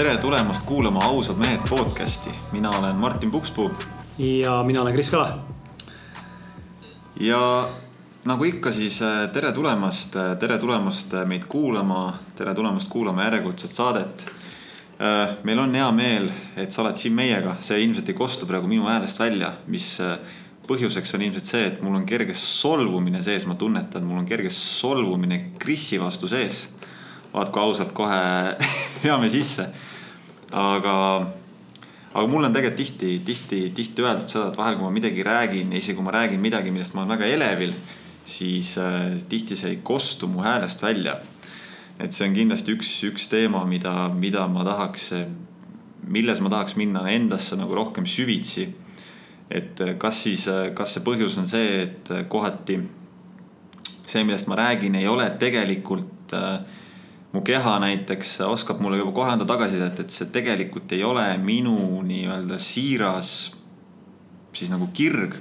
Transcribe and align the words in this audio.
tere 0.00 0.16
tulemast 0.16 0.66
kuulama 0.66 1.00
Ausad 1.04 1.36
mehed 1.36 1.60
podcasti, 1.68 2.30
mina 2.52 2.70
olen 2.70 2.96
Martin 2.96 3.30
Pukspuu. 3.30 3.70
ja 4.18 4.62
mina 4.62 4.82
olen 4.82 4.94
Kris 4.94 5.10
Kala. 5.10 5.38
ja 7.20 7.68
nagu 8.24 8.44
ikka, 8.44 8.72
siis 8.72 9.02
äh, 9.02 9.28
tere 9.32 9.52
tulemast, 9.52 10.16
äh, 10.16 10.38
tere 10.38 10.58
tulemast 10.58 11.14
äh, 11.14 11.26
meid 11.26 11.44
kuulama, 11.48 12.14
tere 12.36 12.54
tulemast 12.54 12.88
kuulama 12.88 13.24
järjekordset 13.24 13.70
saadet. 13.70 14.32
meil 15.42 15.58
on 15.58 15.74
hea 15.74 15.90
meel, 15.92 16.30
et 16.56 16.70
sa 16.70 16.82
oled 16.82 16.96
siin 16.96 17.14
meiega, 17.14 17.56
see 17.60 17.82
ilmselt 17.84 18.08
ei 18.08 18.16
kostu 18.16 18.46
praegu 18.46 18.68
minu 18.68 18.88
häälest 18.88 19.20
välja, 19.20 19.52
mis 19.66 19.98
põhjuseks 20.68 21.14
on 21.14 21.28
ilmselt 21.28 21.44
see, 21.44 21.66
et 21.66 21.84
mul 21.84 22.00
on 22.00 22.08
kerge 22.08 22.34
solvumine 22.34 23.20
sees, 23.22 23.44
ma 23.46 23.54
tunnetan, 23.54 24.08
mul 24.08 24.24
on 24.24 24.26
kerge 24.26 24.48
solvumine 24.48 25.44
Krisi 25.58 26.00
vastu 26.00 26.28
sees. 26.28 26.70
vaat 27.34 27.52
kui 27.52 27.62
ausalt 27.62 27.92
kohe 27.92 28.56
veame 29.04 29.28
sisse. 29.28 29.68
Aga, 30.52 30.94
aga 32.12 32.26
mul 32.26 32.48
on 32.48 32.52
tegelikult 32.54 32.80
tihti, 32.80 33.14
tihti, 33.26 33.62
tihti 33.74 34.04
öeldud 34.04 34.28
seda, 34.30 34.50
et 34.50 34.58
vahel, 34.58 34.76
kui 34.78 34.88
ma 34.88 34.92
midagi 34.94 35.24
räägin, 35.26 35.72
isegi 35.72 35.98
kui 35.98 36.06
ma 36.06 36.14
räägin 36.18 36.42
midagi, 36.42 36.72
millest 36.74 36.94
ma 36.94 37.04
olen 37.04 37.18
väga 37.18 37.32
elevil 37.36 37.74
siis 38.30 38.78
äh, 38.78 39.16
tihti 39.28 39.56
see 39.56 39.74
ei 39.74 39.80
kostu 39.82 40.28
mu 40.28 40.42
häälest 40.42 40.82
välja. 40.82 41.16
et 42.00 42.12
see 42.16 42.24
on 42.28 42.34
kindlasti 42.34 42.72
üks, 42.72 42.90
üks 43.04 43.26
teema, 43.28 43.60
mida, 43.68 44.08
mida 44.08 44.46
ma 44.48 44.62
tahaks, 44.64 45.10
milles 46.08 46.40
ma 46.40 46.48
tahaks 46.48 46.78
minna 46.80 47.02
endasse 47.12 47.58
nagu 47.60 47.74
rohkem 47.76 48.06
süvitsi. 48.06 48.70
et 49.50 49.82
kas 49.98 50.22
siis, 50.22 50.46
kas 50.74 50.94
see 50.94 51.04
põhjus 51.04 51.38
on 51.38 51.46
see, 51.46 51.82
et 51.82 52.12
kohati 52.28 52.78
see, 54.06 54.24
millest 54.24 54.48
ma 54.48 54.56
räägin, 54.62 54.94
ei 54.94 55.08
ole 55.08 55.28
tegelikult 55.38 56.34
äh, 56.34 56.60
mu 57.32 57.44
keha 57.46 57.78
näiteks 57.78 58.40
oskab 58.48 58.80
mulle 58.82 58.98
juba 58.98 59.12
kohe 59.12 59.30
anda 59.30 59.46
tagasisidet, 59.46 60.00
et 60.00 60.10
see 60.10 60.26
tegelikult 60.34 60.92
ei 60.92 61.04
ole 61.06 61.26
minu 61.38 62.02
nii-öelda 62.02 62.58
siiras 62.58 63.52
siis 64.52 64.70
nagu 64.72 64.88
kirg 64.94 65.36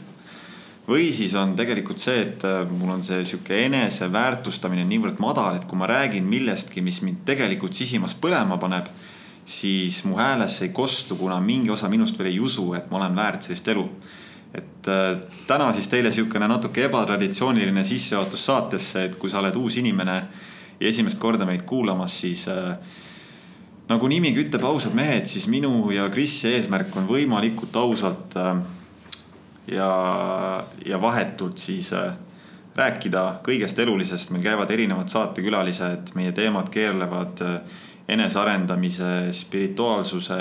või 0.89 1.11
siis 1.13 1.35
on 1.37 1.53
tegelikult 1.57 2.01
see, 2.01 2.21
et 2.23 2.45
äh, 2.47 2.63
mul 2.69 2.95
on 2.95 3.03
see 3.05 3.21
sihuke 3.27 3.57
eneseväärtustamine 3.67 4.85
niivõrd 4.89 5.19
madal, 5.21 5.59
et 5.59 5.67
kui 5.69 5.77
ma 5.77 5.89
räägin 5.89 6.25
millestki, 6.25 6.81
mis 6.81 7.01
mind 7.05 7.21
tegelikult 7.29 7.77
sisimas 7.77 8.15
põlema 8.17 8.57
paneb, 8.61 8.89
siis 9.49 10.01
mu 10.05 10.17
häälesse 10.17 10.65
ei 10.67 10.73
kostu, 10.73 11.17
kuna 11.19 11.37
mingi 11.41 11.69
osa 11.73 11.89
minust 11.89 12.17
veel 12.17 12.31
ei 12.31 12.39
usu, 12.41 12.71
et 12.77 12.89
ma 12.89 12.97
olen 13.01 13.17
väärt 13.17 13.45
sellist 13.45 13.69
elu. 13.75 13.85
et 14.53 14.87
äh, 14.89 15.19
täna 15.47 15.67
siis 15.77 15.87
teile 15.87 16.09
sihukene 16.11 16.47
natuke 16.49 16.87
ebatraditsiooniline 16.87 17.83
sissejuhatus 17.85 18.45
saatesse, 18.45 19.03
et 19.05 19.15
kui 19.15 19.29
sa 19.29 19.43
oled 19.43 19.55
uus 19.55 19.77
inimene 19.77 20.23
ja 20.79 20.87
esimest 20.87 21.19
korda 21.19 21.45
meid 21.45 21.65
kuulamas, 21.67 22.21
siis 22.21 22.47
äh, 22.47 22.75
nagu 23.89 24.07
nimigi 24.07 24.45
ütleb, 24.45 24.63
ausad 24.69 24.95
mehed, 24.97 25.25
siis 25.29 25.47
minu 25.51 25.89
ja 25.93 26.09
Krisi 26.13 26.53
eesmärk 26.53 26.95
on 26.99 27.07
võimalikult 27.09 27.75
ausalt 27.81 28.37
äh, 28.39 28.55
ja, 29.71 29.91
ja 30.85 31.01
vahetult 31.01 31.57
siis 31.57 31.93
äh, 31.97 32.13
rääkida 32.79 33.23
kõigest 33.45 33.79
elulisest, 33.81 34.31
meil 34.33 34.43
käivad 34.45 34.71
erinevad 34.71 35.09
saatekülalised, 35.11 36.13
meie 36.19 36.31
teemad 36.35 36.69
keerlevad 36.73 37.43
äh, 37.45 37.77
enesearendamise, 38.09 39.29
spirituaalsuse 39.35 40.39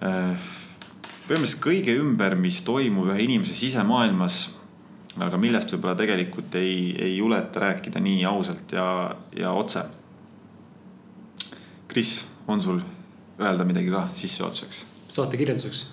äh,. 0.00 0.48
põhimõtteliselt 1.28 1.60
kõige 1.62 1.94
ümber, 2.00 2.34
mis 2.34 2.62
toimub 2.66 3.12
ühe 3.12 3.20
inimese 3.26 3.52
sisemaailmas. 3.54 4.38
Aga 5.20 5.40
millest 5.40 5.72
võib-olla 5.74 5.96
tegelikult 5.98 6.54
ei, 6.60 6.90
ei 6.98 7.16
juleta 7.16 7.66
rääkida 7.66 8.00
nii 8.02 8.24
ausalt 8.28 8.72
ja, 8.72 8.86
ja 9.36 9.52
otse. 9.52 9.84
Kris, 11.90 12.14
on 12.48 12.62
sul 12.62 12.80
öelda 13.40 13.64
midagi 13.66 13.90
ka 13.92 14.06
sissejuhatuseks? 14.14 14.84
saate 15.10 15.36
kirjelduseks 15.40 15.86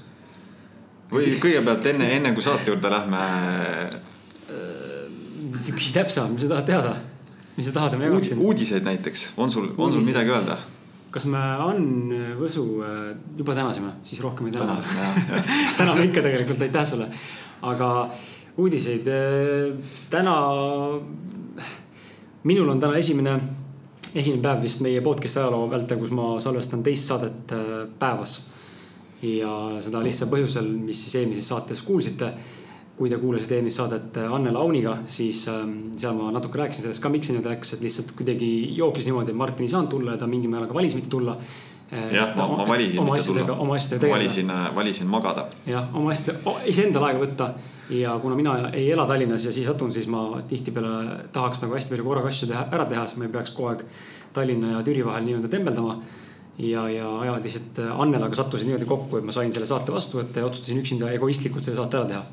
või 1.12 1.36
kõigepealt 1.42 1.86
enne, 1.94 2.10
enne 2.18 2.34
kui 2.36 2.44
saate 2.44 2.72
juurde 2.72 2.92
lähme. 2.92 3.22
küsi 5.68 5.94
täpsemalt, 5.96 6.34
mis 6.36 6.44
sa 6.46 6.56
tahad 6.56 6.68
teada? 6.68 6.96
mis 7.58 7.68
sa 7.68 7.74
tahad, 7.80 7.96
et 7.96 8.02
ma 8.02 8.10
jagaksin? 8.10 8.42
uudiseid 8.44 8.86
näiteks, 8.86 9.32
on 9.38 9.52
sul, 9.52 9.72
on 9.78 9.94
sul 9.94 10.06
midagi 10.06 10.34
öelda? 10.34 10.58
kas 11.12 11.26
me 11.32 11.40
Ann 11.40 12.12
Võsu 12.38 12.66
äh, 12.86 13.16
juba 13.40 13.56
tänasime, 13.58 13.96
siis 14.04 14.22
rohkem 14.22 14.50
ei 14.50 14.54
täna. 14.58 14.76
täname 15.78 16.04
ikka 16.10 16.22
tegelikult, 16.26 16.62
aitäh 16.62 16.86
sulle. 16.86 17.08
aga 17.62 17.90
uudiseid, 18.58 19.08
äh, 19.08 19.78
täna, 20.10 20.36
minul 22.44 22.70
on 22.70 22.80
täna 22.82 22.98
esimene, 22.98 23.38
esimene 24.16 24.42
päev 24.42 24.64
vist 24.66 24.82
meie 24.86 25.02
podcast'i 25.06 25.44
ajaloo 25.44 25.68
vältel, 25.72 26.00
kus 26.02 26.14
ma 26.16 26.36
salvestan 26.44 26.84
teist 26.86 27.10
saadet 27.12 27.54
äh, 27.54 27.74
päevas. 28.00 28.40
Ja 29.26 29.52
seda 29.82 30.04
lihtsal 30.06 30.30
põhjusel, 30.30 30.68
mis 30.78 31.00
siis 31.06 31.16
eelmises 31.22 31.48
saates 31.50 31.82
kuulsite. 31.82 32.34
kui 32.98 33.12
te 33.14 33.18
kuulasite 33.22 33.54
eelmist 33.54 33.78
saadet 33.78 34.16
Anne 34.18 34.50
Launiga, 34.50 34.96
siis 35.06 35.44
ähm, 35.54 35.92
seal 36.02 36.16
ma 36.18 36.32
natuke 36.34 36.58
rääkisin 36.58 36.82
sellest 36.82 37.02
ka, 37.04 37.12
miks 37.14 37.28
see 37.30 37.36
niimoodi 37.36 37.52
läks, 37.52 37.74
et 37.76 37.84
lihtsalt 37.86 38.16
kuidagi 38.18 38.48
jooksis 38.74 39.06
niimoodi, 39.06 39.36
et 39.36 39.38
Martin 39.38 39.68
ei 39.68 39.70
saanud 39.70 39.92
tulla 39.92 40.16
ja 40.16 40.18
ta 40.18 40.26
mingil 40.26 40.50
määral 40.50 40.66
ka 40.66 40.74
valis 40.74 40.96
mitte 40.98 41.12
tulla 41.14 41.36
jah, 41.92 42.36
ma, 42.36 42.48
ma 42.48 42.68
valisin 42.68 43.00
oma 43.00 43.16
asjadega, 43.16 43.54
oma 43.54 43.76
asjadega 43.76 44.02
tegeleda. 44.02 44.18
valisin, 44.18 44.52
äh, 44.52 44.76
valisin 44.76 45.08
magada. 45.08 45.48
jah, 45.68 45.88
oma 45.96 46.12
asjadega, 46.12 46.56
iseendale 46.66 47.10
aega 47.10 47.24
võtta. 47.24 47.50
ja 47.90 48.18
kuna 48.20 48.36
mina 48.36 48.56
ei 48.74 48.92
ela 48.92 49.08
Tallinnas 49.08 49.46
ja 49.48 49.52
siia 49.56 49.72
satun, 49.72 49.92
siis 49.96 50.08
ma 50.12 50.42
tihtipeale 50.48 51.30
tahaks 51.32 51.64
nagu 51.64 51.78
hästi 51.78 51.96
palju 51.96 52.08
korraga 52.08 52.32
asju 52.34 52.52
teha, 52.52 52.68
ära 52.76 52.86
teha, 52.86 53.06
siis 53.08 53.22
ma 53.22 53.28
ei 53.28 53.36
peaks 53.38 53.56
kogu 53.56 53.72
aeg 53.72 53.86
Tallinna 54.36 54.76
ja 54.76 54.84
Türi 54.84 55.06
vahel 55.06 55.24
nii-öelda 55.28 55.52
tembeldama 55.52 56.02
ja, 56.60 56.90
ja 56.90 57.14
ajad 57.20 57.48
lihtsalt 57.48 57.80
äh, 57.86 58.02
Annelaga 58.02 58.36
sattusid 58.36 58.68
niimoodi 58.68 58.90
kokku, 58.90 59.22
et 59.22 59.28
ma 59.28 59.36
sain 59.36 59.54
selle 59.54 59.70
saate 59.70 59.96
vastu 59.96 60.20
võtta 60.20 60.44
ja 60.44 60.50
otsustasin 60.50 60.82
üksinda 60.82 61.12
egoistlikult 61.16 61.64
selle 61.64 61.80
saate 61.80 62.02
ära 62.02 62.12
teha. 62.12 62.24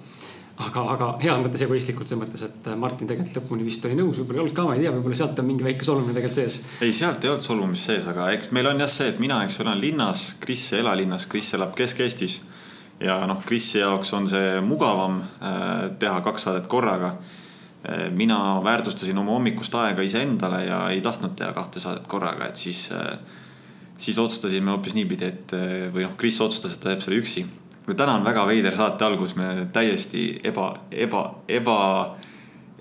Aga, 0.63 0.85
aga 0.95 1.09
heas 1.23 1.41
mõttes 1.43 1.65
egoistlikult, 1.67 2.09
selles 2.09 2.23
mõttes, 2.23 2.45
et 2.47 2.69
äh, 2.71 2.79
Martin 2.79 3.09
tegelikult 3.11 3.41
lõpuni 3.41 3.67
vist 3.67 3.85
oli 3.89 3.99
nõus, 3.99 4.21
võib-olla 4.21 4.39
ei 4.39 4.45
olnud 4.45 4.57
ka, 4.57 4.67
ma 4.69 4.77
ei 4.77 4.83
tea, 4.85 4.93
võib-olla 4.95 5.19
sealt 5.19 5.41
on 5.43 5.49
mingi 5.49 5.67
väike 5.67 5.87
solvumine 5.87 6.15
tegelikult 6.15 6.39
sees. 6.39 6.59
ei, 6.85 6.93
sealt 6.95 7.25
ei 7.25 7.33
olnud 7.33 7.47
solvumist 7.47 7.91
sees, 7.91 8.09
aga 8.11 8.29
eks 8.37 8.53
meil 8.55 8.71
on 8.71 8.83
jah 8.85 8.91
see, 8.91 9.09
et 9.11 9.23
mina, 9.23 9.41
eks 9.47 9.61
elan 9.65 9.81
linnas, 9.83 10.27
Kris 10.43 10.67
ei 10.73 10.85
ela 10.85 10.95
linnas, 10.99 11.27
Kris 11.31 11.51
elab 11.59 11.75
Kesk-Eestis. 11.79 12.41
ja 13.03 13.19
noh, 13.27 13.41
Krisi 13.47 13.81
jaoks 13.81 14.15
on 14.15 14.29
see 14.31 14.61
mugavam 14.63 15.19
äh, 15.23 15.73
teha 15.99 16.21
kaks 16.27 16.49
saadet 16.49 16.71
korraga 16.71 17.17
mina 18.17 18.63
väärtustasin 18.65 19.19
oma 19.21 19.35
hommikust 19.35 19.75
aega 19.77 20.01
iseendale 20.07 20.63
ja 20.65 20.79
ei 20.89 21.03
tahtnud 21.05 21.35
teha 21.37 21.51
kahte 21.53 21.83
saadet 21.83 22.07
korraga, 22.09 22.47
et 22.49 22.57
siis 22.57 22.87
äh, 22.97 23.19
siis 24.01 24.17
otsustasime 24.19 24.73
hoopis 24.73 24.95
niipidi, 24.97 25.29
et 25.29 25.53
või 25.93 26.07
noh, 26.07 26.15
Kris 26.17 26.41
otsustas, 26.41 26.79
et 26.79 26.81
ta 26.81 26.95
teeb 26.95 27.05
selle 27.05 27.21
üksi. 27.21 27.45
Täna 27.93 28.15
on 28.19 28.25
väga 28.25 28.47
veider 28.49 28.77
saate 28.77 29.05
algus, 29.05 29.37
me 29.37 29.69
täiesti 29.73 30.41
eba, 30.45 30.71
eba, 30.91 31.25
eba, 31.49 31.79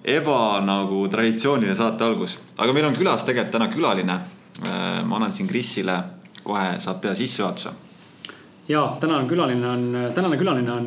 eba 0.03 0.39
nagu 0.63 1.07
traditsiooniline 1.11 1.75
saate 1.75 2.07
algus. 2.07 2.39
aga 2.57 2.73
meil 2.73 2.87
on 2.87 2.95
külas 2.95 3.25
tegelikult 3.27 3.57
täna 3.57 3.67
külaline. 3.73 4.19
Äh, 4.63 5.01
ma 5.05 5.17
annan 5.17 5.33
siin 5.33 5.47
Krisile, 5.49 5.97
kohe 6.43 6.77
saab 6.79 7.01
teha 7.01 7.15
sissejuhatuse 7.15 7.71
ja 8.67 8.83
tänane 8.99 9.27
külaline 9.27 9.67
on, 9.67 9.87
tänane 10.15 10.37
külaline 10.39 10.71
on, 10.71 10.85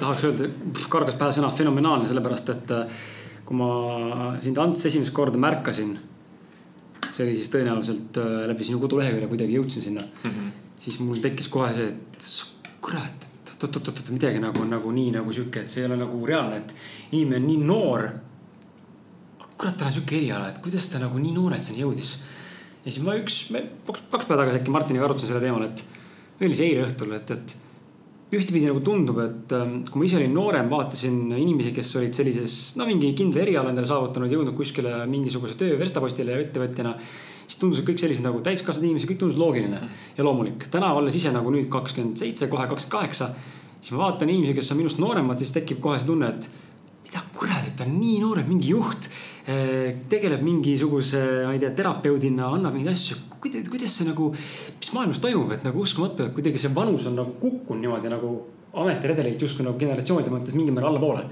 tahaks 0.00 0.24
öelda, 0.24 0.46
kargas 0.88 1.18
pähe 1.20 1.34
sõna 1.36 1.50
fenomenaalne, 1.52 2.08
sellepärast 2.08 2.52
et 2.54 2.72
kui 3.44 3.58
ma 3.58 4.30
sind 4.40 4.56
Ants 4.62 4.86
esimest 4.88 5.12
korda 5.12 5.36
märkasin 5.36 5.98
see 7.20 7.26
oli 7.26 7.36
siis 7.38 7.50
tõenäoliselt 7.52 8.20
äh, 8.20 8.30
läbi 8.50 8.66
sinu 8.66 8.80
kodulehekülje 8.82 9.28
kuidagi 9.30 9.58
jõudsin 9.58 9.84
sinna 9.84 10.04
mm. 10.04 10.30
-hmm. 10.30 10.52
siis 10.76 11.00
mul 11.04 11.20
tekkis 11.22 11.48
kohe 11.52 11.72
see, 11.74 11.88
et 11.88 12.28
kurat, 12.80 13.26
oot-oot-oot, 13.66 14.10
midagi 14.14 14.42
nagu, 14.42 14.64
nagu 14.68 14.92
nii 14.96 15.14
nagu 15.18 15.32
sihuke, 15.36 15.64
et 15.64 15.72
see 15.72 15.84
ei 15.84 15.88
ole 15.90 16.00
nagu 16.00 16.20
reaalne, 16.26 16.60
et 16.62 16.74
inimene 17.16 17.40
on 17.40 17.48
nii 17.48 17.70
noor. 17.70 18.08
kurat, 19.60 19.76
tal 19.76 19.90
on 19.90 19.96
sihuke 19.98 20.16
eriala, 20.16 20.50
et 20.50 20.60
kuidas 20.64 20.88
ta 20.88 21.00
nagu 21.02 21.18
nii 21.20 21.34
nooretseni 21.36 21.82
jõudis. 21.82 22.12
ja 22.84 22.90
siis 22.90 23.02
ma 23.04 23.16
üks, 23.20 23.40
kaks 23.86 24.28
päeva 24.28 24.44
tagasi 24.44 24.62
äkki 24.62 24.72
Martiniga 24.72 25.04
arutasin 25.04 25.32
selle 25.32 25.42
teemal, 25.44 25.66
et 25.68 25.84
või 26.40 26.48
oli 26.48 26.56
see 26.56 26.70
eile 26.70 26.86
õhtul, 26.88 27.12
et, 27.18 27.34
et 27.36 27.56
ühtepidi 28.30 28.68
nagu 28.68 28.80
tundub, 28.86 29.18
et 29.24 29.52
ähm, 29.56 29.80
kui 29.90 30.00
ma 30.00 30.06
ise 30.06 30.16
olin 30.20 30.32
noorem, 30.32 30.70
vaatasin 30.70 31.34
inimesi, 31.34 31.74
kes 31.76 31.90
olid 31.98 32.16
sellises, 32.16 32.54
no 32.78 32.86
mingi 32.88 33.10
kindla 33.18 33.42
eriala 33.42 33.72
endale 33.74 33.90
saavutanud, 33.90 34.30
jõudnud 34.30 34.56
kuskile 34.56 35.02
mingisuguse 35.10 35.58
töö 35.60 35.78
verstapostile 35.80 36.38
ettevõtjana. 36.46 36.94
Siis 37.50 37.58
tundusid 37.58 37.88
kõik 37.88 37.98
sellised 37.98 38.22
nagu 38.22 38.38
täiskasvanud 38.46 38.92
inimesed, 38.92 39.10
kõik 39.10 39.18
tundus 39.24 39.38
loogiline 39.40 39.80
ja 40.16 40.26
loomulik. 40.26 40.68
täna 40.70 40.92
olles 40.94 41.18
ise 41.18 41.34
nagu 41.34 41.50
nüüd 41.50 41.66
kakskümmend 41.72 42.22
seitse, 42.22 42.46
kohe 42.52 42.68
kakskümmend 42.70 42.94
kaheksa, 42.94 43.32
siis 43.80 43.90
ma 43.96 44.04
vaatan 44.06 44.30
inimesi, 44.30 44.54
kes 44.60 44.72
on 44.72 44.82
minust 44.84 45.02
nooremad, 45.02 45.42
siis 45.42 45.50
tekib 45.56 45.82
kohe 45.82 45.98
see 45.98 46.06
tunne, 46.12 46.30
et 46.30 46.50
mida 47.04 47.24
kurat, 47.34 47.66
et 47.66 47.74
ta 47.76 47.88
on 47.88 47.98
nii 47.98 48.20
noor, 48.22 48.44
mingi 48.46 48.70
juht 48.70 49.10
Eh, 49.50 49.96
tegeleb 50.08 50.42
mingisuguse, 50.44 51.20
ma 51.46 51.54
ei 51.56 51.60
tea, 51.62 51.72
terapeudina, 51.74 52.50
annab 52.54 52.74
mingeid 52.76 52.92
asju. 52.92 53.16
kuidas, 53.40 53.70
kuidas 53.72 53.94
see 53.96 54.04
nagu, 54.06 54.28
mis 54.76 54.90
maailmas 54.92 55.20
toimub, 55.24 55.50
et 55.56 55.64
nagu 55.64 55.80
uskumatu, 55.80 56.26
et 56.28 56.34
kuidagi 56.36 56.60
see 56.60 56.74
vanus 56.76 57.06
on 57.08 57.16
nagu 57.16 57.32
kukkunud 57.40 57.80
niimoodi 57.80 58.12
nagu 58.12 58.34
ametiredelilt 58.82 59.40
justkui 59.40 59.64
nagu 59.64 59.80
generatsioonide 59.80 60.30
mõttes 60.30 60.54
mingil 60.54 60.76
määral 60.76 60.92
allapoole. 60.92 61.24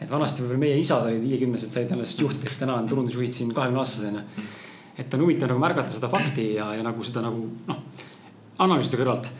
et 0.00 0.08
vanasti 0.08 0.40
võib-olla 0.40 0.62
meie 0.62 0.78
isad 0.80 1.04
olid 1.04 1.20
viiekümnesed, 1.20 1.68
said 1.68 1.90
alles 1.92 2.16
juhtideks, 2.16 2.56
täna 2.56 2.78
on 2.80 2.88
turundusjuhid 2.88 3.36
siin 3.36 3.52
kahekümne 3.52 3.82
aastased 3.82 4.08
onju. 4.08 4.22
Et 5.00 5.14
on 5.16 5.24
huvitav 5.24 5.48
nagu 5.48 5.62
märgata 5.62 5.92
seda 5.92 6.10
fakti 6.12 6.50
ja, 6.58 6.70
ja 6.76 6.84
nagu 6.84 7.04
seda 7.06 7.24
nagu 7.24 7.46
noh 7.68 8.08
analüüside 8.60 9.00
kõrvalt. 9.00 9.30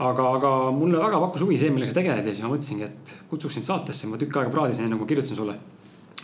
aga, 0.00 0.26
aga 0.38 0.50
mulle 0.72 1.00
väga 1.00 1.18
pakkus 1.20 1.44
huvi 1.44 1.58
see, 1.60 1.72
millega 1.74 1.92
sa 1.92 2.00
tegeled 2.00 2.24
ja 2.24 2.32
siis 2.32 2.46
ma 2.46 2.54
mõtlesingi, 2.54 2.86
et 2.88 3.14
kutsuks 3.28 3.58
sind 3.58 3.68
saatesse, 3.68 4.08
ma 4.08 4.20
tükk 4.20 4.38
aega 4.40 4.52
praadisin, 4.54 4.86
enne 4.86 4.96
kui 4.96 5.04
ma 5.04 5.10
kirjutasin 5.10 5.36
sulle. 5.36 5.56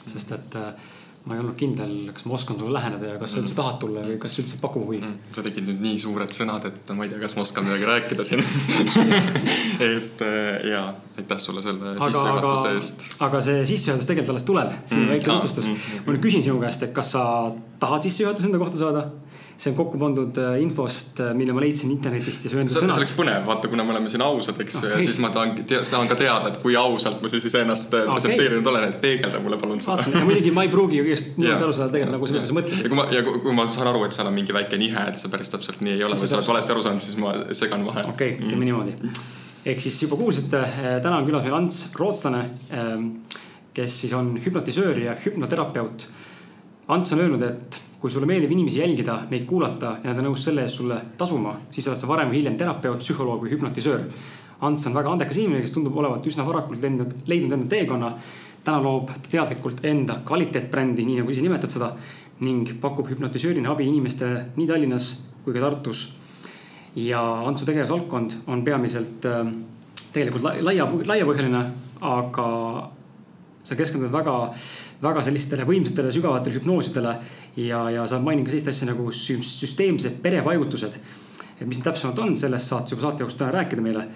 sest 0.06 0.32
et 0.32 0.56
äh, 0.56 0.93
ma 1.26 1.34
ei 1.34 1.40
olnud 1.43 1.56
kindel, 1.58 1.94
kas 2.14 2.23
ma 2.28 2.37
oskan 2.37 2.58
sulle 2.58 2.76
läheneda 2.76 3.08
ja 3.08 3.19
kas 3.19 3.32
sa 3.34 3.40
üldse 3.40 3.56
tahad 3.58 3.81
tulla 3.82 4.05
või 4.06 4.19
kas 4.23 4.37
üldse 4.38 4.61
pakub 4.62 4.84
huvi 4.87 5.00
mm,. 5.00 5.32
sa 5.34 5.43
tegid 5.43 5.67
nüüd 5.67 5.81
nii 5.82 5.99
suured 5.99 6.31
sõnad, 6.37 6.69
et 6.70 6.93
ma 6.94 7.02
ei 7.02 7.11
tea, 7.11 7.19
kas 7.25 7.34
ma 7.34 7.43
oskan 7.43 7.67
midagi 7.67 7.88
rääkida 7.88 8.26
siin 8.28 8.44
et 9.96 10.23
äh, 10.23 10.69
ja, 10.70 10.84
aitäh 11.19 11.40
sulle 11.43 11.64
selle 11.67 11.96
sissejuhatuse 11.99 12.75
eest. 12.76 13.06
aga 13.26 13.43
see 13.43 13.67
sissejuhatus 13.73 14.11
tegelikult 14.12 14.37
alles 14.37 14.46
tuleb, 14.52 14.70
see 14.84 15.00
mm, 15.00 15.11
väike 15.17 15.31
tutvustus 15.32 15.67
mm,. 15.73 15.82
Mm, 15.82 16.06
ma 16.06 16.14
nüüd 16.14 16.25
küsin 16.28 16.46
sinu 16.46 16.62
käest, 16.62 16.87
et 16.87 16.94
kas 16.94 17.11
sa 17.17 17.25
tahad 17.82 18.06
sissejuhatuse 18.06 18.52
enda 18.52 18.62
kohta 18.62 18.84
saada? 18.84 19.08
See 19.56 19.70
on 19.70 19.76
kokku 19.76 19.99
pandud 19.99 20.37
äh, 20.38 20.58
infost, 20.61 21.20
äh, 21.20 21.32
mille 21.35 21.55
ma 21.56 21.62
leidsin 21.64 21.91
internetist 21.94 22.44
ja 22.44 22.50
on 22.53 22.62
enda 22.62 22.75
sõnad. 22.75 22.93
see 22.93 23.00
oleks 23.00 23.12
põnev, 23.17 23.44
vaata, 23.47 23.70
kuna 23.73 23.87
me 23.88 23.94
oleme 23.94 24.11
siin 24.12 24.25
ausad, 24.25 24.58
eks 24.61 24.76
ju 24.76 24.82
okay., 24.82 24.91
ja 24.93 25.06
siis 25.06 25.17
ma 25.23 25.31
tahan, 25.32 25.55
saan 25.87 26.11
ka 26.11 26.19
teada, 26.20 26.50
et 26.53 26.58
kui 26.61 26.76
ausalt 26.76 27.23
ma 27.25 27.31
siis 27.32 27.47
iseennast 27.49 27.94
äh, 27.97 28.05
okay. 28.05 28.19
presenteerinud 28.19 28.69
olen, 28.73 28.85
et 28.91 28.99
peegelda 29.00 29.41
mulle 29.44 29.58
palun 29.61 29.81
seda. 29.85 30.05
muidugi 30.29 30.53
ma 30.56 30.67
ei 30.67 30.73
pruugi 30.73 31.00
ju 31.00 31.06
kõigest 31.06 31.41
niimoodi 31.41 31.69
aru 31.69 31.76
saada 31.79 31.94
tegelikult 31.97 32.35
nagu 32.37 32.50
sa 32.50 32.58
mõtlesid. 32.58 32.85
ja 32.85 32.93
kui 32.93 33.00
ma, 33.00 33.06
ja 33.17 33.25
kui 33.47 33.56
ma 33.56 33.67
saan 33.79 33.91
aru, 33.94 34.05
et 34.08 34.19
seal 34.19 34.29
on 34.29 34.37
mingi 34.37 34.56
väike 34.56 34.81
nihe, 34.82 35.06
et 35.12 35.23
see 35.23 35.32
päris 35.32 35.53
täpselt 35.55 35.81
nii 35.87 35.97
ei 35.97 36.05
ole 36.05 36.20
või 36.20 36.29
sa 36.29 36.38
oled 36.41 36.53
valesti 36.53 36.76
aru 36.76 36.85
saanud, 36.88 37.06
siis 37.06 37.17
ma 37.23 37.32
segan 37.56 37.88
vahele. 37.88 38.12
okei 38.12 38.37
okay,, 38.37 38.44
teeme 38.44 38.61
mm. 38.61 38.69
niimoodi. 38.69 39.25
ehk 39.73 39.82
siis 39.87 40.03
juba 40.05 40.20
kuulsite, 40.20 40.62
täna 41.00 41.23
on 41.23 41.31
külas 41.31 41.49
meil 41.49 41.56
Ants 41.62 41.81
Rootslane, 41.97 42.44
ähm, 42.76 43.08
kes 43.76 44.03
siis 44.05 44.12
on 44.17 44.35
hüpnotisöör 44.37 45.00
ja 45.00 45.17
hüpnoterapeut. 45.25 46.08
Ants 46.93 47.12
on 47.17 47.25
öelnud, 47.25 47.43
et 47.43 47.81
kui 48.06 48.12
sulle 48.14 48.26
meeldib 48.31 48.53
inimesi 48.55 48.79
jälgida, 48.79 49.17
neid 49.32 49.49
kuulata 49.50 49.97
ja 49.99 50.12
nad 50.12 50.20
on 50.20 50.29
nõus 50.29 50.44
selle 50.47 50.62
eest 50.62 50.79
sulle 50.79 50.97
tasuma, 51.19 51.56
siis 51.75 51.88
oled 51.91 51.99
sa 51.99 52.06
varem 52.06 52.29
või 52.31 52.38
hiljem 52.38 52.55
terapeut, 52.61 53.00
psühholoog 53.03 53.41
või 53.43 53.50
hüpnotisöör. 53.50 54.05
Ants 54.67 54.87
on 54.87 54.94
väga 54.94 55.11
andekas 55.11 55.41
inimene, 55.41 55.64
kes 55.64 55.75
tundub 55.75 55.97
olevat 55.99 56.29
üsna 56.31 56.44
varakult 56.47 56.85
leidnud, 56.85 57.17
leidnud 57.26 57.56
enda 57.56 57.67
teekonna. 57.73 58.12
täna 58.67 58.82
loob 58.82 59.11
teadlikult 59.31 59.85
enda 59.87 60.20
kvaliteetbrändi, 60.26 61.05
nii 61.06 61.20
nagu 61.20 61.31
ise 61.31 61.43
nimetad 61.43 61.70
seda 61.70 61.93
ning 62.41 62.73
pakub 62.81 63.11
hüpnotisöörina 63.11 63.70
abi 63.70 63.87
inimestele 63.87 64.47
nii 64.56 64.67
Tallinnas 64.67 65.06
kui 65.44 65.55
ka 65.55 65.61
Tartus. 65.61 66.17
ja 66.94 67.20
Antsu 67.47 67.67
tegevusvaldkond 67.67 68.31
on 68.47 68.64
peamiselt 68.64 69.26
äh, 69.26 69.47
tegelikult 70.12 70.62
laia, 70.62 70.87
laiapõhjaline, 70.87 71.64
aga 72.00 72.47
sa 73.67 73.75
keskendud 73.75 74.12
väga, 74.14 74.53
väga 75.02 75.22
sellistele 75.26 75.66
võimsatele 75.69 76.12
sügavatele 76.14 76.58
hüpnoosidele 76.58 77.14
ja, 77.60 77.82
ja 77.93 78.06
sa 78.08 78.20
mainin 78.22 78.44
ka 78.46 78.52
sellist 78.54 78.72
asja 78.72 78.90
nagu 78.90 79.08
süsteemsed 79.12 80.20
perevaigutused. 80.25 80.98
et 81.60 81.66
mis 81.66 81.78
need 81.78 81.84
täpsemalt 81.84 82.19
on, 82.25 82.37
sellest 82.37 82.72
saad 82.72 82.88
sa 82.88 82.94
juba 82.94 83.06
saate 83.08 83.25
jooksul 83.25 83.43
täna 83.44 83.52
rääkida 83.58 83.82
meile. 83.82 84.08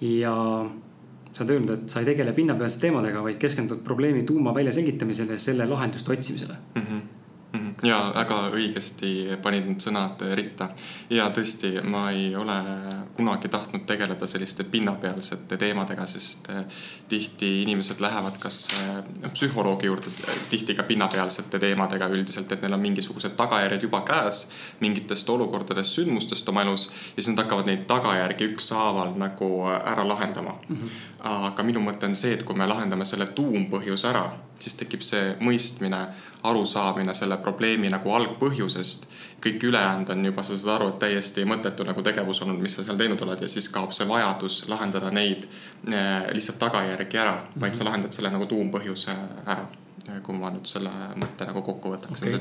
ja 0.00 0.34
sa 1.32 1.44
oled 1.44 1.54
öelnud, 1.54 1.70
et 1.74 1.90
sa 1.90 2.00
ei 2.00 2.08
tegele 2.08 2.32
pinnapealsete 2.32 2.86
teemadega, 2.86 3.22
vaid 3.22 3.38
keskendud 3.38 3.84
probleemi 3.84 4.24
tuuma 4.26 4.54
väljaselgitamisele 4.54 5.36
ja 5.36 5.38
selle 5.38 5.66
lahenduste 5.66 6.12
otsimisele 6.12 6.56
mm. 6.74 6.82
-hmm 6.82 7.17
ja 7.82 7.98
väga 8.14 8.38
õigesti 8.54 9.38
panid 9.42 9.68
need 9.68 9.82
sõnad 9.82 10.22
ritta. 10.34 10.68
ja 11.10 11.28
tõesti, 11.34 11.70
ma 11.84 12.08
ei 12.10 12.34
ole 12.36 12.56
kunagi 13.16 13.48
tahtnud 13.48 13.84
tegeleda 13.86 14.26
selliste 14.26 14.64
pinnapealsete 14.64 15.56
teemadega, 15.56 16.06
sest 16.06 16.50
eh, 16.50 16.64
tihti 17.08 17.62
inimesed 17.62 18.00
lähevad 18.00 18.38
kas 18.42 18.60
eh, 18.78 19.30
psühholoogi 19.32 19.86
juurde, 19.86 20.10
tihti 20.50 20.74
ka 20.74 20.82
pinnapealsete 20.88 21.58
teemadega 21.58 22.08
üldiselt, 22.10 22.52
et 22.52 22.62
neil 22.62 22.74
on 22.74 22.82
mingisugused 22.82 23.36
tagajärjed 23.38 23.86
juba 23.86 24.02
käes 24.06 24.46
mingitest 24.80 25.30
olukordadest, 25.30 26.00
sündmustest 26.00 26.48
oma 26.48 26.66
elus 26.66 26.88
ja 26.88 27.22
siis 27.22 27.30
nad 27.32 27.44
hakkavad 27.44 27.70
neid 27.70 27.86
tagajärgi 27.90 28.52
ükshaaval 28.52 29.14
nagu 29.18 29.52
ära 29.68 30.08
lahendama 30.08 30.58
mm. 30.68 30.76
-hmm. 30.76 31.08
aga 31.52 31.62
minu 31.62 31.80
mõte 31.84 32.06
on 32.10 32.14
see, 32.14 32.34
et 32.34 32.42
kui 32.42 32.56
me 32.56 32.66
lahendame 32.66 33.04
selle 33.04 33.26
tuumpõhjuse 33.26 34.08
ära 34.10 34.28
siis 34.62 34.76
tekib 34.78 35.04
see 35.06 35.34
mõistmine, 35.44 36.00
arusaamine 36.50 37.14
selle 37.14 37.38
probleemi 37.42 37.90
nagu 37.92 38.12
algpõhjusest. 38.18 39.06
kõik 39.38 39.62
ülejäänud 39.68 40.08
on 40.10 40.24
juba, 40.24 40.42
sa 40.42 40.56
saad 40.58 40.72
aru, 40.74 40.88
et 40.88 40.98
täiesti 40.98 41.44
mõttetu 41.46 41.84
nagu 41.86 42.02
tegevus 42.02 42.42
olnud, 42.42 42.58
mis 42.58 42.74
sa 42.74 42.82
seal 42.82 42.98
teinud 42.98 43.22
oled 43.22 43.42
ja 43.42 43.48
siis 43.48 43.68
kaob 43.70 43.92
see 43.94 44.08
vajadus 44.08 44.64
lahendada 44.68 45.10
neid 45.14 45.46
eh, 45.92 46.26
lihtsalt 46.34 46.58
tagajärgi 46.58 47.18
ära, 47.22 47.36
vaid 47.60 47.78
sa 47.78 47.86
lahendad 47.86 48.12
selle 48.12 48.34
nagu 48.34 48.46
tuumpõhjuse 48.50 49.14
ära. 49.46 49.66
kui 50.24 50.34
ma 50.34 50.50
nüüd 50.50 50.66
selle 50.66 50.90
mõtte 51.20 51.46
nagu 51.46 51.62
kokku 51.62 51.92
võtaksin 51.92 52.28
okay.. 52.28 52.40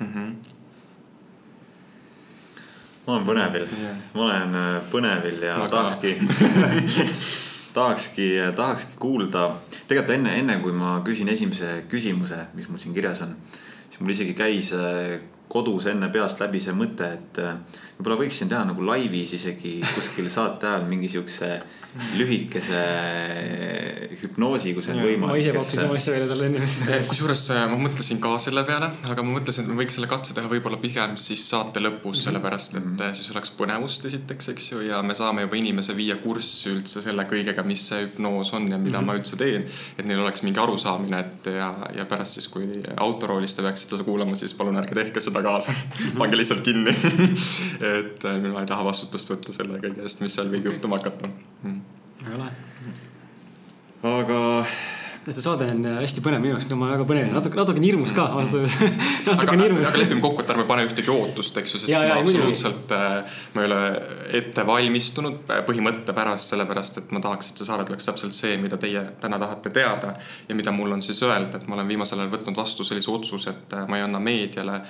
Mm 0.00 0.14
-hmm 0.14 0.58
ma 3.06 3.14
olen 3.16 3.26
põnevil 3.26 3.68
yeah., 3.80 3.96
ma 4.14 4.22
olen 4.22 4.54
äh, 4.54 4.82
põnevil 4.90 5.42
ja 5.42 5.54
Aga... 5.56 5.68
tahakski 5.68 6.18
tahakski, 7.74 8.28
tahakski 8.56 8.98
kuulda, 9.00 9.44
tegelikult 9.86 10.16
enne, 10.16 10.36
enne 10.38 10.58
kui 10.62 10.72
ma 10.76 10.98
küsin 11.06 11.28
esimese 11.32 11.84
küsimuse, 11.90 12.46
mis 12.54 12.68
mul 12.68 12.80
siin 12.82 12.96
kirjas 12.96 13.22
on, 13.26 13.36
siis 13.88 14.00
mul 14.00 14.14
isegi 14.14 14.34
käis 14.38 14.72
äh, 14.76 15.20
kodus 15.50 15.88
enne 15.90 16.08
peast 16.14 16.40
läbi 16.42 16.60
see 16.62 16.74
mõte, 16.76 17.08
et 17.18 17.42
äh, 17.42 17.58
võib-olla 17.98 18.20
võiksin 18.22 18.50
teha 18.50 18.62
nagu 18.68 18.84
laivis 18.86 19.34
isegi 19.40 19.80
kuskil 19.94 20.30
saate 20.30 20.68
ajal 20.70 20.86
mingi 20.88 21.10
siukse 21.10 21.50
lühikese 22.14 22.80
hüpnoosi, 24.20 24.74
kui 24.76 24.84
see 24.84 24.94
on 24.94 25.00
võimalik. 25.02 25.32
ma 25.32 25.38
ise 25.40 25.54
pakkusin 25.56 25.80
sama 25.82 25.96
asja 25.98 26.12
välja 26.14 26.28
talle 26.30 26.46
enne. 26.46 26.98
kusjuures 27.08 27.42
äh, 27.56 27.64
ma 27.72 27.78
mõtlesin 27.80 28.20
ka 28.22 28.36
selle 28.42 28.62
peale, 28.68 28.92
aga 29.10 29.24
ma 29.26 29.34
mõtlesin, 29.34 29.66
et 29.66 29.72
ma 29.72 29.78
võiks 29.80 29.98
selle 29.98 30.10
katse 30.10 30.36
teha 30.36 30.50
võib-olla 30.52 30.78
pigem 30.82 31.16
siis 31.18 31.42
saate 31.50 31.82
lõpus 31.82 32.20
-hmm. 32.20 32.26
sellepärast 32.28 32.78
et 32.78 32.84
-hmm. 32.84 33.16
siis 33.18 33.32
oleks 33.34 33.50
põnevust 33.58 34.06
esiteks, 34.06 34.52
eks 34.54 34.70
ju, 34.70 34.84
ja 34.86 35.02
me 35.02 35.18
saame 35.18 35.48
juba 35.48 35.58
inimese 35.58 35.96
viia 35.98 36.16
kurssi 36.22 36.70
üldse 36.76 37.02
selle 37.02 37.26
kõigega, 37.32 37.66
mis 37.66 37.88
see 37.90 38.04
hüpnoos 38.06 38.54
on 38.54 38.70
ja 38.70 38.78
mida 38.78 39.00
mm 39.00 39.02
-hmm. 39.02 39.06
ma 39.06 39.18
üldse 39.18 39.36
teen. 39.36 39.66
et 39.98 40.06
neil 40.06 40.20
oleks 40.20 40.46
mingi 40.46 40.62
arusaamine, 40.62 41.20
et 41.20 41.50
ja, 41.58 41.74
ja 41.96 42.06
pärast 42.06 42.38
siis, 42.38 42.48
kui 42.48 42.70
autoroolis 42.96 43.54
te 43.54 43.62
peaksite 43.62 43.96
seda 43.96 44.06
kuulama, 44.06 44.38
siis 44.38 44.54
palun 44.54 44.78
ärge 44.78 44.94
tehke 44.94 45.20
seda 45.20 45.39
kaasa. 45.46 45.74
Pange 46.18 46.38
lihtsalt 46.38 46.62
kinni. 46.66 46.94
Et 48.00 48.24
äh, 48.24 48.38
ma 48.46 48.64
ei 48.64 48.70
taha 48.70 48.86
vastutust 48.86 49.32
võtta 49.32 49.54
selle 49.56 49.80
kõige 49.82 50.04
eest, 50.06 50.22
mis 50.24 50.36
seal 50.36 50.50
võib 50.52 50.70
juhtuma 50.72 51.00
hakata. 51.00 51.30
Mm. 51.62 51.80
Väga 52.24 52.40
lahe. 52.44 52.56
aga 54.14 54.40
see 55.36 55.44
saade 55.44 55.66
on 55.70 55.84
äh, 55.86 55.98
hästi 56.00 56.22
põnev 56.24 56.42
minu 56.42 56.54
jaoks, 56.54 56.66
ma 56.74 56.86
olen 56.86 56.94
väga 56.96 57.06
põnev, 57.08 57.28
natuke, 57.34 57.58
natuke 57.58 57.82
hirmus 57.84 58.14
ka 58.16 58.26
ausalt 58.34 58.60
öeldes 58.60 58.76
natuke 59.28 59.56
hirmus. 59.60 59.88
aga 59.90 60.00
lepime 60.02 60.22
kokku, 60.24 60.44
et 60.44 60.52
ärme 60.54 60.64
pane 60.68 60.86
ühtegi 60.88 61.12
ootust, 61.14 61.60
eks 61.60 61.74
ju, 61.74 61.80
sest 61.82 61.92
ja, 61.92 62.02
ja, 62.06 62.16
ma 62.16 62.24
absoluutselt, 62.24 62.94
äh, 62.96 63.38
ma 63.54 63.64
ei 63.64 63.68
ole 63.68 63.80
ette 64.40 64.64
valmistunud 64.66 65.54
põhimõtte 65.68 66.14
pärast, 66.16 66.52
sellepärast 66.54 67.00
et 67.02 67.14
ma 67.14 67.22
tahaks, 67.24 67.52
et 67.52 67.62
see 67.62 67.68
saade 67.68 67.86
oleks 67.86 68.08
täpselt 68.10 68.36
see, 68.36 68.56
mida 68.62 68.78
teie 68.80 69.04
täna 69.22 69.38
tahate 69.42 69.72
teada. 69.74 70.14
ja 70.48 70.56
mida 70.58 70.72
mul 70.74 70.96
on 70.96 71.02
siis 71.02 71.22
öelda, 71.26 71.60
et 71.60 71.68
ma 71.70 71.78
olen 71.78 71.88
viimasel 71.88 72.22
ajal 72.22 72.32
võtnud 72.34 72.58
vastu 72.58 72.86
sellise 72.86 73.10
otsuse, 73.12 73.54
et 73.54 73.76
äh, 73.78 73.86
ma 73.90 74.00
ei 74.00 74.06
anna 74.06 74.20
meediale 74.22 74.80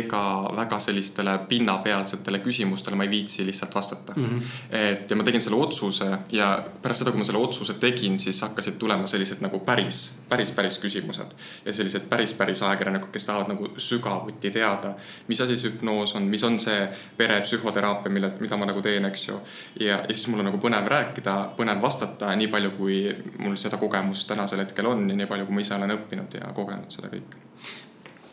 ega 0.00 0.22
väga 0.56 0.78
sellistele 0.82 1.38
pinnapealsetele 1.48 2.42
küsimustele, 2.44 2.96
ma 2.96 3.08
ei 3.08 3.12
viitsi 3.12 3.46
lihtsalt 3.46 3.74
vastata 3.74 4.16
mm. 4.16 4.24
-hmm. 4.24 4.54
et 4.70 5.10
ja 5.10 5.16
ma 5.16 5.26
tegin 5.26 5.42
selle 5.42 5.60
otsuse 5.60 6.10
ja 6.32 6.52
pärast 6.82 7.04
seda, 7.04 7.12
kui 7.12 7.22
ma 7.22 7.26
selle 7.26 7.42
otsuse 7.42 7.74
tegin, 7.80 8.18
siis 8.18 8.40
hakkasid 8.42 8.78
tulema 8.78 9.06
sellised 9.06 9.42
nagu 9.44 9.60
päris 9.66 9.87
päris, 9.88 10.22
päris, 10.28 10.50
päris 10.52 10.78
küsimused. 10.78 11.32
ja 11.64 11.72
sellised 11.72 12.08
päris, 12.08 12.32
päris 12.34 12.62
ajakirjanikud, 12.62 13.10
kes 13.12 13.26
tahavad 13.26 13.48
nagu 13.48 13.68
sügavuti 13.76 14.50
teada, 14.50 14.94
mis 15.28 15.40
asi 15.40 15.56
see 15.56 15.70
hüpnoos 15.70 16.14
on, 16.16 16.28
mis 16.28 16.44
on 16.44 16.58
see 16.60 16.88
perepsühhoteraapia, 17.16 18.12
mille, 18.12 18.32
mida 18.40 18.56
ma 18.56 18.68
nagu 18.68 18.82
teen, 18.82 19.04
eks 19.08 19.28
ju. 19.28 19.40
ja, 19.80 20.02
ja 20.08 20.14
siis 20.14 20.28
mul 20.28 20.44
on 20.44 20.50
nagu 20.50 20.60
põnev 20.60 20.88
rääkida, 20.88 21.36
põnev 21.56 21.82
vastata, 21.82 22.34
nii 22.36 22.48
palju, 22.52 22.70
kui 22.76 23.00
mul 23.38 23.56
seda 23.56 23.80
kogemust 23.80 24.28
tänasel 24.28 24.64
hetkel 24.64 24.86
on 24.86 25.08
ja 25.08 25.16
nii 25.16 25.26
palju, 25.26 25.46
kui 25.46 25.56
ma 25.56 25.64
ise 25.64 25.74
olen 25.78 25.96
õppinud 25.96 26.40
ja 26.40 26.52
kogenud 26.54 26.92
seda 26.92 27.12
kõike 27.12 27.46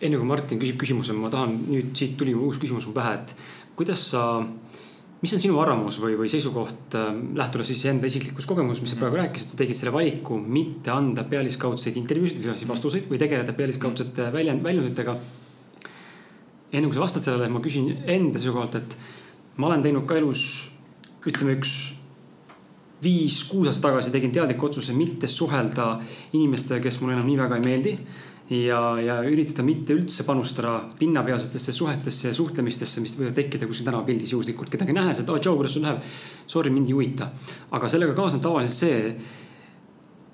enne 0.02 0.18
kui 0.20 0.28
Martin 0.28 0.60
küsib 0.60 0.76
küsimuse, 0.82 1.16
ma 1.16 1.32
tahan 1.32 1.56
nüüd 1.70 1.94
siit 1.96 2.18
tuli 2.20 2.34
uus 2.36 2.60
küsimus 2.60 2.86
mu 2.90 2.94
pähe, 2.94 3.16
et 3.16 3.32
kuidas 3.80 4.10
sa 4.12 4.26
mis 5.26 5.34
on 5.34 5.42
sinu 5.42 5.58
arvamus 5.58 5.96
või, 5.98 6.14
või 6.20 6.30
seisukoht 6.30 6.94
äh, 7.00 7.08
lähtudes 7.40 7.72
siis 7.72 7.82
enda 7.90 8.06
isiklikust 8.06 8.50
kogemusest, 8.50 8.84
mis 8.86 8.92
sa 8.94 9.00
praegu 9.00 9.18
rääkisid, 9.18 9.50
sa 9.50 9.58
tegid 9.58 9.80
selle 9.80 9.94
valiku 9.96 10.38
mitte 10.38 10.94
anda 10.94 11.24
pealiskaudseid 11.26 11.98
intervjuusid 11.98 12.44
või 12.44 12.54
siis 12.54 12.70
vastuseid 12.70 13.08
või 13.10 13.18
tegeleda 13.22 13.56
pealiskaudsete 13.58 14.30
väljend, 14.36 14.62
väljunditega. 14.66 15.18
enne 16.76 16.86
kui 16.86 16.94
sa 16.94 17.02
vastad 17.02 17.26
sellele, 17.26 17.50
ma 17.50 17.64
küsin 17.64 17.90
enda 18.06 18.38
seisukohalt, 18.38 18.78
et 18.78 18.98
ma 19.58 19.72
olen 19.72 19.88
teinud 19.88 20.06
ka 20.06 20.20
elus 20.22 20.46
ütleme 21.26 21.58
üks 21.58 21.74
viis-kuus 23.02 23.72
aastat 23.72 23.90
tagasi 23.90 24.14
tegin 24.14 24.34
teadliku 24.36 24.70
otsuse 24.70 24.94
mitte 24.94 25.28
suhelda 25.28 25.96
inimestega, 26.38 26.84
kes 26.86 27.02
mulle 27.02 27.18
enam 27.18 27.26
nii 27.32 27.42
väga 27.42 27.58
ei 27.58 27.66
meeldi 27.66 27.98
ja, 28.50 28.80
ja 29.02 29.18
üritada 29.26 29.64
mitte 29.66 29.96
üldse 29.96 30.26
panustada 30.28 30.78
pinnapealsetesse 31.00 31.74
suhetesse 31.74 32.30
ja 32.30 32.38
suhtlemistesse, 32.38 33.02
mis 33.02 33.18
võivad 33.18 33.38
tekkida 33.38 33.70
kuskil 33.70 33.90
tänavapildis 33.90 34.36
juhuslikult 34.36 34.70
kedagi 34.74 34.94
nähes, 34.96 35.24
et 35.24 35.32
aa, 35.32 35.42
tšau, 35.42 35.58
kuidas 35.60 35.78
sul 35.78 35.86
läheb. 35.88 36.06
Sorry, 36.46 36.74
mind 36.74 36.92
ei 36.92 36.98
huvita. 36.98 37.32
aga 37.74 37.90
sellega 37.90 38.14
kaasneb 38.18 38.44
tavaliselt 38.46 38.78
see, 38.78 39.16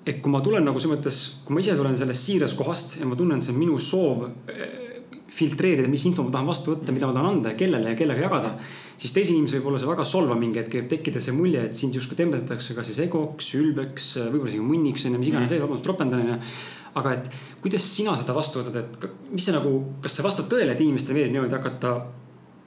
et 0.04 0.20
kui 0.20 0.32
ma 0.34 0.42
tulen 0.44 0.64
nagu 0.66 0.80
selles 0.82 0.98
mõttes, 0.98 1.24
kui 1.46 1.56
ma 1.56 1.64
ise 1.64 1.76
tulen 1.78 1.96
sellest 1.96 2.28
siirast 2.28 2.58
kohast 2.58 2.96
ja 3.00 3.08
ma 3.08 3.16
tunnen, 3.16 3.42
see 3.42 3.54
on 3.54 3.60
minu 3.62 3.78
soov 3.80 4.26
eh, 4.50 4.78
filtreerida, 5.32 5.88
mis 5.88 6.04
info 6.04 6.26
ma 6.26 6.34
tahan 6.34 6.50
vastu 6.50 6.74
võtta, 6.74 6.92
mida 6.92 7.08
ma 7.08 7.16
tahan 7.16 7.38
anda 7.38 7.54
ja 7.54 7.56
kellele 7.56 7.94
ja 7.94 7.96
kellega 7.96 8.26
jagada. 8.26 8.52
siis 8.98 9.14
teise 9.16 9.32
inimese 9.32 9.58
võib 9.58 9.70
olla 9.70 9.80
see 9.80 9.88
väga 9.88 10.04
solvav 10.04 10.38
mingi 10.38 10.60
hetk, 10.60 10.74
võib 10.76 10.90
tekkida 10.90 11.22
see 11.22 11.32
mulje, 11.32 11.64
et 11.64 11.78
sind 11.78 11.96
justkui 11.96 12.18
tembeldatakse 12.18 12.76
kas 12.76 12.90
siis 12.90 13.00
egoks, 13.06 13.54
ülbeks, 13.56 14.10
võib-olla 14.26 14.52
isegi 14.52 14.66
munniks 14.66 15.06
on 15.06 15.16
ju, 15.16 15.22
mis 15.22 15.32
iganes 15.32 15.50
veel, 15.50 15.64
vabandust, 15.64 15.88
ropendan 15.88 16.26
on 16.26 16.34
ju 16.34 16.38
aga 16.94 17.12
et 17.16 17.28
kuidas 17.62 17.84
sina 17.88 18.14
seda 18.20 18.34
vastu 18.36 18.60
võtad, 18.60 18.76
et 18.82 19.32
mis 19.32 19.44
see 19.46 19.54
nagu, 19.54 19.72
kas 20.04 20.18
see 20.18 20.24
vastab 20.26 20.50
tõele, 20.52 20.74
et 20.74 20.80
inimestele 20.84 21.18
meeldib 21.18 21.36
niimoodi 21.38 21.56
hakata 21.56 21.92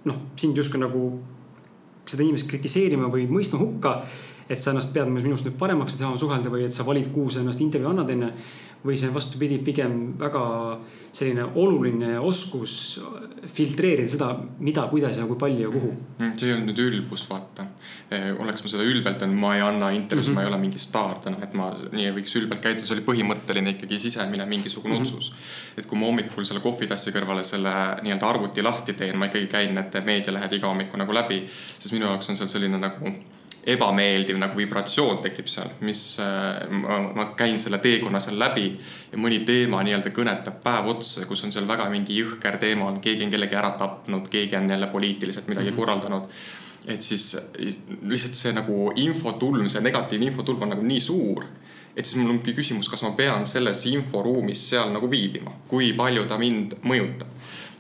noh, 0.10 0.22
sind 0.40 0.58
justkui 0.58 0.82
nagu 0.82 1.04
seda 2.06 2.26
inimest 2.26 2.50
kritiseerima 2.50 3.10
või 3.14 3.28
mõistma 3.30 3.62
hukka. 3.62 4.02
et 4.50 4.60
sa 4.62 4.70
ennast 4.70 4.92
pead 4.94 5.10
minust 5.10 5.48
nüüd 5.48 5.56
paremaks, 5.58 5.96
et 5.96 6.04
temaga 6.04 6.20
suhelda 6.22 6.52
või 6.54 6.68
et 6.68 6.74
sa 6.74 6.84
valid, 6.86 7.08
kuhu 7.10 7.32
sa 7.34 7.40
ennast 7.42 7.64
intervjuu 7.66 7.90
annad 7.90 8.12
enne 8.14 8.28
või 8.86 8.96
see 9.00 9.10
on 9.10 9.16
vastupidi, 9.16 9.58
pigem 9.66 10.14
väga 10.20 10.44
selline 11.16 11.46
oluline 11.58 12.20
oskus 12.20 13.00
filtreerida 13.48 14.10
seda, 14.12 14.28
mida, 14.60 14.86
kuidas 14.92 15.18
ja 15.18 15.26
kui 15.30 15.38
palju 15.40 15.64
ja 15.64 15.72
kuhu. 15.74 15.92
Mm, 16.20 16.34
see 16.38 16.50
ei 16.50 16.56
olnud 16.56 16.70
nüüd 16.72 16.82
ülbus, 16.84 17.24
vaata. 17.30 17.66
Eh, 18.14 18.28
oleks 18.42 18.66
ma 18.66 18.72
seda 18.72 18.86
ülbelt 18.86 19.24
öelnud, 19.24 19.40
ma 19.42 19.54
ei 19.56 19.64
anna 19.66 19.90
intervjuusid 19.96 20.34
mm, 20.34 20.38
-hmm. 20.38 20.42
ma 20.42 20.48
ei 20.50 20.52
ole 20.54 20.62
mingi 20.62 20.82
staar 20.82 21.22
täna, 21.24 21.40
et 21.44 21.56
ma 21.58 21.70
nii 21.92 22.12
võiks 22.20 22.36
ülbelt 22.42 22.62
käituda, 22.62 22.88
see 22.88 22.98
oli 22.98 23.06
põhimõtteline 23.08 23.74
ikkagi 23.76 24.00
sisemine 24.00 24.46
mingisugune 24.46 25.00
mm 25.00 25.04
-hmm. 25.04 25.16
otsus. 25.16 25.34
et 25.78 25.86
kui 25.86 26.00
ma 26.00 26.06
hommikul 26.06 26.46
selle 26.46 26.62
kohvitassi 26.62 27.12
kõrvale 27.12 27.44
selle 27.44 27.74
nii-öelda 28.04 28.30
arvuti 28.30 28.64
lahti 28.64 28.94
teen, 28.94 29.18
ma 29.18 29.26
ikkagi 29.32 29.48
käin 29.48 29.74
need 29.74 29.98
meedialehed 30.06 30.54
iga 30.54 30.68
hommiku 30.68 30.98
nagu 30.98 31.14
läbi, 31.14 31.46
siis 31.80 31.92
minu 31.94 32.06
jaoks 32.06 32.30
on 32.30 32.38
seal 32.38 32.50
selline 32.50 32.78
nagu 32.78 33.16
ebameeldiv 33.66 34.38
nagu 34.38 34.58
vibratsioon 34.60 35.20
tekib 35.24 35.48
seal, 35.50 35.72
mis 35.86 36.02
äh, 36.22 36.68
ma, 36.70 37.00
ma 37.18 37.26
käin 37.38 37.58
selle 37.62 37.80
teekonna 37.82 38.22
seal 38.22 38.38
läbi 38.40 38.68
ja 39.12 39.22
mõni 39.22 39.42
teema 39.48 39.82
nii-öelda 39.86 40.12
kõnetab 40.14 40.60
päev 40.64 40.92
otsa, 40.94 41.26
kus 41.26 41.44
on 41.48 41.54
seal 41.56 41.68
väga 41.70 41.90
mingi 41.90 42.20
jõhker 42.20 42.60
teema 42.62 42.90
on, 42.92 43.02
keegi 43.02 43.26
on 43.26 43.34
kellegi 43.34 43.58
ära 43.58 43.74
tapnud, 43.80 44.30
keegi 44.30 44.60
on 44.60 44.70
jälle 44.76 44.92
poliitiliselt 44.94 45.50
midagi 45.50 45.72
mm 45.72 45.74
-hmm. 45.74 45.80
korraldanud. 45.80 46.24
et 46.88 47.02
siis 47.02 47.38
lihtsalt 48.02 48.36
see 48.36 48.54
nagu 48.54 48.92
infotulm, 48.96 49.70
see 49.70 49.82
negatiivne 49.82 50.26
infotulm 50.26 50.62
on 50.62 50.70
nagu 50.70 50.82
nii 50.82 51.00
suur 51.02 51.46
et 51.96 52.06
siis 52.06 52.20
mul 52.22 52.36
ongi 52.36 52.54
küsimus, 52.54 52.90
kas 52.92 53.04
ma 53.04 53.12
pean 53.12 53.46
selles 53.46 53.86
inforuumis 53.86 54.70
seal 54.70 54.92
nagu 54.92 55.10
viibima, 55.12 55.52
kui 55.68 55.94
palju 55.94 56.26
ta 56.26 56.38
mind 56.38 56.76
mõjutab 56.84 57.35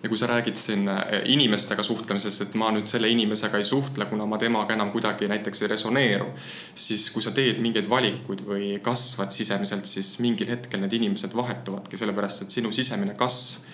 ja 0.05 0.09
kui 0.09 0.19
sa 0.21 0.27
räägid 0.29 0.59
siin 0.59 0.87
äh, 0.87 0.99
inimestega 1.33 1.83
suhtlemisest, 1.83 2.43
et 2.45 2.57
ma 2.61 2.69
nüüd 2.75 2.85
selle 2.89 3.09
inimesega 3.09 3.57
ei 3.57 3.65
suhtle, 3.65 4.05
kuna 4.05 4.27
ma 4.29 4.37
temaga 4.37 4.75
enam 4.77 4.91
kuidagi 4.93 5.25
näiteks 5.31 5.63
ei 5.65 5.71
resoneeru. 5.71 6.27
siis 6.75 7.07
kui 7.09 7.25
sa 7.25 7.33
teed 7.33 7.63
mingeid 7.65 7.89
valikuid 7.89 8.43
või 8.45 8.75
kasvad 8.85 9.33
sisemiselt, 9.33 9.89
siis 9.89 10.19
mingil 10.21 10.51
hetkel 10.53 10.83
need 10.83 10.93
inimesed 10.93 11.33
vahetuvadki, 11.33 11.97
sellepärast 11.97 12.45
et 12.45 12.59
sinu 12.59 12.71
sisemine 12.75 13.17
kasv 13.17 13.65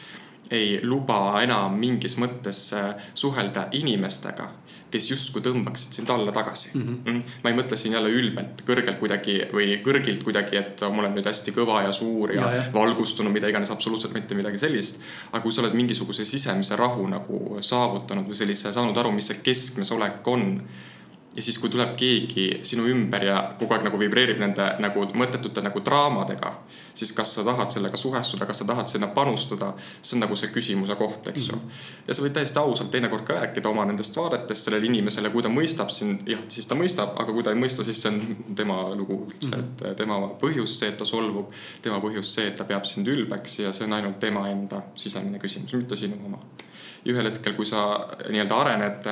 ei 0.51 0.79
luba 0.83 1.41
enam 1.43 1.77
mingis 1.79 2.17
mõttes 2.21 2.65
äh, 2.77 2.93
suhelda 3.13 3.67
inimestega 3.71 4.49
kes 4.91 5.07
justkui 5.11 5.43
tõmbaksid 5.45 5.95
sind 5.95 6.11
alla 6.11 6.33
tagasi 6.35 6.73
mhm. 6.73 6.91
mm. 6.91 7.01
-hmm. 7.05 7.39
ma 7.43 7.51
ei 7.51 7.57
mõtle 7.57 7.77
siin 7.79 7.95
jälle 7.95 8.11
ülbelt, 8.11 8.63
kõrgelt 8.67 8.99
kuidagi 8.99 9.37
või 9.53 9.79
kõrgilt 9.85 10.23
kuidagi, 10.27 10.59
et 10.59 10.83
ma 10.83 11.03
olen 11.03 11.15
nüüd 11.17 11.27
hästi 11.27 11.55
kõva 11.55 11.81
ja 11.85 11.93
suur 11.95 12.35
ja, 12.35 12.41
ja, 12.41 12.53
ja. 12.59 12.67
valgustunud, 12.73 13.33
mida 13.33 13.49
iganes, 13.51 13.71
absoluutselt 13.71 14.13
mitte 14.13 14.35
midagi 14.35 14.59
sellist. 14.61 15.01
aga 15.31 15.43
kui 15.43 15.51
sa 15.51 15.63
oled 15.63 15.77
mingisuguse 15.77 16.25
sisemise 16.27 16.75
rahu 16.75 17.07
nagu 17.07 17.41
saavutanud 17.61 18.27
või 18.27 18.37
sellise, 18.43 18.73
saanud 18.73 18.97
aru, 18.97 19.11
mis 19.15 19.31
see 19.31 19.43
keskmes 19.43 19.91
olek 19.95 20.27
on 20.27 20.61
ja 21.35 21.41
siis, 21.41 21.57
kui 21.59 21.69
tuleb 21.71 21.93
keegi 21.95 22.47
sinu 22.67 22.83
ümber 22.91 23.23
ja 23.23 23.37
kogu 23.59 23.71
aeg 23.71 23.85
nagu 23.87 23.99
vibreerib 23.99 24.41
nende 24.41 24.65
nagu 24.83 25.05
mõttetute 25.15 25.63
nagu 25.63 25.79
draamadega, 25.83 26.51
siis 26.97 27.13
kas 27.15 27.35
sa 27.37 27.45
tahad 27.47 27.71
sellega 27.71 27.97
suhestuda, 27.97 28.47
kas 28.49 28.59
sa 28.61 28.67
tahad 28.67 28.89
sinna 28.91 29.07
panustada, 29.15 29.71
see 30.01 30.17
on 30.17 30.25
nagu 30.25 30.35
see 30.35 30.51
küsimuse 30.51 30.97
koht, 30.99 31.29
eks 31.31 31.47
ju 31.47 31.55
mm. 31.55 31.61
-hmm. 31.61 32.07
ja 32.07 32.17
sa 32.17 32.25
võid 32.25 32.35
täiesti 32.35 32.59
ausalt 32.59 32.91
teinekord 32.91 33.23
ka 33.27 33.37
rääkida 33.39 33.69
oma 33.69 33.85
nendest 33.85 34.17
vaadetest 34.17 34.67
sellele 34.67 34.85
inimesele, 34.85 35.29
kui 35.29 35.43
ta 35.43 35.49
mõistab 35.49 35.89
sind, 35.89 36.27
jah, 36.27 36.41
siis 36.49 36.67
ta 36.67 36.75
mõistab, 36.75 37.15
aga 37.23 37.33
kui 37.33 37.43
ta 37.43 37.55
ei 37.55 37.61
mõista, 37.63 37.83
siis 37.83 38.01
see 38.01 38.11
on 38.11 38.55
tema 38.55 38.81
lugu 38.95 39.21
üldse, 39.27 39.55
et 39.55 39.85
mhm. 39.85 39.95
tema 39.95 40.19
põhjus 40.41 40.79
see, 40.79 40.89
et 40.89 40.97
ta 40.97 41.05
solvub, 41.05 41.53
tema 41.81 41.99
põhjus 41.99 42.35
see, 42.35 42.47
et 42.47 42.55
ta 42.55 42.67
peab 42.67 42.85
sind 42.85 43.07
ülbeks 43.07 43.59
ja 43.59 43.71
see 43.71 43.87
on 43.87 43.93
ainult 43.93 44.19
tema 44.19 44.49
enda 44.49 44.83
sisemine 44.95 45.39
küsimus, 45.39 45.73
mitte 45.79 45.95
sinu 45.95 46.19
oma 46.25 46.43
ja 47.05 47.13
ühel 47.13 47.29
hetkel, 47.31 47.55
kui 47.57 47.65
sa 47.65 47.85
nii-öelda 48.29 48.61
arened, 48.63 49.09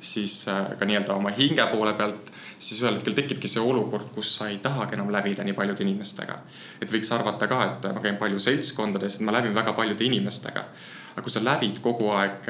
siis 0.00 0.42
äh, 0.52 0.74
ka 0.78 0.88
nii-öelda 0.88 1.16
oma 1.16 1.32
hinge 1.36 1.66
poole 1.72 1.94
pealt, 1.98 2.32
siis 2.58 2.82
ühel 2.82 2.98
hetkel 2.98 3.16
tekibki 3.16 3.50
see 3.50 3.62
olukord, 3.62 4.10
kus 4.14 4.36
sa 4.38 4.48
ei 4.52 4.58
tahagi 4.62 4.98
enam 4.98 5.12
lävida 5.12 5.44
nii 5.44 5.56
paljude 5.56 5.86
inimestega. 5.86 6.38
et 6.80 6.92
võiks 6.92 7.12
arvata 7.14 7.48
ka, 7.48 7.62
et 7.68 7.92
ma 7.94 8.02
käin 8.04 8.18
palju 8.20 8.40
seltskondades, 8.40 9.16
et 9.16 9.26
ma 9.26 9.32
lävin 9.38 9.54
väga 9.54 9.72
paljude 9.78 10.04
inimestega 10.04 10.66
aga 11.12 11.22
kui 11.22 11.32
sa 11.32 11.42
lävid 11.44 11.78
kogu 11.84 12.08
aeg 12.16 12.46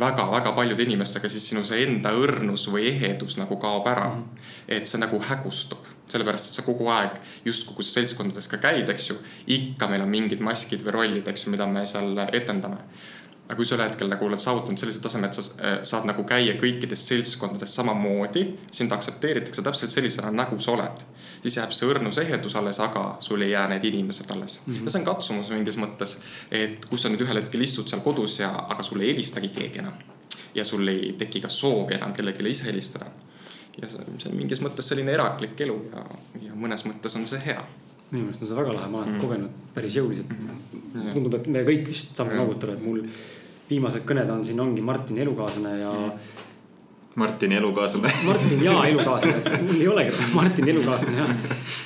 väga-väga 0.00 0.48
äh, 0.48 0.56
paljude 0.56 0.84
inimestega, 0.84 1.28
siis 1.28 1.50
sinu 1.50 1.64
see 1.66 1.82
enda 1.84 2.14
õrnus 2.16 2.64
või 2.72 2.88
ehedus 2.88 3.36
nagu 3.40 3.58
kaob 3.60 3.88
ära. 3.88 4.08
Mhm. 4.14 4.24
et 4.68 4.86
see 4.86 5.00
nagu 5.00 5.20
hägustub, 5.20 5.84
sellepärast 6.08 6.50
et 6.50 6.56
sa 6.56 6.62
kogu 6.62 6.88
aeg 6.92 7.16
justkui, 7.44 7.76
kui 7.76 7.84
sa 7.84 7.98
seltskondades 7.98 8.48
ka 8.48 8.60
käid, 8.60 8.88
eks 8.88 9.10
ju, 9.10 9.16
ikka 9.46 9.88
meil 9.88 10.04
on 10.04 10.10
mingid 10.12 10.40
maskid 10.44 10.84
või 10.84 10.92
rollid, 10.96 11.28
eks 11.28 11.46
ju, 11.46 11.52
mida 11.52 11.66
me 11.66 11.84
seal 11.88 12.16
etendame 12.32 12.84
aga 13.48 13.56
kui 13.56 13.64
sa 13.64 13.78
ühel 13.78 13.88
hetkel 13.88 14.10
nagu 14.12 14.26
oled 14.26 14.40
saavutanud 14.42 14.80
sellise 14.80 15.00
taseme, 15.00 15.28
et 15.30 15.36
sa 15.36 15.44
äh, 15.64 15.76
saad 15.88 16.04
nagu 16.08 16.24
käia 16.28 16.52
kõikides 16.60 17.04
seltskondades 17.08 17.72
samamoodi, 17.78 18.42
sind 18.76 18.92
aktsepteeritakse 18.92 19.64
täpselt 19.64 19.94
sellisena, 19.94 20.32
nagu 20.34 20.58
sa 20.60 20.74
oled. 20.74 21.06
siis 21.38 21.56
jääb 21.56 21.72
see 21.72 21.86
õrnus 21.86 22.18
ehedus 22.18 22.56
alles, 22.58 22.80
aga 22.82 23.02
sul 23.22 23.44
ei 23.46 23.52
jää 23.52 23.68
need 23.70 23.84
inimesed 23.84 24.30
alles 24.34 24.60
mm. 24.66 24.74
-hmm. 24.74 24.84
ja 24.84 24.90
see 24.90 25.00
on 25.00 25.06
katsumus 25.06 25.48
mingis 25.54 25.78
mõttes, 25.78 26.16
et 26.50 26.86
kus 26.90 27.02
sa 27.02 27.08
nüüd 27.08 27.22
ühel 27.24 27.40
hetkel 27.40 27.62
istud 27.62 27.88
seal 27.88 28.02
kodus 28.02 28.40
ja, 28.40 28.50
aga 28.50 28.82
sulle 28.82 29.04
ei 29.04 29.12
helistagi 29.12 29.48
keegi 29.48 29.78
enam. 29.78 29.94
ja 30.54 30.64
sul 30.64 30.88
ei 30.88 31.14
teki 31.18 31.40
ka 31.40 31.48
soovi 31.48 31.94
enam 31.94 32.12
kellelegi 32.12 32.50
ise 32.50 32.64
helistada. 32.64 33.06
ja 33.82 33.88
see, 33.88 34.04
see 34.18 34.30
on 34.30 34.36
mingis 34.36 34.60
mõttes 34.60 34.88
selline 34.88 35.12
eraklik 35.12 35.60
elu 35.60 35.80
ja, 35.92 36.04
ja 36.48 36.52
mõnes 36.54 36.84
mõttes 36.84 37.16
on 37.16 37.26
see 37.26 37.40
hea 37.46 37.64
minu 38.10 38.24
meelest 38.24 38.42
on 38.42 38.48
see 38.48 38.56
väga 38.56 38.74
lahe, 38.74 38.88
ma 38.90 38.98
olen 38.98 39.08
seda 39.08 39.18
mm. 39.18 39.24
kogenud 39.26 39.50
päris 39.74 39.96
jõuliselt 39.96 40.30
mm. 40.32 41.10
tundub, 41.12 41.34
et 41.34 41.48
me 41.54 41.64
kõik 41.64 41.88
vist 41.88 42.16
saame 42.16 42.36
noogutada, 42.36 42.72
et 42.72 42.84
mul 42.84 43.02
viimased 43.70 44.04
kõned 44.08 44.30
on 44.32 44.44
siin, 44.44 44.60
ongi 44.60 44.84
Martini 44.84 45.24
elukaaslane 45.24 45.78
ja 45.80 45.94
mm.. 45.94 46.44
Martini 47.18 47.56
elukaaslane 47.58 48.12
Martin 48.28 48.62
ja 48.62 48.74
elukaaslane, 48.86 49.58
mul 49.66 49.80
ei 49.80 49.88
olegi 49.88 50.26
Martini 50.38 50.70
elukaaslane 50.70 51.18
jah. 51.18 51.34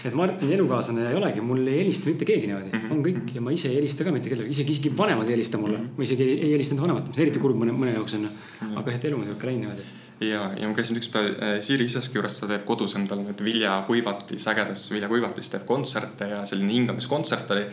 et 0.04 0.14
Martini 0.14 0.54
elukaaslane 0.58 1.08
ei 1.10 1.16
olegi, 1.16 1.40
mul 1.40 1.66
ei 1.66 1.80
helista 1.80 2.10
mitte 2.10 2.28
keegi 2.28 2.50
niimoodi 2.50 2.70
-hmm. 2.70 2.92
on 2.92 3.02
kõik 3.06 3.34
ja 3.34 3.40
ma 3.40 3.54
ise 3.56 3.68
ei 3.68 3.80
helista 3.80 4.04
ka 4.04 4.12
mitte 4.12 4.28
kellelegi, 4.28 4.56
isegi, 4.58 4.76
isegi 4.76 4.96
vanemad 4.96 5.28
ei 5.30 5.36
helista 5.38 5.58
mulle. 5.58 5.78
-hmm. 5.78 5.96
ma 5.96 6.08
isegi 6.08 6.22
ei, 6.22 6.38
ei 6.40 6.52
helista 6.52 6.74
enda 6.74 6.86
vanematele, 6.86 7.16
on 7.16 7.26
eriti 7.26 7.42
kurb 7.42 7.56
mõne, 7.64 7.76
mõne 7.76 7.94
jaoks 7.96 8.14
on 8.18 8.28
ju. 8.28 8.32
aga 8.74 8.90
jah, 8.90 8.98
et 8.98 9.04
elu 9.10 9.16
on 9.16 9.24
sihuke 9.24 9.46
läinud 9.46 9.66
niimoodi 9.66 9.90
ja, 10.28 10.42
ja 10.58 10.68
ma 10.68 10.76
käisin 10.76 10.98
üks 11.00 11.10
päev 11.12 11.32
äh, 11.32 11.56
Siiri 11.64 11.86
Isaski 11.88 12.18
juures, 12.18 12.36
ta 12.40 12.48
teeb 12.50 12.64
kodus 12.68 12.94
endal 12.98 13.22
nüüd 13.24 13.40
viljakuivatis, 13.44 14.46
ägedas 14.52 14.84
viljakuivatis 14.92 15.50
teeb 15.52 15.66
kontserte 15.68 16.28
ja 16.34 16.42
selline 16.48 16.76
hingamiskontsert 16.76 17.50
oli 17.56 17.66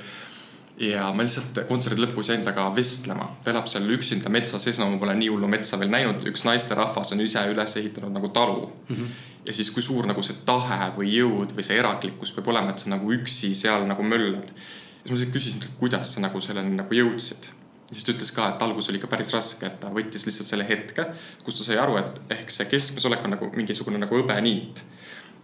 ja 0.80 1.10
ma 1.16 1.24
lihtsalt 1.26 1.60
kontserdi 1.68 2.02
lõpus 2.04 2.30
jäin 2.32 2.44
temaga 2.44 2.70
vestlema. 2.76 3.28
ta 3.44 3.52
elab 3.52 3.68
seal 3.68 3.88
üksinda 3.96 4.32
metsa 4.32 4.60
sees, 4.62 4.80
no 4.80 4.88
ma 4.90 5.00
pole 5.02 5.16
nii 5.20 5.28
hullu 5.34 5.48
metsa 5.52 5.80
veel 5.80 5.92
näinud, 5.92 6.24
üks 6.32 6.46
naisterahvas 6.48 7.12
on 7.16 7.24
ise 7.26 7.44
üles 7.52 7.76
ehitanud 7.82 8.16
nagu 8.16 8.32
talu 8.36 8.62
mm. 8.70 8.96
-hmm. 8.96 9.08
ja 9.48 9.54
siis, 9.54 9.72
kui 9.76 9.84
suur 9.84 10.08
nagu 10.08 10.24
see 10.24 10.40
tahe 10.46 10.92
või 10.98 11.12
jõud 11.18 11.56
või 11.56 11.68
see 11.68 11.80
eraklikkus 11.80 12.32
peab 12.36 12.48
olema, 12.54 12.72
et 12.72 12.80
sa 12.80 12.94
nagu 12.96 13.12
üksi 13.14 13.54
seal 13.56 13.88
nagu 13.88 14.04
möllad. 14.04 14.54
siis 15.02 15.12
ma 15.12 15.18
lihtsalt 15.18 15.34
küsisin, 15.36 15.72
kuidas 15.80 16.14
sa 16.14 16.24
nagu 16.24 16.42
selleni 16.42 16.76
nagu 16.76 16.96
jõudsid. 16.96 17.52
siis 17.92 18.04
ta 18.04 18.12
ütles 18.16 18.32
ka, 18.32 18.48
et 18.50 18.62
algus 18.62 18.90
oli 18.90 19.02
ikka 19.02 19.12
päris 19.12 19.34
raske, 19.34 19.66
et 19.66 19.80
ta 19.80 19.92
võttis 19.92 20.26
lihtsalt 20.26 20.48
selle 20.48 20.68
hetke, 20.70 21.06
kus 21.44 21.60
ta 21.60 21.64
sai 21.64 21.78
aru, 21.78 21.98
et 21.98 22.22
ehk 22.38 22.50
see 22.50 22.72
keskmes 22.72 23.06
olek 23.06 23.26
on 23.26 23.36
nagu 23.36 23.52
mingisugune 23.56 24.00
nagu 24.00 24.16
hõbeniit 24.16 24.84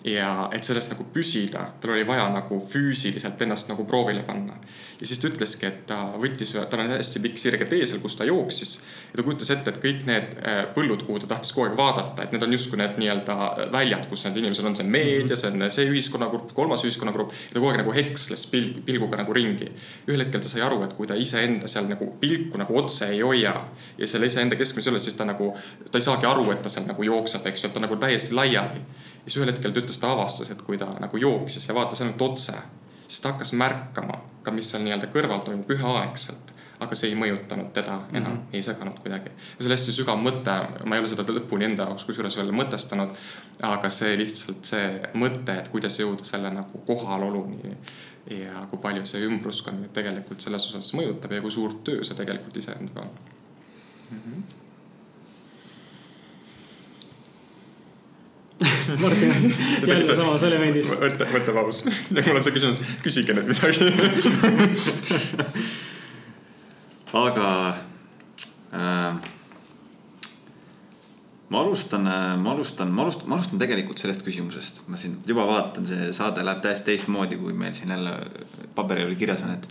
ja 0.06 0.50
et 0.54 0.64
sellest 0.66 0.94
nagu 0.94 1.06
püsida, 1.14 1.64
tal 1.82 1.96
oli 1.96 2.06
vaja 2.06 2.28
nagu 2.30 2.60
füüsiliselt 2.70 3.42
ennast 3.42 3.72
nagu 3.72 3.86
proovile 3.90 4.22
panna. 4.24 4.54
ja 5.02 5.08
siis 5.08 5.20
ta 5.20 5.28
ütleski, 5.28 5.66
et 5.66 5.80
ta 5.90 5.98
võttis, 6.22 6.54
tal 6.70 6.84
on 6.84 6.92
hästi 6.94 7.20
pikk 7.24 7.40
sirge 7.42 7.66
tee 7.70 7.88
seal, 7.90 8.00
kus 8.04 8.16
ta 8.16 8.28
jooksis. 8.28 8.76
ja 9.10 9.18
ta 9.18 9.24
kujutas 9.26 9.50
ette, 9.56 9.74
et 9.74 9.80
kõik 9.82 10.06
need 10.06 10.36
äh, 10.46 10.60
põllud, 10.76 11.08
kuhu 11.08 11.24
ta 11.24 11.32
tahtis 11.34 11.52
kogu 11.56 11.66
aeg 11.68 11.78
vaadata, 11.80 12.24
et 12.24 12.36
need 12.36 12.46
on 12.46 12.54
justkui 12.54 12.78
need 12.80 13.00
nii-öelda 13.02 13.38
väljad, 13.74 14.06
kus 14.12 14.28
need 14.28 14.38
inimesed 14.44 14.68
on, 14.70 14.76
see 14.78 14.86
on 14.86 14.92
meedia, 14.94 15.40
see 15.40 15.50
on 15.50 15.66
see 15.74 15.88
ühiskonnagrupp, 15.90 16.54
kolmas 16.54 16.86
ühiskonnagrupp. 16.86 17.34
ta 17.50 17.58
kogu 17.58 17.72
aeg 17.72 17.82
nagu 17.82 17.98
heksles 17.98 18.46
pilg, 18.54 18.84
pilguga 18.86 19.24
nagu 19.24 19.34
ringi. 19.34 19.72
ühel 20.06 20.22
hetkel 20.22 20.46
ta 20.46 20.54
sai 20.54 20.62
aru, 20.68 20.84
et 20.86 20.94
kui 20.94 21.10
ta 21.10 21.18
iseenda 21.18 21.72
seal 21.72 21.90
nagu 21.90 22.12
pilku 22.22 22.62
nagu 22.62 22.78
otse 22.78 23.10
ei 23.10 23.26
hoia 23.26 23.56
ja 23.98 24.08
selle 24.08 24.30
iseenda 24.30 24.56
keskmes 24.56 24.86
ei 24.86 24.94
ole, 24.94 25.02
siis 25.02 25.18
ta 25.18 25.26
nagu, 25.26 25.50
ta 25.90 25.98
ei 25.98 26.06
saagi 26.06 26.30
aru, 26.30 26.46
et 26.54 26.62
ta 26.62 26.70
seal 26.70 26.86
nagu 26.86 27.10
jookseb, 27.10 27.50
eks 27.50 27.66
ju, 27.66 27.74
et 27.74 27.78
ta 27.80 27.82
nagu 27.82 27.98
täiesti 27.98 28.38
laiali 28.38 28.86
siis 29.26 29.38
ühel 29.38 29.52
hetkel 29.52 29.74
ta 29.74 29.82
ütles, 29.82 30.00
ta 30.00 30.12
avastas, 30.14 30.52
et 30.54 30.62
kui 30.62 30.78
ta 30.78 30.88
nagu 31.02 31.18
jooksis 31.18 31.68
ja 31.68 31.76
vaatas 31.76 32.02
ainult 32.02 32.22
otse, 32.22 32.56
siis 33.08 33.22
ta 33.22 33.34
hakkas 33.34 33.54
märkama 33.58 34.20
ka, 34.44 34.54
mis 34.54 34.70
seal 34.72 34.84
nii-öelda 34.86 35.10
kõrval 35.14 35.46
toimub 35.46 35.72
üheaegselt. 35.78 36.54
aga 36.76 36.96
see 37.00 37.08
ei 37.08 37.16
mõjutanud 37.16 37.70
teda 37.74 37.94
enam 38.12 38.34
mm, 38.34 38.38
-hmm. 38.38 38.56
ei 38.58 38.64
seganud 38.64 38.98
kuidagi. 39.00 39.30
see 39.38 39.68
oli 39.68 39.74
hästi 39.74 39.94
sügav 39.96 40.18
mõte, 40.20 40.56
ma 40.86 40.96
ei 40.96 41.02
ole 41.02 41.08
seda 41.08 41.24
lõpuni 41.24 41.64
enda 41.70 41.86
jaoks 41.88 42.04
kusjuures 42.04 42.36
veel 42.38 42.52
mõtestanud. 42.52 43.14
aga 43.62 43.90
see 43.90 44.18
lihtsalt 44.18 44.66
see 44.66 44.90
mõte, 45.14 45.56
et 45.58 45.70
kuidas 45.70 46.00
jõuda 46.00 46.26
selle 46.28 46.52
nagu 46.52 46.84
kohaloluni 46.88 47.78
ja 48.30 48.68
kui 48.70 48.80
palju 48.82 49.06
see 49.06 49.24
ümbruskond 49.26 49.88
tegelikult 49.94 50.42
selles 50.42 50.68
osas 50.68 50.94
mõjutab 50.94 51.32
ja 51.32 51.42
kui 51.42 51.52
suurt 51.52 51.84
töö 51.84 52.04
see 52.04 52.16
tegelikult 52.16 52.58
iseendaga 52.58 53.02
on 53.02 53.10
mm. 54.12 54.20
-hmm. 54.20 54.65
Martin, 59.04 59.32
jälle 59.88 60.04
sama, 60.04 60.38
sulle 60.38 60.60
meeldis. 60.62 60.92
mõtle, 61.00 61.30
mõtle 61.34 61.54
paus. 61.56 61.84
mul 62.12 62.36
on 62.36 62.44
see 62.46 62.56
küsimus, 62.56 62.82
küsige 63.06 63.36
nüüd 63.38 63.48
midagi 63.50 63.86
aga 67.16 67.50
äh, 68.76 69.16
ma 71.50 71.62
alustan, 71.62 72.08
äh, 72.08 72.38
ma 72.38 72.52
alustan, 72.52 72.92
ma 72.92 73.06
alustan, 73.06 73.30
ma 73.30 73.36
alustan 73.40 73.60
tegelikult 73.62 74.02
sellest 74.02 74.26
küsimusest. 74.26 74.84
ma 74.88 75.00
siin 75.00 75.20
juba 75.28 75.48
vaatan, 75.48 75.88
see 75.88 76.12
saade 76.16 76.46
läheb 76.46 76.64
täiesti 76.66 76.92
teistmoodi, 76.92 77.40
kui 77.42 77.54
meil 77.54 77.74
siin 77.78 77.94
jälle 77.96 78.18
paberil 78.76 79.16
kirjas 79.20 79.46
on, 79.48 79.56
et. 79.56 79.70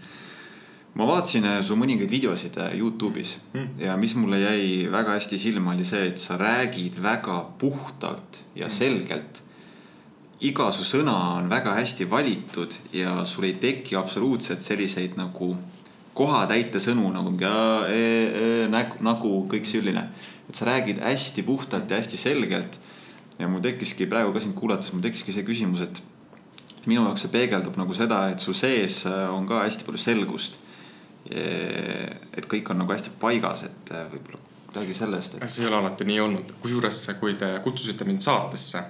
Ma 0.94 1.06
vaatasin 1.08 1.46
äh, 1.50 1.60
su 1.66 1.76
mõningaid 1.78 2.10
videosid 2.10 2.58
äh, 2.62 2.74
Youtube'is 2.78 3.36
mm. 3.52 3.80
ja 3.82 3.96
mis 4.00 4.14
mulle 4.18 4.40
jäi 4.42 4.90
väga 4.92 5.16
hästi 5.18 5.38
silma, 5.38 5.74
oli 5.74 5.86
see, 5.86 6.08
et 6.12 6.20
sa 6.22 6.38
räägid 6.40 7.00
väga 7.02 7.40
puhtalt 7.58 8.42
ja 8.54 8.68
mm. 8.68 8.76
selgelt. 8.78 9.40
iga 10.44 10.70
su 10.74 10.84
sõna 10.84 11.14
on 11.38 11.48
väga 11.48 11.74
hästi 11.78 12.10
valitud 12.10 12.74
ja 12.92 13.22
sul 13.24 13.48
ei 13.48 13.54
teki 13.60 13.96
absoluutselt 13.96 14.62
selliseid 14.62 15.16
nagu 15.16 15.54
kohatäite 16.14 16.80
sõnu 16.82 17.10
nagu 17.14 17.30
mingi 17.32 17.48
e, 17.90 17.98
e, 17.98 18.48
nägu, 18.70 19.02
nagu 19.02 19.30
kõik 19.50 19.66
selline. 19.66 20.08
et 20.48 20.54
sa 20.54 20.66
räägid 20.68 21.00
hästi 21.02 21.42
puhtalt 21.42 21.90
ja 21.90 21.98
hästi 21.98 22.16
selgelt. 22.16 22.78
ja 23.38 23.48
mul 23.48 23.60
tekkiski 23.60 24.06
praegu 24.06 24.32
ka 24.32 24.40
sind 24.40 24.54
kuulates, 24.54 24.92
mul 24.92 25.02
tekkiski 25.02 25.32
see 25.32 25.42
küsimus, 25.42 25.82
et 25.82 26.02
minu 26.86 27.02
jaoks 27.02 27.24
see 27.24 27.32
peegeldub 27.32 27.76
nagu 27.80 27.94
seda, 27.96 28.28
et 28.30 28.38
su 28.38 28.54
sees 28.54 29.04
äh, 29.10 29.26
on 29.32 29.46
ka 29.46 29.64
hästi 29.64 29.86
palju 29.86 29.98
selgust. 29.98 30.58
Et 31.30 32.46
kõik 32.50 32.70
on 32.70 32.82
nagu 32.82 32.92
hästi 32.92 33.14
paigas, 33.20 33.64
et 33.68 33.94
võib-olla 34.12 34.40
räägi 34.74 34.94
sellest 34.94 35.38
et.... 35.38 35.48
see 35.48 35.64
ei 35.64 35.70
ole 35.70 35.78
alati 35.78 36.04
nii 36.08 36.20
olnud, 36.20 36.52
kusjuures 36.62 37.00
kui 37.20 37.36
te 37.40 37.48
kutsusite 37.64 38.04
mind 38.08 38.24
saatesse 38.24 38.82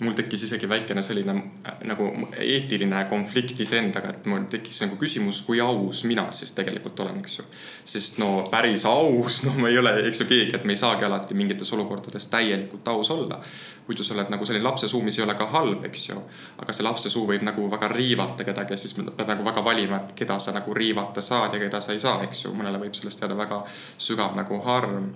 mul 0.00 0.14
tekkis 0.14 0.42
isegi 0.42 0.68
väikene 0.68 1.02
selline 1.02 1.34
äh, 1.66 1.74
nagu 1.88 2.08
eetiline 2.38 3.04
konflikt 3.10 3.60
iseendaga, 3.60 4.12
et 4.14 4.26
mul 4.30 4.44
tekkis 4.50 4.82
nagu 4.84 4.98
küsimus, 5.00 5.40
kui 5.46 5.60
aus 5.60 6.04
mina 6.08 6.26
siis 6.32 6.52
tegelikult 6.56 7.00
olen, 7.00 7.18
eks 7.22 7.38
ju. 7.38 7.46
sest 7.84 8.20
no 8.22 8.30
päris 8.50 8.84
aus, 8.88 9.42
no 9.46 9.54
ma 9.58 9.70
ei 9.72 9.78
ole, 9.78 9.94
eks 10.08 10.22
ju 10.22 10.28
keegi, 10.30 10.54
et 10.56 10.66
me 10.68 10.76
ei 10.76 10.80
saagi 10.80 11.06
alati 11.06 11.36
mingites 11.38 11.72
olukordades 11.76 12.28
täielikult 12.32 12.88
aus 12.88 13.10
olla. 13.10 13.40
muidu 13.88 14.04
sa 14.04 14.14
oled 14.14 14.30
nagu 14.30 14.46
selline 14.46 14.64
lapse 14.64 14.88
suu, 14.88 15.02
mis 15.02 15.18
ei 15.18 15.24
ole 15.24 15.34
ka 15.34 15.46
halb, 15.52 15.84
eks 15.88 16.08
ju. 16.08 16.22
aga 16.62 16.76
see 16.76 16.86
lapse 16.86 17.10
suu 17.10 17.26
võib 17.26 17.42
nagu 17.46 17.70
väga 17.70 17.88
riivata 17.94 18.44
kedagi 18.44 18.76
ja 18.76 18.80
siis 18.84 18.94
pead 18.94 19.26
nagu 19.32 19.44
väga 19.44 19.64
valima, 19.64 20.02
et 20.02 20.14
keda 20.22 20.38
sa 20.38 20.54
nagu 20.54 20.74
riivata 20.74 21.24
saad 21.24 21.56
ja 21.56 21.62
keda 21.64 21.80
sa 21.80 21.92
ei 21.96 22.02
saa, 22.02 22.22
eks 22.28 22.44
ju. 22.44 22.54
mõnele 22.54 22.80
võib 22.84 22.94
sellest 22.94 23.24
jääda 23.24 23.36
väga 23.38 23.64
sügav 23.98 24.36
nagu 24.38 24.62
harm 24.66 25.12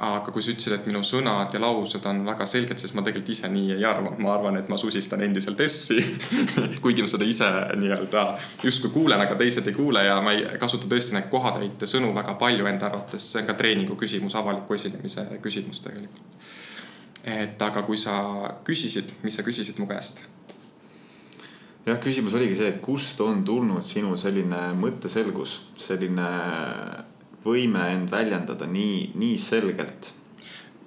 aga 0.00 0.32
kui 0.32 0.40
sa 0.40 0.54
ütlesid, 0.54 0.72
et 0.72 0.86
minu 0.88 1.02
sõnad 1.04 1.52
ja 1.52 1.60
laused 1.60 2.04
on 2.08 2.22
väga 2.24 2.46
selged, 2.48 2.80
siis 2.80 2.94
ma 2.96 3.02
tegelikult 3.04 3.34
ise 3.34 3.50
nii 3.52 3.74
ei 3.74 3.84
arva. 3.84 4.14
ma 4.18 4.32
arvan, 4.32 4.56
et 4.56 4.68
ma 4.72 4.78
susistan 4.80 5.20
endiselt 5.26 5.60
S-i 5.66 6.00
kuigi 6.84 7.04
ma 7.04 7.10
seda 7.10 7.28
ise 7.28 7.48
nii-öelda 7.76 8.24
justkui 8.64 8.94
kuulen, 8.94 9.20
aga 9.20 9.36
teised 9.36 9.68
ei 9.68 9.76
kuule 9.76 10.04
ja 10.06 10.16
ma 10.24 10.32
ei 10.32 10.46
kasuta 10.60 10.88
tõesti 10.88 11.18
neid 11.18 11.28
kohatäite 11.32 11.88
sõnu 11.90 12.14
väga 12.16 12.34
palju 12.40 12.70
enda 12.72 12.88
arvates. 12.88 13.28
see 13.32 13.42
on 13.42 13.50
ka 13.50 13.58
treeningu 13.60 13.98
küsimus, 14.00 14.38
avaliku 14.40 14.78
esinemise 14.78 15.26
küsimus 15.44 15.84
tegelikult. 15.84 16.48
et 17.24 17.62
aga 17.62 17.84
kui 17.84 18.00
sa 18.00 18.16
küsisid, 18.64 19.12
mis 19.22 19.36
sa 19.36 19.44
küsisid 19.44 19.78
mu 19.78 19.88
käest? 19.90 20.24
jah, 21.84 22.00
küsimus 22.00 22.40
oligi 22.40 22.56
see, 22.56 22.72
et 22.72 22.80
kust 22.80 23.20
on 23.20 23.44
tulnud 23.44 23.84
sinu 23.84 24.16
selline 24.16 24.70
mõtteselgus, 24.80 25.60
selline 25.76 26.32
võime 27.44 27.90
end 27.94 28.10
väljendada 28.10 28.66
nii, 28.66 29.12
nii 29.14 29.36
selgelt? 29.38 30.14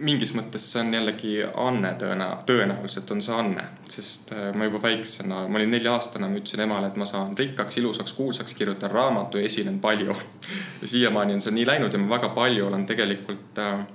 mingis 0.03 0.31
mõttes 0.33 0.63
see 0.71 0.81
on 0.81 0.93
jällegi 0.95 1.33
anne 1.63 1.91
tõena-, 1.99 2.33
tõenäoliselt 2.47 3.11
on 3.13 3.21
see 3.21 3.35
anne, 3.37 3.63
sest 3.87 4.31
äh, 4.33 4.47
ma 4.57 4.65
juba 4.67 4.81
väiksena, 4.83 5.43
ma 5.47 5.59
olin 5.59 5.69
nelja-aastane, 5.75 6.27
ma 6.27 6.39
ütlesin 6.39 6.63
emale, 6.65 6.89
et 6.89 6.97
ma 6.99 7.05
saan 7.07 7.35
rikkaks, 7.37 7.77
ilusaks, 7.79 8.15
kuulsaks, 8.17 8.55
kirjutan 8.57 8.91
raamatu 8.91 9.39
ja 9.39 9.45
esinen 9.47 9.77
palju. 9.83 10.15
ja 10.81 10.89
siiamaani 10.89 11.37
on 11.37 11.45
see 11.45 11.53
nii 11.55 11.67
läinud 11.69 11.93
ja 11.93 12.01
ma 12.01 12.15
väga 12.15 12.33
palju 12.35 12.65
olen 12.67 12.87
tegelikult 12.89 13.61
äh, 13.61 13.85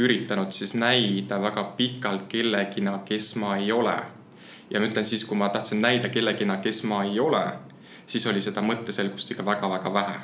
üritanud 0.00 0.50
siis 0.54 0.74
näida 0.74 1.40
väga 1.42 1.64
pikalt 1.78 2.26
kellegina, 2.28 2.98
kes 3.06 3.34
ma 3.40 3.54
ei 3.56 3.72
ole. 3.72 3.96
ja 4.70 4.82
ma 4.82 4.90
ütlen 4.90 5.06
siis, 5.06 5.24
kui 5.24 5.38
ma 5.38 5.48
tahtsin 5.48 5.80
näida 5.82 6.10
kellegina, 6.10 6.58
kes 6.62 6.84
ma 6.90 7.04
ei 7.06 7.20
ole, 7.20 7.46
siis 8.06 8.26
oli 8.26 8.42
seda 8.42 8.62
mõtteselgust 8.66 9.30
ikka 9.30 9.46
väga-väga 9.46 9.94
vähe 9.94 10.20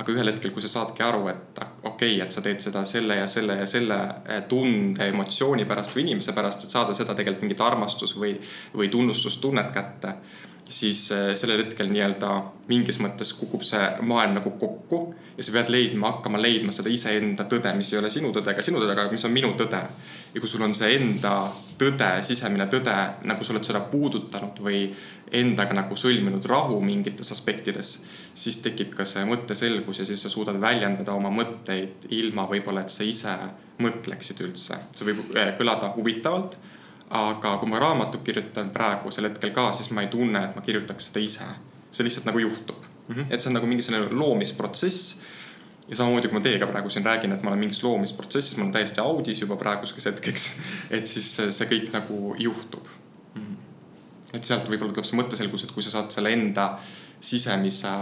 aga 0.00 0.14
ühel 0.14 0.30
hetkel, 0.32 0.52
kui 0.54 0.64
sa 0.64 0.70
saadki 0.72 1.04
aru, 1.04 1.26
et 1.32 1.62
okei 1.82 2.14
okay,, 2.16 2.20
et 2.24 2.32
sa 2.32 2.42
teed 2.44 2.62
seda 2.64 2.84
selle 2.88 3.18
ja 3.20 3.26
selle 3.28 3.58
ja 3.60 3.66
selle 3.68 3.98
eh, 4.26 4.44
tunde, 4.48 5.08
emotsiooni 5.12 5.66
pärast 5.68 5.96
või 5.96 6.06
inimese 6.08 6.34
pärast, 6.36 6.64
et 6.64 6.76
saada 6.76 6.96
seda 6.96 7.16
tegelikult 7.16 7.44
mingit 7.46 7.64
armastus 7.64 8.16
või, 8.16 8.36
või 8.76 8.88
tunnustustunnet 8.92 9.74
kätte 9.74 10.16
siis 10.70 11.10
eh, 11.12 11.34
sellel 11.34 11.64
hetkel 11.64 11.90
nii-öelda 11.90 12.30
mingis 12.70 13.00
mõttes 13.02 13.32
kukub 13.34 13.64
see 13.66 13.82
maailm 14.06 14.36
nagu 14.38 14.52
kokku 14.60 15.00
ja 15.36 15.44
sa 15.44 15.54
pead 15.56 15.72
leidma, 15.74 16.12
hakkama 16.14 16.40
leidma 16.40 16.72
seda 16.74 16.92
iseenda 16.92 17.46
tõde, 17.50 17.72
mis 17.76 17.90
ei 17.92 17.98
ole 17.98 18.10
sinu 18.12 18.30
tõde 18.34 18.54
ega 18.54 18.62
sinu 18.62 18.78
tõde, 18.78 18.94
aga 18.94 19.10
mis 19.10 19.26
on 19.26 19.34
minu 19.34 19.50
tõde. 19.58 19.80
ja 20.34 20.40
kui 20.40 20.48
sul 20.48 20.62
on 20.62 20.74
see 20.74 20.94
enda 20.94 21.32
tõde, 21.78 22.10
sisemine 22.22 22.68
tõde, 22.70 22.96
nagu 23.26 23.44
sa 23.44 23.54
oled 23.54 23.66
seda 23.66 23.80
puudutanud 23.90 24.62
või 24.62 24.84
endaga 25.42 25.74
nagu 25.74 25.96
sõlminud 25.98 26.46
rahu 26.46 26.78
mingites 26.84 27.32
aspektides, 27.34 27.90
siis 28.34 28.58
tekib 28.64 28.94
ka 28.94 29.04
see 29.04 29.24
mõtteselgus 29.28 30.02
ja 30.02 30.06
siis 30.06 30.22
sa 30.22 30.30
suudad 30.32 30.60
väljendada 30.60 31.12
oma 31.12 31.30
mõtteid 31.34 32.06
ilma 32.08 32.46
võib-olla, 32.50 32.80
et 32.80 32.94
sa 32.94 33.04
ise 33.04 33.36
mõtleksid 33.80 34.40
üldse. 34.44 34.78
see 34.92 35.08
võib 35.08 35.36
eh, 35.36 35.54
kõlada 35.58 35.92
huvitavalt 35.96 36.58
aga 37.10 37.56
kui 37.58 37.70
ma 37.70 37.80
raamatut 37.82 38.22
kirjutan 38.22 38.70
praegusel 38.74 39.26
hetkel 39.26 39.50
ka, 39.54 39.70
siis 39.74 39.90
ma 39.94 40.04
ei 40.04 40.10
tunne, 40.12 40.44
et 40.46 40.54
ma 40.54 40.62
kirjutaks 40.62 41.10
seda 41.10 41.22
ise. 41.24 41.48
see 41.90 42.06
lihtsalt 42.06 42.28
nagu 42.28 42.38
juhtub 42.38 42.84
mm. 43.08 43.14
-hmm. 43.14 43.26
et 43.30 43.40
see 43.40 43.50
on 43.50 43.54
nagu 43.58 43.66
mingi 43.66 43.82
selline 43.82 44.06
loomisprotsess. 44.10 45.20
ja 45.88 45.96
samamoodi, 45.96 46.28
kui 46.28 46.38
ma 46.38 46.40
teiega 46.40 46.66
praegu 46.66 46.90
siin 46.90 47.04
räägin, 47.04 47.32
et 47.32 47.42
ma 47.42 47.50
olen 47.50 47.58
mingis 47.58 47.82
loomisprotsessis, 47.82 48.56
ma 48.56 48.62
olen 48.62 48.72
täiesti 48.72 49.00
audis 49.00 49.40
juba 49.40 49.56
praeguseks 49.56 50.04
hetkeks. 50.06 50.60
et 50.96 51.06
siis 51.06 51.36
see 51.50 51.66
kõik 51.66 51.92
nagu 51.92 52.34
juhtub. 52.38 52.86
-hmm. 53.34 53.56
et 54.34 54.44
sealt 54.44 54.70
võib-olla 54.70 54.92
tuleb 54.92 55.06
see 55.06 55.18
mõtteselgus, 55.18 55.64
et 55.64 55.72
kui 55.72 55.82
sa 55.82 55.90
saad 55.90 56.10
selle 56.10 56.32
enda 56.32 56.78
sisemise 57.20 57.92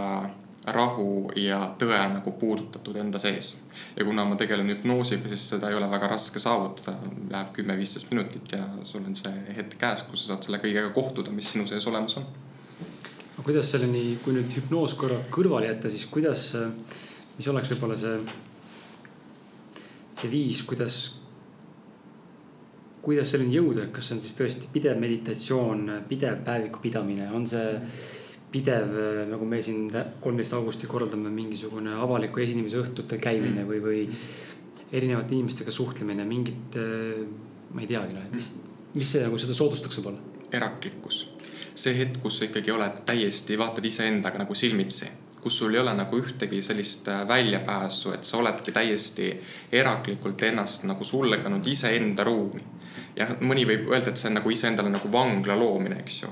rahu 0.73 1.31
ja 1.39 1.59
tõe 1.79 1.99
nagu 2.13 2.33
puudutatud 2.39 2.97
enda 2.99 3.19
sees. 3.19 3.65
ja 3.95 4.05
kuna 4.05 4.25
ma 4.25 4.35
tegelen 4.39 4.69
hüpnoosiga, 4.69 5.27
siis 5.27 5.47
seda 5.53 5.69
ei 5.69 5.75
ole 5.75 5.87
väga 5.91 6.07
raske 6.11 6.39
saavutada, 6.39 6.97
läheb 7.31 7.53
kümme-viisteist 7.55 8.11
minutit 8.11 8.51
ja 8.51 8.63
sul 8.83 9.03
on 9.07 9.15
see 9.15 9.55
hetk 9.55 9.77
käes, 9.79 10.03
kus 10.07 10.23
sa 10.23 10.33
saad 10.33 10.45
selle 10.45 10.59
kõigega 10.61 10.91
kohtuda, 10.95 11.33
mis 11.35 11.51
sinu 11.53 11.67
sees 11.67 11.87
olemas 11.89 12.17
on. 12.21 12.27
aga 13.33 13.45
kuidas 13.45 13.71
selleni, 13.71 14.19
kui 14.23 14.35
nüüd 14.35 14.51
hüpnoos 14.57 14.95
korra 14.99 15.19
kõrvale 15.31 15.71
jätta, 15.71 15.89
siis 15.89 16.05
kuidas, 16.11 16.51
mis 17.37 17.47
oleks 17.47 17.73
võib-olla 17.73 17.97
see, 17.99 18.19
see 20.21 20.31
viis, 20.31 20.61
kuidas, 20.67 20.99
kuidas 23.01 23.33
selleni 23.33 23.57
jõuda, 23.57 23.89
kas 23.95 24.11
see 24.11 24.19
on 24.19 24.23
siis 24.27 24.37
tõesti 24.37 24.71
pidev 24.75 25.01
meditatsioon, 25.01 25.91
pidev 26.07 26.43
päeviku 26.45 26.83
pidamine, 26.83 27.31
on 27.33 27.47
see 27.47 27.67
mm 27.73 28.17
pidev, 28.51 28.95
nagu 29.29 29.45
me 29.45 29.61
siin 29.61 29.89
kolmteist 30.21 30.55
augustil 30.57 30.89
korraldame 30.89 31.29
mingisugune 31.33 31.93
avaliku 32.01 32.41
esinemise 32.41 32.79
õhtutel 32.81 33.21
käimine 33.21 33.65
või, 33.67 33.81
või 33.83 34.01
erinevate 34.91 35.35
inimestega 35.37 35.71
suhtlemine, 35.73 36.25
mingit, 36.25 36.77
ma 37.73 37.83
ei 37.83 37.89
teagi, 37.89 38.15
noh, 38.17 38.25
mis, 38.33 38.51
mis 38.95 39.13
see 39.13 39.21
nagu 39.21 39.37
seda 39.37 39.53
soodustaks 39.57 39.99
võib-olla? 39.99 40.25
eraklikkus, 40.49 41.19
see 41.77 41.93
hetk, 41.99 42.23
kus 42.23 42.39
sa 42.39 42.47
ikkagi 42.49 42.73
oled 42.73 43.03
täiesti, 43.05 43.57
vaatad 43.61 43.85
iseendaga 43.85 44.41
nagu 44.41 44.57
silmitsi 44.57 45.11
kus 45.41 45.57
sul 45.57 45.73
ei 45.73 45.79
ole 45.79 45.93
nagu 45.95 46.17
ühtegi 46.19 46.61
sellist 46.61 47.07
äh, 47.07 47.27
väljapääsu, 47.27 48.13
et 48.13 48.23
sa 48.27 48.37
oledki 48.37 48.71
täiesti 48.75 49.29
eraklikult 49.71 50.43
ennast 50.43 50.83
nagu 50.89 51.03
sulgenud 51.03 51.67
iseenda 51.67 52.23
ruumi. 52.27 52.63
jah, 53.15 53.31
mõni 53.41 53.65
võib 53.67 53.89
öelda, 53.91 54.11
et 54.11 54.19
see 54.19 54.29
on 54.29 54.39
nagu 54.39 54.51
iseendale 54.51 54.91
nagu 54.91 55.11
vangla 55.11 55.55
loomine, 55.59 55.99
eks 56.03 56.21
ju 56.23 56.31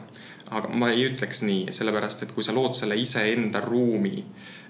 aga 0.51 0.69
ma 0.73 0.91
ei 0.93 1.07
ütleks 1.09 1.43
nii, 1.43 1.67
sellepärast 1.75 2.23
et 2.23 2.31
kui 2.35 2.45
sa 2.45 2.55
lood 2.55 2.75
selle 2.77 2.95
iseenda 2.99 3.61
ruumi 3.63 4.21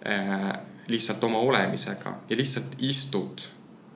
äh, 0.07 0.49
lihtsalt 0.87 1.23
oma 1.23 1.43
olemisega 1.43 2.17
ja 2.29 2.37
lihtsalt 2.37 2.79
istud 2.79 3.45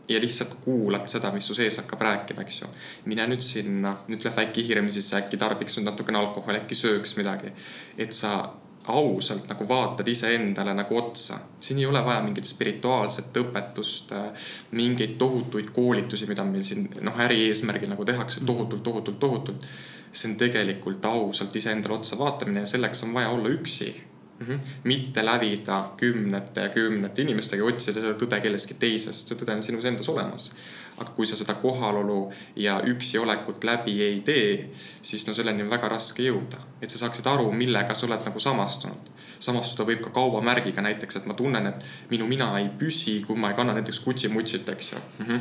ja 0.10 0.20
lihtsalt 0.22 0.58
kuulad 0.62 1.08
seda, 1.08 1.32
mis 1.32 1.48
su 1.48 1.56
sees 1.56 1.78
hakkab 1.80 2.02
rääkima, 2.02 2.44
eks 2.44 2.62
ju. 2.62 2.72
mine 3.06 3.28
nüüd 3.32 3.44
sinna, 3.46 3.96
nüüd 4.12 4.26
läheb 4.26 4.42
äkki 4.44 4.66
hirm 4.68 4.90
sisse, 4.92 5.16
äkki 5.22 5.40
tarbiks 5.40 5.78
nüüd 5.78 5.88
natukene 5.88 6.20
alkoholi, 6.20 6.64
äkki 6.64 6.76
sööks 6.76 7.16
midagi. 7.20 7.54
et 7.98 8.14
sa 8.14 8.34
ausalt 8.90 9.46
nagu 9.50 9.68
vaatad 9.70 10.08
iseendale 10.08 10.74
nagu 10.74 10.98
otsa. 10.98 11.38
siin 11.60 11.80
ei 11.80 11.86
ole 11.86 12.06
vaja 12.06 12.22
mingit 12.22 12.46
spirituaalset 12.46 13.38
õpetust, 13.38 14.12
äh, 14.18 14.48
mingeid 14.72 15.16
tohutuid 15.18 15.70
koolitusi, 15.70 16.28
mida 16.28 16.44
meil 16.44 16.64
siin 16.64 16.90
noh, 17.02 17.20
äri 17.20 17.48
eesmärgil 17.48 17.90
nagu 17.90 18.06
tehakse 18.06 18.46
tohutult, 18.46 18.84
tohutult, 18.84 19.20
tohutult. 19.20 19.68
See 20.12 20.32
on 20.32 20.38
tegelikult 20.38 21.06
ausalt 21.06 21.56
iseendale 21.56 22.00
otsa 22.00 22.18
vaatamine 22.20 22.66
ja 22.66 22.66
selleks 22.66 23.04
on 23.04 23.14
vaja 23.14 23.30
olla 23.30 23.50
üksi 23.50 23.90
mm. 24.40 24.46
-hmm. 24.48 24.60
mitte 24.84 25.26
lävida 25.26 25.92
kümnete 25.98 26.62
ja 26.62 26.70
kümnete 26.70 27.22
inimestega 27.22 27.64
otsida 27.64 28.02
seda 28.02 28.14
tõde 28.14 28.42
kellestki 28.42 28.74
teisest, 28.74 29.28
see 29.28 29.38
tõde 29.40 29.56
on 29.56 29.64
sinus 29.64 29.86
endas 29.86 30.10
olemas 30.10 30.52
aga 31.02 31.12
kui 31.16 31.26
sa 31.26 31.36
seda 31.36 31.54
kohalolu 31.60 32.32
ja 32.56 32.80
üksi 32.88 33.20
olekut 33.20 33.64
läbi 33.64 34.02
ei 34.04 34.20
tee, 34.26 34.70
siis 35.02 35.28
no 35.28 35.34
selleni 35.34 35.64
on 35.64 35.70
väga 35.70 35.90
raske 35.90 36.24
jõuda. 36.24 36.60
et 36.82 36.90
sa 36.90 36.98
saaksid 36.98 37.28
aru, 37.28 37.52
millega 37.52 37.94
sa 37.94 38.06
oled 38.08 38.26
nagu 38.26 38.40
samastunud. 38.40 39.12
samastuda 39.40 39.88
võib 39.90 40.02
ka 40.04 40.10
kaubamärgiga 40.10 40.82
näiteks, 40.82 41.16
et 41.16 41.26
ma 41.26 41.34
tunnen, 41.34 41.68
et 41.68 41.86
minu 42.10 42.28
mina 42.28 42.52
ei 42.60 42.70
püsi, 42.70 43.22
kui 43.26 43.36
ma 43.36 43.50
ei 43.50 43.56
kanna 43.56 43.74
näiteks 43.74 44.00
Gucci-mutsit, 44.06 44.70
eks 44.70 44.92
ju 44.92 44.98
mm. 44.98 45.26
-hmm. 45.26 45.40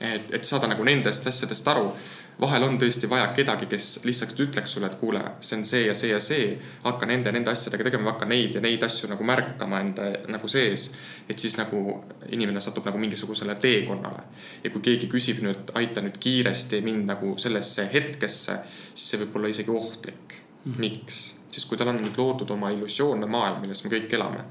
et, 0.00 0.34
et 0.34 0.44
saada 0.44 0.66
nagu 0.66 0.84
nendest 0.84 1.26
asjadest 1.26 1.68
aru 1.68 1.96
vahel 2.40 2.64
on 2.64 2.78
tõesti 2.80 3.08
vaja 3.10 3.26
kedagi, 3.36 3.66
kes 3.70 3.86
lihtsalt 4.04 4.38
ütleks 4.40 4.72
sulle, 4.74 4.88
et 4.88 4.96
kuule, 5.00 5.20
see 5.44 5.58
on 5.58 5.64
see 5.68 5.82
ja 5.86 5.94
see 5.96 6.10
ja 6.12 6.20
see. 6.24 6.50
hakka 6.84 7.06
nende, 7.06 7.32
nende 7.32 7.52
asjadega 7.52 7.84
tegema, 7.88 8.12
hakka 8.12 8.28
neid 8.30 8.56
ja 8.56 8.62
neid 8.64 8.82
asju 8.86 9.10
nagu 9.10 9.24
märkama 9.26 9.80
enda 9.84 10.08
nagu 10.32 10.48
sees. 10.48 10.90
et 11.28 11.38
siis 11.38 11.56
nagu 11.58 12.00
inimene 12.28 12.60
satub 12.60 12.86
nagu 12.86 12.98
mingisugusele 12.98 13.54
teekonnale. 13.54 14.22
ja 14.64 14.70
kui 14.70 14.80
keegi 14.80 15.10
küsib 15.12 15.42
nüüd, 15.44 15.74
aita 15.74 16.00
nüüd 16.04 16.18
kiiresti 16.20 16.80
mind 16.86 17.08
nagu 17.12 17.34
sellesse 17.38 17.88
hetkesse, 17.92 18.58
siis 18.94 19.10
see 19.10 19.24
võib 19.24 19.36
olla 19.36 19.48
isegi 19.48 19.70
ohtlik 19.70 20.36
mm. 20.36 20.72
-hmm. 20.72 20.78
miks? 20.78 21.20
sest 21.50 21.68
kui 21.68 21.76
tal 21.76 21.92
on 21.92 22.00
nüüd 22.00 22.16
loodud 22.16 22.50
oma 22.50 22.70
illusioonne 22.70 23.26
maailm, 23.26 23.60
milles 23.60 23.84
me 23.84 23.90
kõik 23.90 24.14
elame 24.14 24.46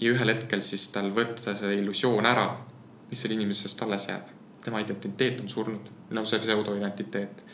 ja 0.00 0.12
ühel 0.12 0.32
hetkel 0.34 0.62
siis 0.62 0.88
tal 0.94 1.10
võtta 1.10 1.56
see 1.56 1.76
illusioon 1.82 2.26
ära, 2.26 2.48
mis 3.10 3.20
selle 3.20 3.34
inimesest 3.34 3.82
alles 3.82 4.08
jääb 4.08 4.35
tema 4.66 4.80
identiteet 4.82 5.40
on 5.40 5.48
surnud, 5.48 5.90
no 6.10 6.24
see 6.24 6.42
pseudoidentiteet. 6.42 7.44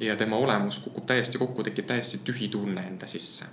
ja 0.00 0.16
tema 0.16 0.36
olemus 0.36 0.78
kukub 0.80 1.06
täiesti 1.06 1.38
kokku, 1.38 1.62
tekib 1.62 1.86
täiesti 1.86 2.20
tühi 2.24 2.48
tunne 2.48 2.84
enda 2.88 3.06
sisse. 3.06 3.46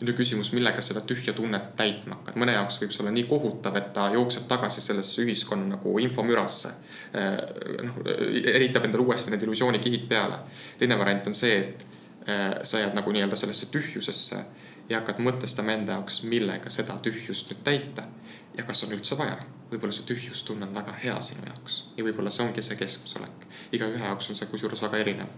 nüüd 0.00 0.14
küsimus, 0.14 0.52
millega 0.54 0.80
seda 0.84 1.00
tühja 1.02 1.32
tunnet 1.34 1.72
täitma 1.76 2.20
hakkad, 2.20 2.36
mõne 2.38 2.54
jaoks 2.54 2.78
võib 2.80 2.92
see 2.94 3.02
olla 3.02 3.12
nii 3.16 3.24
kohutav, 3.28 3.76
et 3.80 3.88
ta 3.92 4.06
jookseb 4.14 4.46
tagasi 4.48 4.80
sellesse 4.80 5.24
ühiskonna 5.24 5.72
nagu 5.72 5.96
infomürasse. 5.98 6.70
Äh, 7.18 7.34
noh, 7.88 7.98
eritab 8.52 8.86
endale 8.86 9.02
uuesti 9.02 9.34
need 9.34 9.42
illusioonikihid 9.42 10.06
peale. 10.08 10.38
teine 10.78 10.98
variant 10.98 11.26
on 11.26 11.34
see, 11.34 11.58
et 11.58 11.84
äh, 12.30 12.46
sa 12.62 12.84
jääd 12.84 12.94
nagu 12.94 13.12
nii-öelda 13.12 13.36
sellesse 13.36 13.72
tühjusesse 13.74 14.40
ja 14.88 15.02
hakkad 15.02 15.18
mõtestama 15.18 15.74
enda 15.74 15.98
jaoks, 15.98 16.22
millega 16.22 16.70
seda 16.70 16.96
tühjust 17.02 17.50
nüüd 17.50 17.64
täita 17.66 18.06
ja 18.56 18.64
kas 18.70 18.86
on 18.86 18.94
üldse 18.94 19.18
vaja 19.18 19.36
võib-olla 19.70 19.92
see 19.92 20.08
tühjustunne 20.08 20.66
on 20.66 20.74
väga 20.74 20.94
hea 21.02 21.16
sinu 21.24 21.44
jaoks 21.46 21.78
ja 21.96 22.04
võib-olla 22.06 22.32
see 22.32 22.46
ongi 22.46 22.64
see 22.64 22.78
keskmisolek. 22.80 23.46
igaühe 23.72 24.04
jaoks 24.04 24.30
on 24.30 24.38
see 24.38 24.48
kusjuures 24.50 24.82
väga 24.82 25.02
erinev. 25.04 25.28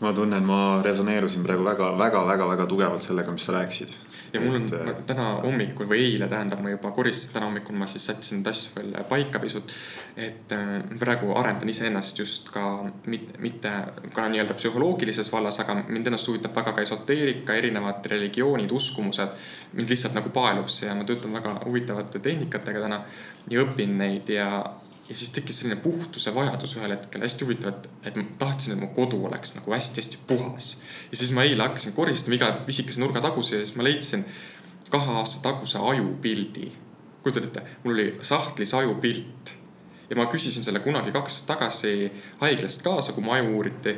ma 0.00 0.12
tunnen, 0.12 0.44
ma 0.44 0.82
resoneerusin 0.84 1.42
praegu 1.42 1.64
väga-väga-väga-väga 1.64 2.66
tugevalt 2.66 3.02
sellega, 3.02 3.32
mis 3.32 3.46
sa 3.46 3.58
rääkisid 3.58 3.96
ja 4.32 4.40
mul 4.40 4.58
on 4.58 4.66
et... 4.66 4.72
Äh, 4.74 4.96
täna 5.08 5.26
hommikul 5.42 5.88
või 5.90 6.00
eile 6.04 6.28
tähendab, 6.28 6.60
ma 6.64 6.72
juba 6.72 6.90
koristasin, 6.96 7.34
täna 7.34 7.48
hommikul 7.48 7.76
ma 7.78 7.88
siis 7.90 8.06
sättisin 8.10 8.40
neid 8.40 8.50
asju 8.52 8.74
veel 8.76 8.96
paika 9.08 9.40
pisut. 9.42 9.72
et 10.16 10.52
äh, 10.52 10.72
praegu 10.98 11.32
arendan 11.38 11.68
iseennast 11.68 12.18
just 12.18 12.50
ka 12.54 12.64
mitte, 13.06 13.38
mitte 13.42 13.72
ka 14.14 14.28
nii-öelda 14.28 14.56
psühholoogilises 14.58 15.32
vallas, 15.32 15.60
aga 15.62 15.78
mind 15.88 16.10
ennast 16.10 16.28
huvitab 16.28 16.56
väga 16.56 16.74
ka 16.76 16.84
esoteerika, 16.84 17.54
erinevad 17.54 18.06
religioonid, 18.06 18.70
uskumused. 18.70 19.38
mind 19.72 19.88
lihtsalt 19.88 20.14
nagu 20.18 20.30
paelub 20.34 20.68
see 20.72 20.88
ja 20.88 20.94
ma 20.98 21.04
töötan 21.08 21.32
väga 21.32 21.60
huvitavate 21.64 22.18
tehnikatega 22.18 22.84
täna 22.86 23.02
ja 23.50 23.64
õpin 23.64 23.96
neid 23.98 24.28
ja 24.32 24.48
ja 25.08 25.16
siis 25.16 25.30
tekkis 25.30 25.58
selline 25.62 25.80
puhtuse 25.80 26.34
vajadus 26.34 26.76
ühel 26.76 26.92
hetkel, 26.92 27.22
hästi 27.24 27.46
huvitav, 27.46 27.72
et, 27.72 27.88
et 28.10 28.16
ma 28.16 28.24
tahtsin, 28.38 28.74
et 28.74 28.80
mu 28.80 28.90
kodu 28.96 29.20
oleks 29.26 29.54
nagu 29.56 29.72
hästi-hästi 29.72 30.18
puhas. 30.26 30.78
ja 31.10 31.16
siis 31.16 31.32
ma 31.32 31.46
eile 31.48 31.64
hakkasin 31.64 31.96
koristama 31.96 32.36
iga 32.36 32.52
pisikese 32.66 33.00
nurga 33.00 33.22
taguse 33.24 33.56
ja 33.56 33.64
siis 33.64 33.76
ma 33.76 33.86
leidsin 33.86 34.24
kahe 34.90 35.16
aasta 35.20 35.42
taguse 35.48 35.78
ajupildi. 35.78 36.72
kujutad 37.22 37.48
ette, 37.48 37.62
mul 37.84 37.94
oli 37.94 38.18
sahtlis 38.22 38.74
ajupilt 38.74 39.54
ja 40.10 40.16
ma 40.16 40.28
küsisin 40.32 40.64
selle 40.64 40.80
kunagi 40.84 41.12
kaks 41.12 41.34
aastat 41.34 41.52
tagasi 41.54 42.12
haiglast 42.40 42.82
kaasa, 42.82 43.12
kui 43.12 43.24
mu 43.24 43.32
aju 43.32 43.56
uuriti. 43.56 43.96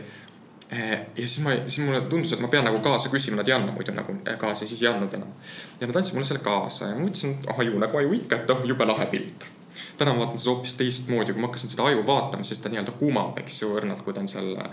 Eh, 0.71 0.91
ja 1.17 1.27
siis 1.27 1.41
ma, 1.43 1.55
siis 1.67 1.87
mulle 1.87 2.01
tundus, 2.11 2.33
et 2.33 2.41
ma 2.41 2.49
pean 2.49 2.65
nagu 2.65 2.79
kaasa 2.79 3.11
küsima, 3.11 3.41
nad 3.41 3.49
ei 3.49 3.55
anna 3.57 3.73
muidu 3.75 3.91
nagu 3.95 4.15
eh, 4.23 4.37
kaasa, 4.39 4.67
siis 4.67 4.83
ei 4.83 4.89
andnud 4.93 5.15
enam. 5.19 5.33
ja 5.81 5.87
nad 5.87 5.97
andsid 5.97 6.15
mulle 6.15 6.27
selle 6.29 6.43
kaasa 6.47 6.93
ja 6.93 6.99
ma 6.99 7.09
mõtlesin, 7.09 7.41
ah 7.51 7.59
aju 7.59 7.81
nagu 7.83 7.99
aju 7.99 8.13
ikka, 8.15 8.39
et 8.39 8.53
oh 8.55 8.63
jube 8.67 8.87
lahe 8.87 9.07
pilt 9.11 9.51
täna 10.01 10.15
ma 10.17 10.23
vaatan 10.23 10.41
seda 10.41 10.55
hoopis 10.55 10.75
teistmoodi, 10.79 11.35
kui 11.35 11.43
ma 11.43 11.49
hakkasin 11.51 11.71
seda 11.75 11.85
aju 11.91 12.05
vaatama, 12.09 12.45
siis 12.47 12.59
ta 12.63 12.71
nii-öelda 12.73 12.95
kumab, 12.97 13.37
eks 13.43 13.59
ju, 13.61 13.69
õrnalt, 13.77 14.01
kui 14.05 14.15
ta 14.17 14.23
on 14.23 14.31
seal 14.33 14.55
äh, 14.57 14.71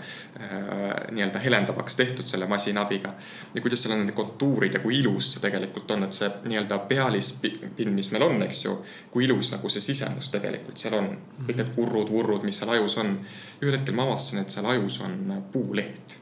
nii-öelda 1.12 1.42
helendavaks 1.44 1.98
tehtud 1.98 2.30
selle 2.30 2.48
masinabiga. 2.48 3.12
ja 3.54 3.60
kuidas 3.64 3.82
seal 3.84 3.94
on 3.96 4.06
need 4.06 4.16
kontuurid 4.16 4.78
ja 4.78 4.80
kui 4.80 4.96
ilus 5.02 5.34
see 5.34 5.44
tegelikult 5.44 5.90
on, 5.96 6.06
et 6.08 6.16
see 6.16 6.30
nii-öelda 6.48 6.78
pealispind, 6.88 7.92
mis 7.98 8.08
meil 8.14 8.24
on, 8.24 8.40
eks 8.48 8.64
ju. 8.64 8.78
kui 9.12 9.28
ilus 9.28 9.52
nagu 9.52 9.68
see 9.68 9.84
sisemus 9.84 10.32
tegelikult 10.32 10.80
seal 10.80 10.96
on, 10.96 11.12
kõik 11.42 11.60
need 11.60 11.74
kurrud-vurrud, 11.76 12.48
mis 12.48 12.62
seal 12.62 12.72
ajus 12.78 12.96
on. 13.04 13.12
ühel 13.60 13.76
hetkel 13.76 14.00
ma 14.00 14.08
avastasin, 14.08 14.46
et 14.46 14.56
seal 14.56 14.72
ajus 14.72 15.00
on 15.04 15.42
puuleht. 15.52 16.18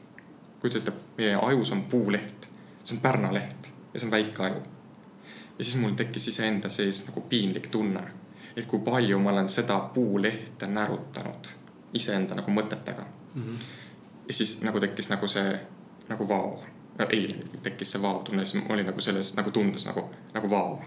kujuta 0.59 0.83
ette, 0.83 0.97
meie 1.17 1.39
ajus 1.47 1.71
on 1.71 1.87
puuleht, 1.87 2.51
see 2.83 2.99
on 2.99 3.03
pärnaleht 3.07 3.73
ja 3.93 3.99
see 3.99 4.11
on 4.11 4.17
väike 4.19 4.49
aju 4.51 4.63
ja 5.57 5.65
siis 5.65 5.77
mul 5.79 5.95
tekkis 5.97 6.27
iseenda 6.35 6.69
sees 6.69 7.05
nagu 7.07 7.21
piinlik 7.29 7.71
tunne 7.71 8.03
et 8.57 8.65
kui 8.65 8.79
palju 8.79 9.19
ma 9.19 9.31
olen 9.31 9.49
seda 9.49 9.79
puulehte 9.93 10.67
närutanud 10.67 11.51
iseenda 11.93 12.35
nagu 12.35 12.51
mõtetega 12.51 13.03
mm. 13.33 13.41
-hmm. 13.41 13.65
ja 14.27 14.33
siis 14.33 14.61
nagu 14.65 14.79
tekkis 14.79 15.09
nagu 15.09 15.27
see 15.27 15.59
nagu 16.09 16.27
vao 16.27 16.63
no,. 16.99 17.05
eile 17.09 17.35
tekkis 17.63 17.91
see 17.91 18.01
vao 18.01 18.21
tunne, 18.23 18.45
siis 18.45 18.63
ma 18.63 18.73
olin 18.73 18.85
nagu 18.85 19.01
selles 19.01 19.35
nagu 19.35 19.51
tundes 19.51 19.85
nagu, 19.85 20.09
nagu 20.33 20.49
vao. 20.49 20.81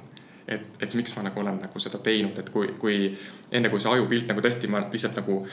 et, 0.48 0.66
et 0.80 0.94
miks 0.94 1.16
ma 1.16 1.22
nagu 1.22 1.40
olen 1.40 1.60
nagu 1.62 1.78
seda 1.78 1.98
teinud, 1.98 2.38
et 2.38 2.50
kui, 2.50 2.74
kui 2.78 3.18
enne 3.52 3.68
kui 3.68 3.80
see 3.80 3.92
ajupilt 3.92 4.26
nagu 4.28 4.42
tehti, 4.42 4.66
ma 4.68 4.80
lihtsalt 4.92 5.16
nagu 5.16 5.46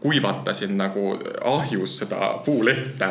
kuivatasin 0.00 0.76
nagu 0.76 1.18
ahjus 1.44 1.98
seda 1.98 2.34
puulehte 2.44 3.08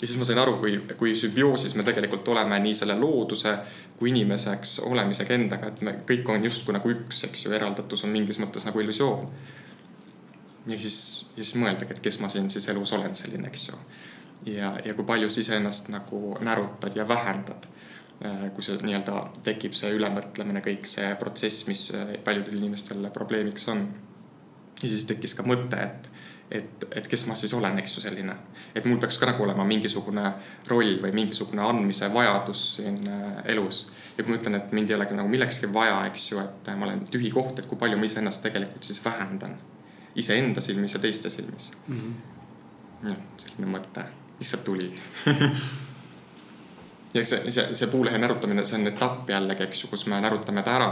ja 0.00 0.06
siis 0.06 0.18
ma 0.18 0.24
sain 0.28 0.38
aru, 0.38 0.56
kui, 0.60 0.76
kui 0.96 1.14
sümbioosis 1.16 1.74
me 1.74 1.84
tegelikult 1.86 2.28
oleme 2.28 2.58
nii 2.60 2.74
selle 2.76 2.96
looduse 3.00 3.54
kui 3.96 4.10
inimeseks 4.12 4.78
olemisega 4.90 5.36
endaga, 5.36 5.70
et 5.72 5.84
me 5.86 5.94
kõik 6.08 6.28
on 6.32 6.44
justkui 6.44 6.76
nagu 6.76 6.90
üks, 6.92 7.22
eks 7.28 7.46
ju, 7.46 7.52
eraldatus 7.56 8.04
on 8.04 8.12
mingis 8.12 8.40
mõttes 8.42 8.66
nagu 8.68 8.82
illusioon. 8.82 9.30
ja 10.66 10.80
siis, 10.80 10.98
ja 11.36 11.42
siis 11.42 11.54
mõeldagi, 11.62 11.96
et 11.96 12.02
kes 12.04 12.20
ma 12.20 12.28
siin 12.28 12.50
siis 12.52 12.68
elus 12.68 12.92
olen, 12.92 13.14
selline, 13.14 13.48
eks 13.48 13.68
ju. 13.68 13.78
ja, 14.52 14.74
ja 14.84 14.94
kui 14.94 15.06
palju 15.08 15.30
sa 15.30 15.40
iseennast 15.40 15.88
nagu 15.94 16.36
närutad 16.40 16.96
ja 16.96 17.08
vähendad. 17.08 17.70
Äh, 18.24 18.46
kui 18.56 18.64
see 18.64 18.78
nii-öelda 18.80 19.26
tekib 19.44 19.74
see 19.76 19.90
ülemõtlemine, 19.92 20.62
kõik 20.64 20.86
see 20.88 21.08
protsess, 21.20 21.66
mis 21.68 21.90
paljudel 22.24 22.56
inimestel 22.56 23.08
probleemiks 23.12 23.68
on. 23.68 23.86
ja 24.82 24.88
siis 24.88 25.04
tekkis 25.08 25.34
ka 25.36 25.44
mõte, 25.44 25.80
et 25.80 26.08
et, 26.50 26.84
et 26.94 27.06
kes 27.10 27.24
ma 27.26 27.34
siis 27.38 27.54
olen, 27.54 27.78
eks 27.80 27.96
ju, 27.96 28.02
selline. 28.04 28.34
et 28.74 28.84
mul 28.86 28.98
peaks 29.02 29.18
ka 29.18 29.26
nagu 29.30 29.42
olema 29.42 29.64
mingisugune 29.66 30.24
roll 30.70 30.98
või 31.02 31.12
mingisugune 31.16 31.62
andmise 31.62 32.10
vajadus 32.14 32.64
siin 32.76 33.00
äh, 33.10 33.40
elus. 33.54 33.86
ja 34.16 34.24
kui 34.24 34.32
ma 34.32 34.40
ütlen, 34.40 34.58
et 34.60 34.76
mind 34.76 34.90
ei 34.90 34.98
olegi 34.98 35.18
nagu 35.18 35.30
millekski 35.32 35.72
vaja, 35.72 35.98
eks 36.10 36.30
ju, 36.32 36.42
et 36.42 36.70
ma 36.76 36.86
olen 36.88 37.02
tühi 37.10 37.32
koht, 37.34 37.58
et 37.58 37.66
kui 37.70 37.78
palju 37.80 37.98
ma 37.98 38.06
iseennast 38.06 38.44
tegelikult 38.46 38.86
siis 38.86 39.02
vähendan. 39.04 39.58
iseenda 40.14 40.60
silmis 40.60 40.94
ja 40.94 41.00
teiste 41.00 41.30
silmis 41.30 41.72
mm. 41.86 41.98
-hmm. 41.98 43.10
jah, 43.10 43.18
selline 43.42 43.72
mõte 43.78 44.06
lihtsalt 44.38 44.64
tuli 44.64 44.92
ja 47.16 47.20
eks 47.20 47.30
see, 47.30 47.50
see, 47.50 47.74
see 47.74 47.88
puulehe 47.90 48.18
närutamine, 48.18 48.64
see 48.64 48.78
on 48.80 48.90
etapp 48.90 49.30
jällegi, 49.30 49.64
eks 49.66 49.84
ju, 49.84 49.90
kus 49.92 50.06
me 50.10 50.20
närutame 50.20 50.62
ta 50.66 50.76
ära. 50.76 50.90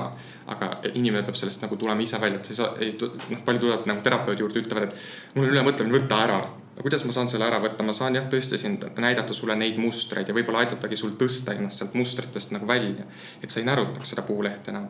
Aga 0.52 0.68
inimene 0.92 1.24
peab 1.24 1.38
sellest 1.38 1.62
nagu 1.64 1.76
tulema 1.80 2.04
ise 2.04 2.20
välja, 2.20 2.40
et 2.40 2.48
sa 2.48 2.52
ei 2.52 2.58
saa, 2.58 2.68
ei, 2.84 2.92
noh, 3.32 3.42
palju 3.46 3.62
tulevad 3.62 3.88
nagu 3.88 4.04
terapeudi 4.04 4.44
juurde, 4.44 4.60
ütlevad, 4.60 4.92
et 4.92 5.34
mul 5.36 5.46
on 5.46 5.54
ülemõtlemine, 5.54 5.96
võta 6.02 6.20
ära. 6.26 6.38
kuidas 6.80 7.04
ma 7.06 7.14
saan 7.14 7.30
selle 7.30 7.46
ära 7.46 7.60
võtta, 7.62 7.86
ma 7.86 7.94
saan 7.96 8.18
jah, 8.18 8.26
tõesti 8.30 8.58
sind 8.60 8.84
näidata 9.00 9.34
sulle 9.34 9.56
neid 9.56 9.78
mustreid 9.80 10.28
ja 10.28 10.34
võib-olla 10.36 10.64
aidatagi 10.64 10.96
sul 10.98 11.14
tõsta 11.20 11.54
ennast 11.54 11.80
sealt 11.80 11.94
mustritest 11.94 12.52
nagu 12.52 12.66
välja. 12.68 13.06
et 13.42 13.50
sa 13.50 13.60
ei 13.60 13.68
närutaks 13.68 14.14
seda 14.14 14.22
puulehte 14.22 14.74
enam. 14.74 14.88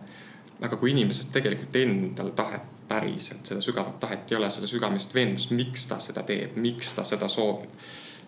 aga 0.62 0.76
kui 0.76 0.90
inimesest 0.90 1.32
tegelikult 1.32 1.76
endal 1.76 2.30
tahet 2.34 2.72
päriselt, 2.88 3.46
seda 3.46 3.60
sügavat 3.60 4.00
tahet 4.00 4.30
ei 4.30 4.36
ole, 4.36 4.50
seda 4.50 4.66
sügamist 4.66 5.14
veendumust, 5.14 5.50
miks 5.50 5.86
ta 5.86 5.98
seda 5.98 6.22
teeb, 6.22 6.56
miks 6.56 6.92
ta 6.94 7.04
seda 7.04 7.28
soovib 7.28 7.70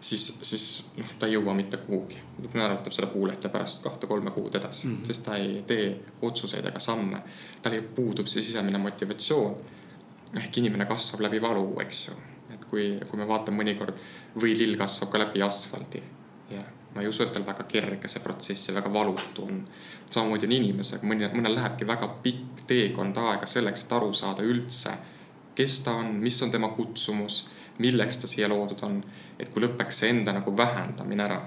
siis, 0.07 0.39
siis 0.43 0.65
noh, 0.97 1.15
ta 1.19 1.27
ei 1.27 1.35
jõua 1.35 1.55
mitte 1.55 1.81
kuhugi. 1.83 2.19
ta 2.43 2.59
naeratab 2.59 2.95
seda 2.95 3.09
puulehte 3.11 3.49
pärast 3.49 3.83
kahte-kolme 3.83 4.31
kuud 4.31 4.55
edasi 4.55 4.87
mm, 4.87 4.97
-hmm. 4.97 5.07
sest 5.07 5.25
ta 5.25 5.37
ei 5.37 5.63
tee 5.67 5.87
otsuseid 6.23 6.69
ega 6.69 6.81
samme. 6.81 7.23
tal 7.63 7.81
puudub 7.95 8.27
see 8.27 8.43
sisemine 8.43 8.79
motivatsioon. 8.79 9.57
ehk 10.37 10.59
inimene 10.59 10.87
kasvab 10.87 11.21
läbi 11.21 11.43
valu, 11.43 11.81
eks 11.81 12.07
ju. 12.09 12.15
et 12.55 12.65
kui, 12.65 12.99
kui 13.11 13.19
me 13.19 13.29
vaatame 13.29 13.63
mõnikord 13.63 13.95
võilill 14.43 14.77
kasvab 14.79 15.11
ka 15.11 15.19
läbi 15.19 15.43
asfaldi 15.43 16.03
ja 16.51 16.63
ma 16.95 17.03
ei 17.03 17.09
usu, 17.09 17.23
et 17.23 17.33
tal 17.33 17.47
väga 17.47 17.65
kerge 17.69 18.09
see 18.09 18.23
protsess 18.25 18.69
ja 18.69 18.75
väga 18.75 18.93
valutu 18.93 19.45
on. 19.45 19.65
samamoodi 20.11 20.47
on 20.47 20.53
inimesega, 20.53 21.07
mõni, 21.07 21.27
mõnel 21.35 21.55
lähebki 21.55 21.87
väga 21.87 22.09
pikk 22.23 22.63
teekond 22.67 23.17
aega 23.17 23.47
selleks, 23.47 23.83
et 23.85 23.93
aru 23.93 24.13
saada 24.15 24.43
üldse, 24.43 24.93
kes 25.55 25.81
ta 25.85 25.97
on, 25.99 26.15
mis 26.23 26.43
on 26.43 26.51
tema 26.51 26.69
kutsumus, 26.69 27.47
milleks 27.79 28.23
ta 28.23 28.31
siia 28.31 28.49
loodud 28.49 28.83
on. 28.87 29.03
et 29.39 29.53
kui 29.53 29.63
lõpeks 29.63 30.03
see 30.03 30.11
enda 30.15 30.33
nagu 30.37 30.57
vähendamine 30.57 31.25
ära, 31.25 31.41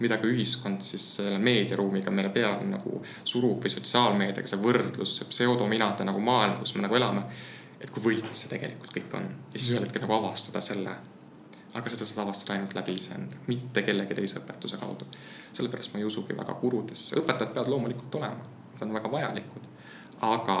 mida 0.00 0.18
ka 0.20 0.28
ühiskond 0.28 0.82
siis 0.84 1.04
selle 1.16 1.38
meediaruumiga 1.38 2.10
meile 2.10 2.32
peale 2.34 2.66
nagu 2.68 3.02
surub 3.24 3.62
või 3.62 3.72
sotsiaalmeediaga, 3.72 4.48
see 4.50 4.60
võrdlus, 4.60 5.16
see 5.18 5.30
pseudominade 5.30 6.04
nagu 6.04 6.20
maailm, 6.20 6.58
kus 6.60 6.74
me 6.76 6.84
nagu 6.86 6.98
elame. 6.98 7.24
et 7.80 7.90
kui 7.90 8.02
võlts 8.02 8.42
see 8.42 8.50
tegelikult 8.52 8.92
kõik 8.92 9.14
on 9.16 9.30
ja 9.52 9.56
siis 9.58 9.70
ühel 9.72 9.86
hetkel 9.86 10.04
nagu 10.04 10.18
avastada 10.18 10.60
selle 10.60 10.98
aga 11.74 11.90
seda 11.90 12.06
saad 12.06 12.24
avastada 12.24 12.54
ainult 12.56 12.74
läbi 12.74 12.94
iseenda, 12.98 13.36
mitte 13.46 13.82
kellegi 13.86 14.14
teise 14.18 14.40
õpetuse 14.40 14.78
kaudu. 14.80 15.06
sellepärast 15.52 15.94
ma 15.94 16.00
ei 16.00 16.06
usugi 16.06 16.36
väga 16.36 16.54
gurudesse, 16.60 17.18
õpetajad 17.20 17.54
peavad 17.54 17.70
loomulikult 17.70 18.14
olema, 18.20 18.48
nad 18.72 18.82
on 18.86 18.94
väga 18.94 19.12
vajalikud. 19.12 19.68
aga 20.26 20.56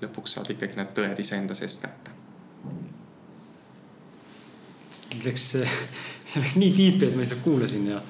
lõpuks 0.00 0.36
saad 0.36 0.50
ikkagi 0.54 0.80
need 0.80 0.94
tõed 0.96 1.20
iseenda 1.20 1.54
seest 1.54 1.84
kätte. 1.84 2.16
Läks, 5.24 5.50
see 5.50 6.40
läks 6.42 6.56
nii 6.56 6.72
tiipi, 6.76 7.06
et 7.06 7.14
ma 7.14 7.22
lihtsalt 7.22 7.44
kuulasin 7.44 7.86
ja. 7.92 8.00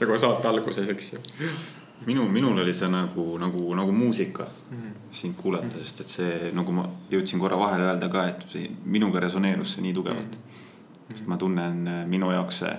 nagu 0.00 0.18
saate 0.18 0.48
alguses, 0.48 0.88
eks 0.88 1.12
ju. 1.12 1.22
minu, 2.06 2.28
minul 2.28 2.58
oli 2.62 2.74
see 2.74 2.88
nagu, 2.92 3.24
nagu, 3.42 3.74
nagu 3.74 3.92
muusika 3.92 4.44
mm 4.44 4.76
-hmm. 4.76 4.92
sind 5.10 5.34
kuulata, 5.36 5.78
sest 5.82 6.00
et 6.00 6.08
see, 6.08 6.50
nagu 6.52 6.72
ma 6.72 6.88
jõudsin 7.10 7.40
korra 7.40 7.58
vahele 7.58 7.88
öelda 7.90 8.08
ka, 8.08 8.28
et 8.28 8.46
see, 8.52 8.70
minuga 8.84 9.20
resoneerus 9.20 9.74
see 9.74 9.82
nii 9.82 9.94
tugevalt 9.94 10.34
mm. 10.34 10.40
-hmm 10.42 10.56
sest 11.10 11.26
ma 11.26 11.36
tunnen, 11.36 11.86
äh, 11.88 12.04
minu 12.06 12.30
jaoks 12.34 12.62
see 12.64 12.76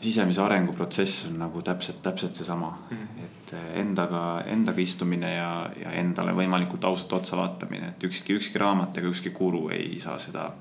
sisemise 0.00 0.40
arenguprotsess 0.40 1.26
on 1.28 1.40
nagu 1.42 1.60
täpselt, 1.66 1.98
täpselt 2.02 2.34
seesama 2.34 2.70
mm. 2.90 2.96
-hmm. 2.96 3.24
et 3.24 3.52
äh, 3.54 3.80
endaga, 3.80 4.40
endaga 4.46 4.80
istumine 4.80 5.34
ja, 5.34 5.70
ja 5.82 5.92
endale 5.92 6.32
võimalikult 6.32 6.84
ausalt 6.84 7.12
otsa 7.12 7.36
vaatamine, 7.36 7.88
et 7.88 8.04
ükski, 8.04 8.36
ükski 8.38 8.58
raamat 8.58 8.98
ega 8.98 9.08
ükski 9.08 9.30
guru 9.30 9.68
ei 9.68 10.00
saa 10.00 10.18
seda, 10.18 10.52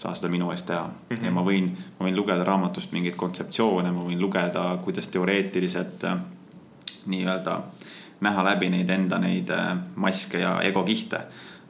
saa 0.00 0.14
seda 0.16 0.30
minu 0.32 0.50
eest 0.50 0.66
teha 0.66 0.84
mm. 0.86 1.16
-hmm. 1.16 1.24
ja 1.24 1.30
ma 1.36 1.44
võin, 1.44 1.70
ma 1.98 2.06
võin 2.06 2.16
lugeda 2.16 2.44
raamatust 2.44 2.92
mingeid 2.92 3.16
kontseptsioone, 3.20 3.92
ma 3.92 4.04
võin 4.06 4.20
lugeda, 4.20 4.64
kuidas 4.84 5.08
teoreetiliselt 5.08 6.04
äh, 6.04 6.18
nii-öelda 7.06 7.60
näha 8.20 8.44
läbi 8.44 8.70
neid 8.70 8.90
enda 8.90 9.18
neid 9.18 9.50
äh, 9.50 9.76
maske 9.96 10.40
ja 10.40 10.60
egokihte. 10.62 11.20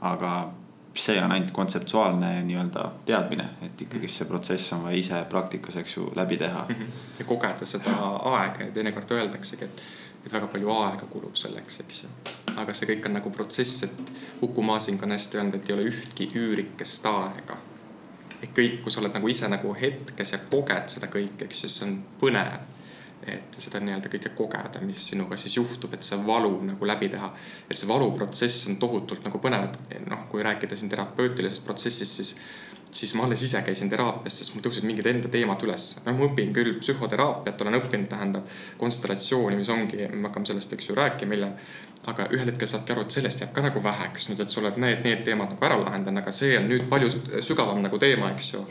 aga 0.01 0.51
see 0.95 1.23
on 1.23 1.33
ainult 1.33 1.51
kontseptuaalne 1.51 2.43
nii-öelda 2.43 2.91
teadmine, 3.07 3.45
et 3.63 3.83
ikkagi 3.83 4.09
see 4.09 4.27
protsess 4.27 4.73
on 4.73 4.83
vaja 4.83 4.97
ise 4.97 5.25
praktikas, 5.29 5.77
eks 5.77 5.97
ju, 5.97 6.13
läbi 6.17 6.37
teha. 6.37 6.65
Mhm. 6.69 6.93
ja 7.19 7.25
kogeda 7.25 7.67
seda 7.67 7.95
aega 8.33 8.65
ja 8.65 8.73
teinekord 8.73 9.11
öeldaksegi, 9.11 9.65
et, 9.65 9.83
et 10.27 10.33
väga 10.33 10.47
palju 10.47 10.71
aega 10.71 11.07
kulub 11.11 11.37
selleks, 11.37 11.81
eks 11.85 12.03
ju. 12.03 12.13
aga 12.57 12.75
see 12.75 12.91
kõik 12.91 13.07
on 13.07 13.19
nagu 13.21 13.31
protsess, 13.31 13.85
et 13.87 14.13
Uku 14.43 14.63
Masing 14.63 15.03
on 15.03 15.15
hästi 15.15 15.39
öelnud, 15.39 15.55
et 15.55 15.71
ei 15.71 15.77
ole 15.77 15.91
ühtki 15.93 16.31
üürikest 16.35 17.07
aega. 17.07 17.57
Et 18.41 18.53
kõik, 18.57 18.81
kui 18.83 18.93
sa 18.93 19.01
oled 19.03 19.15
nagu 19.15 19.29
ise 19.29 19.49
nagu 19.49 19.73
hetkes 19.77 20.35
ja 20.35 20.43
koged 20.51 20.93
seda 20.93 21.11
kõike, 21.13 21.47
eks 21.47 21.65
ju, 21.65 21.69
siis 21.69 21.89
on 21.89 21.99
põnev 22.21 22.79
et 23.29 23.59
seda 23.61 23.81
nii-öelda 23.85 24.09
kõike 24.13 24.33
kogeda, 24.37 24.81
mis 24.85 25.11
sinuga 25.13 25.37
siis 25.41 25.59
juhtub, 25.59 25.93
et 25.95 26.07
see 26.07 26.17
valu 26.25 26.55
nagu 26.65 26.89
läbi 26.89 27.11
teha. 27.13 27.29
et 27.69 27.77
see 27.77 27.89
valuprotsess 27.89 28.69
on 28.71 28.79
tohutult 28.81 29.25
nagu 29.25 29.39
põnev, 29.39 29.69
et 29.91 30.09
noh, 30.09 30.25
kui 30.31 30.43
rääkida 30.43 30.77
siin 30.77 30.91
terapeutilisest 30.91 31.65
protsessist, 31.65 32.17
siis, 32.17 32.31
siis 32.91 33.13
ma 33.15 33.27
alles 33.27 33.43
ise 33.45 33.61
käisin 33.67 33.93
teraapias, 33.93 34.39
sest 34.39 34.55
mul 34.55 34.65
tõusid 34.65 34.89
mingid 34.89 35.07
enda 35.07 35.29
teemad 35.29 35.61
üles. 35.67 35.99
no 36.07 36.17
ma 36.17 36.27
õpin 36.31 36.55
küll 36.57 36.79
psühhoteraapiat, 36.81 37.61
olen 37.61 37.79
õppinud, 37.83 38.09
tähendab 38.09 38.49
konstellatsiooni, 38.81 39.61
mis 39.61 39.69
ongi, 39.69 40.09
me 40.15 40.29
hakkame 40.29 40.49
sellest, 40.49 40.73
eks 40.73 40.89
ju, 40.89 40.97
rääkima 40.97 41.37
hiljem. 41.37 41.55
Aga 42.09 42.31
ühel 42.33 42.49
hetkel 42.49 42.69
saadki 42.69 42.95
aru, 42.95 43.05
et 43.05 43.13
sellest 43.13 43.43
jääb 43.43 43.53
ka 43.53 43.65
nagu 43.67 43.83
väheks 43.85 44.31
nüüd, 44.31 44.41
et 44.41 44.51
sa 44.53 44.63
oled 44.63 44.79
need, 44.81 45.03
need 45.05 45.21
teemad 45.27 45.53
nagu 45.53 45.67
ära 45.69 45.77
lahendanud, 45.83 46.23
aga 46.23 46.33
see 46.33 46.57
on 46.59 46.71
nüüd 46.71 46.87
palju 46.89 47.11
sügavam 47.45 47.83
nagu 47.85 48.01
teema, 48.01 48.33
eks 48.33 48.55
ju 48.55 48.65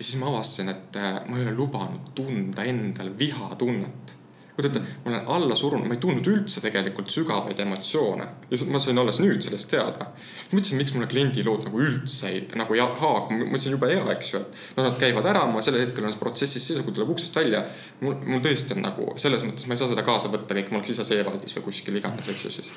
ja 0.00 0.04
siis 0.04 0.16
ma 0.16 0.30
avastasin, 0.30 0.68
et 0.72 0.96
äh, 0.96 1.18
ma 1.28 1.36
ei 1.36 1.42
ole 1.44 1.52
lubanud 1.52 2.14
tunda 2.16 2.64
endal 2.64 3.10
vihatunnet. 3.18 4.14
Kujutate, 4.60 4.82
ma 5.04 5.10
olen 5.10 5.28
alla 5.34 5.56
surunud, 5.56 5.88
ma 5.88 5.96
ei 5.96 6.00
tundnud 6.02 6.26
üldse 6.30 6.62
tegelikult 6.64 7.10
sügavaid 7.12 7.58
emotsioone 7.64 8.26
ja 8.50 8.58
ma 8.70 8.80
sain 8.82 8.98
alles 9.00 9.20
nüüd 9.22 9.42
sellest 9.44 9.70
teada. 9.72 10.10
mõtlesin, 10.50 10.80
miks 10.80 10.94
mulle 10.96 11.06
kliendi 11.10 11.44
lood 11.46 11.64
nagu 11.68 11.80
üldse 11.80 12.30
ei, 12.30 12.40
nagu 12.58 12.74
ei 12.74 12.80
haaku, 12.82 13.36
mõtlesin 13.44 13.76
jube 13.76 13.90
hea, 13.92 14.02
eks 14.16 14.32
ju, 14.32 14.40
et 14.40 14.78
no 14.78 14.86
nad 14.88 14.98
käivad 14.98 15.28
ära, 15.30 15.44
ma 15.46 15.62
sellel 15.62 15.84
hetkel 15.84 16.04
olen 16.04 16.18
protsessis 16.18 16.66
sees, 16.66 16.80
kui 16.86 16.94
tuleb 16.96 17.12
uksest 17.14 17.36
välja. 17.36 17.62
mul, 18.00 18.16
mul 18.26 18.42
tõesti 18.44 18.74
on 18.74 18.82
nagu 18.84 19.06
selles 19.20 19.44
mõttes, 19.46 19.68
ma 19.68 19.76
ei 19.76 19.82
saa 19.82 19.92
seda 19.92 20.04
kaasa 20.06 20.32
võtta, 20.32 20.56
kõik, 20.58 20.72
ma 20.72 20.80
oleks 20.80 20.94
ise 20.94 21.06
Seewaldis 21.06 21.56
või 21.58 21.68
kuskil 21.68 22.00
iganes, 22.00 22.28
eks 22.32 22.44
ju 22.44 22.52
siis. 22.58 22.72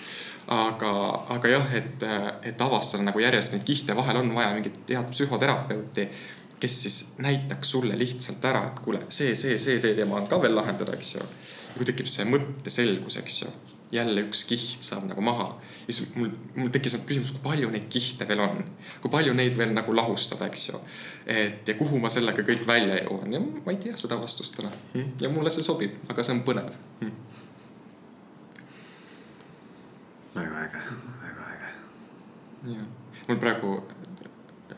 aga, 0.53 0.93
aga 1.37 1.55
jah, 1.55 1.75
et, 1.81 2.07
et 2.51 2.61
avastada 2.61 3.03
nagu 3.03 3.19
järjest 3.19 3.57
neid 3.57 3.65
kihte, 3.67 3.97
vahel 3.97 4.21
on 4.21 4.33
vaja 4.37 4.53
mingit 4.53 4.93
head 4.93 5.11
psühhoterapeuti 5.11 6.09
kes 6.63 6.81
siis 6.81 7.13
näitaks 7.17 7.71
sulle 7.71 7.97
lihtsalt 7.99 8.45
ära, 8.45 8.61
et 8.69 8.77
kuule, 8.79 9.01
see, 9.09 9.33
see, 9.35 9.57
see, 9.59 9.81
see 9.83 9.97
teema 9.97 10.15
on 10.21 10.29
ka 10.31 10.37
veel 10.39 10.55
lahendada, 10.55 10.93
eks 10.95 11.09
ju. 11.17 11.25
Kui 11.77 11.87
tekib 11.87 12.09
see 12.09 12.25
mõtteselgus, 12.29 13.17
eks 13.21 13.37
ju, 13.43 13.51
jälle 13.93 14.23
üks 14.25 14.43
kiht 14.49 14.85
saab 14.85 15.05
nagu 15.09 15.21
maha. 15.21 15.53
ja 15.87 15.93
siis 15.93 16.13
mul, 16.15 16.31
mul 16.55 16.71
tekkis 16.73 16.95
nagu 16.95 17.05
küsimus, 17.09 17.33
kui 17.35 17.43
palju 17.43 17.69
neid 17.73 17.85
kihte 17.91 18.27
veel 18.29 18.41
on, 18.45 18.61
kui 19.01 19.11
palju 19.13 19.33
neid 19.37 19.57
veel 19.57 19.73
nagu 19.75 19.95
lahustada, 19.95 20.47
eks 20.49 20.67
ju. 20.69 20.81
et 21.25 21.67
ja 21.67 21.77
kuhu 21.79 21.99
ma 22.01 22.11
sellega 22.13 22.45
kõik 22.45 22.65
välja 22.67 23.01
jõuan 23.03 23.33
ja 23.35 23.41
ma 23.43 23.73
ei 23.73 23.79
tea 23.85 23.97
seda 23.99 24.17
vastust 24.21 24.57
täna. 24.57 24.71
ja 25.21 25.31
mulle 25.33 25.53
see 25.53 25.65
sobib, 25.65 25.97
aga 26.09 26.25
see 26.25 26.37
on 26.37 26.43
põnev. 26.47 26.71
väga 30.35 30.63
äge, 30.67 30.85
väga 31.25 31.49
äge. 31.55 31.73
jah, 32.73 32.87
mul 33.27 33.43
praegu 33.45 33.75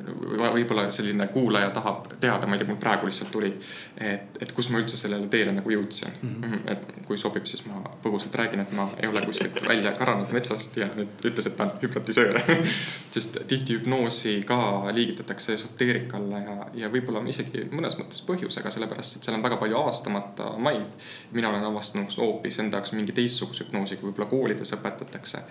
võib-olla 0.05 0.89
selline 0.93 1.27
kuulaja 1.33 1.69
tahab 1.75 2.07
teada, 2.19 2.47
ma 2.47 2.55
ei 2.55 2.61
tea, 2.61 2.69
mul 2.69 2.79
praegu 2.81 3.09
lihtsalt 3.09 3.31
tuli. 3.31 3.51
et, 3.97 4.37
et 4.41 4.51
kus 4.55 4.69
ma 4.69 4.79
üldse 4.81 4.97
sellele 4.97 5.27
teele 5.31 5.53
nagu 5.55 5.71
jõudsin 5.71 6.11
mm. 6.21 6.35
-hmm. 6.41 6.71
et 6.71 7.05
kui 7.07 7.17
sobib, 7.17 7.45
siis 7.45 7.65
ma 7.65 7.81
põgusalt 8.03 8.35
räägin, 8.35 8.59
et 8.59 8.71
ma 8.77 8.87
ei 9.01 9.07
ole 9.07 9.21
kuskilt 9.25 9.61
välja 9.67 9.91
karanud 9.97 10.31
metsast 10.35 10.77
ja 10.77 10.87
nüüd 10.95 11.27
ütles, 11.29 11.47
et 11.47 11.57
ta 11.57 11.67
on 11.67 11.71
hüpnotisöör 11.81 12.41
sest 13.15 13.39
tihti 13.47 13.77
hüpnoosi 13.77 14.41
ka 14.47 14.59
liigitatakse 14.93 15.53
esoteerika 15.53 16.17
alla 16.17 16.39
ja, 16.39 16.57
ja 16.83 16.91
võib-olla 16.91 17.23
isegi 17.29 17.67
mõnes 17.71 17.97
mõttes 17.99 18.21
põhjusega, 18.27 18.71
sellepärast 18.71 19.17
et 19.17 19.23
seal 19.27 19.37
on 19.37 19.45
väga 19.45 19.57
palju 19.61 19.77
avastamata 19.77 20.51
maid. 20.57 20.99
mina 21.31 21.49
olen 21.49 21.63
avastanud 21.63 22.17
hoopis 22.17 22.59
enda 22.59 22.77
jaoks 22.77 22.93
mingi 22.97 23.15
teistsuguse 23.15 23.65
hüpnoosi, 23.65 23.97
kui 23.97 24.09
võib-olla 24.09 24.29
koolides 24.29 24.73
õpetatakse 24.77 25.43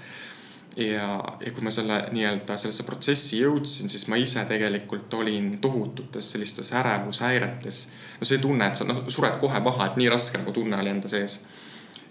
ja, 0.76 1.08
ja 1.40 1.52
kui 1.52 1.64
ma 1.64 1.70
selle 1.74 2.00
nii-öelda 2.12 2.56
sellesse 2.58 2.86
protsessi 2.86 3.40
jõudsin, 3.42 3.90
siis 3.90 4.06
ma 4.10 4.18
ise 4.20 4.44
tegelikult 4.48 5.14
olin 5.14 5.52
tohututes 5.62 6.32
sellistes 6.34 6.72
ärevushäiretes. 6.72 7.80
no 8.20 8.28
see 8.28 8.38
tunne, 8.42 8.66
et 8.66 8.76
sa 8.76 8.86
noh, 8.88 9.04
sured 9.08 9.38
kohe 9.42 9.60
maha, 9.60 9.90
et 9.90 10.00
nii 10.00 10.10
raske 10.12 10.40
nagu 10.40 10.52
tunne 10.52 10.80
oli 10.80 10.94
enda 10.94 11.08
sees. 11.08 11.40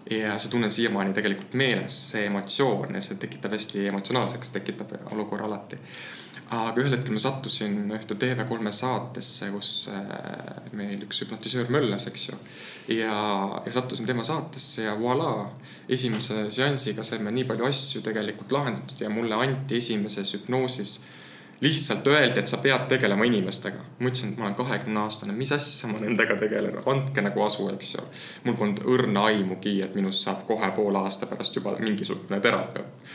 ja 0.10 0.38
see 0.38 0.52
tunne 0.52 0.68
on 0.72 0.76
siiamaani 0.76 1.14
tegelikult 1.14 1.54
meeles, 1.60 2.00
see 2.12 2.26
emotsioon 2.32 2.96
ja 2.96 3.02
see 3.02 3.20
tekitab 3.20 3.56
hästi 3.56 3.88
emotsionaalseks, 3.92 4.56
tekitab 4.58 4.98
olukorra 5.12 5.48
alati 5.52 5.80
aga 6.54 6.82
ühel 6.82 6.96
hetkel 6.98 7.16
ma 7.16 7.22
sattusin 7.22 7.78
ühte 7.96 8.18
TV3 8.20 8.74
saatesse, 8.76 9.50
kus 9.54 9.70
äh, 9.94 10.72
meil 10.78 11.02
üks 11.06 11.24
hüpnotisöör 11.24 11.72
möllas, 11.74 12.08
eks 12.10 12.28
ju. 12.30 12.40
Ja, 12.88 13.62
ja 13.66 13.72
sattusin 13.72 14.06
tema 14.06 14.24
saatesse 14.24 14.84
ja 14.84 14.96
voilà, 15.00 15.48
esimese 15.90 16.50
seansiga 16.50 17.04
saime 17.04 17.32
nii 17.32 17.46
palju 17.48 17.66
asju 17.66 18.02
tegelikult 18.02 18.52
lahendatud 18.52 19.02
ja 19.02 19.10
mulle 19.10 19.36
anti 19.36 19.78
esimeses 19.78 20.34
hüpnoosis 20.34 21.02
lihtsalt 21.64 22.08
öeldi, 22.08 22.40
et 22.40 22.48
sa 22.48 22.58
pead 22.60 22.88
tegelema 22.92 23.24
inimestega. 23.24 23.80
ma 24.00 24.10
ütlesin, 24.10 24.34
et 24.34 24.38
ma 24.38 24.50
olen 24.50 24.56
kahekümne 24.56 25.00
aastane, 25.00 25.34
mis 25.34 25.52
asja 25.52 25.88
ma 25.88 26.00
nendega 26.02 26.36
tegelen, 26.36 26.76
andke 26.92 27.24
nagu 27.24 27.44
asu, 27.46 27.70
eks 27.72 27.94
ju. 27.96 28.08
mul 28.44 28.58
polnud 28.60 28.82
õrna 28.96 29.28
aimugi, 29.32 29.78
et 29.86 29.96
minust 29.96 30.26
saab 30.26 30.44
kohe 30.48 30.72
poole 30.76 31.00
aasta 31.00 31.30
pärast 31.32 31.56
juba 31.56 31.78
mingisugune 31.80 32.42
terapeut 32.44 33.08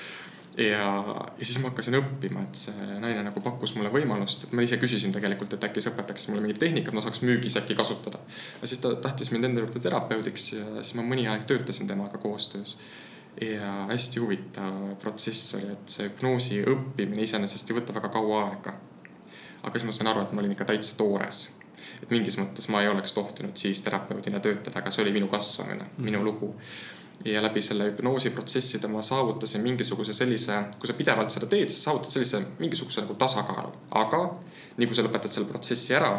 ja, 0.57 1.05
ja 1.39 1.45
siis 1.45 1.59
ma 1.63 1.71
hakkasin 1.71 1.99
õppima, 1.99 2.43
et 2.47 2.59
see 2.59 2.87
naine 3.03 3.23
nagu 3.27 3.43
pakkus 3.45 3.75
mulle 3.77 3.91
võimalust, 3.95 4.47
et 4.47 4.55
ma 4.57 4.65
ise 4.65 4.79
küsisin 4.81 5.13
tegelikult, 5.15 5.55
et 5.55 5.67
äkki 5.69 5.83
sa 5.85 5.93
õpetaks 5.93 6.29
mulle 6.31 6.43
mingit 6.45 6.61
tehnikat, 6.63 6.97
ma 6.97 7.05
saaks 7.05 7.23
müügis 7.27 7.59
äkki 7.61 7.77
kasutada. 7.79 8.21
ja 8.63 8.71
siis 8.71 8.83
ta 8.83 8.95
tahtis 8.95 9.31
mind 9.35 9.51
enda 9.51 9.65
juurde 9.65 9.83
terapeudiks 9.85 10.53
ja 10.57 10.65
siis 10.81 10.95
ma 10.99 11.07
mõni 11.07 11.29
aeg 11.31 11.47
töötasin 11.51 11.91
temaga 11.91 12.19
koostöös. 12.19 12.79
ja 13.41 13.73
hästi 13.93 14.21
huvitav 14.21 14.97
protsess 15.03 15.55
oli, 15.55 15.71
et 15.73 15.95
see 15.95 16.09
hüpnoosi 16.09 16.65
õppimine 16.67 17.23
iseenesest 17.23 17.71
ei 17.71 17.79
võta 17.79 17.95
väga 17.95 18.09
kaua 18.09 18.45
aega. 18.49 18.75
aga 19.63 19.73
siis 19.79 19.87
ma 19.87 19.95
sain 19.95 20.11
aru, 20.11 20.27
et 20.27 20.33
ma 20.33 20.43
olin 20.43 20.57
ikka 20.57 20.71
täitsa 20.73 20.97
toores 20.97 21.47
et 22.03 22.11
mingis 22.11 22.39
mõttes 22.39 22.69
ma 22.73 22.83
ei 22.83 22.89
oleks 22.89 23.13
tohtinud 23.13 23.57
siis 23.59 23.81
terapeudina 23.83 24.41
töötada, 24.41 24.79
aga 24.81 24.91
see 24.95 25.03
oli 25.05 25.15
minu 25.15 25.29
kasvamine 25.31 25.85
mm, 25.85 26.05
minu 26.05 26.23
lugu 26.25 26.53
ja 27.25 27.43
läbi 27.43 27.63
selle 27.63 27.89
hüpnoosiprotsesside 27.91 28.89
ma 28.89 29.03
saavutasin 29.03 29.63
mingisuguse 29.63 30.13
sellise, 30.15 30.63
kui 30.79 30.87
sa 30.87 30.95
pidevalt 30.95 31.35
seda 31.35 31.47
teed, 31.51 31.71
sa 31.73 31.89
saavutad 31.89 32.15
sellise 32.15 32.43
mingisuguse 32.59 33.03
nagu 33.03 33.17
tasakaalu, 33.19 33.73
aga 33.99 34.21
nii 34.79 34.87
kui 34.87 34.97
sa 34.97 35.05
lõpetad 35.07 35.35
selle 35.35 35.49
protsessi 35.51 35.97
ära, 35.99 36.13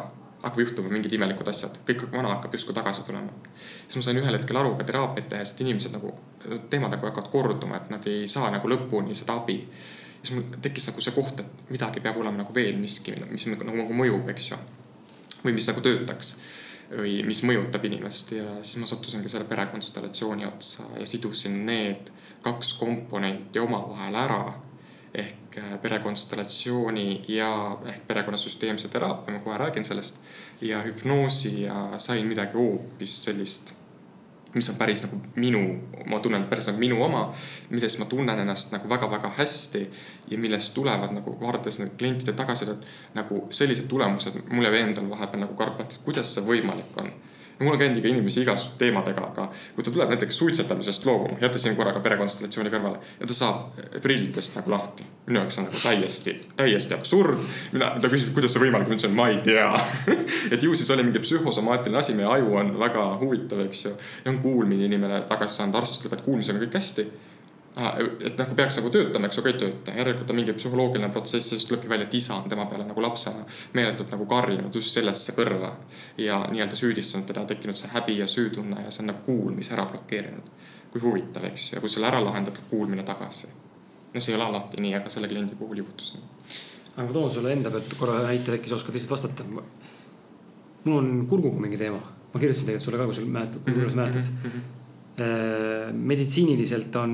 hakkab 0.43 0.59
juhtuma 0.63 0.91
mingid 0.91 1.13
imelikud 1.15 1.47
asjad, 1.51 1.79
kõik 1.87 2.05
vana 2.11 2.33
hakkab 2.35 2.55
justkui 2.55 2.75
tagasi 2.75 3.03
tulema. 3.07 3.31
siis 3.87 3.99
ma 3.99 4.03
sain 4.03 4.19
ühel 4.19 4.35
hetkel 4.37 4.59
aru 4.59 4.75
ka 4.79 4.87
teraapiat 4.87 5.27
tehes, 5.31 5.53
et 5.53 5.63
inimesed 5.65 5.95
nagu, 5.95 6.13
teemad 6.69 6.93
nagu 6.95 7.07
hakkavad 7.07 7.31
korduma, 7.31 7.79
et 7.79 7.89
nad 7.91 8.07
ei 8.07 8.27
saa 8.27 8.51
nagu 8.51 8.69
lõpuni 8.71 9.15
seda 9.15 9.35
abi. 9.39 9.59
siis 10.21 10.35
mul 10.35 10.61
tekkis 10.61 10.87
nagu 10.91 11.01
see 11.01 11.15
koht, 11.15 11.39
et 11.39 11.71
midagi 11.71 12.03
peab 12.03 12.19
olema 12.19 12.43
nagu 12.43 12.55
veel 12.55 12.77
miski, 12.79 13.15
mis 13.31 13.47
nagu, 13.47 13.63
nagu 13.63 13.99
mõjub, 14.03 14.27
eks 14.35 14.51
ju. 14.51 14.57
või 15.43 15.55
mis 15.55 15.67
nagu 15.67 15.81
töötaks 15.81 16.35
või 16.89 17.19
mis 17.27 17.43
mõjutab 17.45 17.85
inimest 17.85 18.33
ja 18.37 18.55
siis 18.61 18.79
ma 18.81 18.87
sattusingi 18.89 19.29
selle 19.29 19.45
perekonstellatsiooni 19.49 20.47
otsa 20.47 20.87
ja 20.97 21.05
sidusin 21.05 21.61
need 21.65 22.09
kaks 22.41 22.73
komponenti 22.79 23.59
omavahel 23.59 24.15
ära 24.15 24.43
ehk 25.13 25.57
äh, 25.57 25.75
perekonstellatsiooni 25.81 27.21
ja 27.27 27.77
ehk 27.85 28.07
perekonnasüsteemse 28.07 28.89
teraapia, 28.93 29.33
ma 29.33 29.43
kohe 29.43 29.57
räägin 29.57 29.85
sellest. 29.85 30.19
ja 30.61 30.81
hüpnoosi 30.83 31.61
ja 31.61 31.75
sain 31.97 32.27
midagi 32.27 32.57
hoopis 32.57 33.23
sellist, 33.23 33.73
mis 34.53 34.69
on 34.69 34.75
päris 34.75 35.03
nagu 35.05 35.19
minu, 35.35 35.61
ma 36.09 36.19
tunnen 36.19 36.47
päris 36.49 36.67
nagu 36.67 36.79
minu 36.79 37.03
oma. 37.03 37.33
milles 37.69 37.99
ma 37.99 38.05
tunnen 38.05 38.39
ennast 38.39 38.71
nagu 38.71 38.89
väga-väga 38.89 39.31
hästi 39.37 39.89
ja 40.31 40.37
millest 40.37 40.73
tulevad 40.73 41.13
nagu 41.13 41.37
vaadates 41.41 41.79
need 41.79 41.97
klientide 41.97 42.33
tagasisidet 42.33 42.85
nagu 43.13 43.47
sellised 43.49 43.87
tulemused, 43.87 44.41
mul 44.49 44.65
jääb 44.65 44.79
endal 44.81 45.09
vahepeal 45.09 45.45
nagu 45.45 45.55
karp 45.55 45.79
lahti, 45.79 45.95
et 45.99 46.05
kuidas 46.05 46.33
see 46.33 46.45
võimalik 46.45 46.97
on 46.97 47.11
mul 47.59 47.73
on 47.73 47.79
käinud 47.79 47.97
ikka 47.97 48.09
inimesi 48.09 48.41
igasuguste 48.41 48.79
teemadega, 48.79 49.29
aga 49.31 49.47
kui 49.75 49.83
ta 49.83 49.91
tuleb 49.91 50.11
näiteks 50.13 50.37
suitsetamisest 50.37 51.05
loobuma, 51.05 51.37
jättes 51.41 51.63
siin 51.65 51.75
korraga 51.75 51.99
perekonstellatsiooni 52.03 52.71
kõrvale 52.73 52.99
ja 53.19 53.27
ta 53.27 53.35
saab 53.35 53.79
prillidest 54.01 54.59
nagu 54.59 54.71
lahti. 54.71 55.07
minu 55.29 55.43
jaoks 55.43 55.59
on 55.61 55.67
nagu 55.67 55.79
täiesti, 55.83 56.35
täiesti 56.55 56.93
absurd. 56.93 57.39
mina, 57.71 57.91
ta 58.01 58.09
küsib, 58.09 58.33
kuidas 58.33 58.53
see 58.53 58.63
võimalik 58.63 58.87
on, 58.87 58.93
ma 58.93 58.97
ütlesin, 58.97 59.15
ma 59.15 59.27
ei 59.29 59.41
tea 59.45 59.69
et 60.53 60.63
ju 60.63 60.75
siis 60.75 60.91
oli 60.95 61.03
mingi 61.03 61.23
psühhosomaatiline 61.23 61.99
asi, 61.99 62.15
meie 62.17 62.27
aju 62.27 62.55
on 62.63 62.75
väga 62.79 63.07
huvitav, 63.21 63.65
eks 63.67 63.85
ju. 63.85 63.95
ja 64.25 64.31
on 64.31 64.39
kuulmine 64.43 64.87
inimene 64.87 65.21
tagasi 65.29 65.59
saanud, 65.59 65.75
arst 65.75 65.99
ütleb, 65.99 66.17
et 66.17 66.25
kuulmisega 66.25 66.57
on 66.57 66.65
kõik 66.65 66.79
hästi 66.79 67.07
et 67.77 68.37
nagu 68.37 68.55
peaks 68.57 68.79
nagu 68.79 68.89
töötama, 68.89 69.27
eks 69.27 69.37
ju, 69.37 69.43
aga 69.43 69.51
ei 69.51 69.59
tööta. 69.61 69.93
järelikult 69.95 70.31
on 70.33 70.37
mingi 70.39 70.53
psühholoogiline 70.57 71.09
protsess 71.13 71.51
ja 71.51 71.57
siis 71.57 71.67
tulebki 71.69 71.89
välja, 71.89 72.07
et 72.07 72.13
isa 72.17 72.35
on 72.35 72.49
tema 72.49 72.65
peale 72.65 72.85
nagu 72.87 73.01
lapsena 73.01 73.45
meeletult 73.77 74.11
nagu 74.11 74.25
karjunud 74.25 74.75
just 74.75 74.95
sellesse 74.97 75.35
kõrva. 75.37 75.71
ja 76.17 76.39
nii-öelda 76.51 76.75
süüdistanud 76.75 77.27
teda, 77.29 77.45
tekkinud 77.45 77.77
see 77.77 77.91
häbi 77.93 78.17
ja 78.17 78.27
süütunne 78.27 78.85
ja 78.85 78.91
see 78.91 79.03
on 79.03 79.11
nagu 79.13 79.21
kuulmise 79.25 79.73
ära 79.77 79.85
blokeerinud. 79.85 80.49
kui 80.91 81.01
huvitav, 81.01 81.45
eks 81.45 81.67
ju, 81.69 81.75
ja 81.77 81.81
kui 81.81 81.89
selle 81.89 82.09
ära 82.09 82.23
lahendatud 82.25 82.65
kuulmine 82.69 83.03
tagasi. 83.03 83.47
no 84.13 84.19
see 84.19 84.33
ei 84.33 84.39
ole 84.39 84.49
alati 84.49 84.81
nii, 84.81 84.95
aga 84.95 85.09
selle 85.09 85.29
kliendi 85.29 85.55
puhul 85.59 85.83
juhtus 85.83 86.15
nii. 86.15 86.25
aga 86.95 87.07
ma 87.07 87.13
toon 87.13 87.31
sulle 87.31 87.53
enda 87.53 87.71
pealt 87.71 87.93
korra 88.01 88.23
näite, 88.25 88.57
äkki 88.57 88.69
sa 88.69 88.75
oskad 88.81 88.97
lihtsalt 88.97 89.13
vastata. 89.13 89.45
mul 90.83 90.97
on 90.97 91.27
kurguga 91.27 91.61
mingi 91.61 91.77
teema, 91.77 92.01
ma 92.33 92.39
kirjutasin 92.39 92.65
tegelikult 92.65 92.89
sulle 92.89 92.97
ka, 92.97 93.05
kui 93.05 93.21
sa 93.21 93.31
mäletad, 93.37 93.63
kui 93.63 93.89
sa 93.91 94.03
mäletad 94.03 94.33
mm. 94.33 94.49
-hmm 94.49 94.78
meditsiiniliselt 95.93 96.95
on 96.95 97.13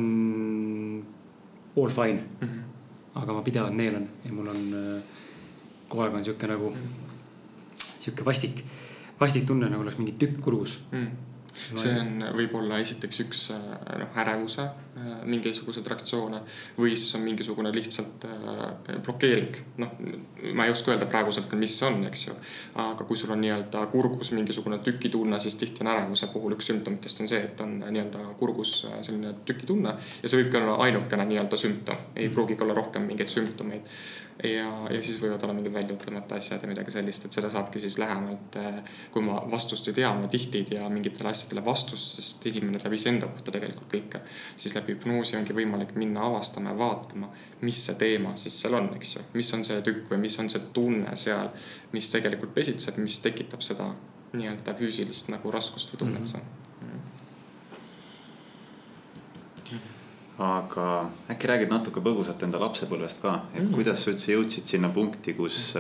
all 1.78 1.89
fine 1.89 2.22
mm. 2.41 2.48
-hmm. 2.48 3.22
aga 3.22 3.34
ma 3.34 3.41
pidevalt 3.41 3.76
neelan 3.76 4.08
ja 4.26 4.34
mul 4.34 4.48
on 4.48 4.74
äh, 4.74 5.04
kogu 5.88 6.04
aeg 6.04 6.15
on 6.15 6.26
sihuke 6.26 6.48
nagu, 6.48 6.74
sihuke 7.78 8.26
vastik, 8.26 8.63
vastik 9.20 9.46
tunne 9.46 9.70
nagu 9.70 9.82
oleks 9.82 9.98
mingi 9.98 10.15
tükk 10.20 10.41
kurus 10.41 10.84
mm 10.91 11.25
see 11.56 11.94
on 12.00 12.24
võib-olla 12.36 12.80
esiteks 12.84 13.22
üks 13.24 13.44
äh, 13.56 13.62
noh, 14.02 14.18
ärevuse 14.22 14.65
äh, 14.65 15.12
mingisuguseid 15.30 15.88
reaktsioone 15.91 16.41
või 16.78 16.96
siis 16.98 17.15
on 17.18 17.24
mingisugune 17.26 17.72
lihtsalt 17.76 18.26
äh, 18.30 18.98
blokeering. 19.06 19.62
noh, 19.82 19.94
ma 20.54 20.68
ei 20.68 20.74
oska 20.74 20.94
öelda 20.94 21.08
praeguselt, 21.10 21.54
mis 21.60 21.78
see 21.80 21.88
on, 21.89 22.02
eks 22.10 22.28
ju. 22.28 22.36
aga 22.86 23.08
kui 23.08 23.18
sul 23.20 23.34
on 23.36 23.41
nii-öelda 23.44 23.86
kurgus 23.94 24.34
mingisugune 24.36 24.80
tükitunne, 24.86 25.39
siis 25.39 25.56
tihti 25.62 25.86
on 25.86 25.91
ärevuse 25.94 26.30
puhul 26.34 26.58
üks 26.58 26.72
sümptomitest 26.72 27.24
on 27.24 27.32
see, 27.32 27.41
et 27.50 27.65
on 27.65 27.80
nii-öelda 27.86 28.36
kurgus 28.39 28.78
selline 29.02 29.36
tükitunne 29.48 29.96
ja 29.96 30.30
see 30.30 30.44
võibki 30.44 30.62
olla 30.62 30.78
ainukene 30.88 31.28
nii-öelda 31.32 31.60
sümptom, 31.60 32.12
ei 32.15 32.30
pruugigi 32.30 32.65
olla 32.65 32.78
rohkem 32.78 33.08
mingeid 33.10 33.32
sümptomeid 33.32 33.89
ja, 34.43 34.69
ja 34.91 35.02
siis 35.04 35.17
võivad 35.21 35.43
olla 35.43 35.56
mingid 35.56 35.74
väljaütlemata 35.74 36.39
asjad 36.39 36.63
ja 36.63 36.69
midagi 36.69 36.91
sellist, 36.91 37.28
et 37.28 37.36
seda 37.36 37.50
saabki 37.52 37.80
siis 37.84 37.98
lähemalt, 38.02 38.58
eh, 38.60 38.80
kui 39.12 39.24
ma 39.24 39.38
vastust 39.52 39.88
ei 39.88 39.95
tea, 40.02 40.12
ma 40.17 40.28
tihti 40.32 40.62
ei 40.62 40.67
tea 40.71 40.89
mingitele 40.91 41.32
asjadele 41.32 41.63
vastust, 41.65 42.17
sest 42.19 42.48
inimene 42.52 42.82
teab 42.82 42.95
iseenda 42.98 43.30
kohta 43.32 43.54
tegelikult 43.56 43.88
kõike. 43.93 44.21
siis 44.58 44.76
läbi 44.76 44.95
hüpnoosi 44.95 45.38
ongi 45.39 45.56
võimalik 45.56 45.95
minna 45.95 46.26
avastama 46.28 46.74
ja 46.74 46.78
vaatama, 46.78 47.32
mis 47.62 47.86
see 47.86 47.95
teema 48.02 48.36
siis 48.36 48.60
seal 48.62 48.76
on, 48.82 48.91
eks 48.95 49.15
ju. 49.15 49.24
mis 49.34 49.54
on 49.54 49.63
see 49.63 49.82
tükk 49.82 50.12
või 50.12 50.26
mis 50.28 50.39
on 50.39 50.50
see 50.50 50.67
tunne 50.74 51.15
seal, 51.15 51.50
mis 51.93 52.10
tegelikult 52.10 52.54
pesitseb, 52.54 52.98
mis 52.98 53.19
tekitab 53.24 53.63
seda 53.63 53.89
nii-öelda 54.36 54.76
füüsilist 54.76 55.32
nagu 55.32 55.52
raskust 55.52 55.93
või 55.93 56.06
tunnet 56.06 56.28
seal 56.28 56.43
mm 56.43 56.52
-hmm 56.52 56.64
aga 60.43 60.88
äkki 61.32 61.48
räägid 61.48 61.71
natuke 61.71 62.04
põgusalt 62.04 62.43
enda 62.43 62.60
lapsepõlvest 62.60 63.21
ka, 63.24 63.36
et 63.54 63.63
mm. 63.63 63.74
kuidas 63.76 64.04
sa 64.04 64.12
üldse 64.12 64.34
jõudsid 64.34 64.67
sinna 64.67 64.89
punkti, 64.91 65.34
kus, 65.38 65.76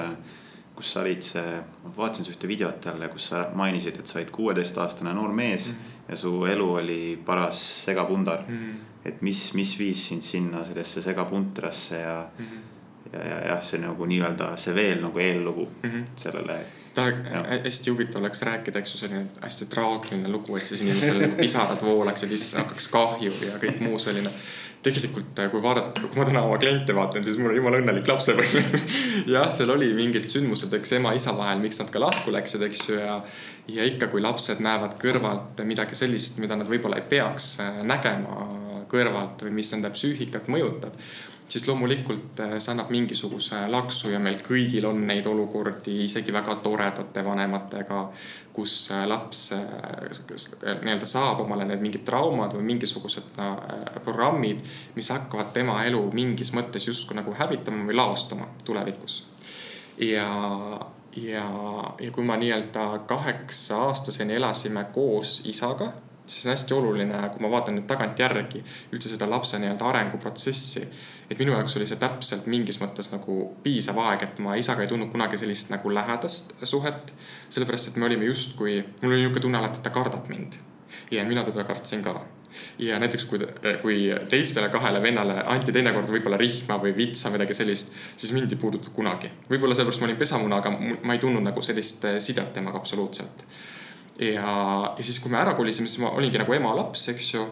kus 0.75 0.91
sa 0.93 1.01
olid 1.03 1.25
see, 1.25 1.57
ma 1.83 1.91
vaatasin 1.97 2.29
ühte 2.31 2.47
videot 2.47 2.85
jälle, 2.85 3.09
kus 3.11 3.27
sa 3.33 3.45
mainisid, 3.55 3.99
et 3.99 4.07
sa 4.07 4.21
olid 4.21 4.31
kuueteistaastane 4.35 5.13
noor 5.15 5.33
mees 5.35 5.71
mm. 5.73 5.91
ja 6.09 6.19
su 6.19 6.31
elu 6.51 6.69
oli 6.83 7.01
paras 7.25 7.59
segapundar 7.89 8.45
mm.. 8.47 8.79
et 9.05 9.21
mis, 9.25 9.41
mis 9.59 9.75
viis 9.79 10.07
sind 10.11 10.23
sinna 10.23 10.63
sellesse 10.65 11.03
segapuntrasse 11.03 11.99
ja 11.99 12.21
mm., 12.23 12.63
ja, 13.11 13.27
ja 13.27 13.43
jah, 13.51 13.61
see 13.63 13.83
nagu 13.83 14.07
nii-öelda 14.09 14.53
see 14.59 14.75
veel 14.75 15.03
nagu 15.03 15.19
eellugu 15.19 15.67
mm 15.67 15.89
-hmm. 15.89 16.09
sellele 16.15 16.59
hästi 17.01 17.91
huvitav 17.91 18.21
oleks 18.21 18.41
rääkida, 18.47 18.79
eks 18.79 18.93
ju, 18.95 18.99
selline 18.99 19.25
hästi 19.41 19.67
traagiline 19.71 20.29
lugu, 20.31 20.57
et 20.57 20.67
siis 20.67 20.83
inimesel 20.85 21.21
nagu 21.21 21.39
pisarad 21.43 21.81
voolaksid 21.83 22.31
ja 22.31 22.37
siis 22.37 22.53
hakkaks 22.59 22.87
kahju 22.93 23.33
ja 23.45 23.59
kõik 23.61 23.81
muu 23.85 23.99
selline. 23.99 24.31
tegelikult, 24.85 25.39
kui 25.49 25.61
vaadata, 25.61 26.01
kui 26.01 26.19
ma 26.21 26.25
täna 26.27 26.43
oma 26.45 26.59
kliente 26.61 26.93
vaatan, 26.93 27.23
siis 27.25 27.39
mul 27.41 27.49
on 27.49 27.55
jumala 27.57 27.79
õnnelik 27.81 28.05
lapsepõlv 28.05 28.75
jah, 29.33 29.47
seal 29.51 29.73
oli 29.73 29.89
mingid 29.97 30.27
sündmused, 30.29 30.73
eks 30.77 30.93
ema-isa 30.99 31.33
vahel, 31.37 31.57
miks 31.63 31.81
nad 31.81 31.89
ka 31.89 32.03
lahku 32.03 32.33
läksid, 32.35 32.67
eks 32.67 32.83
ju, 32.89 32.99
ja. 33.01 33.15
ja 33.79 33.87
ikka, 33.89 34.11
kui 34.13 34.21
lapsed 34.21 34.61
näevad 34.61 34.99
kõrvalt 35.01 35.65
midagi 35.65 35.97
sellist, 35.97 36.37
mida 36.43 36.59
nad 36.59 36.69
võib-olla 36.69 37.01
ei 37.01 37.09
peaks 37.09 37.55
äh, 37.65 37.81
nägema 37.87 38.45
kõrvalt 38.91 39.41
või 39.47 39.57
mis 39.57 39.71
nende 39.73 39.89
psüühikat 39.95 40.51
mõjutab 40.53 40.93
siis 41.49 41.67
loomulikult 41.67 42.39
äh, 42.39 42.55
see 42.57 42.71
annab 42.73 42.89
mingisuguse 42.93 43.65
laksu 43.71 44.11
ja 44.13 44.19
meil 44.19 44.39
kõigil 44.45 44.87
on 44.89 45.03
neid 45.07 45.27
olukordi 45.29 45.99
isegi 46.05 46.33
väga 46.33 46.57
toredate 46.63 47.23
vanematega, 47.25 48.01
kus 48.55 48.73
äh, 48.95 49.05
laps 49.09 49.43
äh, 49.57 50.79
nii-öelda 50.81 51.09
saab 51.09 51.43
omale 51.45 51.67
need 51.69 51.83
mingid 51.83 52.05
traumad 52.07 52.55
või 52.57 52.65
mingisugused 52.71 53.37
no, 53.37 53.51
programmid, 54.03 54.63
mis 54.95 55.11
hakkavad 55.13 55.53
tema 55.55 55.77
elu 55.85 56.01
mingis 56.15 56.53
mõttes 56.57 56.89
justkui 56.89 57.17
nagu 57.19 57.33
hävitama 57.37 57.85
või 57.85 57.97
laostama 58.01 58.49
tulevikus. 58.65 59.23
ja, 60.01 60.29
ja, 61.15 61.45
ja 62.01 62.11
kui 62.11 62.25
ma 62.25 62.39
nii-öelda 62.41 63.05
kaheksa 63.07 63.83
aastaseni 63.89 64.35
elasime 64.41 64.87
koos 64.93 65.43
isaga 65.45 65.93
siis 66.25 66.45
on 66.45 66.53
hästi 66.53 66.73
oluline, 66.73 67.19
kui 67.33 67.43
ma 67.45 67.51
vaatan 67.53 67.77
nüüd 67.77 67.87
tagantjärgi 67.89 68.63
üldse 68.93 69.11
seda 69.11 69.29
lapse 69.29 69.59
nii-öelda 69.61 69.89
arenguprotsessi 69.91 70.85
et 71.29 71.39
minu 71.41 71.55
jaoks 71.55 71.75
oli 71.79 71.87
see 71.89 71.97
täpselt 72.01 72.45
mingis 72.51 72.77
mõttes 72.81 73.09
nagu 73.11 73.37
piisav 73.63 73.97
aeg, 74.03 74.27
et 74.27 74.39
ma 74.45 74.55
isaga 74.59 74.85
ei 74.85 74.91
tundnud 74.91 75.11
kunagi 75.13 75.39
sellist 75.41 75.71
nagu 75.73 75.93
lähedast 75.93 76.53
suhet. 76.63 77.13
sellepärast, 77.49 77.89
et 77.89 77.95
me 78.01 78.05
olime 78.05 78.25
justkui, 78.25 78.79
mul 79.01 79.11
oli 79.11 79.21
niisugune 79.21 79.41
tunne 79.41 79.57
alati, 79.57 79.79
et 79.79 79.85
ta 79.85 79.93
kardab 79.93 80.29
mind 80.29 80.59
ja 81.11 81.25
mina 81.25 81.43
teda 81.43 81.63
kartsin 81.63 82.03
ka 82.03 82.21
ja 82.79 82.99
näiteks 82.99 83.25
kui, 83.25 83.39
kui 83.81 83.97
teistele 84.29 84.69
kahele 84.69 85.01
vennale 85.01 85.41
anti 85.51 85.73
teinekord 85.75 86.09
võib-olla 86.11 86.37
rihma 86.39 86.77
või 86.81 86.95
vitsa, 86.95 87.29
midagi 87.33 87.53
sellist, 87.57 87.93
siis 88.15 88.31
mind 88.35 88.51
ei 88.51 88.59
puudutatud 88.59 88.93
kunagi. 88.95 89.31
võib-olla 89.49 89.75
sellepärast 89.75 90.01
ma 90.01 90.09
olin 90.09 90.19
pesamuna, 90.19 90.61
aga 90.61 90.71
ma 91.03 91.15
ei 91.15 91.19
tundnud 91.19 91.43
nagu 91.43 91.61
sellist 91.61 92.05
sidet 92.19 92.53
temaga 92.53 92.79
absoluutselt. 92.81 93.45
Ja, 94.19 94.95
ja 94.97 95.03
siis, 95.03 95.19
kui 95.19 95.31
me 95.31 95.37
ära 95.41 95.53
kolisime, 95.53 95.87
siis 95.87 96.03
ma 96.03 96.13
olingi 96.15 96.39
nagu 96.39 96.53
ema 96.53 96.75
laps, 96.75 97.09
eks 97.13 97.33
ju 97.33 97.45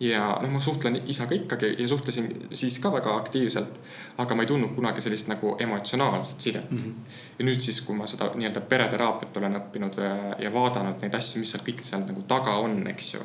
ja 0.00 0.38
noh, 0.42 0.50
ma 0.50 0.60
suhtlen 0.60 0.98
isaga 1.06 1.34
ikkagi 1.34 1.74
ja 1.78 1.88
suhtlesin 1.88 2.48
siis 2.54 2.78
ka 2.78 2.92
väga 2.92 3.16
aktiivselt. 3.16 3.80
aga 4.18 4.34
ma 4.34 4.42
ei 4.42 4.46
tundnud 4.46 4.74
kunagi 4.74 5.00
sellist 5.00 5.28
nagu 5.28 5.56
emotsionaalset 5.58 6.40
sidet 6.40 6.70
mm. 6.70 6.78
-hmm. 6.78 6.94
ja 7.38 7.44
nüüd 7.44 7.60
siis, 7.60 7.80
kui 7.80 7.96
ma 7.96 8.06
seda 8.06 8.30
nii-öelda 8.34 8.60
pereteraapiat 8.60 9.36
olen 9.36 9.56
õppinud 9.56 9.98
ja, 9.98 10.10
äh, 10.10 10.34
ja 10.38 10.52
vaadanud 10.52 11.02
neid 11.02 11.14
asju, 11.14 11.40
mis 11.40 11.50
seal 11.50 11.62
kõik 11.66 11.84
seal 11.84 12.02
nagu 12.06 12.22
taga 12.22 12.56
on, 12.56 12.86
eks 12.86 13.14
ju. 13.14 13.20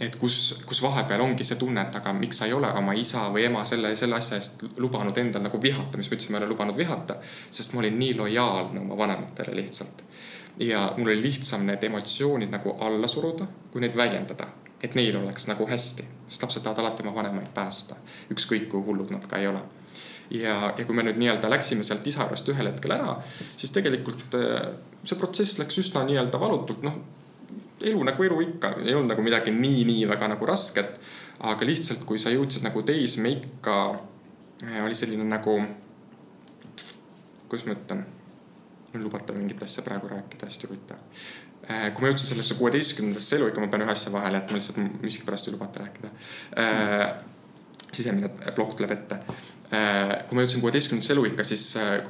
et 0.00 0.16
kus, 0.16 0.62
kus 0.66 0.82
vahepeal 0.82 1.20
ongi 1.20 1.44
see 1.44 1.56
tunne, 1.56 1.80
et 1.80 1.96
aga 1.96 2.12
miks 2.12 2.38
sa 2.38 2.46
ei 2.46 2.52
ole 2.52 2.72
oma 2.72 2.92
isa 2.92 3.28
või 3.32 3.44
ema 3.44 3.64
selle, 3.64 3.96
selle 3.96 4.16
asja 4.16 4.36
eest 4.36 4.64
lubanud 4.76 5.18
endal 5.18 5.42
nagu 5.42 5.62
vihata, 5.62 5.98
mis 5.98 6.10
ma 6.10 6.16
ütlesin, 6.16 6.32
ma 6.32 6.38
ei 6.38 6.44
ole 6.44 6.52
lubanud 6.52 6.76
vihata. 6.76 7.16
sest 7.50 7.72
ma 7.72 7.80
olin 7.80 7.98
nii 7.98 8.14
lojaalne 8.16 8.80
oma 8.80 8.96
vanematele 8.96 9.56
lihtsalt. 9.56 10.04
Ja 10.60 10.92
mul 10.96 11.08
oli 11.12 11.22
lihtsam 11.22 11.66
need 11.66 11.82
emotsioonid 11.84 12.50
nagu 12.50 12.76
alla 12.80 13.08
suruda, 13.08 13.46
kui 13.72 13.80
neid 13.80 13.96
väljendada 13.96 14.48
et 14.82 14.94
neil 14.94 15.16
oleks 15.16 15.46
nagu 15.48 15.66
hästi, 15.68 16.04
sest 16.26 16.44
lapsed 16.44 16.64
tahavad 16.64 16.84
alati 16.84 17.04
oma 17.04 17.14
vanemaid 17.16 17.50
päästa, 17.54 17.96
ükskõik 18.32 18.68
kui 18.72 18.84
hullud 18.84 19.12
nad 19.14 19.24
ka 19.28 19.40
ei 19.40 19.48
ole. 19.48 19.62
ja, 20.30 20.72
ja 20.78 20.84
kui 20.84 20.94
me 20.94 21.04
nüüd 21.06 21.20
nii-öelda 21.22 21.50
läksime 21.50 21.84
sealt 21.86 22.06
isa 22.06 22.24
juurest 22.26 22.48
ühel 22.50 22.68
hetkel 22.68 22.96
ära, 22.96 23.14
siis 23.56 23.72
tegelikult 23.72 24.34
äh, 24.34 24.72
see 25.04 25.18
protsess 25.18 25.60
läks 25.60 25.78
üsna 25.82 26.02
nii-öelda 26.08 26.40
valutult, 26.42 26.82
noh. 26.86 26.98
elu 27.80 28.02
nagu 28.08 28.26
elu 28.26 28.40
ikka, 28.48 28.74
ei 28.82 28.94
olnud 28.94 29.14
nagu 29.14 29.24
midagi 29.24 29.54
nii, 29.54 29.84
nii 29.88 30.08
väga 30.10 30.32
nagu 30.34 30.50
rasket. 30.50 30.98
aga 31.46 31.66
lihtsalt, 31.68 32.04
kui 32.08 32.18
sa 32.18 32.30
jõudsid 32.32 32.64
nagu 32.64 32.82
teismeikka, 32.82 33.78
äh, 34.64 34.84
oli 34.84 34.94
selline 34.98 35.24
nagu, 35.24 35.60
kuidas 37.48 37.66
ma 37.68 37.76
ütlen 37.76 38.04
lubate 39.02 39.36
mingit 39.36 39.62
asja 39.62 39.84
praegu 39.86 40.08
rääkida, 40.12 40.48
hästi 40.48 40.70
huvitav. 40.70 41.02
Äh, 41.66 41.88
kui 41.94 42.04
ma 42.04 42.12
jõudsin 42.12 42.32
sellesse 42.32 42.58
kuueteistkümnendasse 42.60 43.40
eluikka, 43.40 43.60
ma 43.60 43.70
pean 43.72 43.86
ühe 43.86 43.92
asja 43.92 44.12
vahele 44.14 44.40
jätma, 44.40 44.60
lihtsalt 44.60 45.02
miskipärast 45.02 45.50
ei 45.50 45.56
lubata 45.56 45.84
rääkida. 45.84 46.12
sisemine 47.96 48.28
plokk 48.54 48.74
tuleb 48.76 48.90
ette 48.92 49.18
Äh, 49.66 50.12
kui 50.28 50.36
ma 50.38 50.44
jõudsin 50.44 50.62
kuueteistkümnendasse 50.62 51.14
eluikka, 51.16 51.42
siis 51.46 51.62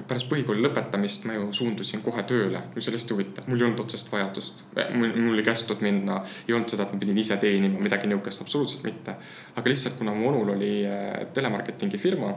pärast 0.08 0.26
põhikooli 0.28 0.60
lõpetamist 0.60 1.22
ma 1.24 1.38
ju 1.38 1.46
suundusin 1.56 2.02
kohe 2.04 2.20
tööle, 2.28 2.60
mis 2.74 2.88
oli 2.90 2.98
hästi 2.98 3.14
huvitav, 3.16 3.46
mul 3.48 3.62
ei 3.62 3.64
olnud 3.64 3.80
otsest 3.80 4.10
vajadust. 4.12 4.66
mul, 4.92 5.14
oli 5.32 5.44
kästud 5.46 5.80
minna, 5.80 6.18
ei 6.44 6.52
olnud 6.52 6.68
seda, 6.68 6.84
et 6.84 6.92
ma 6.92 7.00
pidin 7.00 7.16
ise 7.22 7.38
teenima 7.40 7.80
midagi 7.80 8.10
niukest, 8.12 8.44
absoluutselt 8.44 8.84
mitte. 8.84 9.16
aga 9.56 9.72
lihtsalt, 9.72 9.96
kuna 9.96 10.12
mu 10.12 10.28
onul 10.28 10.52
oli 10.52 10.72
telemarketingi 11.32 11.98
firma, 12.02 12.34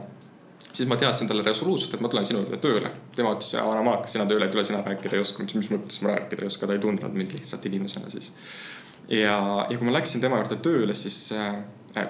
siis 0.72 0.88
ma 0.88 0.96
teadsin 0.96 1.28
talle 1.28 1.44
resoluutselt, 1.46 1.94
et 1.94 2.04
ma 2.04 2.08
tulen 2.08 2.26
sinu 2.26 2.42
juurde 2.42 2.58
tööle. 2.62 2.90
tema 3.16 3.34
ütles, 3.36 3.52
vana 3.54 3.82
Mark, 3.86 4.08
sina 4.08 4.26
tööle 4.26 4.48
ei 4.48 4.54
tule, 4.54 4.64
sina 4.64 4.82
rääkida 4.86 5.16
ei 5.16 5.24
oska. 5.24 5.46
mis 5.54 5.70
mõttes 5.70 6.02
ma 6.02 6.14
rääkida 6.14 6.46
ei 6.46 6.52
oska, 6.52 6.66
ta 6.66 6.76
ei 6.76 6.82
tundnud 6.82 7.14
mind 7.14 7.38
lihtsalt 7.38 7.66
inimesena 7.66 8.10
siis. 8.10 8.32
ja, 9.08 9.66
ja 9.70 9.78
kui 9.78 9.86
ma 9.86 9.96
läksin 9.98 10.20
tema 10.20 10.42
juurde 10.42 10.60
tööle, 10.62 10.94
siis 10.94 11.32
äh, 11.32 11.56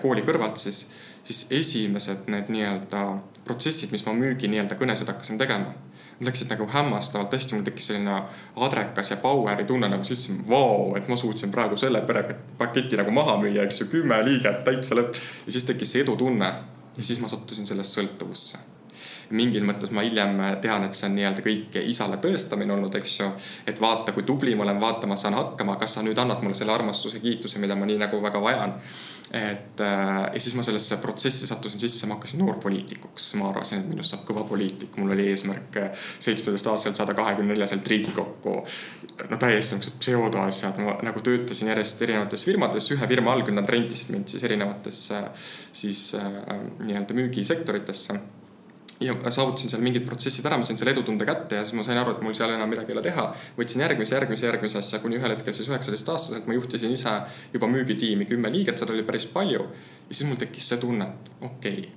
kooli 0.02 0.26
kõrvalt, 0.26 0.60
siis 0.60 0.88
siis 1.24 1.46
esimesed 1.50 2.28
need 2.32 2.48
nii-öelda 2.48 3.04
protsessid, 3.44 3.92
mis 3.92 4.04
ma 4.06 4.14
müügi 4.16 4.48
nii-öelda 4.50 4.76
kõnesid 4.78 5.10
hakkasin 5.10 5.38
tegema. 5.40 5.74
Nad 6.20 6.28
läksid 6.28 6.50
nagu 6.52 6.66
hämmastavalt 6.68 7.32
hästi, 7.32 7.56
mul 7.56 7.64
tekkis 7.64 7.86
selline 7.90 8.18
adrekas 8.60 9.10
ja 9.10 9.16
power'i 9.22 9.64
tunne 9.68 9.88
nagu 9.88 10.04
siis, 10.04 10.26
vau, 10.48 10.92
et 10.96 11.08
ma 11.08 11.16
suutsin 11.16 11.52
praegu 11.52 11.78
selle 11.80 12.02
perepaketi 12.04 12.98
nagu 13.00 13.14
maha 13.14 13.38
müüa, 13.40 13.64
eks 13.64 13.80
ju, 13.80 13.88
kümme 13.94 14.20
liiget, 14.26 14.60
täitsa 14.66 14.98
lõpp. 14.98 15.16
ja 15.46 15.54
siis 15.54 15.64
tekkis 15.68 15.96
see 15.96 16.04
edutunne 16.04 16.52
ja 16.96 17.02
siis 17.02 17.20
ma 17.20 17.28
sattusin 17.28 17.66
sellest 17.66 17.98
sõltuvusse 17.98 18.58
mingil 19.36 19.64
mõttes 19.66 19.92
ma 19.94 20.02
hiljem 20.06 20.40
tean, 20.62 20.84
et 20.86 20.96
see 20.96 21.06
on 21.08 21.16
nii-öelda 21.18 21.44
kõik 21.44 21.78
isale 21.84 22.18
tõestamine 22.22 22.74
olnud, 22.74 22.94
eks 22.98 23.16
ju. 23.20 23.30
et 23.70 23.80
vaata, 23.80 24.14
kui 24.16 24.26
tubli 24.26 24.56
ma 24.58 24.66
olen, 24.66 24.80
vaata, 24.82 25.06
ma 25.10 25.18
saan 25.20 25.38
hakkama, 25.38 25.78
kas 25.80 25.98
sa 25.98 26.04
nüüd 26.06 26.18
annad 26.18 26.42
mulle 26.42 26.58
selle 26.58 26.74
armastuse, 26.74 27.22
kiituse, 27.22 27.62
mida 27.62 27.78
ma 27.78 27.88
nii 27.88 28.00
nagu 28.02 28.22
väga 28.22 28.42
vajan? 28.42 28.74
Et 29.30 29.80
äh, 29.80 30.34
ja 30.34 30.40
siis 30.42 30.56
ma 30.58 30.62
sellesse 30.66 30.96
protsessi 30.98 31.46
sattusin 31.46 31.78
sisse, 31.78 32.08
ma 32.10 32.16
hakkasin 32.16 32.40
noorpoliitikuks, 32.42 33.28
ma 33.38 33.46
arvasin, 33.52 33.84
et 33.84 33.92
minust 33.92 34.10
saab 34.10 34.24
kõva 34.26 34.42
poliitik, 34.48 34.96
mul 34.98 35.14
oli 35.14 35.28
eesmärk 35.30 35.78
äh, 35.78 36.08
seitsmeteistaastaselt 36.18 36.98
saada 36.98 37.14
kahekümne 37.14 37.54
neljaselt 37.54 37.86
Riigikokku. 37.86 38.56
no 39.30 39.36
täiesti 39.38 39.76
niisugused 39.76 40.00
pseudoasjad, 40.02 40.82
ma 40.82 40.96
nagu 41.06 41.22
töötasin 41.22 41.70
järjest 41.70 42.02
erinevates 42.02 42.42
firmades, 42.48 42.90
ühe 42.90 43.10
firma 43.14 43.30
all 43.30 43.46
küll 43.46 43.54
nad 43.54 43.70
rentisid 43.70 44.10
mind 44.10 44.34
siis 44.34 44.42
erinevatesse 44.50 45.22
siis 45.70 46.02
äh, 46.18 46.42
nii-öelda 46.82 47.14
müügisektoritesse 47.14 48.18
ja 49.00 49.14
saavutasin 49.30 49.70
seal 49.72 49.84
mingid 49.84 50.04
protsessid 50.08 50.46
ära, 50.48 50.58
ma 50.60 50.66
sain 50.68 50.78
selle 50.78 50.92
edutunde 50.92 51.24
kätte 51.28 51.56
ja 51.56 51.64
siis 51.64 51.76
ma 51.76 51.84
sain 51.86 51.98
aru, 52.00 52.16
et 52.16 52.24
mul 52.24 52.34
seal 52.36 52.52
enam 52.52 52.68
midagi 52.68 52.92
ei 52.92 52.98
ole 52.98 53.04
teha. 53.06 53.24
võtsin 53.56 53.84
järgmise, 53.84 54.14
järgmise, 54.18 54.46
järgmise 54.50 54.78
asja, 54.82 55.00
kuni 55.00 55.16
ühel 55.20 55.32
hetkel 55.36 55.56
siis 55.56 55.70
üheksateistaastaselt 55.72 56.50
ma 56.50 56.58
juhtisin 56.58 56.92
ise 56.92 57.14
juba 57.54 57.70
müügitiimi, 57.70 58.28
kümme 58.28 58.52
liiget, 58.52 58.78
seda 58.78 58.92
oli 58.92 59.06
päris 59.08 59.24
palju. 59.32 59.64
ja 60.08 60.14
siis 60.14 60.28
mul 60.28 60.36
tekkis 60.40 60.68
see 60.68 60.84
tunne, 60.84 61.08
et 61.08 61.32
okei 61.40 61.78
okay, 61.78 61.88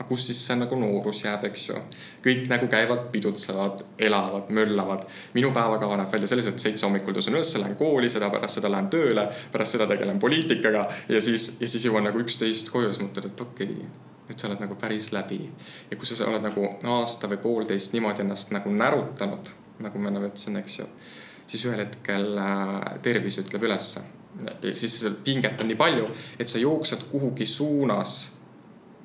aga 0.00 0.08
kus 0.08 0.26
siis 0.26 0.42
see 0.48 0.56
nagu 0.56 0.76
noorus 0.80 1.22
jääb, 1.26 1.46
eks 1.46 1.68
ju. 1.68 1.78
kõik 2.26 2.46
nagu 2.50 2.66
käivad, 2.72 3.06
pidutsevad, 3.14 3.86
elavad, 4.10 4.50
möllavad. 4.50 5.06
minu 5.38 5.54
päevakava 5.54 6.00
näeb 6.00 6.12
välja 6.12 6.34
selliselt, 6.34 6.58
seitse 6.58 6.88
hommikul 6.88 7.14
tõusen 7.14 7.38
üles, 7.38 7.54
lähen 7.60 7.78
kooli, 7.78 8.10
seda 8.10 8.32
pärast 8.34 8.58
seda 8.58 8.72
lähen 8.72 8.90
tööle, 8.90 9.28
pärast 9.52 9.78
seda 9.78 9.86
tegelen 9.86 10.18
poliitikaga 10.18 10.88
ja 11.08 11.22
siis, 11.22 11.52
ja 11.60 11.68
siis 11.68 11.86
jõuan 11.86 12.08
nagu 12.10 12.18
üksteist 12.18 12.74
koju 12.74 12.90
ja 12.90 12.96
siis 12.96 13.06
mõtled, 13.06 13.30
et 13.30 13.46
okei 13.46 13.76
okay 13.76 14.08
et 14.30 14.38
sa 14.38 14.48
oled 14.48 14.62
nagu 14.62 14.76
päris 14.78 15.10
läbi. 15.12 15.40
ja 15.90 15.96
kui 15.96 16.06
sa 16.06 16.28
oled 16.28 16.44
nagu 16.44 16.68
aasta 16.94 17.28
või 17.30 17.40
poolteist 17.42 17.94
niimoodi 17.96 18.24
ennast 18.24 18.54
nagu 18.54 18.72
närutanud, 18.72 19.52
nagu 19.84 19.98
ma 19.98 20.10
enne 20.12 20.24
ütlesin, 20.28 20.58
eks 20.60 20.78
ju, 20.78 20.88
siis 21.50 21.66
ühel 21.66 21.84
hetkel 21.84 22.38
äh, 22.38 22.80
tervis 23.02 23.40
ütleb 23.42 23.68
ülesse. 23.68 24.02
siis 24.72 25.00
pinget 25.24 25.60
on 25.60 25.68
nii 25.68 25.76
palju, 25.78 26.10
et 26.38 26.48
sa 26.48 26.58
jooksed 26.62 27.08
kuhugi 27.10 27.46
suunas, 27.46 28.18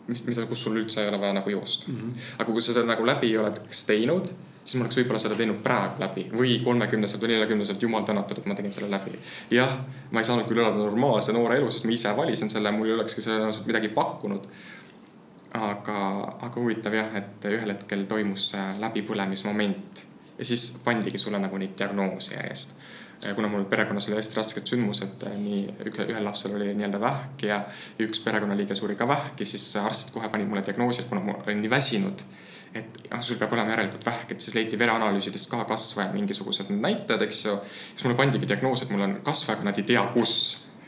mis, 0.07 0.21
mida, 0.27 0.45
kus 0.45 0.61
sul 0.63 0.77
üldse 0.77 1.01
ei 1.01 1.09
ole 1.09 1.19
vaja 1.19 1.33
nagu 1.33 1.49
joosta 1.49 1.91
mm. 1.91 1.95
-hmm. 2.01 2.27
aga 2.37 2.51
kui 2.51 2.61
sa 2.61 2.73
seda 2.73 2.85
nagu 2.85 3.05
läbi 3.05 3.37
oleks 3.37 3.85
teinud 3.85 4.29
siis 4.65 4.79
ma 4.79 4.85
oleks 4.85 4.97
võib-olla 4.97 5.21
seda 5.21 5.35
teinud 5.37 5.59
praegu 5.63 6.01
läbi 6.01 6.23
või 6.33 6.55
kolmekümneselt 6.65 7.21
või 7.21 7.35
neljakümneselt, 7.35 7.83
jumal 7.85 8.05
tänatud, 8.07 8.39
et 8.41 8.47
ma 8.49 8.57
tegin 8.57 8.73
selle 8.73 8.89
läbi. 8.89 9.13
jah, 9.53 9.75
ma 10.11 10.21
ei 10.21 10.25
saanud 10.25 10.49
küll 10.49 10.61
elada 10.61 10.79
normaalse 10.79 11.35
noore 11.35 11.59
elu, 11.59 11.69
sest 11.71 11.85
ma 11.85 11.93
ise 11.93 12.13
valisin 12.17 12.49
selle, 12.49 12.71
mul 12.73 12.89
ei 12.89 12.95
olekski 12.97 13.21
selle 13.21 13.51
midagi 13.67 13.93
pakkunud 13.93 14.47
aga, 15.55 15.99
aga 16.45 16.61
huvitav 16.61 16.93
jah, 16.95 17.15
et 17.19 17.47
ühel 17.51 17.71
hetkel 17.73 18.05
toimus 18.09 18.51
läbipõlemismoment 18.81 20.05
ja 20.37 20.45
siis 20.45 20.81
pandigi 20.83 21.17
sulle 21.17 21.39
nagu 21.39 21.57
neid 21.57 21.77
diagnoose 21.79 22.35
järjest. 22.35 22.75
kuna 23.35 23.47
mul 23.47 23.63
perekonnas 23.65 24.07
oli 24.07 24.17
hästi 24.19 24.35
rasked 24.35 24.67
sündmused, 24.67 25.23
nii 25.39 25.61
ühel 25.87 26.23
lapsel 26.23 26.55
oli 26.55 26.73
nii-öelda 26.73 26.99
vähk 27.01 27.45
ja 27.47 27.61
üks 28.03 28.19
perekonnaliige 28.23 28.75
suri 28.75 28.95
ka 28.95 29.07
vähki, 29.07 29.45
siis 29.45 29.75
arstid 29.81 30.13
kohe 30.13 30.29
panid 30.29 30.47
mulle 30.47 30.63
diagnoosi, 30.65 31.01
et 31.01 31.09
kuna 31.09 31.21
ma 31.23 31.37
olin 31.45 31.61
nii 31.63 31.71
väsinud, 31.71 32.25
et 32.75 32.99
ah, 33.15 33.21
sul 33.23 33.39
peab 33.39 33.53
olema 33.55 33.71
järelikult 33.71 34.05
vähk, 34.05 34.35
et 34.35 34.43
siis 34.43 34.55
leiti 34.59 34.79
vereanalüüsidest 34.79 35.49
ka 35.49 35.63
kasvaja 35.65 36.11
mingisugused 36.13 36.69
näitajad, 36.75 37.23
eks 37.23 37.45
ju. 37.45 37.57
siis 37.93 38.03
mulle 38.03 38.17
pandigi 38.19 38.47
diagnoos, 38.51 38.83
et 38.83 38.91
mul 38.91 39.07
on 39.07 39.17
kasvaja, 39.23 39.57
aga 39.57 39.69
nad 39.71 39.79
ei 39.79 39.87
tea, 39.93 40.03
kus 40.13 40.35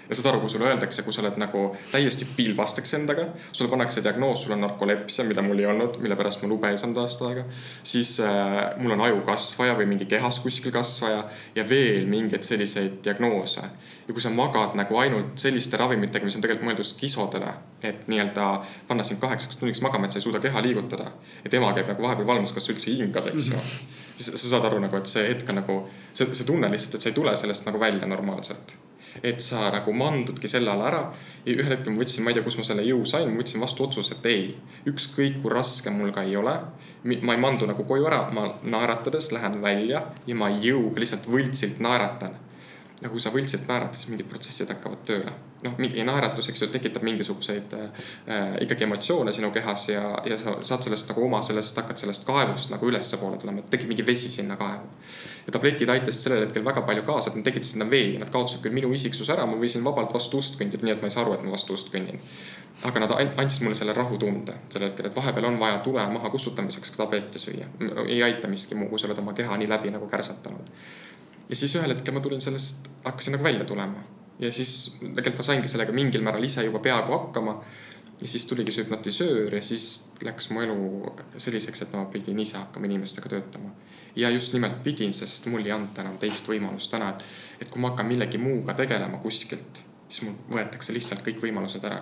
ja 0.10 0.16
saad 0.16 0.30
aru, 0.32 0.39
kui 0.39 0.49
sulle 0.49 0.68
öeldakse, 0.70 1.03
kui 1.03 1.14
sa 1.14 1.22
oled 1.22 1.38
nagu 1.41 1.64
täiesti 1.91 2.28
pilbasteks 2.36 2.93
endaga, 2.97 3.28
sulle 3.51 3.72
pannakse 3.72 4.03
diagnoos, 4.03 4.43
sul 4.43 4.55
on 4.55 4.64
narkolepsia, 4.64 5.26
mida 5.28 5.43
mul 5.43 5.60
ei 5.60 5.68
olnud, 5.68 5.99
mille 6.03 6.16
pärast 6.20 6.43
ma 6.43 6.51
lube 6.51 6.72
ei 6.72 6.80
saanud 6.80 7.01
aasta 7.01 7.28
aega. 7.28 7.43
siis 7.84 8.20
äh, 8.24 8.55
mul 8.78 8.95
on 8.95 9.03
ajukasvaja 9.10 9.76
või 9.80 9.89
mingi 9.91 10.08
kehas 10.08 10.39
kuskil 10.43 10.72
kasvaja 10.72 11.26
ja 11.55 11.70
veel 11.70 12.08
mingeid 12.08 12.47
selliseid 12.47 13.01
diagnoose. 13.03 13.62
ja 14.08 14.14
kui 14.14 14.24
sa 14.24 14.32
magad 14.32 14.78
nagu 14.80 14.97
ainult 14.97 15.36
selliste 15.36 15.78
ravimitega, 15.78 16.26
mis 16.26 16.39
on 16.39 16.45
tegelikult 16.45 16.70
mõeldud 16.70 16.88
skisodele, 16.88 17.53
et 17.84 18.08
nii-öelda 18.08 18.49
panna 18.88 19.03
sind 19.03 19.20
kaheksaks 19.20 19.60
tunniks 19.60 19.84
magama, 19.84 20.08
et 20.08 20.16
sa 20.16 20.22
ei 20.22 20.28
suuda 20.30 20.39
keha 20.39 20.64
liigutada. 20.64 21.12
et 21.45 21.53
ema 21.53 21.74
käib 21.74 21.91
nagu 21.91 22.03
vahepeal 22.03 22.28
valmas, 22.28 22.55
kas 22.55 22.66
sa 22.66 22.76
üldse 22.76 22.95
hingad, 22.95 23.28
eks 23.28 23.51
ju 23.51 23.55
mm 23.55 23.60
-hmm. 23.60 24.03
siis 24.16 24.41
sa 24.41 24.49
saad 24.55 24.66
aru 24.66 24.80
nagu, 24.80 24.97
et 24.97 25.08
see 25.08 25.30
hetk 25.30 25.49
on 25.49 25.55
nagu, 25.55 25.89
see, 26.14 26.28
see 26.34 26.45
tunne 26.45 26.72
lihtsalt, 26.72 26.95
et 26.95 27.01
sa 27.01 27.10
ei 27.10 27.16
tule 27.16 27.38
sellest 27.38 27.66
nagu 27.66 27.80
välja 27.80 28.08
normaalselt 28.08 28.86
et 29.24 29.41
sa 29.41 29.68
nagu 29.74 29.93
mandudki 29.93 30.49
selle 30.49 30.72
alla 30.72 30.88
ära. 30.91 31.01
ja 31.45 31.55
ühel 31.55 31.72
hetkel 31.72 31.93
ma 31.93 32.03
võtsin, 32.03 32.24
ma 32.24 32.32
ei 32.32 32.38
tea, 32.38 32.43
kust 32.43 32.60
ma 32.60 32.66
selle 32.68 32.84
jõu 32.84 33.05
sain, 33.08 33.30
ma 33.32 33.41
võtsin 33.41 33.64
vastu 33.64 33.86
otsuse, 33.86 34.18
et 34.18 34.26
ei, 34.32 34.49
ükskõik 34.89 35.41
kui 35.41 35.53
raske 35.53 35.93
mul 35.93 36.12
ka 36.16 36.26
ei 36.28 36.36
ole. 36.36 36.55
ma 37.03 37.34
ei 37.34 37.41
mandu 37.41 37.68
nagu 37.70 37.86
koju 37.88 38.08
ära, 38.10 38.28
ma 38.34 38.49
naeratades 38.64 39.32
lähen 39.32 39.62
välja 39.62 40.03
ja 40.28 40.36
ma 40.36 40.49
jõuga 40.49 40.99
lihtsalt 41.03 41.30
võltsilt 41.32 41.80
naeratan. 41.80 42.36
ja 43.01 43.10
kui 43.10 43.20
sa 43.20 43.32
võltsilt 43.34 43.68
naeratad, 43.68 43.95
siis 43.95 44.10
mingid 44.12 44.30
protsessid 44.30 44.74
hakkavad 44.74 45.05
tööle 45.05 45.34
noh, 45.64 45.74
mingi 45.82 46.03
naeratus, 46.05 46.49
eks 46.51 46.62
ju, 46.62 46.68
tekitab 46.74 47.05
mingisuguseid 47.05 47.74
äh, 47.78 48.03
ikkagi 48.66 48.86
emotsioone 48.86 49.34
sinu 49.34 49.49
kehas 49.53 49.88
ja, 49.89 50.03
ja 50.26 50.38
sa 50.38 50.58
saad 50.62 50.86
sellest 50.86 51.10
nagu 51.12 51.24
oma 51.26 51.41
sellest, 51.45 51.78
hakkad 51.82 52.01
sellest 52.03 52.28
kaevust 52.28 52.74
nagu 52.74 52.89
ülespoole 52.89 53.39
tulema, 53.41 53.64
et 53.64 53.72
tekib 53.74 53.89
mingi 53.93 54.05
vesi 54.05 54.32
sinna 54.34 54.58
kaevu 54.60 54.89
ja 55.48 55.54
tabletid 55.56 55.89
aitasid 55.89 56.20
sellel 56.20 56.43
hetkel 56.43 56.66
väga 56.66 56.82
palju 56.88 57.04
kaasa, 57.08 57.32
et 57.32 57.38
nad 57.39 57.45
tekitasid 57.48 57.78
sinna 57.78 57.88
vee, 57.91 58.18
nad 58.20 58.32
kaotasid 58.34 58.60
küll 58.66 58.76
minu 58.76 58.91
isiksuse 58.93 59.32
ära, 59.36 59.45
ma 59.48 59.56
võisin 59.62 59.86
vabalt 59.86 60.12
vastu 60.14 60.41
ust 60.41 60.60
kõndida, 60.60 60.84
nii 60.84 60.98
et 60.98 61.04
ma 61.04 61.08
ei 61.08 61.14
saa 61.14 61.24
aru, 61.24 61.38
et 61.38 61.45
ma 61.48 61.54
vastu 61.56 61.78
ust 61.78 61.91
kõnnin. 61.93 62.20
aga 62.88 63.00
nad 63.02 63.12
andsid 63.41 63.64
mulle 63.66 63.76
selle 63.76 63.93
rahutunde 63.98 64.54
sellel 64.70 64.91
hetkel, 64.91 65.08
et 65.08 65.16
vahepeal 65.16 65.48
on 65.50 65.56
vaja 65.60 65.80
tule 65.86 66.04
maha 66.14 66.30
kustutamiseks 66.30 66.91
tablette 66.98 67.39
süüa. 67.39 67.66
ei 68.06 68.22
aita 68.24 68.48
miski 68.48 68.76
muu, 68.76 68.89
kui 68.89 69.00
sa 69.00 69.08
oled 69.08 69.24
oma 69.24 69.34
keha 69.34 69.58
nii 69.58 69.70
läbi 69.70 69.89
nagu 69.95 70.08
kärsatanud. 70.08 70.70
ja 71.50 71.56
siis 71.56 71.76
ühel 71.76 71.95
hetkel 71.95 72.14
ma 72.14 72.20
tulin 72.20 72.41
sellest, 72.41 72.91
hakkasin 73.06 73.38
nagu 73.38 73.43
välja 73.43 73.66
tulema 73.66 74.04
ja 74.39 74.52
siis 74.52 74.98
tegelikult 75.02 75.38
ma 75.38 75.43
saingi 75.43 75.68
sellega 75.72 75.93
mingil 75.95 76.22
määral 76.22 76.43
ise 76.43 76.64
juba 76.64 76.80
peaaegu 76.80 77.12
hakkama 77.12 77.64
ja 78.22 78.28
siis 78.28 78.45
tuligi 78.45 78.72
see 78.72 78.84
hüpnotisöör 78.84 79.56
ja 79.56 79.62
siis 79.62 80.12
läks 80.26 80.50
mu 80.52 80.62
elu 80.62 80.78
selliseks, 81.38 81.82
et 81.82 81.93
ma 81.93 82.06
pidin 82.12 82.39
ise 82.39 82.58
hakkama 82.58 82.86
inimestega 82.86 83.30
töötama 83.30 83.72
ja 84.18 84.30
just 84.34 84.53
nimelt 84.53 84.82
pidin, 84.84 85.13
sest 85.13 85.45
mul 85.51 85.65
ei 85.65 85.74
anta 85.76 86.01
enam 86.01 86.18
teist 86.22 86.49
võimalust 86.49 86.91
täna, 86.91 87.11
et, 87.13 87.26
et 87.61 87.70
kui 87.70 87.82
ma 87.82 87.91
hakkan 87.91 88.07
millegi 88.09 88.39
muuga 88.41 88.74
tegelema 88.78 89.20
kuskilt, 89.24 89.84
siis 90.07 90.26
mul 90.26 90.57
võetakse 90.57 90.95
lihtsalt 90.95 91.22
kõik 91.26 91.41
võimalused 91.43 91.86
ära. 91.86 92.01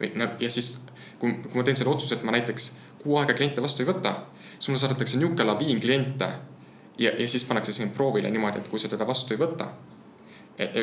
või 0.00 0.10
no 0.20 0.28
ja 0.40 0.50
siis, 0.50 0.74
kui, 1.18 1.32
kui 1.46 1.58
ma 1.58 1.64
teen 1.64 1.78
selle 1.80 1.94
otsuse, 1.94 2.18
et 2.18 2.26
ma 2.26 2.34
näiteks 2.36 2.70
kuu 3.02 3.16
aega 3.20 3.36
kliente 3.36 3.62
vastu 3.64 3.84
ei 3.84 3.88
võta, 3.88 4.14
siis 4.58 4.68
mulle 4.68 4.82
saadetakse 4.82 5.18
niisugune 5.18 5.48
laviin 5.48 5.80
kliente 5.80 6.28
ja, 6.98 7.10
ja 7.10 7.28
siis 7.28 7.44
pannakse 7.48 7.72
sind 7.72 7.96
proovile 7.96 8.30
niimoodi, 8.30 8.60
et 8.60 8.70
kui 8.70 8.82
sa 8.82 8.92
teda 8.92 9.06
vastu 9.08 9.34
ei 9.34 9.40
võta 9.40 9.72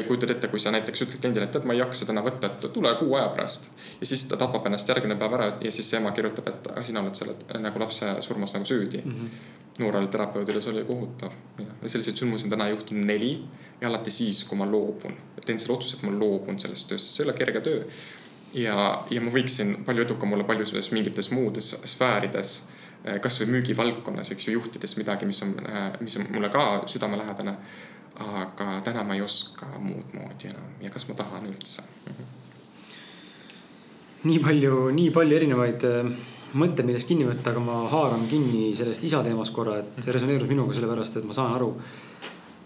kujutad 0.08 0.30
ette, 0.30 0.48
kui 0.52 0.60
sa 0.60 0.72
näiteks 0.72 1.06
ütled 1.06 1.22
kliendile, 1.22 1.46
et 1.48 1.54
tead, 1.56 1.66
ma 1.68 1.74
ei 1.76 1.80
jaksa 1.80 2.06
täna 2.10 2.24
võtta, 2.26 2.50
et 2.50 2.66
tule 2.76 2.92
kuu 3.00 3.16
aja 3.16 3.30
pärast. 3.32 3.70
ja 4.02 4.08
siis 4.08 4.26
ta 4.28 4.38
tapab 4.38 4.66
ennast 4.68 4.90
järgmine 4.90 5.16
päev 5.16 5.38
ära 5.38 5.48
ja 5.62 5.72
siis 5.72 5.94
ema 5.94 6.12
kirjutab, 6.12 6.48
et 6.52 6.70
sina 6.84 7.00
oled 7.00 7.16
selle 7.16 7.62
nagu 7.64 7.80
lapse 7.80 8.16
surmas 8.22 8.54
nagu 8.54 8.68
süüdi 8.68 9.02
mm. 9.06 9.12
-hmm. 9.12 9.61
Noorele 9.80 10.08
terapeudile 10.12 10.62
see 10.62 10.74
oli 10.74 10.86
kohutav. 10.86 11.32
selliseid 11.86 12.18
sündmusi 12.18 12.48
on 12.48 12.56
täna 12.56 12.70
juhtunud 12.70 13.06
neli 13.06 13.32
ja 13.82 13.88
alati 13.90 14.12
siis, 14.12 14.44
kui 14.44 14.58
ma 14.58 14.68
loobun, 14.72 15.16
teen 15.46 15.60
selle 15.60 15.78
otsuse, 15.78 15.98
et 15.98 16.04
ma 16.08 16.12
loobun 16.18 16.60
sellest 16.60 16.90
tööst, 16.90 17.14
see 17.14 17.24
ei 17.24 17.30
ole 17.30 17.38
kerge 17.38 17.62
töö. 17.66 17.86
ja, 18.54 18.76
ja 19.10 19.22
ma 19.22 19.32
võiksin 19.32 19.78
palju 19.86 20.06
edukam 20.06 20.34
olla 20.34 20.44
paljudes 20.44 20.92
mingites 20.92 21.32
muudes 21.32 21.76
sfäärides 21.94 22.54
kasvõi 23.22 23.48
müügivaldkonnas, 23.56 24.30
eks 24.36 24.48
ju, 24.48 24.60
juhtides 24.60 24.94
midagi, 25.00 25.26
mis 25.26 25.42
on, 25.42 25.56
mis 26.06 26.18
on 26.20 26.28
mulle 26.30 26.52
ka 26.54 26.84
südamelähedane 26.86 27.56
aga 28.20 28.82
täna 28.86 29.04
ma 29.08 29.16
ei 29.16 29.22
oska 29.22 29.68
muud 29.80 30.14
moodi 30.16 30.50
enam 30.50 30.76
ja 30.84 30.92
kas 30.94 31.08
ma 31.08 31.16
tahan 31.16 31.48
üldse. 31.50 31.82
-hmm. 31.82 32.26
nii 34.24 34.40
palju, 34.40 34.90
nii 34.90 35.10
palju 35.12 35.36
erinevaid 35.36 35.84
äh, 35.84 36.12
mõtteid, 36.54 36.88
millest 36.88 37.10
kinni 37.10 37.28
võtta, 37.28 37.54
aga 37.54 37.64
ma 37.64 37.82
haaran 37.92 38.26
kinni 38.30 38.72
sellest 38.78 39.06
isa 39.08 39.22
teemast 39.26 39.56
korra, 39.56 39.78
et 39.80 40.02
see 40.04 40.16
resoneerus 40.16 40.50
minuga 40.52 40.76
sellepärast, 40.76 41.20
et 41.20 41.28
ma 41.28 41.38
saan 41.38 41.56
aru. 41.58 41.74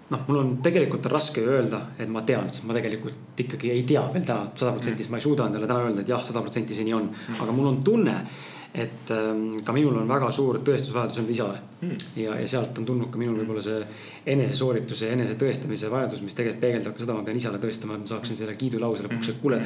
noh, 0.06 0.20
mul 0.28 0.38
on 0.38 0.50
tegelikult 0.62 1.08
on 1.08 1.16
raske 1.16 1.42
öelda, 1.42 1.80
et 1.98 2.10
ma 2.10 2.22
tean, 2.22 2.52
sest 2.54 2.68
ma 2.70 2.76
tegelikult 2.78 3.40
ikkagi 3.42 3.72
ei 3.74 3.84
tea 3.90 4.04
veel 4.14 4.26
täna 4.26 4.52
sada 4.54 4.76
protsenti, 4.76 5.02
sest 5.02 5.14
ma 5.14 5.18
ei 5.18 5.26
suuda 5.26 5.48
endale 5.50 5.70
täna 5.70 5.88
öelda, 5.88 6.04
et 6.04 6.12
jah, 6.14 6.22
sada 6.22 6.44
protsenti 6.46 6.78
see 6.78 6.86
nii 6.86 6.94
on. 6.94 7.08
aga 7.40 7.56
mul 7.56 7.72
on 7.72 7.82
tunne 7.84 8.20
et 8.76 9.12
ähm, 9.12 9.50
ka 9.64 9.72
minul 9.72 9.96
on 10.02 10.10
väga 10.10 10.28
suur 10.36 10.60
tõestusvajadus 10.68 11.22
enda 11.22 11.32
isale 11.32 11.62
mm.. 11.80 12.02
ja, 12.20 12.36
ja 12.42 12.48
sealt 12.52 12.76
on 12.82 12.88
tulnud 12.88 13.08
ka 13.12 13.22
minul 13.22 13.38
võib-olla 13.40 13.64
see 13.64 13.80
enesesoorituse 14.34 15.14
enesetõestamise 15.16 15.92
vajadus, 15.92 16.24
mis 16.26 16.36
tegelikult 16.36 16.62
peegeldab 16.66 16.98
ka 16.98 17.06
seda, 17.06 17.16
ma 17.16 17.24
pean 17.24 17.40
isale 17.40 17.62
tõestama, 17.64 17.96
et 17.96 18.04
ma 18.04 18.12
saaksin 18.12 18.40
selle 18.40 18.58
kiidulause 18.60 19.08
lõpuks, 19.08 19.32
et 19.32 19.40
kuule 19.40 19.62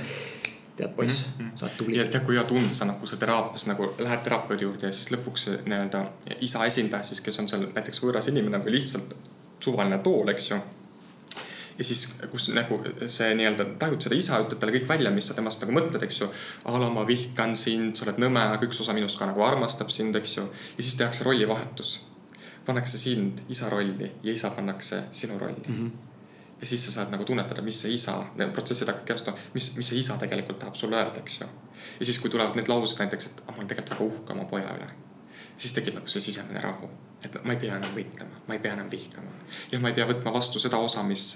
tead 0.79 0.95
poiss 0.95 1.27
mm, 1.27 1.45
-hmm. 1.45 1.51
sa 1.59 1.65
oled 1.65 1.77
tubli. 1.77 1.99
ja 1.99 2.07
tead, 2.07 2.25
kui 2.25 2.39
hea 2.39 2.47
tunde 2.47 2.73
sa 2.73 2.87
nagu 2.89 3.07
sa 3.07 3.19
teraapias 3.21 3.67
nagu 3.67 3.93
lähed 3.99 4.25
terapeudi 4.25 4.67
juurde 4.67 4.87
ja 4.87 4.95
siis 4.95 5.11
lõpuks 5.15 5.47
nii-öelda 5.65 6.03
isa 6.47 6.65
esindaja 6.65 7.03
siis, 7.03 7.21
kes 7.21 7.39
on 7.43 7.49
seal 7.51 7.69
näiteks 7.75 8.03
võõras 8.03 8.29
inimene 8.31 8.63
või 8.65 8.77
lihtsalt 8.79 9.15
suvaline 9.59 9.97
tool, 10.03 10.35
eks 10.35 10.51
ju 10.51 10.59
ja 11.79 11.85
siis, 11.87 12.01
kus 12.31 12.49
nagu 12.55 12.81
see 13.07 13.29
nii-öelda 13.39 13.65
tajud 13.79 14.03
seda 14.03 14.17
isa, 14.19 14.41
ütled 14.43 14.59
talle 14.59 14.75
kõik 14.75 14.89
välja, 14.89 15.11
mis 15.15 15.29
sa 15.31 15.35
temast 15.37 15.63
nagu 15.63 15.75
mõtled, 15.77 16.03
eks 16.03 16.19
ju. 16.21 16.27
a 16.65 16.79
la 16.83 16.89
ma 16.91 17.05
vihkan 17.07 17.55
sind, 17.55 17.95
sa 17.95 18.05
oled 18.05 18.19
nõme, 18.19 18.43
aga 18.55 18.67
üks 18.67 18.81
osa 18.83 18.95
minust 18.97 19.19
ka 19.19 19.29
nagu 19.29 19.43
armastab 19.47 19.91
sind, 19.95 20.15
eks 20.19 20.37
ju. 20.37 20.43
ja 20.77 20.83
siis 20.83 20.99
tehakse 20.99 21.23
rollivahetus. 21.27 21.95
pannakse 22.65 22.99
sind 23.01 23.39
isa 23.49 23.69
rolli 23.69 24.11
ja 24.23 24.31
isa 24.33 24.51
pannakse 24.53 25.03
sinu 25.11 25.39
rolli 25.39 25.65
mm. 25.67 25.75
-hmm 25.75 26.08
ja 26.61 26.67
siis 26.67 26.85
sa 26.85 26.91
saad 26.91 27.13
nagu 27.13 27.25
tunnetada, 27.25 27.61
mis 27.65 27.81
see 27.83 27.93
isa, 27.95 28.17
protsessid 28.53 28.89
hakkavad 28.91 29.07
kestma, 29.07 29.35
mis, 29.53 29.71
mis 29.77 29.91
see 29.91 29.99
isa 29.99 30.17
tegelikult 30.21 30.59
tahab 30.59 30.79
sulle 30.79 30.97
öelda, 30.99 31.23
eks 31.23 31.41
ju. 31.41 31.51
ja 31.99 32.05
siis, 32.05 32.19
kui 32.19 32.31
tulevad 32.31 32.57
need 32.59 32.71
laused 32.71 32.99
näiteks, 32.99 33.29
et 33.31 33.43
ah, 33.45 33.53
ma 33.53 33.61
olen 33.61 33.69
tegelikult 33.71 33.95
väga 33.95 34.09
uhke 34.09 34.35
oma 34.35 34.47
poja 34.49 34.73
üle, 34.75 34.89
siis 35.55 35.75
tekib 35.77 35.99
nagu 35.99 36.11
see 36.11 36.23
sisemine 36.29 36.63
rahu 36.63 36.89
et 37.25 37.35
ma 37.43 37.51
ei 37.51 37.59
pea 37.59 37.75
enam 37.75 37.91
võitlema, 37.95 38.41
ma 38.47 38.55
ei 38.55 38.61
pea 38.63 38.73
enam 38.77 38.89
vihkama. 38.91 39.31
jah, 39.71 39.81
ma 39.83 39.91
ei 39.91 39.95
pea 39.97 40.05
võtma 40.07 40.31
vastu 40.33 40.59
seda 40.59 40.79
osa, 40.79 41.03
mis, 41.03 41.33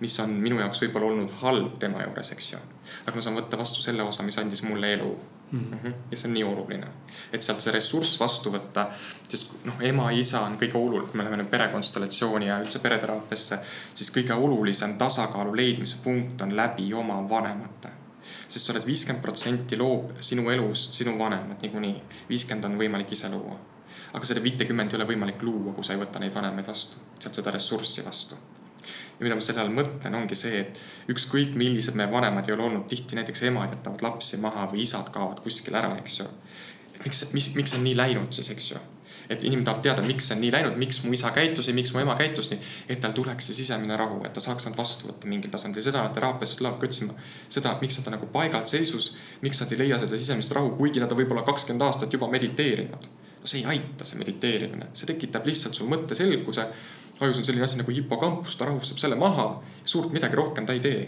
mis 0.00 0.18
on 0.22 0.36
minu 0.42 0.60
jaoks 0.60 0.82
võib-olla 0.84 1.10
olnud 1.10 1.32
halb 1.40 1.78
tema 1.82 2.04
juures, 2.04 2.30
eks 2.36 2.52
ju. 2.52 2.60
aga 3.06 3.16
ma 3.16 3.24
saan 3.24 3.38
võtta 3.38 3.58
vastu 3.58 3.82
selle 3.82 4.06
osa, 4.06 4.22
mis 4.26 4.38
andis 4.38 4.62
mulle 4.66 4.92
elu 4.94 5.10
mm. 5.50 5.64
-hmm. 5.72 5.94
ja 6.10 6.16
see 6.16 6.28
on 6.28 6.34
nii 6.34 6.44
oluline, 6.44 6.86
et 7.32 7.42
sealt 7.42 7.60
see 7.60 7.72
ressurss 7.72 8.20
vastu 8.20 8.52
võtta, 8.52 8.86
sest 9.28 9.52
noh, 9.64 9.80
ema-isa 9.80 10.40
on 10.46 10.56
kõige 10.60 10.78
olulisem, 10.78 11.10
kui 11.10 11.18
me 11.18 11.24
läheme 11.24 11.42
nüüd 11.42 11.50
perekonstellatsiooni 11.50 12.46
ja 12.46 12.60
üldse 12.62 12.78
pereteraapiasse, 12.78 13.58
siis 13.94 14.14
kõige 14.14 14.34
olulisem 14.34 14.96
tasakaalu 14.98 15.56
leidmise 15.56 16.00
punkt 16.04 16.40
on 16.42 16.56
läbi 16.56 16.94
oma 16.94 17.20
vanemate 17.28 17.92
sest 18.48 18.66
sa 18.66 18.72
oled 18.72 18.86
viiskümmend 18.86 19.22
protsenti 19.22 19.76
loob 19.76 20.10
sinu 20.20 20.50
elust 20.50 20.92
sinu 20.92 21.18
vanemad 21.18 21.62
niikuinii, 21.62 22.02
viiskümmend 22.28 22.64
on 22.64 22.76
võimalik 22.78 23.12
ise 23.12 23.28
luua 23.28 23.56
aga 24.14 24.28
seda 24.28 24.42
viitekümmet 24.44 24.92
ei 24.92 25.00
ole 25.00 25.08
võimalik 25.08 25.42
luua, 25.42 25.72
kui 25.74 25.86
sa 25.86 25.94
ei 25.94 26.00
võta 26.00 26.22
neid 26.22 26.34
vanemaid 26.34 26.68
vastu, 26.70 27.00
sealt 27.18 27.40
seda 27.40 27.54
ressurssi 27.54 28.04
vastu. 28.06 28.38
Ja 29.18 29.26
mida 29.26 29.36
ma 29.38 29.44
selle 29.44 29.62
all 29.62 29.74
mõtlen, 29.74 30.16
ongi 30.18 30.38
see, 30.38 30.64
et 30.64 31.12
ükskõik 31.12 31.54
millised 31.58 31.96
meie 31.98 32.10
vanemad 32.10 32.48
ei 32.48 32.56
ole 32.56 32.66
olnud, 32.68 32.88
tihti 32.90 33.18
näiteks 33.18 33.44
emad 33.50 33.76
jätavad 33.76 34.02
lapsi 34.02 34.40
maha 34.42 34.66
või 34.72 34.82
isad 34.86 35.12
kaovad 35.14 35.42
kuskile 35.44 35.80
ära, 35.80 35.94
eks 36.00 36.18
ju. 36.20 36.26
miks, 37.04 37.22
mis, 37.36 37.54
miks 37.58 37.78
on 37.78 37.86
nii 37.86 37.96
läinud 37.98 38.34
siis, 38.34 38.50
eks 38.54 38.74
ju 38.74 38.82
et 39.30 39.44
inimene 39.44 39.64
tahab 39.64 39.80
teada, 39.84 40.02
miks 40.04 40.26
see 40.28 40.36
on 40.36 40.42
nii 40.44 40.50
läinud, 40.52 40.74
miks 40.76 40.98
mu 41.04 41.12
isa 41.16 41.30
käitus 41.32 41.70
ja 41.70 41.74
miks 41.76 41.94
mu 41.94 42.02
ema 42.02 42.12
käitus 42.18 42.50
nii. 42.50 42.58
et 42.92 43.00
tal 43.00 43.14
tuleks 43.16 43.46
see 43.48 43.56
sisemine 43.56 43.96
rahu, 43.96 44.18
et 44.26 44.34
ta 44.36 44.42
saaks 44.44 44.68
nad 44.68 44.76
vastu 44.76 45.08
võtta 45.08 45.30
mingil 45.30 45.52
tasandil, 45.52 45.84
seda 45.86 46.02
nad 46.04 46.12
teraapias 46.12 46.52
tulevadki 46.58 46.90
otsima. 46.90 47.16
seda, 47.48 47.72
miks 47.80 47.98
nad 47.98 48.10
on 48.10 48.18
nagu 48.18 48.28
paigalseisus, 48.34 49.14
miks 49.40 49.64
nad 49.64 49.72
ei 49.72 49.84
leia 49.84 50.00
seda 50.02 50.18
sisemist 50.20 50.52
rahu, 50.52 50.74
kuigi 50.76 51.00
nad 51.00 51.12
on 51.12 51.22
võib-olla 51.22 51.46
kakskümmend 51.46 51.86
aastat 51.88 52.12
juba 52.12 52.28
mediteerinud 52.36 53.08
see 53.44 53.60
ei 53.60 53.76
aita, 53.76 54.06
see 54.08 54.18
mediteerimine, 54.20 54.88
see 54.96 55.08
tekitab 55.08 55.44
lihtsalt 55.48 55.76
sul 55.76 55.88
mõtteselguse. 55.92 56.64
Ajus 57.24 57.40
on 57.40 57.48
selline 57.48 57.64
asi 57.64 57.80
nagu 57.80 57.92
hipokampus, 57.94 58.56
ta 58.56 58.68
rahustab 58.68 59.00
selle 59.02 59.18
maha, 59.20 59.48
suurt 59.84 60.12
midagi 60.14 60.36
rohkem 60.40 60.66
ta 60.66 60.76
ei 60.76 60.82
tee. 60.84 61.04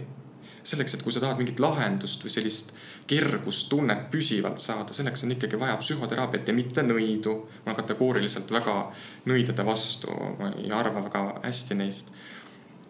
selleks, 0.66 0.96
et 0.96 1.02
kui 1.06 1.12
sa 1.14 1.20
tahad 1.22 1.38
mingit 1.38 1.60
lahendust 1.62 2.24
või 2.24 2.32
sellist 2.34 2.72
kergustunnet 3.06 4.08
püsivalt 4.10 4.58
saada, 4.58 4.90
selleks 4.96 5.22
on 5.22 5.36
ikkagi 5.36 5.60
vaja 5.60 5.76
psühhoteraapiat 5.78 6.48
ja 6.48 6.54
mitte 6.54 6.82
nõidu. 6.82 7.36
ma 7.62 7.70
olen 7.70 7.76
kategooriliselt 7.76 8.50
väga 8.50 8.74
nõidade 9.30 9.66
vastu, 9.66 10.10
ma 10.40 10.50
ei 10.58 10.72
arva 10.74 11.04
väga 11.04 11.22
hästi 11.44 11.78
neist 11.78 12.10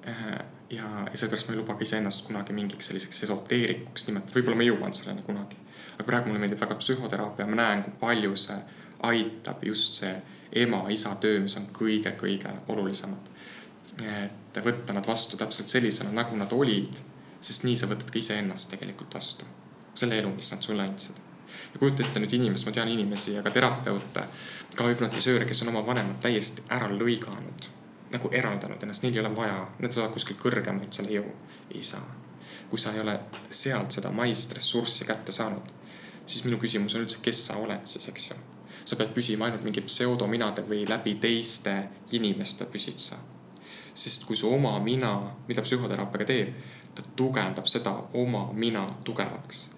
äh, 0.08 0.38
ja, 0.70 0.84
ja 1.10 1.18
sellepärast 1.18 1.48
ma 1.48 1.54
ei 1.54 1.60
luba 1.60 1.74
ka 1.74 1.84
iseennast 1.84 2.24
kunagi 2.26 2.56
mingiks 2.56 2.90
selliseks 2.90 3.22
esoteerikuks 3.28 4.06
nimetada, 4.08 4.34
võib-olla 4.38 4.58
ma 4.58 4.66
jõuan 4.66 4.96
selleni 4.96 5.22
kunagi. 5.26 5.60
aga 5.94 6.04
praegu 6.04 6.28
mulle 6.28 6.40
meeldib 6.42 6.60
väga 6.60 6.76
psühhoteraapia, 6.80 7.46
ma 7.46 7.60
näen, 7.60 7.84
kui 7.84 7.92
palju 8.00 8.36
see 8.40 8.56
aitab 9.02 9.64
just 9.64 10.00
see 10.00 10.14
ema-isa 10.62 11.14
töö, 11.20 11.40
mis 11.40 11.56
on 11.56 11.68
kõige-kõige 11.72 12.52
olulisemad. 12.68 13.34
et 14.00 14.64
võtta 14.64 14.92
nad 14.92 15.06
vastu 15.06 15.36
täpselt 15.36 15.68
sellisena, 15.68 16.10
nagu 16.12 16.36
nad 16.36 16.52
olid, 16.52 16.98
sest 17.40 17.64
nii 17.64 17.76
sa 17.76 17.88
võtad 17.88 18.10
ka 18.10 18.18
iseennast 18.18 18.70
tegelikult 18.70 19.14
vastu. 19.14 19.44
selle 19.94 20.18
elu, 20.18 20.30
mis 20.34 20.50
nad 20.52 20.62
sulle 20.62 20.82
andsid. 20.82 21.16
ja 21.72 21.78
kujuta 21.78 22.02
ette 22.02 22.20
nüüd 22.20 22.32
inimest, 22.32 22.66
ma 22.66 22.72
tean 22.72 22.88
inimesi 22.88 23.32
ja 23.32 23.42
ka 23.42 23.50
terapeute, 23.50 24.24
ka 24.76 24.84
hüpnotisööre, 24.84 25.44
kes 25.44 25.62
on 25.62 25.68
oma 25.68 25.86
vanemad 25.86 26.20
täiesti 26.20 26.62
ära 26.68 26.88
lõiganud. 26.88 27.70
nagu 28.12 28.28
eraldanud 28.32 28.82
ennast, 28.82 29.02
neil 29.02 29.14
ei 29.14 29.20
ole 29.20 29.36
vaja, 29.36 29.68
nad 29.78 29.92
saavad 29.92 30.12
kuskilt 30.12 30.40
kõrgemaid 30.40 30.92
selle 30.92 31.10
jõu. 31.10 31.32
ei 31.74 31.82
saa. 31.82 32.16
kui 32.70 32.78
sa 32.78 32.92
ei 32.92 33.00
ole 33.00 33.20
sealt 33.50 33.92
seda 33.92 34.10
maist 34.10 34.52
ressurssi 34.52 35.04
kätte 35.04 35.32
saanud, 35.32 35.72
siis 36.26 36.44
minu 36.44 36.58
küsimus 36.58 36.94
on 36.94 37.00
üldse, 37.06 37.18
kes 37.22 37.46
sa 37.46 37.56
oled 37.56 37.86
siis, 37.86 38.08
eks 38.08 38.30
ju 38.30 38.36
sa 38.86 38.96
pead 38.96 39.14
püsima 39.14 39.48
ainult 39.48 39.64
mingi 39.66 39.82
pseudominade 39.82 40.62
või 40.68 40.84
läbi 40.88 41.16
teiste 41.22 41.74
inimeste 42.14 42.68
püsid 42.70 43.02
sa. 43.02 43.16
sest 43.96 44.26
kui 44.28 44.36
su 44.36 44.50
oma 44.52 44.78
mina, 44.84 45.12
mida 45.48 45.62
psühhoteraapiaga 45.64 46.24
teeb, 46.28 46.52
ta 46.94 47.02
tugevdab 47.16 47.66
seda 47.66 47.94
oma 48.14 48.50
mina 48.52 48.84
tugevaks. 49.04 49.70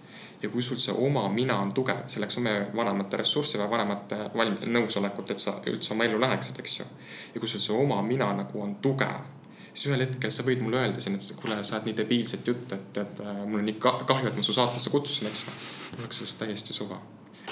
ja 0.42 0.48
kui 0.48 0.62
sul 0.62 0.78
see 0.78 0.94
oma 1.06 1.28
mina 1.28 1.56
on 1.58 1.72
tugev, 1.74 2.04
selleks 2.06 2.36
on 2.38 2.42
meie 2.42 2.66
vanemate 2.76 3.16
ressurssi 3.16 3.58
vaja, 3.58 3.70
vanemate 3.70 4.18
valm-, 4.34 4.60
nõusolekut, 4.76 5.30
et 5.30 5.42
sa 5.42 5.56
üldse 5.66 5.94
oma 5.94 6.04
ellu 6.04 6.20
läheksid, 6.20 6.60
eks 6.60 6.78
ju. 6.80 6.86
ja 7.34 7.40
kui 7.40 7.48
sul 7.48 7.64
see 7.64 7.74
oma 7.74 8.02
mina 8.02 8.32
nagu 8.34 8.62
on 8.62 8.76
tugev 8.82 9.34
siis 9.72 9.86
ühel 9.88 10.02
hetkel 10.02 10.30
sa 10.34 10.42
võid 10.42 10.60
mulle 10.62 10.82
öelda 10.82 11.00
siin, 11.00 11.14
et 11.14 11.36
kuule, 11.38 11.62
sa 11.62 11.76
ajad 11.76 11.86
nii 11.86 11.96
debiilset 12.00 12.48
juttu, 12.48 12.74
et, 12.74 12.98
et 12.98 13.20
äh, 13.22 13.44
mul 13.46 13.62
on 13.62 13.68
nii 13.70 13.78
kahju, 13.80 14.26
et 14.26 14.36
ma 14.36 14.42
su 14.42 14.52
saatesse 14.56 14.90
kutsusin, 14.90 15.30
eks. 15.30 15.44
mul 15.92 16.04
oleks 16.04 16.18
sellest 16.18 16.38
täiesti 16.42 16.74
suva 16.74 16.98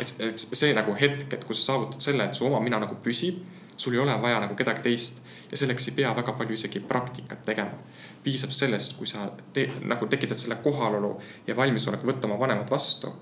et, 0.00 0.14
et 0.28 0.38
see 0.38 0.72
nagu 0.76 0.94
hetk, 1.00 1.28
et 1.32 1.44
kus 1.44 1.62
sa 1.62 1.72
saavutad 1.72 2.02
selle, 2.04 2.26
et 2.26 2.34
su 2.34 2.46
oma 2.46 2.60
mina 2.64 2.80
nagu 2.82 2.98
püsib, 3.02 3.42
sul 3.76 3.96
ei 3.96 4.02
ole 4.02 4.16
vaja 4.22 4.40
nagu 4.40 4.56
kedagi 4.56 4.84
teist 4.84 5.22
ja 5.50 5.56
selleks 5.56 5.88
ei 5.88 5.96
pea 6.00 6.14
väga 6.16 6.32
palju 6.38 6.56
isegi 6.56 6.80
praktikat 6.80 7.44
tegema. 7.44 7.84
piisab 8.26 8.50
sellest, 8.50 8.96
kui 8.98 9.06
sa 9.06 9.28
te, 9.54 9.68
nagu 9.86 10.06
tekitad 10.10 10.40
selle 10.42 10.56
kohalolu 10.58 11.12
ja 11.46 11.54
valmisoleku 11.56 12.08
võtta 12.08 12.26
oma 12.26 12.38
vanemad 12.40 12.70
vastu, 12.70 13.12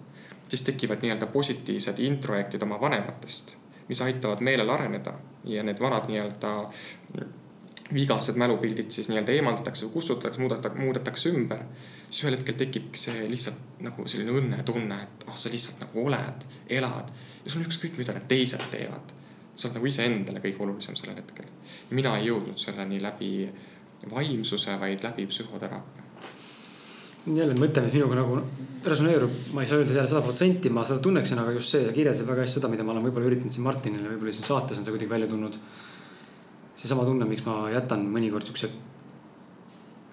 siis 0.49 0.62
tekivad 0.64 1.03
nii-öelda 1.05 1.27
positiivsed 1.27 1.99
introjektid 2.01 2.62
oma 2.64 2.79
vanematest, 2.81 3.57
mis 3.89 4.01
aitavad 4.01 4.41
meelel 4.41 4.70
areneda 4.72 5.12
ja 5.45 5.62
need 5.62 5.81
vanad 5.81 6.09
nii-öelda 6.09 6.55
vigased 7.93 8.41
mälupildid 8.41 8.91
siis 8.91 9.11
nii-öelda 9.12 9.37
eemaldatakse 9.37 9.87
või 9.87 9.93
kustutatakse, 9.99 10.41
muudetakse, 10.41 10.79
muudetakse 10.79 11.35
ümber 11.37 11.66
siis 12.15 12.29
ühel 12.29 12.37
hetkel 12.39 12.55
tekib 12.59 12.95
see 12.99 13.27
lihtsalt 13.27 13.83
nagu 13.83 14.05
selline 14.07 14.35
õnnetunne, 14.39 14.99
et 15.03 15.25
ah 15.27 15.39
sa 15.39 15.51
lihtsalt 15.51 15.81
nagu 15.83 16.05
oled, 16.07 16.47
elad 16.77 17.11
ja 17.43 17.51
sul 17.51 17.61
on 17.61 17.67
ükskõik, 17.67 17.99
mida 17.99 18.15
need 18.15 18.29
teised 18.31 18.62
teevad. 18.71 19.12
sa 19.55 19.69
oled 19.69 19.79
nagu 19.79 19.87
iseendale 19.87 20.43
kõige 20.45 20.62
olulisem 20.62 20.97
sellel 20.99 21.19
hetkel. 21.19 21.51
mina 21.91 22.15
ei 22.19 22.29
jõudnud 22.29 22.59
selleni 22.59 23.03
läbi 23.03 23.33
vaimsuse, 24.11 24.79
vaid 24.81 25.03
läbi 25.03 25.27
psühhoteraapia. 25.27 26.03
jälle 27.27 27.59
mõte, 27.59 27.83
mis 27.83 27.99
minuga 27.99 28.21
nagu 28.21 28.41
resoneerub, 28.85 29.37
ma 29.53 29.62
ei 29.62 29.69
saa 29.69 29.83
öelda 29.83 29.99
jälle 29.99 30.09
sada 30.09 30.23
protsenti, 30.23 30.71
ma 30.71 30.85
seda 30.85 31.03
tunneksin, 31.03 31.39
aga 31.39 31.59
just 31.59 31.75
see, 31.75 31.85
sa 31.87 31.93
kirjeldasid 31.93 32.31
väga 32.31 32.47
hästi 32.47 32.61
seda, 32.61 32.69
mida 32.69 32.85
ma 32.85 32.95
olen 32.95 33.09
võib-olla 33.09 33.33
üritanud 33.33 33.53
siin 33.53 33.67
Martinile, 33.67 34.09
võib-olla 34.15 34.39
siin 34.39 34.47
saates 34.47 34.79
on 34.79 34.87
see 34.87 34.95
kuidagi 34.95 35.11
välja 35.11 35.27
tulnud. 35.35 35.59
seesama 36.77 37.05
tunne, 37.05 37.25
miks 37.25 37.47
ma 37.47 37.71
jätan 37.73 38.07
mõnikord 38.07 38.47
siukse 38.47 38.69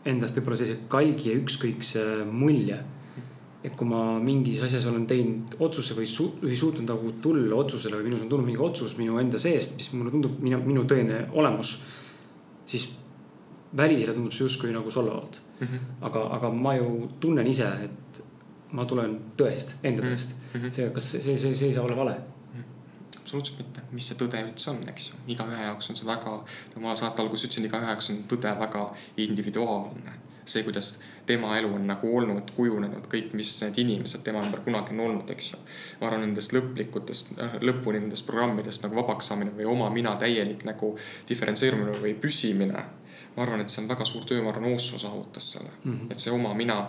endast 0.05 0.37
võib-olla 0.37 0.57
sellise 0.57 0.87
kalgi 0.91 1.29
ja 1.29 1.37
ükskõikse 1.39 2.05
mulje. 2.31 2.79
et 3.61 3.75
kui 3.77 3.85
ma 3.85 4.17
mingis 4.17 4.57
asjas 4.65 4.87
olen 4.89 5.03
teinud 5.05 5.59
otsuse 5.61 5.93
või, 5.93 6.07
su 6.09 6.23
või 6.41 6.55
suutnud 6.57 6.87
nagu 6.89 7.11
tulla 7.21 7.59
otsusele 7.61 7.99
või 7.99 8.07
minus 8.07 8.23
on 8.23 8.31
tulnud 8.31 8.47
mingi 8.47 8.63
otsus 8.65 8.95
minu 8.97 9.19
enda 9.21 9.37
seest, 9.37 9.75
mis 9.77 9.91
mulle 9.93 10.09
tundub 10.09 10.39
minu, 10.41 10.57
minu 10.65 10.85
tõeline 10.89 11.27
olemus. 11.37 11.75
siis 12.65 12.89
välisele 13.77 14.15
tundub 14.15 14.33
see 14.33 14.47
justkui 14.47 14.73
nagu 14.73 14.91
solvavalt 14.91 15.39
mm. 15.59 15.67
-hmm. 15.67 15.79
aga, 16.01 16.25
aga 16.37 16.49
ma 16.49 16.75
ju 16.75 17.09
tunnen 17.19 17.47
ise, 17.47 17.69
et 17.83 18.23
ma 18.71 18.85
tulen 18.85 19.19
tõest, 19.37 19.77
enda 19.83 20.03
tõest 20.03 20.33
mm. 20.33 20.59
-hmm. 20.61 20.71
see, 20.71 20.89
kas 20.89 21.11
see, 21.11 21.37
see, 21.37 21.55
see 21.55 21.67
ei 21.67 21.73
saa 21.73 21.83
olla 21.83 21.95
vale 21.95 22.17
absoluutselt 23.31 23.59
mitte, 23.59 23.81
mis 23.95 24.07
see 24.09 24.17
tõde 24.19 24.39
üldse 24.43 24.73
on, 24.73 24.81
eks 24.91 25.05
ju, 25.11 25.19
igaühe 25.31 25.63
jaoks 25.63 25.87
on 25.91 25.97
see 25.97 26.07
väga, 26.07 26.33
nagu 26.73 26.83
ma 26.83 26.95
saate 26.99 27.23
alguses 27.23 27.47
ütlesin, 27.47 27.67
igaühe 27.69 27.87
jaoks 27.87 28.09
on 28.11 28.23
tõde 28.27 28.51
väga 28.59 28.83
individuaalne. 29.23 30.19
see, 30.51 30.63
kuidas 30.65 30.99
tema 31.25 31.53
elu 31.55 31.69
on 31.77 31.85
nagu 31.87 32.09
olnud, 32.17 32.49
kujunenud, 32.57 33.05
kõik, 33.07 33.29
mis 33.37 33.53
need 33.61 33.77
inimesed 33.83 34.23
tema 34.25 34.41
ümber 34.43 34.63
kunagi 34.65 34.91
on 34.95 35.03
olnud, 35.05 35.29
eks 35.31 35.51
ju. 35.53 35.59
ma 36.01 36.09
arvan, 36.09 36.25
nendest 36.25 36.51
lõplikutest, 36.57 37.35
noh, 37.37 37.55
lõpuni 37.61 38.01
nendest 38.01 38.25
programmidest 38.27 38.83
nagu 38.83 38.97
vabaks 38.99 39.31
saamine 39.31 39.53
või 39.55 39.69
oma 39.71 39.87
mina 39.93 40.17
täielik 40.19 40.65
nagu 40.67 40.95
diferentseerumine 41.29 42.01
või 42.01 42.17
püsimine. 42.19 42.83
ma 43.37 43.45
arvan, 43.45 43.61
et 43.61 43.69
see 43.69 43.83
on 43.85 43.87
väga 43.93 44.05
suur 44.05 44.25
töö, 44.27 44.41
ma 44.43 44.51
arvan, 44.51 44.73
Osso 44.73 44.99
saavutas 44.99 45.53
selle 45.53 45.69
mm, 45.83 45.91
-hmm. 45.93 46.11
et 46.11 46.19
see 46.19 46.33
oma 46.35 46.53
mina 46.53 46.81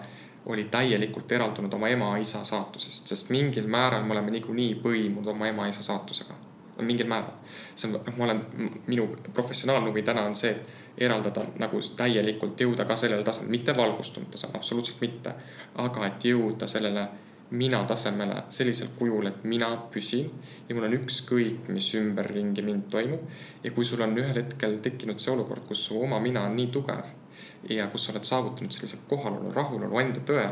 oli 0.47 0.65
täielikult 0.65 1.33
eraldunud 1.33 1.73
oma 1.73 1.89
ema-isa 1.89 2.45
saatusest, 2.45 3.07
sest 3.07 3.31
mingil 3.31 3.67
määral 3.71 4.05
me 4.05 4.17
oleme 4.17 4.31
niikuinii 4.31 4.75
põimunud 4.83 5.31
oma 5.31 5.49
ema-isa 5.49 5.83
saatusega. 5.83 6.35
mingil 6.83 7.07
määral. 7.07 7.31
see 7.75 7.89
on, 7.89 8.01
noh, 8.07 8.17
ma 8.17 8.25
olen, 8.25 8.41
minu 8.87 9.07
professionaalne 9.35 9.91
huvi 9.91 10.03
täna 10.03 10.23
on 10.23 10.35
see, 10.35 10.57
eraldada 10.99 11.45
nagu 11.59 11.81
täielikult, 11.97 12.61
jõuda 12.61 12.85
ka 12.85 12.97
sellele 12.97 13.25
tasemele, 13.25 13.51
mitte 13.51 13.77
valgustunud 13.77 14.31
tasemele, 14.31 14.59
absoluutselt 14.59 15.01
mitte. 15.01 15.35
aga 15.75 16.07
et 16.07 16.25
jõuda 16.25 16.67
sellele 16.67 17.07
mina 17.51 17.85
tasemele 17.85 18.43
sellisel 18.49 18.89
kujul, 18.99 19.27
et 19.27 19.45
mina 19.45 19.71
püsin 19.95 20.31
ja 20.69 20.75
mul 20.75 20.89
on 20.89 20.99
ükskõik, 20.99 21.69
mis 21.69 21.95
ümberringi 21.95 22.63
mind 22.63 22.91
toimub. 22.91 23.31
ja 23.65 23.71
kui 23.71 23.85
sul 23.85 24.01
on 24.01 24.19
ühel 24.19 24.43
hetkel 24.43 24.79
tekkinud 24.79 25.21
see 25.21 25.33
olukord, 25.33 25.67
kus 25.69 25.87
su 25.87 26.03
oma 26.03 26.21
mina 26.21 26.49
on 26.49 26.57
nii 26.57 26.73
tugev 26.73 27.22
ja 27.71 27.87
kus 27.93 28.07
sa 28.07 28.13
oled 28.13 28.27
saavutanud 28.27 28.75
sellise 28.75 29.03
kohalolu, 29.09 29.53
rahulolu 29.53 30.01
enda 30.01 30.23
tõe, 30.29 30.47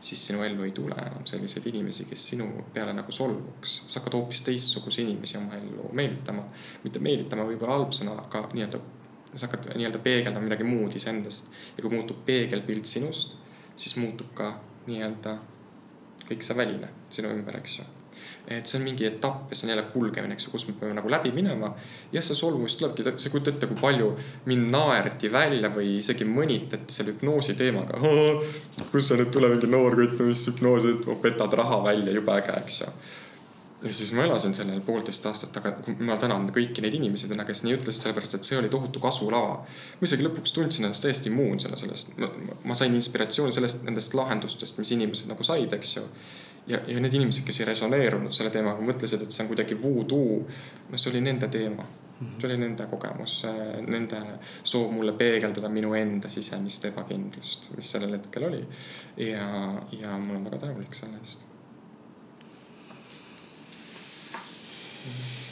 siis 0.00 0.22
sinu 0.26 0.42
ellu 0.44 0.64
ei 0.64 0.72
tule 0.76 0.96
enam 0.96 1.26
selliseid 1.28 1.66
inimesi, 1.70 2.06
kes 2.08 2.28
sinu 2.32 2.48
peale 2.74 2.94
nagu 2.96 3.12
solvuks. 3.12 3.82
sa 3.86 4.00
hakkad 4.00 4.16
hoopis 4.18 4.42
teistsuguseid 4.48 5.08
inimesi 5.08 5.38
oma 5.38 5.58
ellu 5.58 5.90
meelitama, 5.92 6.46
mitte 6.84 7.02
meelitama 7.04 7.44
võib-olla 7.50 7.78
halb 7.78 7.94
sõna, 7.96 8.16
aga 8.24 8.48
nii-öelda 8.54 8.80
sa 9.34 9.46
hakkad 9.46 9.70
nii-öelda 9.76 10.02
peegeldama 10.02 10.48
midagi 10.48 10.66
muud 10.66 10.96
iseendast. 10.96 11.52
Ja 11.76 11.84
kui 11.84 11.94
muutub 11.94 12.24
peegelpilt 12.26 12.88
sinust, 12.88 13.36
siis 13.76 13.96
muutub 14.00 14.34
ka 14.34 14.52
nii-öelda 14.88 15.38
kõik 16.26 16.44
see 16.46 16.56
väline 16.56 16.90
sinu 17.10 17.32
ümber, 17.34 17.60
eks 17.60 17.80
ju 17.80 17.88
et 18.50 18.66
see 18.66 18.80
on 18.80 18.84
mingi 18.84 19.06
etapp 19.06 19.52
ja 19.52 19.56
see 19.56 19.68
on 19.68 19.72
jälle 19.74 19.84
kulgemine, 19.92 20.34
eks 20.34 20.48
ju, 20.48 20.52
kus 20.54 20.66
me 20.68 20.74
peame 20.80 20.96
nagu 20.98 21.10
läbi 21.12 21.30
minema. 21.36 21.70
jah, 22.12 22.24
see 22.24 22.38
solvumus 22.38 22.76
tulebki, 22.80 23.06
sa 23.16 23.30
kujutad 23.30 23.54
ette, 23.54 23.68
kui 23.70 23.78
palju 23.80 24.10
mind 24.50 24.70
naerdi 24.74 25.30
välja 25.32 25.70
või 25.74 25.96
isegi 26.00 26.26
mõnitati 26.26 26.98
selle 26.98 27.14
hüpnoosi 27.14 27.54
teemaga. 27.60 28.00
kus 28.92 29.08
sa 29.08 29.18
nüüd 29.20 29.30
tule 29.34 29.52
mingi 29.54 29.70
noor 29.70 29.98
kutt, 30.00 30.20
mis 30.26 30.44
hüpnoosi, 30.50 30.98
petad 31.22 31.58
raha 31.62 31.82
välja, 31.86 32.14
jube 32.18 32.38
äge, 32.40 32.58
eks 32.64 32.82
ju 32.84 32.92
ja 33.82 33.92
siis 33.94 34.12
ma 34.12 34.24
elasin 34.24 34.54
sellel 34.54 34.80
poolteist 34.84 35.24
aastat, 35.26 35.56
aga 35.56 35.72
ma 36.04 36.16
tänan 36.20 36.48
kõiki 36.52 36.82
neid 36.84 36.94
inimesi 36.98 37.30
täna, 37.30 37.46
kes 37.48 37.62
nii 37.64 37.78
ütlesid, 37.78 38.04
sellepärast 38.04 38.36
et 38.36 38.44
see 38.48 38.58
oli 38.60 38.68
tohutu 38.72 39.00
kasulava. 39.00 39.54
ma 40.00 40.08
isegi 40.08 40.26
lõpuks 40.26 40.52
tundsin 40.52 40.84
ennast 40.84 41.04
täiesti 41.04 41.30
immuunsena 41.32 41.80
sellest, 41.80 42.12
ma 42.68 42.76
sain 42.76 42.94
inspiratsiooni 42.98 43.56
sellest, 43.56 43.84
nendest 43.88 44.14
lahendustest, 44.18 44.78
mis 44.82 44.92
inimesed 44.96 45.32
nagu 45.32 45.46
said, 45.46 45.72
eks 45.72 45.96
ju 45.96 46.04
ja, 46.66 46.78
ja 46.86 47.00
need 47.00 47.14
inimesed, 47.14 47.44
kes 47.46 47.60
ei 47.62 47.68
resoneerunud 47.70 48.34
selle 48.36 48.52
teemaga, 48.54 48.84
mõtlesid, 48.84 49.24
et 49.24 49.34
see 49.34 49.44
on 49.44 49.50
kuidagi 49.50 49.78
voodoo. 49.80 50.40
no 50.90 51.00
see 51.00 51.12
oli 51.12 51.22
nende 51.24 51.48
teema, 51.52 51.86
see 52.36 52.48
oli 52.48 52.58
nende 52.60 52.86
kogemus, 52.90 53.36
nende 53.86 54.20
soov 54.62 54.90
mulle 54.94 55.14
peegeldada 55.18 55.70
minu 55.72 55.94
enda 55.98 56.28
sisemist 56.32 56.84
ebakindlust, 56.90 57.70
mis 57.76 57.94
sellel 57.96 58.18
hetkel 58.18 58.48
oli. 58.50 58.64
ja, 59.16 59.46
ja 60.00 60.18
ma 60.18 60.34
olen 60.34 60.44
väga 60.50 60.66
tänulik 60.66 60.94
selle 60.94 61.22
eest. 61.22 61.46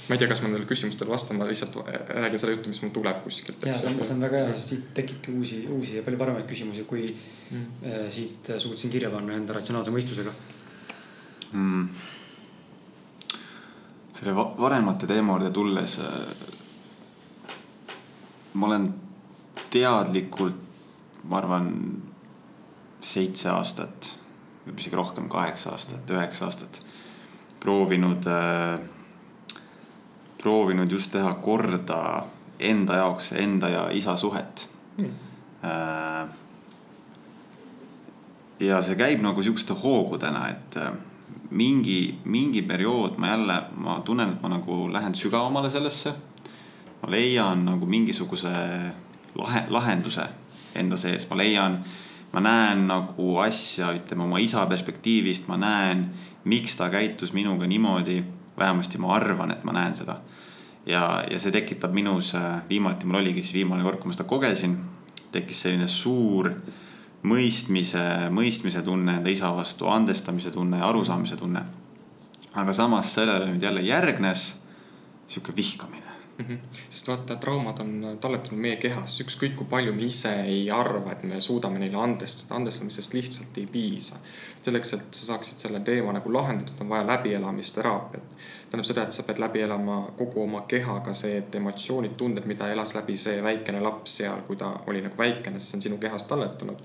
ma 0.09 0.17
ei 0.17 0.21
tea, 0.21 0.29
kas 0.29 0.41
ma 0.41 0.49
nendele 0.49 0.69
küsimustele 0.69 1.11
vastan, 1.11 1.37
ma 1.37 1.49
lihtsalt 1.49 1.75
räägin 2.17 2.41
selle 2.41 2.55
juttu, 2.57 2.71
mis 2.73 2.81
mul 2.85 2.93
tuleb 2.97 3.25
kuskilt. 3.25 3.65
ja 3.65 3.75
see 3.77 3.91
on, 3.91 3.99
see 4.05 4.15
on 4.17 4.23
väga 4.29 4.45
hea, 4.45 4.53
sest 4.53 4.75
siit 4.75 4.87
tekibki 4.97 5.35
uusi, 5.37 5.65
uusi 5.73 5.99
ja 5.99 6.05
palju 6.07 6.21
paremaid 6.21 6.49
küsimusi, 6.49 6.85
kui 6.89 7.09
mm. 7.09 7.67
Äh, 7.89 8.07
siit 8.13 8.53
suutsin 8.61 8.93
kirja 8.93 9.11
panna 9.13 9.37
enda 9.37 9.57
ratsionaalse 9.57 9.93
mõistusega 9.93 10.33
mm,. 11.53 11.89
selle 14.13 14.35
vanemate 14.37 15.07
teema 15.07 15.33
juurde 15.33 15.51
tulles. 15.51 15.99
Äh, 15.99 16.07
ma 18.55 18.67
olen 18.67 18.89
teadlikult, 19.71 20.57
ma 21.25 21.39
arvan, 21.39 21.73
seitse 23.01 23.51
aastat, 23.53 24.15
võib 24.67 24.81
isegi 24.81 24.97
rohkem, 24.97 25.29
kaheksa 25.31 25.71
aastat, 25.77 26.11
üheksa 26.11 26.49
aastat 26.49 26.83
proovinud 27.61 28.27
äh,, 28.27 28.81
proovinud 30.43 30.91
just 30.93 31.13
teha 31.13 31.35
korda 31.43 32.25
enda 32.59 32.99
jaoks, 33.03 33.33
enda 33.33 33.69
ja 33.69 33.89
isa 33.91 34.17
suhet 34.17 34.69
mm.. 34.97 35.15
Äh, 35.65 36.29
ja 38.61 38.83
see 38.83 38.95
käib 38.99 39.23
nagu 39.23 39.43
sihukeste 39.43 39.75
hoogudena, 39.75 40.49
et 40.55 40.77
äh, 40.79 40.93
mingi, 41.51 42.19
mingi 42.25 42.63
periood 42.63 43.17
ma 43.19 43.29
jälle, 43.29 43.63
ma 43.77 44.01
tunnen, 44.05 44.29
et 44.29 44.43
ma 44.43 44.49
nagu 44.49 44.89
lähen 44.93 45.15
sügavamale 45.15 45.71
sellesse. 45.71 46.15
ma 47.03 47.11
leian 47.11 47.65
nagu 47.65 47.87
mingisuguse 47.87 48.51
lahe, 49.35 49.65
lahenduse 49.69 50.25
enda 50.75 50.97
sees, 50.97 51.29
ma 51.31 51.37
leian, 51.37 51.79
ma 52.33 52.41
näen 52.41 52.87
nagu 52.89 53.37
asja, 53.39 53.93
ütleme 53.95 54.25
oma 54.27 54.41
isa 54.43 54.67
perspektiivist, 54.67 55.49
ma 55.49 55.57
näen, 55.57 56.09
miks 56.45 56.77
ta 56.77 56.91
käitus 56.91 57.33
minuga 57.33 57.67
niimoodi. 57.67 58.25
vähemasti 58.59 58.99
ma 58.99 59.15
arvan, 59.15 59.51
et 59.51 59.65
ma 59.65 59.73
näen 59.73 59.95
seda. 59.95 60.21
ja, 60.87 61.25
ja 61.31 61.39
see 61.39 61.53
tekitab 61.53 61.93
minus, 61.93 62.35
viimati 62.69 63.07
mul 63.07 63.21
oligi 63.21 63.43
siis 63.43 63.55
viimane 63.55 63.83
kord, 63.83 63.99
kui 63.99 64.09
ma 64.09 64.13
seda 64.13 64.29
kogesin, 64.29 64.79
tekkis 65.33 65.63
selline 65.63 65.87
suur 65.87 66.53
mõistmise, 67.23 68.03
mõistmise 68.31 68.83
tunne 68.83 69.19
enda 69.19 69.31
isa 69.31 69.51
vastu, 69.57 69.89
andestamise 69.91 70.51
tunne 70.55 70.83
arusaamise 70.83 71.37
tunne. 71.37 71.65
aga 72.59 72.73
samas 72.73 73.15
sellele 73.15 73.47
nüüd 73.47 73.63
jälle 73.63 73.81
järgnes 73.81 74.57
sihuke 75.29 75.57
vihkamine 75.57 76.09
mm. 76.39 76.45
-hmm. 76.45 76.59
sest 76.91 77.09
vaata, 77.09 77.37
traumad 77.37 77.79
on 77.79 78.19
talletunud 78.21 78.61
meie 78.61 78.77
kehas, 78.77 79.21
ükskõik 79.21 79.57
kui 79.57 79.67
palju 79.71 79.93
me 79.95 80.03
ise 80.03 80.33
ei 80.43 80.71
arva, 80.71 81.13
et 81.13 81.23
me 81.23 81.41
suudame 81.41 81.79
neile 81.79 81.99
andestada, 81.99 82.55
andestamisest 82.55 83.15
lihtsalt 83.15 83.59
ei 83.59 83.67
piisa. 83.67 84.17
selleks, 84.63 84.93
et 84.93 85.15
sa 85.15 85.27
saaksid 85.27 85.59
selle 85.59 85.81
teema 85.81 86.13
nagu 86.13 86.33
lahendatud, 86.33 86.81
on 86.81 86.89
vaja 86.89 87.07
läbielamisteraapiat. 87.07 88.35
Tähendab 88.69 88.87
seda, 88.87 89.05
et 89.09 89.17
sa 89.17 89.25
pead 89.25 89.41
läbi 89.41 89.63
elama 89.65 90.01
kogu 90.19 90.43
oma 90.43 90.61
kehaga 90.69 91.15
see, 91.17 91.39
et 91.41 91.55
emotsioonid, 91.55 92.17
tunded, 92.21 92.45
mida 92.47 92.69
elas 92.73 92.95
läbi 92.95 93.17
see 93.17 93.43
väikene 93.43 93.81
laps 93.81 94.19
seal, 94.21 94.43
kui 94.47 94.57
ta 94.61 94.75
oli 94.87 95.01
nagu 95.05 95.17
väikene, 95.19 95.61
sest 95.61 95.73
see 95.73 95.79
on 95.79 95.87
sinu 95.89 95.99
kehas 96.03 96.29
talletunud. 96.29 96.85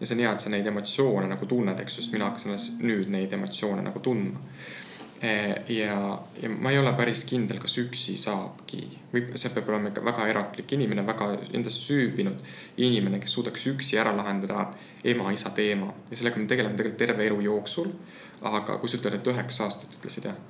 ja 0.00 0.06
see 0.06 0.16
on 0.16 0.24
hea, 0.24 0.32
et 0.32 0.40
sa 0.40 0.50
neid 0.50 0.66
emotsioone 0.66 1.28
nagu 1.30 1.46
tunned, 1.46 1.80
eks 1.80 1.98
ju, 1.98 2.02
sest 2.02 2.16
mina 2.16 2.30
hakkasin 2.30 2.54
alles 2.54 2.70
nüüd 2.80 3.10
neid 3.14 3.32
emotsioone 3.38 3.82
nagu 3.86 4.02
tundma 4.02 4.40
ja, 5.68 6.22
ja 6.42 6.48
ma 6.58 6.70
ei 6.70 6.78
ole 6.78 6.92
päris 6.96 7.24
kindel, 7.28 7.58
kas 7.60 7.76
üksi 7.82 8.16
saabki 8.16 8.80
või 9.12 9.26
see 9.38 9.52
peab 9.52 9.68
olema 9.68 9.90
ikka 9.90 10.04
väga 10.04 10.28
eraklik 10.32 10.72
inimene, 10.76 11.04
väga 11.06 11.28
endasse 11.52 11.82
süübinud 11.84 12.40
inimene, 12.80 13.20
kes 13.20 13.34
suudaks 13.36 13.66
üksi 13.74 13.98
ära 14.00 14.14
lahendada 14.16 14.70
ema-isa 15.04 15.52
teema 15.56 15.90
ja 16.10 16.16
sellega 16.16 16.40
me 16.40 16.48
tegeleme 16.48 16.78
tegelikult 16.78 17.02
terve 17.04 17.26
elu 17.28 17.40
jooksul. 17.50 17.92
aga 18.40 18.78
kui 18.80 18.88
sa 18.88 18.96
ütled, 18.96 19.18
et 19.18 19.28
üheksa 19.34 19.66
aastat 19.68 19.98
ütlesid 19.98 20.30
jah? 20.30 20.40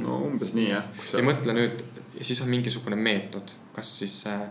No 0.00 0.22
umbes 0.26 0.54
nii 0.56 0.68
jah. 0.70 0.88
ja 1.12 1.24
mõtle 1.26 1.56
nüüd, 1.56 1.82
siis 2.20 2.40
on 2.44 2.50
mingisugune 2.52 2.96
meetod, 2.96 3.54
kas 3.76 3.92
siis 4.02 4.18
äh, 4.30 4.42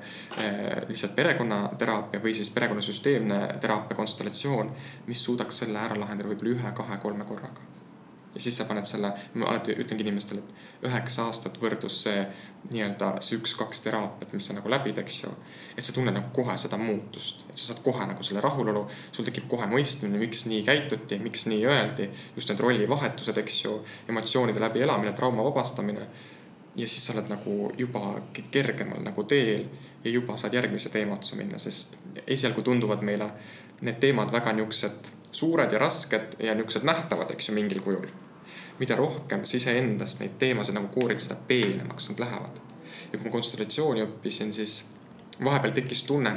lihtsalt 0.89 1.15
perekonnateraapia 1.17 2.23
või 2.23 2.35
siis 2.37 2.49
perekonnasüsteemne 2.53 3.41
teraapia 3.61 3.97
konstellatsioon, 3.97 4.71
mis 5.07 5.23
suudaks 5.25 5.63
selle 5.63 5.81
ära 5.81 5.99
lahendada 5.99 6.29
võib-olla 6.29 6.57
ühe-kahe-kolme 6.57 7.27
korraga 7.29 7.69
ja 8.35 8.41
siis 8.41 8.57
sa 8.57 8.65
paned 8.65 8.85
selle, 8.87 9.11
ma 9.33 9.49
alati 9.51 9.75
ütlengi 9.75 10.05
inimestele, 10.05 10.39
et 10.39 10.87
üheksa 10.87 11.25
aastat 11.27 11.57
võrdlus 11.61 11.97
see 12.05 12.21
nii-öelda 12.71 13.11
see 13.23 13.39
üks-kaks 13.39 13.83
teraapiat, 13.83 14.31
mis 14.37 14.47
sa 14.47 14.55
nagu 14.55 14.71
läbid, 14.71 15.01
eks 15.01 15.17
ju. 15.23 15.31
et 15.75 15.83
sa 15.83 15.93
tunned 15.95 16.15
nagu 16.15 16.31
kohe 16.35 16.55
seda 16.57 16.79
muutust, 16.79 17.45
et 17.49 17.57
sa 17.57 17.71
saad 17.71 17.81
kohe 17.83 18.07
nagu 18.07 18.23
selle 18.23 18.43
rahulolu, 18.43 18.85
sul 19.11 19.27
tekib 19.27 19.49
kohe 19.51 19.67
mõistmine, 19.71 20.19
miks 20.21 20.45
nii 20.47 20.63
käituti, 20.67 21.19
miks 21.19 21.45
nii 21.51 21.65
öeldi. 21.67 22.09
just 22.35 22.49
need 22.49 22.63
rollivahetused, 22.63 23.37
eks 23.43 23.63
ju, 23.65 23.77
emotsioonide 24.09 24.63
läbielamine, 24.63 25.13
trauma 25.13 25.43
vabastamine. 25.43 26.07
ja 26.75 26.87
siis 26.87 27.05
sa 27.05 27.13
oled 27.13 27.27
nagu 27.27 27.71
juba 27.77 28.21
kergemal 28.51 29.01
nagu 29.03 29.23
teel 29.23 29.65
ja 30.03 30.11
juba 30.11 30.37
saad 30.37 30.53
järgmise 30.53 30.89
teema 30.89 31.17
otsa 31.19 31.35
minna, 31.35 31.59
sest 31.59 31.97
esialgu 32.27 32.61
tunduvad 32.61 33.03
meile 33.03 33.27
need 33.81 33.99
teemad 33.99 34.31
väga 34.31 34.53
niisugused 34.53 35.11
suured 35.31 35.71
ja 35.71 35.79
rasked 35.79 36.35
ja 36.39 36.55
niisugused 36.55 36.85
nähtavad, 36.87 37.31
eks 37.31 37.49
ju, 37.49 37.55
mingil 37.55 37.81
kujul. 37.81 38.07
mida 38.79 38.95
rohkem 38.97 39.43
sa 39.45 39.57
iseendast 39.57 40.19
neid 40.19 40.39
teemasid 40.41 40.73
nagu 40.73 40.87
koorid, 40.89 41.19
seda 41.21 41.35
peenemaks 41.47 42.09
nad 42.09 42.23
lähevad. 42.25 42.57
ja 43.11 43.17
kui 43.17 43.25
ma 43.25 43.31
konstellatsiooni 43.31 44.03
õppisin, 44.07 44.53
siis 44.53 44.89
vahepeal 45.43 45.73
tekkis 45.75 46.03
tunne, 46.03 46.33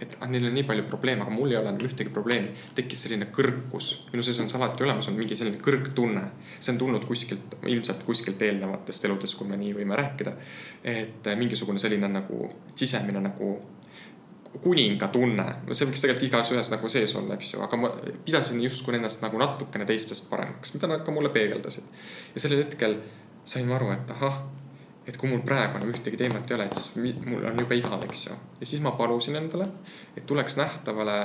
et 0.00 0.16
ah, 0.20 0.28
neil 0.30 0.46
on 0.46 0.54
nii 0.54 0.64
palju 0.66 0.84
probleeme, 0.86 1.24
aga 1.24 1.32
mul 1.34 1.50
ei 1.50 1.58
ole 1.58 1.70
enam 1.72 1.86
ühtegi 1.88 2.12
probleemi. 2.14 2.52
tekkis 2.74 3.02
selline 3.06 3.30
kõrgus, 3.34 3.88
minu 4.12 4.22
sees 4.22 4.38
on 4.42 4.50
see 4.50 4.58
alati 4.60 4.84
olemas, 4.86 5.08
on 5.10 5.18
mingi 5.18 5.36
selline 5.36 5.58
kõrgtunne. 5.62 6.22
see 6.60 6.72
on 6.72 6.78
tulnud 6.78 7.06
kuskilt, 7.08 7.58
ilmselt 7.66 8.04
kuskilt 8.06 8.42
eelnevatest 8.42 9.08
eludest, 9.08 9.38
kui 9.38 9.48
me 9.48 9.58
nii 9.58 9.74
võime 9.80 9.98
rääkida. 9.98 10.32
et 10.84 11.32
mingisugune 11.36 11.78
selline 11.78 12.08
nagu 12.08 12.52
sisemine 12.74 13.20
nagu 13.20 13.56
kuningatunne, 14.62 15.44
see 15.70 15.86
võiks 15.86 16.02
tegelikult 16.02 16.26
igas 16.28 16.52
ühes 16.54 16.70
nagu 16.72 16.88
sees 16.90 17.12
olla, 17.18 17.36
eks 17.36 17.52
ju, 17.54 17.62
aga 17.62 17.78
ma 17.78 17.90
pidasin 18.24 18.62
justkui 18.64 18.96
ennast 18.96 19.22
nagu 19.22 19.38
natukene 19.40 19.86
teistest 19.88 20.30
paremaks, 20.30 20.72
mida 20.74 20.88
nad 20.90 21.04
ka 21.06 21.14
mulle 21.14 21.30
peegeldasid. 21.34 21.84
ja 22.34 22.40
sellel 22.40 22.64
hetkel 22.64 22.96
sain 23.44 23.68
ma 23.68 23.76
aru, 23.76 23.92
et 23.92 24.16
ahah 24.16 24.40
et 25.08 25.16
kui 25.16 25.30
mul 25.30 25.40
praegu 25.40 25.78
enam 25.78 25.88
ühtegi 25.88 26.18
teemat 26.20 26.50
ei 26.50 26.56
ole, 26.58 26.66
et 26.68 26.76
siis 26.76 27.20
mul 27.24 27.44
on 27.48 27.60
jube 27.62 27.76
igav, 27.80 28.02
eks 28.04 28.26
ju. 28.26 28.36
ja 28.60 28.66
siis 28.66 28.82
ma 28.84 28.92
palusin 28.98 29.38
endale, 29.40 29.68
et 30.16 30.26
tuleks 30.28 30.58
nähtavale 30.60 31.16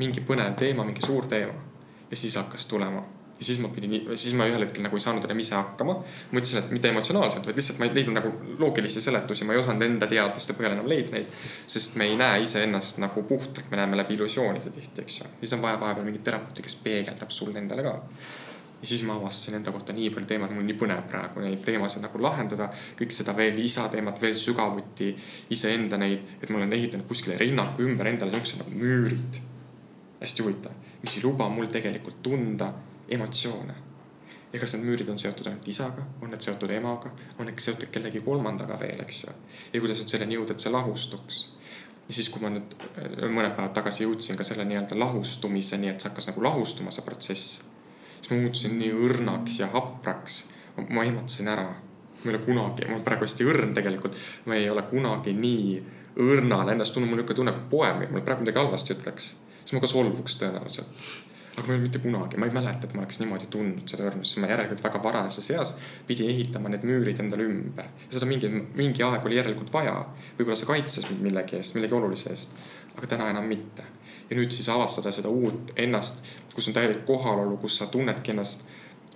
mingi 0.00 0.24
põnev 0.26 0.56
teema, 0.58 0.84
mingi 0.86 1.04
suur 1.06 1.28
teema. 1.30 1.54
ja 2.10 2.16
siis 2.16 2.36
hakkas 2.36 2.66
tulema. 2.66 3.02
Ja 3.40 3.46
siis 3.46 3.58
ma 3.58 3.68
pidin, 3.72 3.94
siis 4.14 4.34
ma 4.36 4.44
ühel 4.48 4.60
hetkel 4.66 4.84
nagu 4.84 4.98
ei 4.98 5.02
saanud 5.04 5.24
enam 5.24 5.38
ise 5.40 5.54
hakkama. 5.56 5.94
mõtlesin, 6.32 6.58
et 6.60 6.74
mitte 6.74 6.90
emotsionaalselt, 6.92 7.46
vaid 7.48 7.56
lihtsalt 7.56 7.78
ma 7.80 7.88
ei 7.88 7.94
leidnud 7.96 8.18
nagu 8.18 8.32
loogilisi 8.60 9.00
seletusi, 9.00 9.46
ma 9.48 9.56
ei 9.56 9.62
osanud 9.62 9.86
enda 9.86 10.08
teadmiste 10.10 10.56
põhjal 10.58 10.76
enam 10.76 10.90
leida 10.90 11.14
neid. 11.14 11.32
sest 11.66 11.96
me 11.96 12.10
ei 12.10 12.18
näe 12.20 12.42
iseennast 12.44 13.00
nagu 13.00 13.22
puhtalt, 13.22 13.70
me 13.70 13.80
näeme 13.80 13.96
läbi 13.96 14.18
illusioonide 14.18 14.74
tihti, 14.74 15.06
eks 15.06 15.20
ju. 15.20 15.30
siis 15.40 15.56
on 15.56 15.62
vaja 15.62 15.80
vahepeal 15.80 16.04
mingit 16.04 16.24
terapeuti, 16.24 16.66
kes 16.66 16.76
peegeldab 16.84 17.32
sulle 17.32 17.58
endale 17.58 17.86
ka 17.86 17.96
ja 18.80 18.86
siis 18.88 19.04
ma 19.04 19.16
avastasin 19.16 19.56
enda 19.58 19.72
kohta 19.72 19.92
nii 19.92 20.10
palju 20.10 20.26
teemasid, 20.26 20.56
mul 20.56 20.68
nii 20.68 20.76
põnev 20.82 21.00
praegu 21.08 21.40
neid 21.44 21.64
teemasid 21.64 22.04
nagu 22.04 22.20
lahendada. 22.22 22.68
kõik 23.00 23.12
seda 23.12 23.36
veel 23.36 23.58
isa 23.60 23.88
teemat 23.92 24.20
veel 24.20 24.36
sügavuti, 24.36 25.14
iseenda 25.56 25.96
neid, 26.00 26.28
et 26.42 26.48
ma 26.52 26.60
olen 26.60 26.72
ehitanud 26.76 27.08
kuskile 27.08 27.36
rinnaku 27.40 27.84
ümber 27.88 28.08
endale 28.08 28.32
niisugused 28.36 28.62
nagu 28.64 28.84
müürid. 28.84 29.42
hästi 30.20 30.44
huvitav, 30.44 30.72
mis 31.02 31.16
ei 31.16 31.24
luba 31.24 31.48
mul 31.48 31.68
tegelikult 31.72 32.22
tunda 32.22 32.72
emotsioone. 33.10 33.74
ja 34.52 34.58
kas 34.58 34.74
need 34.74 34.88
müürid 34.88 35.08
on 35.12 35.18
seotud 35.18 35.46
ainult 35.46 35.68
isaga, 35.68 36.02
on 36.22 36.32
need 36.34 36.42
seotud 36.42 36.70
emaga, 36.74 37.12
on 37.38 37.46
need 37.46 37.58
seotud 37.62 37.90
kellegi 37.94 38.20
kolmandaga 38.26 38.78
veel, 38.80 39.00
eks 39.06 39.24
ju. 39.24 39.34
ja 39.72 39.80
kuidas 39.80 40.02
nüüd 40.02 40.12
selleni 40.12 40.38
jõuda, 40.38 40.56
et 40.56 40.66
see 40.66 40.72
lahustuks 40.74 41.40
ja 42.08 42.14
siis, 42.14 42.28
kui 42.28 42.42
ma 42.42 42.50
nüüd 42.50 42.74
mõned 43.30 43.54
päevad 43.54 43.74
tagasi 43.76 44.04
jõudsin 44.04 44.38
ka 44.38 44.46
selle 44.46 44.66
nii-öelda 44.66 44.98
lahustumiseni, 44.98 45.92
et 45.92 46.00
see 46.00 46.10
hakkas 46.10 46.32
nagu 46.32 46.42
lahustuma, 46.42 46.90
see 46.94 47.06
protsess 47.06 47.60
siis 48.20 48.30
ma 48.30 48.42
muutusin 48.42 48.78
nii 48.78 48.90
õrnaks 48.94 49.60
ja 49.60 49.66
hapraks. 49.72 50.50
ma 50.88 51.04
ehmatasin 51.04 51.48
ära. 51.48 51.74
ma 52.24 52.30
ei 52.30 52.36
ole 52.36 52.38
kunagi, 52.44 52.84
ma 52.84 52.94
olen 52.94 53.04
praegu 53.04 53.24
hästi 53.24 53.44
õrn 53.48 53.74
tegelikult, 53.74 54.16
ma 54.44 54.54
ei 54.54 54.70
ole 54.70 54.82
kunagi 54.82 55.32
nii 55.32 55.82
õrnal 56.20 56.68
ennast 56.68 56.94
tundnud, 56.94 57.08
mul 57.10 57.22
niisugune 57.22 57.36
tunne, 57.36 57.52
kui 57.52 57.70
poem 57.70 58.02
mulle 58.10 58.24
praegu 58.24 58.44
midagi 58.44 58.60
halvasti 58.60 58.92
ütleks, 58.92 59.28
siis 59.62 59.72
ma 59.72 59.80
ka 59.80 59.88
solvuks 59.88 60.36
tõenäoliselt. 60.42 61.04
Aga 61.56 61.66
ma 61.66 61.72
ei 61.72 61.76
ole 61.76 61.84
mitte 61.84 62.02
kunagi, 62.02 62.38
ma 62.40 62.46
ei 62.46 62.54
mäleta, 62.54 62.86
et 62.86 62.94
ma 62.94 63.02
oleks 63.02 63.20
niimoodi 63.20 63.48
tundnud 63.52 63.90
seda 63.90 64.06
õrnust, 64.08 64.38
ma 64.40 64.50
järelikult 64.50 64.82
väga 64.84 65.02
varajases 65.02 65.50
eas 65.56 65.74
pidin 66.08 66.30
ehitama 66.32 66.72
need 66.72 66.86
müürid 66.88 67.22
endale 67.24 67.46
ümber. 67.50 67.88
ja 68.06 68.18
seda 68.18 68.28
mingi, 68.30 68.50
mingi 68.78 69.06
aeg 69.06 69.26
oli 69.26 69.40
järelikult 69.40 69.72
vaja. 69.74 69.96
võib-olla 70.38 70.58
see 70.58 70.70
kaitses 70.70 71.08
mind 71.10 71.24
millegi 71.28 71.58
eest, 71.58 71.76
millegi 71.78 71.98
olulise 71.98 72.30
eest, 72.34 72.54
aga 72.96 73.14
täna 73.14 73.30
enam 73.34 73.48
mitte 73.50 73.86
ja 74.30 74.36
nüüd 74.38 74.52
siis 74.54 74.68
avastada 74.70 75.12
seda 75.12 75.28
uut 75.28 75.72
ennast, 75.76 76.22
kus 76.54 76.70
on 76.70 76.76
täielik 76.76 77.02
kohalolu, 77.06 77.56
kus 77.62 77.80
sa 77.80 77.90
tunnedki 77.90 78.30
ennast 78.30 78.68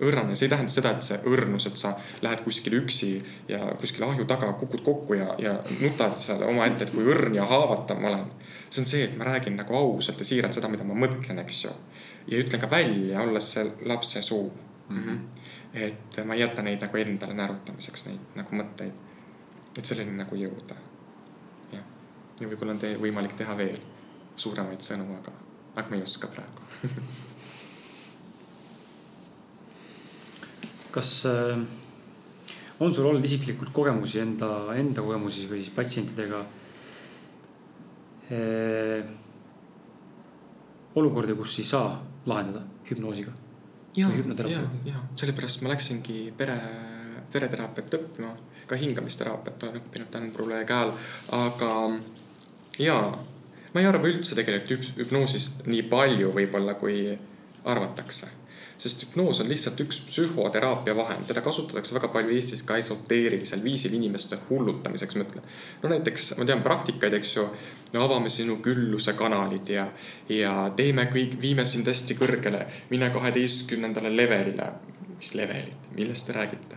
õrnana, 0.03 0.35
see 0.35 0.49
ei 0.49 0.51
tähenda 0.51 0.73
seda, 0.73 0.91
et 0.91 1.05
see 1.07 1.17
õrnus, 1.31 1.69
et 1.69 1.79
sa 1.79 1.93
lähed 2.23 2.41
kuskile 2.43 2.81
üksi 2.81 3.13
ja 3.47 3.61
kuskile 3.79 4.09
ahju 4.09 4.25
taga 4.27 4.51
kukud 4.59 4.83
kokku 4.83 5.15
ja, 5.15 5.29
ja 5.39 5.55
nutad 5.79 6.17
seal 6.19 6.43
omaette, 6.49 6.83
et 6.83 6.91
kui 6.91 7.05
õrn 7.07 7.37
ja 7.37 7.47
haavatav 7.47 8.01
ma 8.03 8.11
olen. 8.11 8.25
see 8.69 8.81
on 8.83 8.89
see, 8.89 9.03
et 9.07 9.15
ma 9.15 9.29
räägin 9.29 9.55
nagu 9.55 9.75
ausalt 9.77 10.19
ja 10.19 10.27
siiralt 10.27 10.57
seda, 10.57 10.67
mida 10.71 10.83
ma 10.83 10.97
mõtlen, 11.05 11.39
eks 11.45 11.63
ju. 11.63 11.71
Ja 12.27 12.39
ütlen 12.41 12.61
ka 12.61 12.69
välja, 12.71 13.21
olles 13.21 13.51
see 13.53 13.65
lapse 13.85 14.21
suu 14.21 14.53
mm. 14.89 15.03
-hmm. 15.03 15.19
et 15.73 16.25
ma 16.25 16.33
ei 16.33 16.39
jäta 16.39 16.61
neid 16.61 16.81
nagu 16.81 16.97
endale 16.97 17.33
naerutamiseks, 17.33 18.05
neid 18.05 18.19
nagu 18.35 18.55
mõtteid. 18.55 18.91
et 19.77 19.85
selleni 19.85 20.17
nagu 20.17 20.35
jõuda. 20.35 20.75
jah, 21.71 21.83
ja 22.39 22.47
võib-olla 22.47 22.71
on 22.71 22.79
te 22.79 22.95
võimalik 22.97 23.33
teha 23.37 23.57
veel 23.57 23.79
suuremaid 24.35 24.81
sõnu, 24.81 25.17
aga, 25.17 25.31
aga 25.75 25.89
ma 25.89 25.95
ei 25.95 26.03
oska 26.03 26.27
praegu 26.27 26.61
kas 30.95 31.25
äh, 31.25 31.59
on 32.79 32.93
sul 32.93 33.05
olnud 33.05 33.25
isiklikult 33.25 33.71
kogemusi 33.71 34.19
enda, 34.19 34.75
enda 34.75 35.01
kogemusi 35.01 35.49
või 35.51 35.59
siis 35.61 35.75
patsientidega 35.75 36.45
äh,? 38.31 39.05
olukordi, 40.95 41.35
kus 41.35 41.59
ei 41.59 41.65
saa 41.67 42.14
lahendada 42.25 42.61
hüpnoosiga? 42.89 43.31
ja, 43.95 44.09
ja, 44.49 44.61
ja 44.85 45.03
sellepärast 45.15 45.61
ma 45.63 45.71
läksingi 45.71 46.33
pere, 46.37 46.57
pereteraapiat 47.31 47.97
õppima, 47.99 48.33
ka 48.67 48.79
hingamisteraapiat 48.79 49.63
olen 49.63 49.79
õppinud 49.81 50.11
tänu 50.11 50.31
Brule 50.35 50.63
käel, 50.67 50.91
aga 51.37 51.71
ja 52.81 52.97
ma 53.73 53.83
ei 53.83 53.87
arva 53.87 54.09
üldse 54.09 54.37
tegelikult 54.37 54.97
hüpnoosist 54.99 55.65
nii 55.69 55.85
palju 55.91 56.33
võib-olla, 56.35 56.75
kui 56.79 57.13
arvatakse. 57.65 58.29
Sest 58.77 59.05
hüpnoos 59.05 59.39
on 59.41 59.49
lihtsalt 59.49 59.79
üks 59.85 60.01
psühhoteraapia 60.07 60.95
vahend, 60.95 61.27
teda 61.29 61.41
kasutatakse 61.41 61.95
väga 61.95 62.09
palju 62.13 62.35
Eestis 62.35 62.63
ka 62.67 62.77
esoteerilisel 62.79 63.63
viisil 63.63 63.95
inimeste 63.97 64.39
hullutamiseks, 64.49 65.15
ma 65.15 65.27
ütlen. 65.27 65.47
no 65.83 65.91
näiteks 65.93 66.33
ma 66.39 66.45
tean 66.45 66.63
praktikaid, 66.65 67.13
eks 67.19 67.35
ju. 67.35 67.47
no 67.93 68.03
avame 68.03 68.29
sinu 68.29 68.57
külluse 68.65 69.13
kanalid 69.13 69.69
ja, 69.69 69.87
ja 70.29 70.55
teeme 70.75 71.07
kõik, 71.13 71.39
viime 71.41 71.65
sind 71.65 71.87
hästi 71.87 72.17
kõrgele, 72.19 72.65
mine 72.89 73.09
kaheteistkümnendale 73.15 74.15
levelile. 74.15 74.71
mis 75.15 75.33
levelit, 75.33 75.91
millest 75.95 76.27
te 76.27 76.33
räägite? 76.33 76.75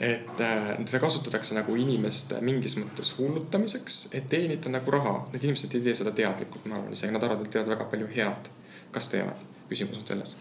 et 0.00 0.40
äh, 0.40 0.68
seda 0.86 0.98
kasutatakse 1.02 1.54
nagu 1.54 1.74
inimeste 1.76 2.38
mingis 2.40 2.78
mõttes 2.80 3.12
hullutamiseks, 3.18 4.06
et 4.16 4.30
teenida 4.32 4.72
nagu 4.72 4.94
raha. 4.94 5.26
Need 5.34 5.44
inimesed 5.44 5.76
ei 5.76 5.84
tee 5.84 5.94
seda 5.98 6.14
teadlikult, 6.16 6.64
ma 6.64 6.78
arvan 6.78 6.96
isegi, 6.96 7.12
nad 7.12 7.26
arvavad, 7.26 7.44
et 7.44 7.52
teevad 7.52 7.74
väga 7.74 7.88
palju 7.92 8.08
head. 8.14 8.48
kas 8.90 9.08
teevad? 9.12 9.44
Küsimus 9.70 9.98
on 9.98 10.06
selles. 10.06 10.36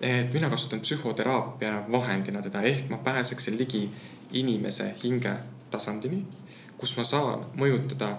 et 0.00 0.32
mina 0.32 0.50
kasutan 0.50 0.80
psühhoteraapia 0.80 1.84
vahendina 1.92 2.42
teda, 2.42 2.62
ehk 2.62 2.88
ma 2.88 2.98
pääseksin 2.98 3.58
ligi 3.58 3.88
inimese 4.32 4.94
hinge 5.02 5.34
tasandini, 5.70 6.24
kus 6.78 6.96
ma 6.96 7.04
saan 7.04 7.46
mõjutada 7.56 8.16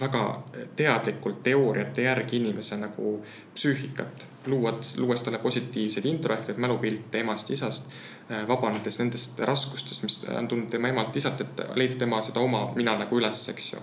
väga 0.00 0.42
teadlikult 0.76 1.42
teooriate 1.42 2.02
järgi 2.02 2.36
inimese 2.36 2.76
nagu 2.78 3.16
psüühikat, 3.54 4.28
luues, 4.46 4.96
luues 4.98 5.22
talle 5.22 5.38
positiivseid 5.42 6.06
intro 6.06 6.34
ehk 6.34 6.48
neid 6.48 6.60
mälupilte 6.62 7.20
emast-isast 7.24 7.90
Äh, 8.30 8.48
vabanedes 8.48 8.98
nendest 8.98 9.38
raskustest, 9.40 10.02
mis 10.02 10.26
on 10.36 10.48
tulnud 10.48 10.68
tema 10.68 10.90
emalt-isalt, 10.92 11.40
et 11.40 11.60
leida 11.80 11.94
tema 11.96 12.18
seda 12.20 12.42
oma 12.44 12.66
mina 12.76 12.92
nagu 13.00 13.16
üles, 13.16 13.38
eks 13.48 13.70
ju. 13.72 13.78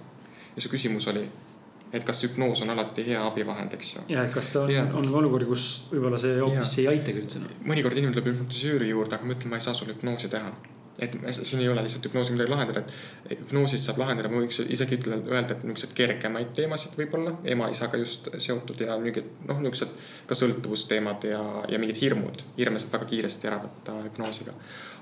ja 0.56 0.62
su 0.62 0.70
küsimus 0.70 1.08
oli, 1.10 1.24
et 1.96 2.06
kas 2.08 2.24
hüpnoos 2.28 2.62
on 2.66 2.74
alati 2.76 3.06
hea 3.08 3.24
abivahend, 3.26 3.74
eks 3.78 3.96
ju. 3.96 4.06
ja, 4.14 4.28
kas 4.34 4.54
ta 4.54 4.66
on, 4.68 4.93
on 5.02 5.12
olukordi, 5.22 5.50
kus 5.50 5.66
võib-olla 5.93 6.22
see 6.22 6.38
hoopis 6.41 6.78
ei 6.84 6.88
aitagi 6.93 7.24
üldse? 7.24 7.43
mõnikord 7.66 7.98
inimene 7.98 8.18
tuleb 8.18 8.34
hüpnotisööri 8.34 8.91
juurde, 8.91 9.18
aga 9.18 9.28
ma 9.28 9.38
ütlen, 9.38 9.54
ma 9.54 9.62
ei 9.62 9.68
saa 9.68 9.78
sulle 9.78 9.96
hüpnoosi 9.96 10.32
teha 10.32 10.54
et 11.00 11.16
siin 11.32 11.62
ei 11.62 11.70
ole 11.70 11.82
lihtsalt 11.84 12.06
hüpnoosi 12.08 12.32
midagi 12.32 12.52
lahendada, 12.52 12.84
et 13.28 13.39
hüpnoosis 13.41 13.84
saab 13.88 14.00
lahendada, 14.00 14.30
ma 14.32 14.39
võiks 14.39 14.62
isegi 14.64 14.96
ütelda, 14.96 15.18
öelda, 15.34 15.58
et 15.58 15.66
niisuguseid 15.68 15.96
kergemaid 15.98 16.54
teemasid 16.56 16.96
võib-olla 17.00 17.36
ema-isaga 17.52 18.00
just 18.00 18.30
seotud 18.32 18.80
ja 18.86 18.96
mingid 19.02 19.28
noh, 19.50 19.60
niisugused 19.64 19.91
ka 20.30 20.38
sõltuvusteemad 20.39 21.28
ja, 21.28 21.41
ja 21.72 21.82
mingid 21.82 22.00
hirmud. 22.00 22.46
hirme 22.58 22.80
saab 22.80 22.96
väga 22.96 23.10
kiiresti 23.12 23.52
ära 23.52 23.60
võtta 23.66 23.98
hüpnoosiga 24.06 24.56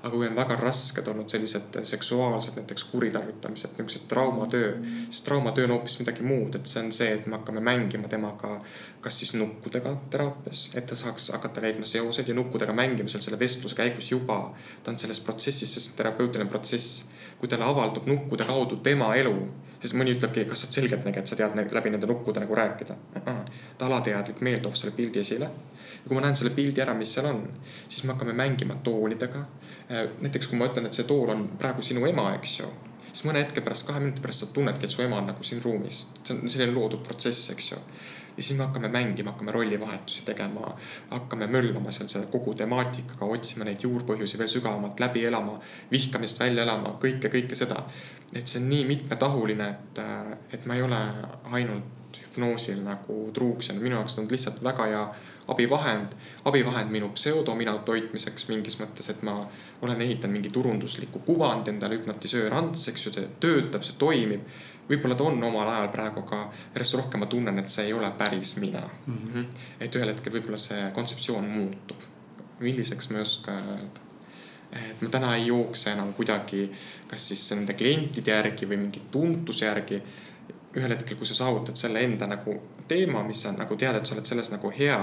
aga 0.04 0.12
kui 0.12 0.26
on 0.28 0.36
väga 0.36 0.56
rasked 0.60 1.06
olnud 1.08 1.32
sellised 1.32 1.78
seksuaalsed 1.88 2.58
näiteks 2.58 2.84
kuritarvitamised, 2.90 3.70
niisugused 3.78 4.04
traumatöö, 4.08 4.74
siis 5.08 5.22
traumatöö 5.24 5.64
on 5.64 5.72
hoopis 5.78 5.98
midagi 6.02 6.22
muud, 6.22 6.58
et 6.58 6.68
see 6.68 6.82
on 6.84 6.92
see, 6.92 7.08
et 7.16 7.26
me 7.26 7.38
hakkame 7.38 7.62
mängima 7.64 8.10
temaga 8.12 8.58
kas 9.00 9.18
siis 9.18 9.34
nukkudega 9.34 9.96
teraapias, 10.12 10.66
et 10.74 10.86
ta 10.86 10.96
saaks 10.96 11.30
hakata 11.32 11.64
leidma 11.64 11.88
seoseid 11.88 12.28
ja 12.28 12.36
nukkudega 12.36 12.72
mängimisel 12.76 13.24
selle 13.24 13.40
vestluse 13.40 13.76
käigus 13.76 14.10
juba 14.12 14.38
ta 14.82 14.92
on 14.92 14.98
selles 14.98 15.20
protsessis, 15.24 15.74
sest 15.74 15.96
terapeutiline 15.96 16.50
protsess, 16.50 17.04
kui 17.38 17.48
talle 17.48 17.64
avaldub 17.64 18.06
nukkude 18.08 18.44
kaudu 18.48 18.76
tema 18.84 19.14
elu, 19.16 19.34
siis 19.80 19.96
mõni 19.96 20.14
ütlebki, 20.16 20.44
kas 20.48 20.64
sa 20.64 20.68
oled 20.68 20.78
selgeltnägija, 20.80 21.24
et 21.24 21.32
sa 21.32 21.36
tead 21.40 21.76
läbi 21.78 21.92
nende 21.92 22.08
nukkude 22.08 22.44
nagu 22.44 22.56
rääkida. 22.60 22.96
ta 23.78 23.86
alateadlik 23.86 24.40
meel 24.40 24.60
toob 24.60 24.76
selle 24.80 24.92
pildi 24.96 25.20
esile 25.20 25.50
ja 26.04 26.08
kui 26.08 26.16
ma 26.16 26.24
näen 26.24 26.36
selle 26.36 26.52
pildi 26.56 26.82
ära, 26.84 26.94
mis 26.96 27.12
seal 27.16 27.28
on, 27.30 27.42
siis 27.88 28.04
me 28.04 28.12
hakkame 28.12 28.32
mängima 28.36 28.76
toolidega. 28.84 29.44
Äh, 29.90 30.08
näiteks 30.20 30.48
kui 30.48 30.58
ma 30.58 30.70
ütlen, 30.70 30.88
et 30.88 30.96
see 30.96 31.06
tool 31.08 31.28
on 31.34 31.46
praegu 31.60 31.84
sinu 31.84 32.06
ema, 32.08 32.30
eks 32.38 32.58
ju, 32.62 32.68
siis 33.10 33.24
mõne 33.28 33.42
hetke 33.44 33.60
pärast, 33.64 33.86
kahe 33.88 34.00
minuti 34.00 34.24
pärast 34.24 34.46
sa 34.46 34.52
tunnedki, 34.54 34.88
et 34.88 34.94
su 34.94 35.04
ema 35.04 35.20
on 35.20 35.32
nagu 35.32 35.44
siin 35.44 35.62
ruumis. 35.62 36.06
see 36.22 36.36
on 36.36 36.50
selline 36.50 36.72
loodud 36.72 37.04
protsess, 37.04 37.50
eks 37.52 37.72
ju 37.72 37.80
ja 38.36 38.42
siis 38.42 38.58
me 38.58 38.64
hakkame 38.64 38.88
mängima, 38.88 39.30
hakkame 39.30 39.52
rollivahetusi 39.52 40.24
tegema, 40.24 40.76
hakkame 41.10 41.46
möllama 41.46 41.92
seal 41.92 42.08
selle 42.08 42.26
kogu 42.26 42.54
temaatikaga, 42.58 43.26
otsima 43.30 43.64
neid 43.64 43.82
juurpõhjusi 43.86 44.38
veel 44.38 44.50
sügavamalt 44.50 45.00
läbi 45.00 45.24
elama, 45.28 45.58
vihkamist 45.90 46.40
välja 46.40 46.64
elama, 46.66 46.96
kõike, 47.02 47.30
kõike 47.30 47.54
seda. 47.58 47.84
et 48.34 48.48
see 48.50 48.58
on 48.58 48.68
nii 48.68 48.84
mitmetahuline, 48.88 49.68
et, 49.70 50.00
et 50.52 50.66
ma 50.66 50.74
ei 50.74 50.82
ole 50.82 50.98
ainult 51.52 52.03
hüpnoosil 52.22 52.82
nagu 52.84 53.30
truuks 53.34 53.68
jäänud, 53.68 53.82
minu 53.82 53.96
jaoks 53.96 54.18
on 54.18 54.28
lihtsalt 54.30 54.62
väga 54.64 54.86
hea 54.90 55.04
abivahend, 55.48 56.14
abivahend 56.44 56.90
minu 56.90 57.10
pseudomina 57.14 57.74
toitmiseks 57.84 58.48
mingis 58.48 58.78
mõttes, 58.80 59.10
et 59.12 59.22
ma 59.22 59.42
olen 59.82 60.00
ehitanud 60.00 60.38
mingi 60.38 60.52
turundusliku 60.52 61.20
kuvandi 61.26 61.74
endale 61.74 61.98
hüpnotisöör 61.98 62.54
andes, 62.54 62.88
eks 62.88 63.06
ju, 63.06 63.12
see 63.12 63.28
töötab, 63.40 63.84
see 63.84 63.98
toimib 64.00 64.46
võib-olla 64.88 65.16
ta 65.16 65.26
on 65.28 65.42
omal 65.42 65.68
ajal 65.68 65.90
praegu, 65.92 66.24
aga 66.26 66.40
järjest 66.74 66.98
rohkem 67.00 67.22
ma 67.24 67.28
tunnen, 67.30 67.58
et 67.60 67.72
see 67.72 67.88
ei 67.88 67.94
ole 67.96 68.10
päris 68.18 68.56
mina 68.60 68.82
mm. 68.82 69.18
-hmm. 69.18 69.46
et 69.80 69.96
ühel 69.96 70.12
hetkel 70.12 70.32
võib-olla 70.32 70.60
see 70.60 70.90
kontseptsioon 70.94 71.48
muutub. 71.48 72.10
milliseks 72.58 73.10
ma 73.10 73.18
ei 73.18 73.22
oska 73.22 73.52
öelda. 73.52 74.00
et 74.72 75.02
ma 75.02 75.08
täna 75.08 75.36
ei 75.36 75.46
jookse 75.46 75.90
enam 75.90 76.12
kuidagi, 76.12 76.70
kas 77.08 77.28
siis 77.28 77.50
nende 77.52 77.74
klientide 77.74 78.30
järgi 78.30 78.68
või 78.68 78.76
mingi 78.76 79.02
tuntuse 79.10 79.64
järgi. 79.64 80.02
Ühel 80.76 80.96
hetkel, 80.96 81.18
kui 81.18 81.26
sa 81.26 81.36
saavutad 81.38 81.78
selle 81.78 82.02
enda 82.02 82.26
nagu 82.30 82.56
teema, 82.88 83.22
mis 83.26 83.44
sa 83.44 83.52
nagu 83.54 83.76
tead, 83.80 83.96
et 83.98 84.06
sa 84.06 84.16
oled 84.16 84.26
selles 84.26 84.50
nagu 84.52 84.70
hea, 84.74 85.00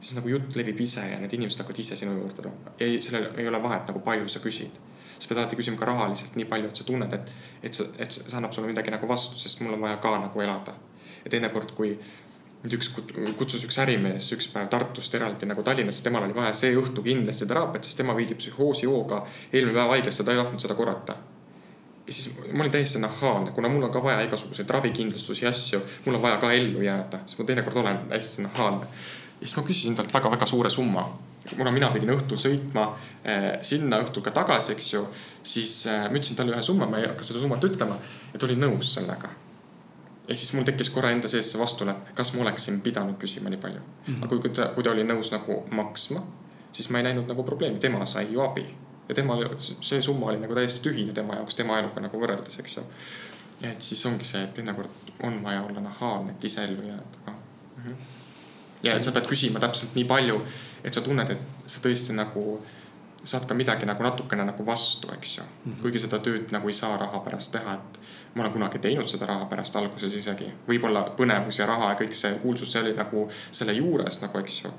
siis 0.00 0.14
nagu 0.16 0.32
jutt 0.32 0.56
levib 0.56 0.80
ise 0.80 1.04
ja 1.12 1.18
need 1.20 1.34
inimesed 1.36 1.60
hakkavad 1.60 1.82
ise 1.82 1.98
sinu 1.98 2.16
juurde 2.16 2.38
tulema. 2.38 2.74
ei, 2.80 3.00
sellel 3.04 3.28
ei 3.36 3.48
ole 3.48 3.62
vahet 3.62 3.90
nagu 3.90 4.00
palju 4.04 4.28
sa 4.28 4.40
küsid 4.40 4.80
sa 5.20 5.28
pead 5.28 5.38
alati 5.42 5.58
küsima 5.58 5.76
ka 5.76 5.88
rahaliselt 5.88 6.36
nii 6.38 6.48
palju, 6.48 6.70
et 6.70 6.80
sa 6.80 6.86
tunned, 6.88 7.12
et, 7.12 7.32
et 7.62 7.76
sa, 7.76 7.84
et 8.00 8.12
see 8.14 8.36
annab 8.38 8.54
sulle 8.56 8.70
midagi 8.70 8.92
nagu 8.94 9.08
vastu, 9.08 9.38
sest 9.40 9.60
mul 9.60 9.76
on 9.76 9.84
vaja 9.84 10.00
ka 10.00 10.16
nagu 10.16 10.40
elada. 10.40 10.74
ja 11.24 11.30
teinekord, 11.34 11.74
kui 11.76 11.92
nüüd 12.62 12.76
üks 12.76 12.90
kutsus 13.36 13.64
üks 13.64 13.76
ärimees 13.82 14.30
üks 14.36 14.48
päev 14.52 14.68
Tartust 14.72 15.14
eraldi 15.16 15.48
nagu 15.48 15.64
Tallinnasse, 15.64 16.04
temal 16.04 16.24
oli 16.26 16.36
vaja 16.36 16.52
see 16.56 16.72
õhtu 16.76 17.04
kindlasti 17.04 17.48
teraapiat, 17.48 17.84
sest 17.84 18.00
tema 18.00 18.16
viidi 18.16 18.36
psühhoosijooga 18.36 19.20
eelmine 19.52 19.76
päev 19.76 19.94
haiglasse, 19.96 20.24
ta 20.24 20.32
ei 20.32 20.40
tahtnud 20.40 20.64
seda 20.64 20.76
korrata. 20.76 21.16
Ja 22.10 22.14
siis 22.14 22.40
ma 22.52 22.64
olin 22.64 22.72
täiesti 22.74 22.98
nahaalne, 22.98 23.54
kuna 23.54 23.70
mul 23.70 23.86
on 23.86 23.92
ka 23.94 24.02
vaja 24.02 24.26
igasuguseid 24.26 24.70
ravikindlustusi 24.70 25.44
ja 25.44 25.54
asju, 25.54 25.78
mul 26.04 26.18
on 26.18 26.22
vaja 26.22 26.40
ka 26.42 26.52
ellu 26.52 26.82
jääda, 26.82 27.22
siis 27.26 27.38
ma 27.38 27.44
teinekord 27.46 27.76
olen 27.84 28.00
hästi 28.10 28.42
nahaalne. 28.42 28.86
ja 29.40 29.46
siis 29.46 29.56
ma 29.56 29.62
küsisin 29.62 29.94
talt 29.96 30.14
väga-väga 30.14 30.46
suure 30.46 30.70
summa 30.70 31.06
kuna 31.56 31.70
mina 31.74 31.90
pidin 31.94 32.12
õhtul 32.14 32.40
sõitma 32.40 32.86
eh, 33.24 33.52
sinna 33.66 34.00
õhtul 34.04 34.24
ka 34.24 34.32
tagasi, 34.34 34.74
eks 34.74 34.88
ju, 34.92 35.04
siis 35.42 35.76
eh, 35.90 36.08
ma 36.08 36.18
ütlesin 36.18 36.38
talle 36.38 36.54
ühe 36.54 36.64
summa, 36.64 36.88
ma 36.90 37.00
ei 37.00 37.08
hakka 37.08 37.26
seda 37.26 37.42
summat 37.42 37.64
ütlema 37.66 37.96
ja 38.32 38.38
ta 38.38 38.46
oli 38.48 38.58
nõus 38.58 38.92
sellega. 38.94 39.30
ja 40.28 40.36
siis 40.36 40.52
mul 40.54 40.66
tekkis 40.68 40.92
korra 40.94 41.10
enda 41.14 41.28
sees 41.28 41.48
see 41.52 41.60
vastule, 41.60 41.90
et 41.90 42.12
kas 42.14 42.34
ma 42.34 42.44
oleksin 42.44 42.80
pidanud 42.84 43.18
küsima 43.18 43.50
nii 43.50 43.62
palju 43.62 43.80
mm. 43.80 44.14
-hmm. 44.14 44.24
aga 44.24 44.36
kui 44.36 44.50
ta, 44.50 44.68
kui 44.74 44.84
ta 44.84 44.90
oli 44.90 45.04
nõus 45.04 45.32
nagu 45.32 45.64
maksma, 45.70 46.22
siis 46.72 46.90
ma 46.90 46.98
ei 46.98 47.08
näinud 47.08 47.26
nagu 47.28 47.42
probleemi, 47.42 47.78
tema 47.78 48.06
sai 48.06 48.28
ju 48.32 48.40
abi. 48.40 48.66
Ja 49.10 49.18
tema, 49.18 49.36
see 49.58 50.00
summa 50.02 50.30
oli 50.30 50.40
nagu 50.40 50.56
täiesti 50.56 50.84
tühine 50.86 51.12
tema 51.16 51.36
jaoks, 51.40 51.58
tema 51.58 51.78
eluga 51.82 52.06
nagu 52.06 52.22
võrreldes, 52.22 52.60
eks 52.62 52.78
ju. 52.78 52.86
et 53.66 53.82
siis 53.82 54.06
ongi 54.06 54.24
see, 54.24 54.42
et 54.46 54.54
teinekord 54.56 55.12
on 55.26 55.42
vaja 55.44 55.62
olla 55.66 55.82
nahaalne, 55.84 56.36
et 56.36 56.48
ise 56.48 56.64
ellu 56.64 56.86
jääda 56.86 57.24
ka 57.24 57.32
mm. 57.32 57.84
-hmm. 57.84 57.96
ja 58.88 58.98
sa 59.02 59.12
pead 59.12 59.28
küsima 59.28 59.60
täpselt 59.60 59.94
nii 59.98 60.08
palju 60.08 60.40
et 60.84 60.94
sa 60.94 61.02
tunned, 61.04 61.30
et 61.30 61.66
sa 61.68 61.82
tõesti 61.84 62.14
nagu 62.16 62.60
saad 63.20 63.44
ka 63.48 63.54
midagi 63.54 63.84
nagu 63.88 64.02
natukene 64.04 64.46
nagu 64.48 64.64
vastu, 64.66 65.10
eks 65.12 65.38
ju 65.38 65.42
mm. 65.42 65.72
-hmm. 65.72 65.82
kuigi 65.82 65.98
seda 65.98 66.18
tööd 66.18 66.52
nagu 66.52 66.68
ei 66.68 66.74
saa 66.74 66.96
raha 66.96 67.20
pärast 67.20 67.52
teha, 67.52 67.74
et 67.74 68.00
ma 68.34 68.42
olen 68.42 68.52
kunagi 68.52 68.78
teinud 68.78 69.08
seda 69.08 69.26
raha 69.26 69.44
pärast 69.44 69.76
alguses 69.76 70.14
isegi. 70.14 70.52
võib-olla 70.68 71.02
põnevus 71.18 71.58
ja 71.58 71.66
raha 71.66 71.90
ja 71.90 71.98
kõik 72.00 72.12
see 72.12 72.38
kuulsus, 72.38 72.72
see 72.72 72.82
oli 72.82 72.94
nagu 72.96 73.28
selle 73.50 73.72
juures 73.72 74.20
nagu, 74.22 74.38
eks 74.38 74.62
ju. 74.64 74.72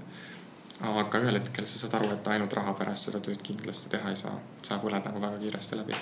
Aga 0.82 1.21
ühel 1.21 1.38
hetkel 1.38 1.67
sa 1.69 1.84
saad 1.84 1.99
aru, 1.99 2.09
et 2.15 2.27
ainult 2.34 2.53
raha 2.57 2.73
pärast 2.77 3.09
seda 3.09 3.21
tööd 3.23 3.41
kindlasti 3.45 3.91
teha 3.93 4.09
ei 4.09 4.19
saa. 4.19 4.34
sa 4.63 4.79
põled 4.82 5.05
nagu 5.05 5.21
väga 5.21 5.38
kiiresti 5.43 5.79
läbi. 5.79 5.93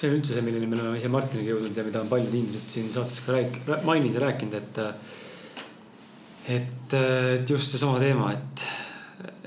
see 0.00 0.08
on 0.08 0.16
üldse 0.16 0.34
see, 0.34 0.42
milleni 0.42 0.66
me 0.66 0.80
oleme 0.80 0.98
ise 0.98 1.08
Martiniga 1.12 1.54
jõudnud 1.54 1.76
ja 1.76 1.84
mida 1.84 2.00
on 2.00 2.08
paljud 2.08 2.34
inimesed 2.34 2.74
siin 2.74 2.92
saates 2.92 3.20
ka 3.26 3.36
rääk-, 3.36 3.84
maininud 3.84 4.16
ja 4.18 4.26
rääkinud, 4.26 4.54
et 4.54 4.78
et, 6.48 6.94
et 6.94 7.50
just 7.50 7.70
seesama 7.70 8.00
teema, 8.00 8.32
et 8.32 8.64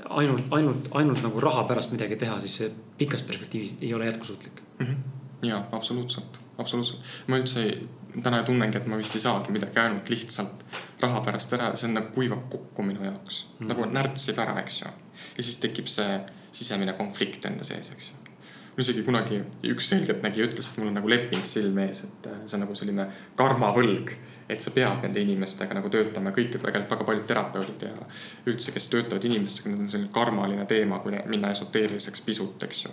ainult, 0.08 0.46
ainult, 0.54 0.88
ainult 1.00 1.24
nagu 1.24 1.42
raha 1.42 1.64
pärast 1.68 1.92
midagi 1.92 2.16
teha, 2.20 2.38
siis 2.40 2.56
see 2.60 2.70
pikas 2.98 3.24
perspektiivis 3.26 3.78
ei 3.82 3.92
ole 3.94 4.06
jätkusuutlik 4.06 4.62
mm. 4.78 4.86
-hmm. 4.86 5.48
ja 5.48 5.64
absoluutselt, 5.72 6.40
absoluutselt. 6.58 7.04
ma 7.26 7.40
üldse 7.42 7.62
ei, 7.62 7.88
täna 8.22 8.42
tunnengi, 8.46 8.78
et 8.78 8.86
ma 8.86 8.98
vist 9.00 9.16
ei 9.16 9.24
saagi 9.24 9.52
midagi 9.54 9.80
ainult 9.82 10.10
lihtsalt 10.12 10.64
raha 11.02 11.22
pärast 11.26 11.52
ära, 11.56 11.72
see 11.76 11.88
on 11.90 11.98
nagu 11.98 12.12
kuivab 12.14 12.48
kokku 12.50 12.82
minu 12.86 13.04
jaoks 13.04 13.44
mm. 13.44 13.56
-hmm. 13.58 13.72
nagu 13.72 13.88
närtsib 13.90 14.38
ära, 14.38 14.58
eks 14.60 14.82
ju. 14.82 14.92
ja 15.36 15.42
siis 15.42 15.58
tekib 15.58 15.90
see 15.90 16.20
sisemine 16.52 16.92
konflikt 16.92 17.46
enda 17.46 17.64
sees, 17.64 17.90
eks 17.90 18.10
ju 18.10 18.24
mul 18.74 18.82
isegi 18.82 19.02
kunagi 19.06 19.36
üks 19.70 19.88
selgeltnägija 19.92 20.46
ütles, 20.48 20.68
et 20.68 20.78
mul 20.80 20.90
on 20.90 20.96
nagu 20.98 21.10
leping 21.10 21.44
silme 21.46 21.86
ees, 21.86 22.04
et 22.08 22.26
äh, 22.26 22.40
see 22.46 22.56
on 22.58 22.64
nagu 22.66 22.74
selline 22.74 23.06
karmavõlg. 23.38 24.16
et 24.44 24.60
sa 24.60 24.70
pead 24.70 25.00
nende 25.00 25.22
inimestega 25.24 25.72
nagu 25.72 25.88
töötama, 25.88 26.28
kõik 26.36 26.50
tegelikult 26.52 26.90
väga 26.90 27.04
paljud 27.08 27.22
terapeudid 27.26 27.84
ja 27.86 27.92
üldse, 28.50 28.74
kes 28.74 28.90
töötavad 28.92 29.24
inimestega, 29.24 29.70
need 29.70 29.86
on 29.86 29.88
selline 29.88 30.10
karmaline 30.12 30.66
teema, 30.68 30.98
kui 31.00 31.16
minna 31.32 31.48
esoteeriliseks 31.54 32.20
pisut, 32.26 32.66
eks 32.66 32.82
ju 32.84 32.92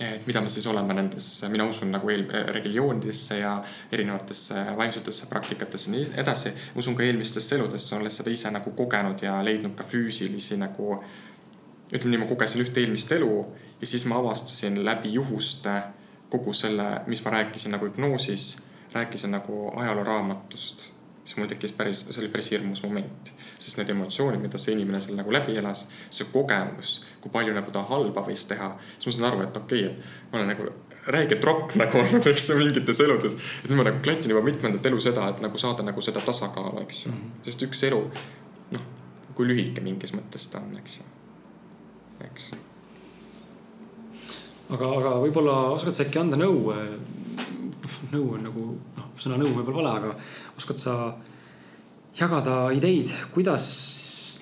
et 0.00 0.26
mida 0.26 0.40
me 0.40 0.48
siis 0.48 0.66
oleme 0.70 0.94
nendes, 0.94 1.26
mina 1.50 1.64
usun 1.66 1.90
nagu 1.90 2.10
eel, 2.10 2.24
religioonidesse 2.54 3.38
ja 3.40 3.56
erinevatesse 3.92 4.64
vaimsetesse 4.76 5.26
praktikatesse 5.26 5.90
nii 5.90 6.04
edasi. 6.22 6.52
usun 6.74 6.96
ka 6.96 7.02
eelmistesse 7.02 7.56
eludesse, 7.56 7.96
olles 7.96 8.16
seda 8.16 8.30
ise 8.30 8.50
nagu 8.54 8.70
kogenud 8.78 9.22
ja 9.22 9.40
leidnud 9.44 9.74
ka 9.74 9.84
füüsilisi 9.84 10.56
nagu. 10.56 11.02
ütleme 11.92 12.10
nii, 12.10 12.22
ma 12.22 12.28
kogesin 12.30 12.62
ühte 12.62 12.80
eelmist 12.80 13.12
elu 13.12 13.46
ja 13.80 13.86
siis 13.86 14.04
ma 14.06 14.18
avastasin 14.18 14.84
läbi 14.84 15.12
juhuste 15.12 15.82
kogu 16.30 16.52
selle, 16.52 16.88
mis 17.06 17.24
ma 17.24 17.30
rääkisin 17.30 17.72
nagu 17.72 17.88
hüpnoosis, 17.88 18.58
rääkisin 18.94 19.30
nagu 19.30 19.72
ajalooraamatust. 19.76 20.97
Siis 21.28 21.36
mul 21.36 21.48
tekkis 21.50 21.74
päris, 21.76 21.98
see 22.08 22.22
oli 22.22 22.30
päris 22.32 22.46
hirmus 22.54 22.80
moment, 22.86 23.32
sest 23.58 23.76
need 23.76 23.90
emotsioonid, 23.92 24.40
mida 24.40 24.58
see 24.60 24.72
inimene 24.72 25.00
seal 25.04 25.18
nagu 25.18 25.32
läbi 25.34 25.58
elas, 25.60 25.82
see 26.08 26.28
kogemus, 26.32 26.92
kui 27.20 27.32
palju 27.34 27.52
nagu 27.52 27.72
ta 27.74 27.82
halba 27.90 28.22
võis 28.24 28.46
teha, 28.48 28.70
siis 28.94 29.10
ma 29.10 29.14
saan 29.16 29.26
aru, 29.28 29.42
et 29.44 29.58
okei 29.60 29.82
okay,, 29.90 29.90
et 29.92 30.30
ma 30.32 30.40
olen 30.40 30.48
nagu 30.54 30.70
räige 31.12 31.36
tropp 31.42 31.74
nagu 31.80 32.00
olnud, 32.00 32.30
eks 32.32 32.48
ju, 32.48 32.56
mingites 32.62 33.02
eludes. 33.04 33.36
et 33.36 33.68
nüüd 33.68 33.82
ma 33.82 33.86
nagu 33.90 34.00
klatin 34.06 34.32
juba 34.32 34.40
mitmendat 34.46 34.88
elu 34.88 35.02
seda, 35.04 35.26
et 35.34 35.44
nagu 35.44 35.60
saada 35.60 35.84
nagu 35.84 36.04
seda 36.04 36.24
tasakaalu, 36.24 36.80
eks 36.86 37.04
ju 37.04 37.12
mm. 37.12 37.18
-hmm. 37.18 37.44
sest 37.50 37.66
üks 37.68 37.84
elu, 37.90 38.00
noh, 38.72 38.88
kui 39.34 39.52
lühike 39.52 39.84
mingis 39.84 40.16
mõttes 40.16 40.48
ta 40.48 40.64
on, 40.64 40.80
eks 40.80 40.96
ju, 41.02 41.10
eks 42.30 42.50
aga, 44.68 44.88
aga 44.88 45.14
võib-olla 45.26 45.58
oskad 45.76 45.96
sa 45.96 46.08
äkki 46.08 46.20
anda 46.20 46.40
nõu? 46.40 46.72
Nõu 48.12 48.34
on 48.36 48.44
nagu 48.48 48.64
noh, 48.98 49.08
sõna 49.20 49.38
nõu 49.40 49.52
võib-olla 49.56 49.94
vale, 49.94 49.94
aga 50.00 50.58
oskad 50.58 50.80
sa 50.82 50.94
jagada 52.18 52.68
ideid, 52.74 53.12
kuidas 53.34 53.66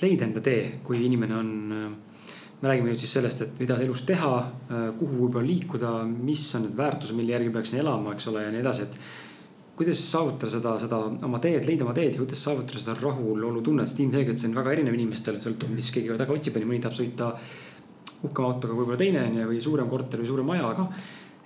leida 0.03 0.27
enda 0.27 0.43
tee, 0.45 0.79
kui 0.85 1.05
inimene 1.07 1.37
on. 1.37 1.53
me 2.57 2.71
räägime 2.71 2.89
nüüd 2.89 3.01
siis 3.01 3.13
sellest, 3.13 3.43
et 3.45 3.59
mida 3.61 3.77
elus 3.85 4.07
teha, 4.09 4.31
kuhu 4.97 5.27
võib-olla 5.27 5.45
liikuda, 5.45 5.91
mis 6.09 6.45
on 6.57 6.63
need 6.65 6.79
väärtused, 6.79 7.17
mille 7.17 7.35
järgi 7.35 7.51
peaks 7.53 7.75
elama, 7.77 8.15
eks 8.17 8.31
ole, 8.31 8.47
ja 8.47 8.53
nii 8.55 8.63
edasi, 8.63 8.87
et 8.87 8.97
kuidas 9.77 10.01
saavutada 10.01 10.51
seda, 10.55 10.73
seda 10.81 11.01
oma 11.29 11.41
teed, 11.43 11.67
leida 11.69 11.85
oma 11.85 11.93
teed 11.97 12.17
ja 12.17 12.23
kuidas 12.23 12.41
saavutada 12.47 12.81
seda 12.81 12.97
rahulolutunnet, 12.97 13.91
sest 13.91 14.01
ilmselgelt 14.07 14.41
see 14.41 14.49
on 14.49 14.57
väga 14.57 14.73
erinev 14.73 14.97
inimestel, 14.97 15.37
sõltub, 15.45 15.75
mis 15.77 15.93
keegi 15.93 16.15
väga 16.15 16.33
otsib, 16.33 16.57
mõni 16.65 16.81
tahab 16.81 16.97
sõita 16.97 17.29
uhkema 18.25 18.49
autoga 18.49 18.79
võib-olla 18.79 18.99
teine 19.05 19.27
onju 19.27 19.51
või 19.53 19.61
suurem 19.69 19.93
korter 19.93 20.23
või 20.23 20.31
suurem 20.31 20.49
maja, 20.49 20.73
aga. 20.73 20.89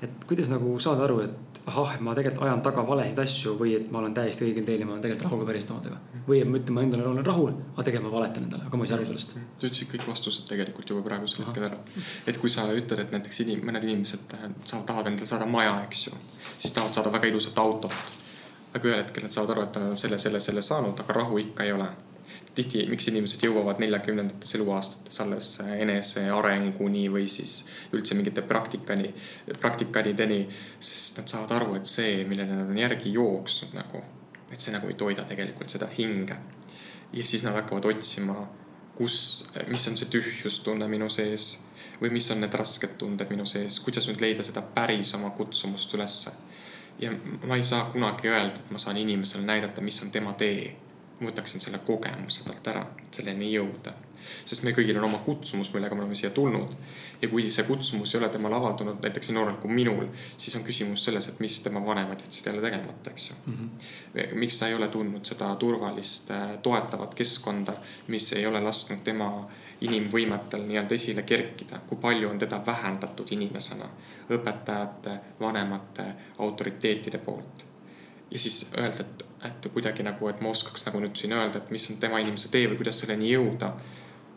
Et 0.03 0.25
kuidas 0.29 0.49
nagu 0.53 0.79
saada 0.81 1.05
aru, 1.05 1.21
et 1.27 1.61
ahah, 1.69 1.97
ma 2.05 2.15
tegelikult 2.17 2.47
ajan 2.47 2.63
taga 2.65 2.83
valesid 2.87 3.21
asju 3.21 3.55
või 3.59 3.75
et 3.77 3.91
ma 3.93 4.01
olen 4.01 4.15
täiesti 4.17 4.47
õigel 4.47 4.65
teel 4.67 4.83
ja 4.83 4.89
ma 4.89 4.95
olen 4.95 5.05
tegelikult 5.05 5.27
rahul 5.29 5.43
ka 5.43 5.49
päriselt 5.51 5.75
omadega. 5.75 5.99
või 6.29 6.41
et 6.41 6.49
ma 6.49 6.59
ütlen, 6.61 6.77
ma 6.77 6.85
endale 6.87 7.07
olen 7.11 7.27
rahul, 7.27 7.53
aga 7.75 7.87
tegelikult 7.89 8.09
ma 8.09 8.15
valetan 8.17 8.47
endale, 8.47 8.67
aga 8.69 8.81
ma 8.81 8.87
ei 8.87 8.91
saa 8.91 8.99
aru 8.99 9.09
sellest. 9.11 9.37
sa 9.37 9.69
ütlesid 9.69 9.93
kõik 9.93 10.07
vastused 10.09 10.49
tegelikult 10.49 10.93
juba 10.95 11.05
praegusel 11.07 11.45
hetkel 11.45 11.69
ära. 11.69 11.79
et 12.27 12.41
kui 12.41 12.53
sa 12.53 12.67
ütled, 12.73 13.05
et 13.05 13.17
näiteks 13.17 13.43
inim-, 13.45 13.65
mõned 13.67 13.87
inimesed 13.89 14.37
saavad, 14.65 14.87
tahavad 14.87 15.13
endale 15.13 15.33
saada 15.33 15.47
maja, 15.47 15.77
eks 15.85 16.07
ju, 16.09 16.21
siis 16.57 16.73
tahavad 16.73 16.97
saada 16.97 17.13
väga 17.13 17.33
ilusat 17.33 17.59
autot. 17.59 18.15
aga 18.75 18.87
ühel 18.89 19.03
hetkel 19.03 19.27
nad 19.27 19.37
saavad 19.37 19.57
aru, 19.57 19.67
et 19.67 19.81
nad 19.81 19.91
on 19.93 20.01
selle, 20.01 20.19
selle, 20.19 20.41
selle 20.41 20.63
saanud, 20.63 21.05
aga 21.05 21.21
rahu 21.21 21.43
ikka 21.45 21.69
ei 21.69 21.77
ole 21.77 21.91
tihti, 22.55 22.85
miks 22.91 23.09
inimesed 23.11 23.43
jõuavad 23.47 23.81
neljakümnendates 23.83 24.55
eluaastates 24.59 25.21
alles 25.23 25.49
enesearenguni 25.77 27.07
või 27.13 27.27
siis 27.31 27.65
üldse 27.95 28.17
mingite 28.19 28.43
praktikani, 28.43 29.13
praktikanideni. 29.61 30.41
sest 30.81 31.21
nad 31.21 31.29
saavad 31.29 31.57
aru, 31.59 31.75
et 31.79 31.87
see, 31.87 32.25
millele 32.29 32.57
nad 32.57 32.71
on 32.71 32.79
järgi 32.79 33.13
jooksnud 33.15 33.75
nagu, 33.79 34.03
et 34.51 34.61
see 34.61 34.75
nagu 34.75 34.89
ei 34.91 34.99
toida 34.99 35.25
tegelikult 35.29 35.71
seda 35.71 35.89
hinge. 35.99 36.37
ja 37.13 37.25
siis 37.25 37.45
nad 37.45 37.55
hakkavad 37.55 37.85
otsima, 37.85 38.49
kus, 38.95 39.51
mis 39.69 39.89
on 39.89 39.97
see 39.97 40.11
tühjustunne 40.13 40.89
minu 40.89 41.09
sees 41.11 41.57
või 42.01 42.13
mis 42.15 42.31
on 42.33 42.41
need 42.41 42.55
rasked 42.57 42.97
tunded 42.99 43.31
minu 43.33 43.47
sees, 43.49 43.81
kuidas 43.85 44.07
nüüd 44.09 44.23
leida 44.25 44.45
seda 44.47 44.63
päris 44.63 45.15
oma 45.19 45.31
kutsumust 45.37 45.95
ülesse. 45.95 46.33
ja 47.01 47.13
ma 47.49 47.57
ei 47.57 47.65
saa 47.65 47.87
kunagi 47.93 48.29
öelda, 48.29 48.57
et 48.57 48.71
ma 48.71 48.79
saan 48.79 48.97
inimesele 48.97 49.45
näidata, 49.47 49.81
mis 49.81 50.03
on 50.03 50.11
tema 50.11 50.33
tee. 50.33 50.77
Ma 51.21 51.29
võtaksin 51.29 51.61
selle 51.61 51.81
kogemuse 51.87 52.45
talt 52.47 52.71
ära, 52.73 52.87
selleni 53.11 53.53
jõuda. 53.53 53.93
sest 54.45 54.63
meil 54.63 54.75
kõigil 54.77 54.99
on 55.01 55.07
oma 55.07 55.19
kutsumus, 55.25 55.73
millega 55.73 55.95
me 55.95 56.03
oleme 56.03 56.15
siia 56.15 56.31
tulnud. 56.31 56.75
ja 57.23 57.29
kui 57.29 57.51
see 57.51 57.65
kutsumus 57.65 58.15
ei 58.15 58.19
ole 58.21 58.29
temal 58.29 58.53
avaldunud 58.53 59.01
näiteks 59.03 59.29
nii 59.29 59.39
noorelt 59.39 59.61
kui 59.61 59.73
minul, 59.75 60.07
siis 60.37 60.57
on 60.57 60.65
küsimus 60.65 61.05
selles, 61.05 61.29
et 61.29 61.41
mis 61.41 61.59
tema 61.61 61.85
vanemad 61.87 62.21
jätsid 62.21 62.47
jälle 62.47 62.63
tegemata, 62.63 63.11
eks 63.11 63.31
ju 63.31 63.37
mm. 63.47 63.55
-hmm. 63.55 64.35
miks 64.35 64.59
ta 64.59 64.69
ei 64.69 64.75
ole 64.75 64.89
tundnud 64.89 65.25
seda 65.25 65.55
turvalist, 65.57 66.31
äh, 66.31 66.59
toetavat 66.63 67.15
keskkonda, 67.15 67.73
mis 68.07 68.33
ei 68.33 68.47
ole 68.47 68.61
lasknud 68.61 69.05
tema 69.05 69.49
inimvõimetel 69.81 70.65
nii-öelda 70.67 70.95
esile 70.95 71.23
kerkida, 71.23 71.81
kui 71.89 71.99
palju 72.01 72.29
on 72.31 72.39
teda 72.39 72.61
vähendatud 72.67 73.33
inimesena 73.33 73.89
õpetajate, 74.31 75.17
vanemate, 75.41 76.05
autoriteetide 76.39 77.19
poolt. 77.19 77.67
ja 78.31 78.39
siis 78.39 78.71
öelda, 78.79 79.01
et, 79.01 79.30
et 79.45 79.69
kuidagi 79.73 80.05
nagu, 80.05 80.29
et 80.29 80.41
ma 80.45 80.53
oskaks 80.53 80.85
nagu 80.87 81.01
nüüd 81.01 81.17
siin 81.17 81.33
öelda, 81.33 81.61
et 81.61 81.71
mis 81.73 81.87
on 81.93 81.99
tema 82.03 82.21
inimese 82.21 82.51
tee 82.53 82.69
või 82.69 82.81
kuidas 82.81 83.01
selleni 83.03 83.33
jõuda. 83.33 83.73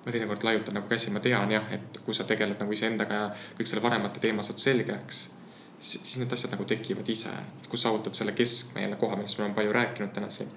ma 0.03 0.11
teinekord 0.11 0.43
laiutan 0.43 0.75
nagu 0.75 0.87
käsi, 0.87 1.11
ma 1.15 1.19
tean 1.23 1.51
jah, 1.51 1.63
et 1.71 1.99
kui 2.03 2.13
sa 2.13 2.25
tegeled 2.27 2.59
nagu 2.59 2.73
iseendaga 2.75 3.19
ja 3.19 3.27
kõik 3.57 3.69
selle 3.69 3.83
vanemate 3.83 4.19
teema 4.19 4.43
saad 4.43 4.59
selgeks, 4.59 5.19
siis 5.79 6.17
need 6.19 6.33
asjad 6.33 6.51
nagu 6.51 6.65
tekivad 6.67 7.09
ise. 7.09 7.31
kui 7.69 7.79
saavutad 7.79 8.13
selle 8.13 8.31
keskme 8.31 8.81
jälle 8.81 8.95
koha, 8.95 9.15
millest 9.15 9.37
me 9.37 9.45
oleme 9.45 9.55
palju 9.55 9.71
rääkinud 9.73 10.11
täna 10.13 10.29
siin, 10.29 10.49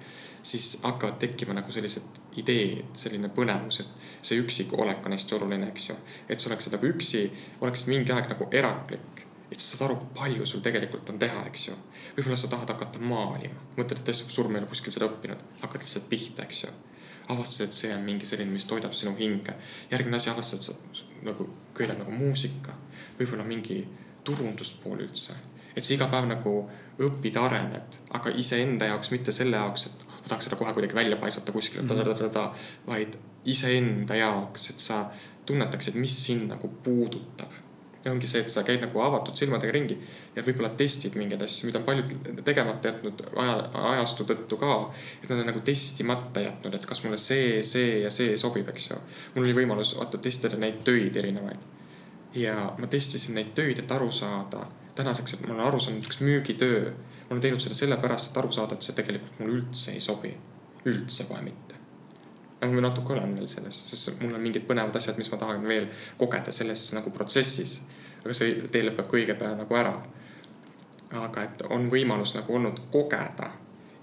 siis 0.43 0.81
hakkavad 0.83 1.15
tekkima 1.19 1.53
nagu 1.53 1.71
sellised 1.71 2.19
ideed, 2.35 2.91
selline 2.93 3.29
põnevus, 3.29 3.79
et 3.79 4.11
see 4.21 4.39
üksikolek 4.43 5.05
on 5.05 5.15
hästi 5.15 5.35
oluline, 5.35 5.71
eks 5.71 5.89
ju. 5.89 5.95
et 6.29 6.39
sa 6.39 6.49
oleksid 6.51 6.75
nagu 6.75 6.91
üksi, 6.91 7.23
oleksid 7.61 7.87
mingi 7.87 8.11
aeg 8.11 8.27
nagu 8.35 8.51
eraklik 8.51 9.27
et 9.51 9.59
sa 9.59 9.75
saad 9.75 9.87
aru, 9.87 9.99
kui 10.01 10.15
palju 10.17 10.45
sul 10.47 10.63
tegelikult 10.65 11.09
on 11.13 11.19
teha, 11.21 11.43
eks 11.47 11.67
ju. 11.69 11.75
Võib-olla 12.17 12.37
sa 12.39 12.49
tahad 12.49 12.71
hakata 12.73 12.99
maalima, 13.05 13.59
mõtled, 13.77 14.01
et 14.01 14.09
asja 14.09 14.25
surm 14.33 14.55
ei 14.55 14.63
ole 14.63 14.69
kuskil 14.71 14.93
seda 14.93 15.05
õppinud, 15.05 15.41
hakkad 15.61 15.83
lihtsalt 15.85 16.07
pihta, 16.09 16.47
eks 16.47 16.63
ju. 16.63 16.71
avastad, 17.29 17.67
et 17.67 17.75
see 17.75 17.91
on 17.93 18.01
mingi 18.07 18.25
selline, 18.25 18.51
mis 18.51 18.65
toidab 18.65 18.93
sinu 18.93 19.13
hinge. 19.19 19.53
järgmine 19.91 20.17
asi 20.17 20.29
avastad, 20.29 20.61
sa 20.63 20.73
nagu 21.27 21.49
köidad 21.77 21.99
nagu 21.99 22.11
muusika, 22.11 22.73
võib-olla 23.19 23.43
mingi 23.43 23.83
turunduspool 24.23 25.05
üldse. 25.05 25.33
et 25.75 25.83
sa 25.83 25.93
iga 25.93 26.07
päev 26.07 26.25
nagu 26.25 26.55
õpid, 26.97 27.37
arened, 27.37 28.01
aga 28.17 28.33
iseenda 28.33 28.85
jaoks, 28.85 29.11
mitte 29.11 29.31
selle 29.31 29.57
jaoks, 29.57 29.85
et 29.85 30.05
ma 30.07 30.27
tahaks 30.27 30.49
seda 30.49 30.57
kohe 30.57 30.73
kuidagi 30.73 30.95
välja 30.95 31.17
paisata 31.17 31.51
kuskile 31.51 31.83
mm, 31.83 31.89
-hmm. 31.89 32.49
vaid 32.87 33.17
iseenda 33.45 34.15
jaoks, 34.15 34.69
et 34.69 34.79
sa 34.79 35.11
tunnetaksid, 35.45 35.95
mis 35.95 36.25
sind 36.25 36.49
nagu 36.49 36.67
puudutab 36.83 37.66
ja 38.05 38.11
ongi 38.11 38.27
see, 38.29 38.41
et 38.43 38.51
sa 38.51 38.63
käid 38.67 38.81
nagu 38.83 39.01
avatud 39.03 39.35
silmadega 39.37 39.73
ringi 39.73 39.97
ja 40.35 40.43
võib-olla 40.45 40.69
testid 40.79 41.17
mingeid 41.19 41.41
asju, 41.43 41.67
mida 41.69 41.81
on 41.81 41.87
paljud 41.87 42.13
tegemata 42.45 42.91
jätnud 42.91 43.23
aja, 43.43 43.55
ajastu 43.91 44.27
tõttu 44.29 44.59
ka. 44.61 44.77
et 45.23 45.29
nad 45.29 45.41
on 45.41 45.49
nagu 45.51 45.63
testimata 45.65 46.43
jätnud, 46.43 46.77
et 46.77 46.85
kas 46.89 47.03
mulle 47.03 47.19
see, 47.21 47.63
see 47.67 48.01
ja 48.03 48.11
see 48.13 48.37
sobib, 48.37 48.69
eks 48.73 48.89
ju. 48.91 48.99
mul 49.35 49.47
oli 49.47 49.57
võimalus 49.61 49.95
vaata 49.99 50.21
testida 50.23 50.59
neid 50.61 50.83
töid 50.87 51.17
erinevaid. 51.17 51.67
ja 52.35 52.55
ma 52.77 52.87
testisin 52.91 53.37
neid 53.39 53.53
töid, 53.57 53.79
et 53.83 53.91
aru 53.91 54.11
saada 54.11 54.67
tänaseks, 54.97 55.33
et 55.33 55.45
ma 55.45 55.53
olen 55.53 55.67
aru 55.67 55.79
saanud, 55.79 56.05
üks 56.05 56.21
müügitöö. 56.25 56.91
ma 57.27 57.35
olen 57.35 57.41
teinud 57.41 57.63
seda 57.63 57.75
sellepärast, 57.75 58.31
et 58.31 58.43
aru 58.43 58.51
saada, 58.51 58.77
et 58.77 58.85
see 58.85 58.97
tegelikult 58.97 59.39
mulle 59.41 59.61
üldse 59.61 59.95
ei 59.97 60.03
sobi. 60.03 60.35
üldse 60.87 61.25
kohe 61.27 61.41
mitte 61.43 61.66
aga 62.61 62.73
ma 62.73 62.81
natuke 62.81 63.13
olen 63.13 63.35
veel 63.37 63.47
selles, 63.49 63.77
sest 63.91 64.21
mul 64.21 64.33
on 64.33 64.41
mingid 64.41 64.65
põnevad 64.65 64.95
asjad, 64.97 65.17
mis 65.21 65.29
ma 65.31 65.37
tahan 65.41 65.65
veel 65.67 65.87
kogeda 66.17 66.53
selles 66.55 66.89
nagu 66.97 67.13
protsessis. 67.13 67.81
aga 68.23 68.33
see 68.33 68.55
tee 68.73 68.83
lõpeb 68.87 69.07
ka 69.07 69.17
õige 69.19 69.35
pea 69.37 69.53
nagu 69.55 69.77
ära. 69.77 69.93
aga 71.21 71.43
et 71.43 71.61
on 71.69 71.89
võimalus 71.91 72.33
nagu 72.35 72.55
olnud 72.55 72.81
kogeda 72.91 73.51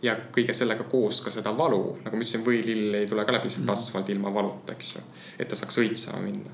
ja 0.05 0.15
kõige 0.37 0.55
sellega 0.55 0.85
koos 0.89 1.21
ka 1.25 1.33
seda 1.33 1.53
valu, 1.57 1.97
nagu 2.05 2.17
ma 2.17 2.23
ütlesin, 2.23 2.45
võilill 2.47 3.01
ei 3.01 3.09
tule 3.11 3.25
ka 3.25 3.35
läbi 3.35 3.51
sealt 3.51 3.67
mm. 3.67 3.73
asfaldi 3.75 4.15
ilma 4.15 4.33
valuta, 4.35 4.77
eks 4.77 4.95
ju. 4.95 5.03
et 5.39 5.49
ta 5.49 5.59
saaks 5.59 5.81
õitsema 5.83 6.21
minna. 6.23 6.51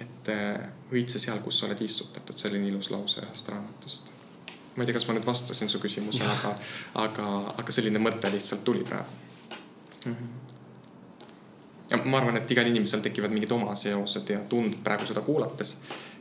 et 0.00 0.30
äh, 0.32 0.68
õitse 0.92 1.18
seal, 1.18 1.40
kus 1.44 1.58
sa 1.58 1.66
oled 1.66 1.80
istutatud, 1.84 2.38
selline 2.38 2.68
ilus 2.68 2.90
lause 2.94 3.24
ühest 3.24 3.50
raamatust. 3.50 4.12
ma 4.76 4.84
ei 4.84 4.90
tea, 4.90 4.98
kas 4.98 5.08
ma 5.08 5.16
nüüd 5.16 5.26
vastasin 5.26 5.72
su 5.72 5.82
küsimusele, 5.82 6.30
aga, 6.36 6.54
aga, 7.06 7.32
aga 7.64 7.74
selline 7.74 8.02
mõte 8.02 8.30
lihtsalt 8.30 8.62
tuli 8.64 8.86
praegu 8.86 9.18
mm. 10.06 10.14
-hmm 10.14 10.49
ja 11.90 11.98
ma 12.04 12.18
arvan, 12.18 12.38
et 12.38 12.50
igal 12.50 12.68
inimesel 12.70 13.02
tekivad 13.04 13.32
mingid 13.34 13.52
oma 13.54 13.74
seosed 13.78 14.30
ja 14.30 14.40
tunded 14.48 14.80
praegu 14.84 15.08
seda 15.08 15.24
kuulates. 15.26 15.76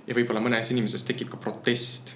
ja 0.08 0.16
võib-olla 0.18 0.42
mõnes 0.42 0.72
inimeses 0.74 1.04
tekib 1.06 1.30
ka 1.30 1.38
protest. 1.38 2.16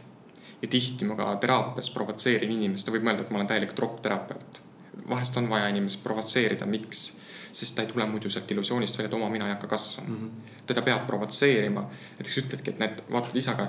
ja 0.61 0.67
tihti 0.67 1.05
ma 1.05 1.15
ka 1.19 1.35
teraapias 1.41 1.89
provotseerin 1.93 2.51
inimest, 2.51 2.85
ta 2.85 2.93
võib 2.95 3.05
mõelda, 3.07 3.25
et 3.25 3.31
ma 3.31 3.41
olen 3.41 3.51
täielik 3.51 3.75
tropp-terapeut. 3.77 4.61
vahest 5.09 5.37
on 5.37 5.49
vaja 5.49 5.67
inimest 5.67 6.03
provotseerida, 6.03 6.65
miks? 6.65 7.11
sest 7.53 7.75
ta 7.75 7.83
ei 7.83 7.87
tule 7.87 8.05
muidu 8.09 8.29
sealt 8.33 8.51
illusioonist 8.51 8.97
välja, 8.97 9.07
et 9.11 9.13
oma 9.13 9.27
mina 9.29 9.45
ei 9.45 9.51
hakka 9.53 9.67
kasvama 9.67 10.09
mm. 10.09 10.29
-hmm. 10.29 10.63
teda 10.65 10.81
peab 10.81 11.05
provotseerima. 11.07 11.83
näiteks 12.19 12.37
ütledki, 12.37 12.69
et 12.69 12.79
näed, 12.79 13.03
vaatad 13.11 13.35
isaga. 13.35 13.67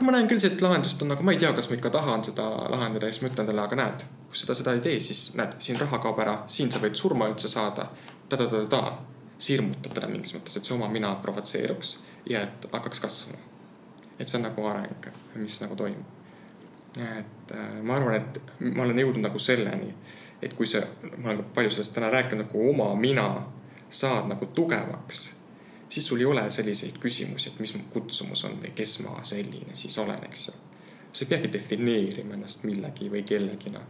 ma 0.00 0.12
näen 0.12 0.28
küll, 0.28 0.40
see 0.40 0.56
lahendust 0.60 1.02
on, 1.02 1.12
aga 1.12 1.22
ma 1.22 1.32
ei 1.32 1.38
tea, 1.38 1.52
kas 1.52 1.68
ma 1.68 1.76
ikka 1.76 1.90
tahan 1.90 2.24
seda 2.24 2.48
lahendada 2.70 3.06
ja 3.06 3.12
siis 3.12 3.22
ma 3.22 3.28
ütlen 3.28 3.46
talle, 3.46 3.62
aga 3.62 3.76
näed, 3.76 4.06
kui 4.28 4.40
seda, 4.40 4.54
seda 4.54 4.72
ei 4.72 4.80
tee, 4.80 5.00
siis 5.00 5.34
näed, 5.34 5.52
siin 5.58 5.80
raha 5.80 5.98
kaob 5.98 6.18
ära, 6.24 6.38
siin 6.46 6.72
sa 6.72 6.80
võid 6.80 6.96
surma 6.96 7.28
üldse 7.28 7.48
saada 7.48 7.86
ta, 8.30 8.36
ta, 8.36 8.46
ta, 8.46 8.64
ta 8.70 8.98
sirmutab 9.40 9.94
teda 9.94 10.08
mingis 10.10 10.34
mõttes, 10.36 10.56
et 10.56 10.66
see 10.66 10.76
oma 10.76 10.88
mina 10.92 11.12
provotseeruks 11.24 11.96
ja 12.30 12.44
et 12.44 12.66
hakkaks 12.72 13.00
kasvama. 13.00 13.38
et 14.18 14.28
see 14.28 14.38
on 14.38 14.44
nagu 14.44 14.66
areng, 14.68 15.10
mis 15.34 15.60
nagu 15.62 15.76
toimub. 15.76 16.06
et 16.96 17.54
äh, 17.56 17.82
ma 17.82 17.96
arvan, 17.96 18.14
et 18.20 18.40
ma 18.74 18.84
olen 18.84 18.98
jõudnud 18.98 19.24
nagu 19.24 19.38
selleni, 19.38 19.94
et 20.42 20.54
kui 20.54 20.66
see, 20.66 20.82
ma 21.16 21.30
olen 21.30 21.42
ka 21.42 21.48
palju 21.54 21.76
sellest 21.76 21.94
täna 21.96 22.10
rääkinud, 22.10 22.46
nagu 22.46 22.70
oma 22.70 22.94
mina 22.94 23.28
saad 23.88 24.28
nagu 24.28 24.46
tugevaks, 24.46 25.22
siis 25.88 26.06
sul 26.06 26.20
ei 26.20 26.28
ole 26.28 26.44
selliseid 26.50 26.98
küsimusi, 27.02 27.50
et 27.50 27.60
mis 27.60 27.74
mu 27.74 27.86
kutsumus 27.92 28.44
on 28.44 28.58
või 28.62 28.74
kes 28.76 28.98
ma 29.06 29.22
selline 29.24 29.74
siis 29.74 29.98
olen, 29.98 30.20
eks 30.28 30.48
ju. 30.48 30.58
sa 31.12 31.24
ei 31.24 31.32
peagi 31.32 31.52
defineerima 31.52 32.36
ennast 32.36 32.64
millegi 32.64 33.08
või 33.10 33.24
kellegina 33.26 33.80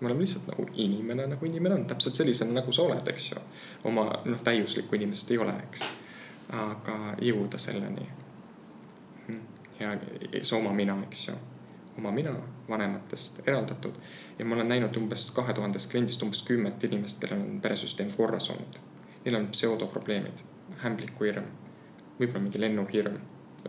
me 0.00 0.06
oleme 0.06 0.20
lihtsalt 0.20 0.46
nagu 0.46 0.66
inimene, 0.74 1.26
nagu 1.26 1.46
inimene 1.46 1.74
on, 1.74 1.86
täpselt 1.86 2.14
sellisena, 2.14 2.52
nagu 2.52 2.72
sa 2.72 2.82
oled, 2.82 3.08
eks 3.08 3.30
ju. 3.32 3.42
oma 3.84 4.04
noh, 4.24 4.40
täiuslikku 4.44 4.96
inimest 4.96 5.30
ei 5.30 5.38
ole, 5.38 5.54
eks. 5.68 5.86
aga 6.52 6.98
jõuda 7.22 7.58
selleni. 7.58 8.08
ja 9.80 9.94
see 10.42 10.56
oma 10.58 10.72
mina, 10.72 10.98
eks 11.08 11.28
ju. 11.28 11.36
oma 11.98 12.12
mina 12.12 12.34
vanematest 12.68 13.40
eraldatud 13.46 13.94
ja 14.38 14.44
ma 14.44 14.54
olen 14.54 14.68
näinud 14.68 14.96
umbes 14.96 15.30
kahe 15.30 15.54
tuhandest 15.54 15.90
kliendist 15.90 16.22
umbes 16.22 16.42
kümmet 16.42 16.84
inimest, 16.84 17.20
kellel 17.22 17.40
on 17.40 17.60
peresüsteem 17.60 18.10
korras 18.16 18.50
olnud. 18.50 18.80
Neil 19.24 19.38
on 19.38 19.48
pseudoprobleemid, 19.54 20.42
hämbliku 20.82 21.24
hirm, 21.24 21.48
võib-olla 22.18 22.42
mingi 22.42 22.60
lennuhirm, 22.60 23.16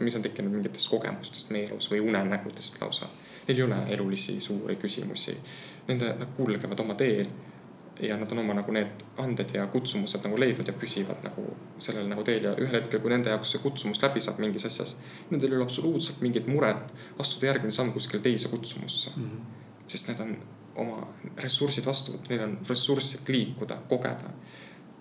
mis 0.01 0.15
on 0.17 0.25
tekkinud 0.25 0.51
mingitest 0.53 0.89
kogemustest 0.91 1.53
meie 1.55 1.69
elus 1.71 1.87
või 1.93 2.03
unenägudest 2.03 2.81
lausa 2.81 3.07
neil 3.47 3.57
ei 3.57 3.63
ole 3.63 3.75
elulisi 3.87 4.41
suuri 4.41 4.75
küsimusi. 4.75 5.37
Nende, 5.87 6.13
nad 6.19 6.33
kulgevad 6.35 6.79
oma 6.83 6.95
teel 6.99 7.29
ja 7.99 8.17
nad 8.17 8.31
on 8.31 8.39
oma 8.39 8.53
nagu 8.53 8.71
need 8.71 9.05
anded 9.17 9.53
ja 9.55 9.67
kutsumused 9.67 10.21
nagu 10.23 10.39
leidnud 10.39 10.67
ja 10.67 10.73
püsivad 10.73 11.23
nagu 11.25 11.45
sellel 11.81 12.09
nagu 12.09 12.23
teel 12.23 12.45
ja 12.49 12.53
ühel 12.59 12.81
hetkel, 12.81 13.01
kui 13.01 13.09
nende 13.09 13.31
jaoks 13.33 13.55
see 13.55 13.63
kutsumus 13.63 14.01
läbi 14.03 14.21
saab 14.21 14.41
mingis 14.43 14.67
asjas, 14.69 14.97
nendel 15.31 15.53
ei 15.53 15.57
ole 15.57 15.65
absoluutselt 15.65 16.21
mingit 16.21 16.47
muret 16.51 16.93
astuda 17.19 17.51
järgmine 17.51 17.73
samm 17.73 17.93
kuskile 17.95 18.21
teise 18.21 18.51
kutsumusse 18.53 19.13
mm. 19.15 19.23
-hmm. 19.23 19.87
sest 19.87 20.07
need 20.07 20.21
on 20.25 20.37
oma 20.75 21.07
ressursid 21.43 21.85
vastu 21.85 22.13
võtnud, 22.13 22.29
neil 22.29 22.43
on 22.43 22.57
ressurssi, 22.69 23.17
et 23.17 23.29
liikuda, 23.29 23.79
kogeda. 23.89 24.29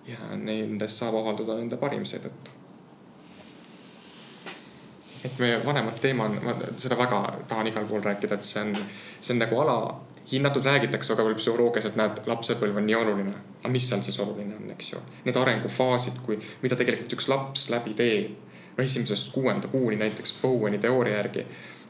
ja 0.07 0.37
nendest 0.37 0.97
saab 0.97 1.15
avalduda 1.15 1.55
nende 1.59 1.77
parim 1.77 2.05
seetõttu 2.05 2.51
et 5.25 5.39
meie 5.39 5.65
vanemate 5.65 5.99
teema 6.01 6.25
on, 6.25 6.39
ma 6.43 6.53
seda 6.77 6.97
väga 6.97 7.21
tahan 7.47 7.67
igal 7.67 7.85
pool 7.85 8.01
rääkida, 8.01 8.35
et 8.35 8.43
see 8.43 8.61
on, 8.61 8.75
see 9.19 9.33
on 9.33 9.39
nagu 9.43 9.59
alahinnatud, 10.27 10.65
räägitakse 10.65 11.13
väga 11.13 11.23
palju 11.23 11.37
psühholoogias, 11.39 11.85
et 11.87 11.95
näed, 11.95 12.19
lapsepõlv 12.27 12.77
on 12.77 12.85
nii 12.85 12.95
oluline. 12.95 13.33
aga 13.61 13.69
mis 13.71 13.87
seal 13.89 14.01
siis 14.01 14.19
oluline 14.19 14.55
on, 14.55 14.71
eks 14.71 14.91
ju. 14.93 14.99
Need 15.25 15.39
arengufaasid, 15.39 16.19
kui, 16.25 16.39
mida 16.61 16.75
tegelikult 16.75 17.13
üks 17.13 17.27
laps 17.31 17.69
läbi 17.69 17.93
teeb. 17.93 18.35
no 18.77 18.83
esimesest 18.83 19.33
kuuenda 19.33 19.67
kuuni 19.67 19.95
näiteks 19.95 20.35
Boweni 20.41 20.77
teooria 20.77 21.15
järgi 21.17 21.45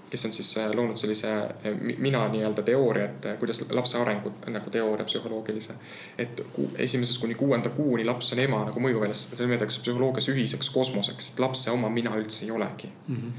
kes 0.10 0.26
on 0.26 0.34
siis 0.34 0.58
äh, 0.58 0.72
loonud 0.72 0.98
sellise 0.98 1.34
äh, 1.34 1.98
mina 1.98 2.28
nii-öelda 2.28 2.64
teooria, 2.64 3.06
et 3.06 3.26
äh, 3.26 3.38
kuidas 3.38 3.66
lapse 3.72 3.98
arengut 3.98 4.46
nagu 4.48 4.70
teooria 4.70 5.06
psühholoogilise. 5.06 5.74
et 6.18 6.42
esimesest 6.78 7.22
kuni 7.22 7.36
kuuenda 7.36 7.70
kuuni 7.70 8.06
laps 8.06 8.34
on 8.34 8.40
ema 8.40 8.64
nagu 8.66 8.80
mõjuväljas, 8.80 9.26
seda 9.34 9.44
nimetatakse 9.44 9.82
psühholoogias 9.82 10.30
ühiseks 10.32 10.70
kosmoseks, 10.74 11.34
lapse 11.38 11.72
oma 11.72 11.90
mina 11.90 12.16
üldse 12.16 12.46
ei 12.46 12.52
olegi 12.52 12.92
mm. 13.08 13.16
-hmm. 13.16 13.32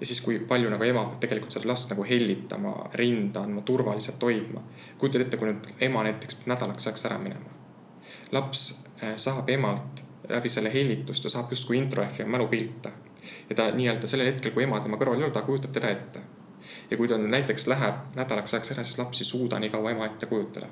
Ja 0.00 0.06
siis, 0.06 0.20
kui 0.20 0.38
palju 0.38 0.70
nagu 0.70 0.84
ema 0.84 1.04
peab 1.08 1.20
tegelikult 1.20 1.52
seda 1.52 1.68
last 1.68 1.90
nagu 1.92 2.04
hellitama, 2.04 2.74
rinda 3.00 3.40
andma, 3.46 3.62
turvaliselt 3.64 4.22
hoidma. 4.22 4.62
kujutad 4.98 5.24
ette, 5.24 5.36
kui 5.36 5.48
nüüd 5.48 5.70
ema 5.88 6.02
näiteks 6.04 6.44
nädalaks 6.46 6.86
ajaks 6.86 7.06
ära 7.08 7.18
minema. 7.18 7.50
laps 8.32 8.66
saab 9.16 9.48
emalt 9.48 10.04
läbi 10.28 10.48
selle 10.48 10.72
hellitust, 10.72 11.22
ta 11.22 11.30
saab 11.30 11.50
justkui 11.52 11.78
intro 11.78 12.02
ehk 12.02 12.24
mälupilte 12.26 12.92
ja 13.50 13.56
ta 13.56 13.70
nii-öelda 13.70 14.06
sellel 14.06 14.32
hetkel, 14.32 14.52
kui 14.52 14.64
ema 14.66 14.80
tema 14.80 14.98
kõrval 15.00 15.20
ei 15.20 15.26
ole, 15.26 15.34
ta 15.34 15.42
kujutab 15.46 15.72
teda 15.72 15.90
ette. 15.90 16.20
ja 16.90 16.96
kui 16.96 17.08
ta 17.08 17.18
näiteks 17.18 17.66
läheb 17.66 18.16
nädalaks 18.16 18.54
ajaks 18.54 18.72
ära, 18.74 18.84
siis 18.84 18.98
laps 18.98 19.20
ei 19.20 19.26
suuda 19.26 19.58
nii 19.58 19.70
kaua 19.70 19.90
ema 19.90 20.06
ette 20.06 20.26
kujutada. 20.26 20.68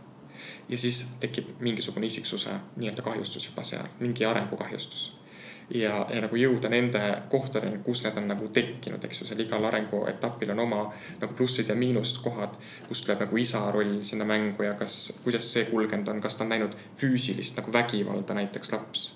ja 0.68 0.78
siis 0.78 1.16
tekib 1.20 1.60
mingisugune 1.60 2.06
isiksuse 2.06 2.50
nii-öelda 2.76 3.02
kahjustus 3.02 3.48
juba 3.48 3.62
seal, 3.62 3.86
mingi 4.00 4.24
arengukahjustus 4.24 5.23
ja, 5.70 6.06
ja 6.12 6.20
nagu 6.24 6.36
jõuda 6.36 6.68
nende 6.72 7.00
kohtadeni, 7.32 7.80
kus 7.84 8.02
need 8.04 8.18
on 8.20 8.28
nagu 8.28 8.48
tekkinud, 8.54 9.04
eks 9.04 9.22
ju, 9.22 9.28
seal 9.28 9.40
igal 9.44 9.64
arenguetapil 9.68 10.52
on 10.54 10.62
oma 10.66 10.84
nagu 11.20 11.36
plussid 11.36 11.70
ja 11.72 11.76
miinused 11.78 12.20
kohad, 12.24 12.56
kus 12.88 13.04
tuleb 13.04 13.24
nagu 13.24 13.40
isa 13.40 13.64
roll 13.74 14.00
sinna 14.06 14.26
mängu 14.28 14.66
ja 14.66 14.74
kas, 14.78 15.20
kuidas 15.24 15.50
see 15.54 15.66
kulgenud 15.70 16.08
on, 16.12 16.22
kas 16.24 16.36
ta 16.36 16.44
on 16.44 16.52
näinud 16.54 16.76
füüsilist 17.00 17.60
nagu 17.60 17.72
vägivalda 17.72 18.36
näiteks 18.40 18.72
laps. 18.76 19.12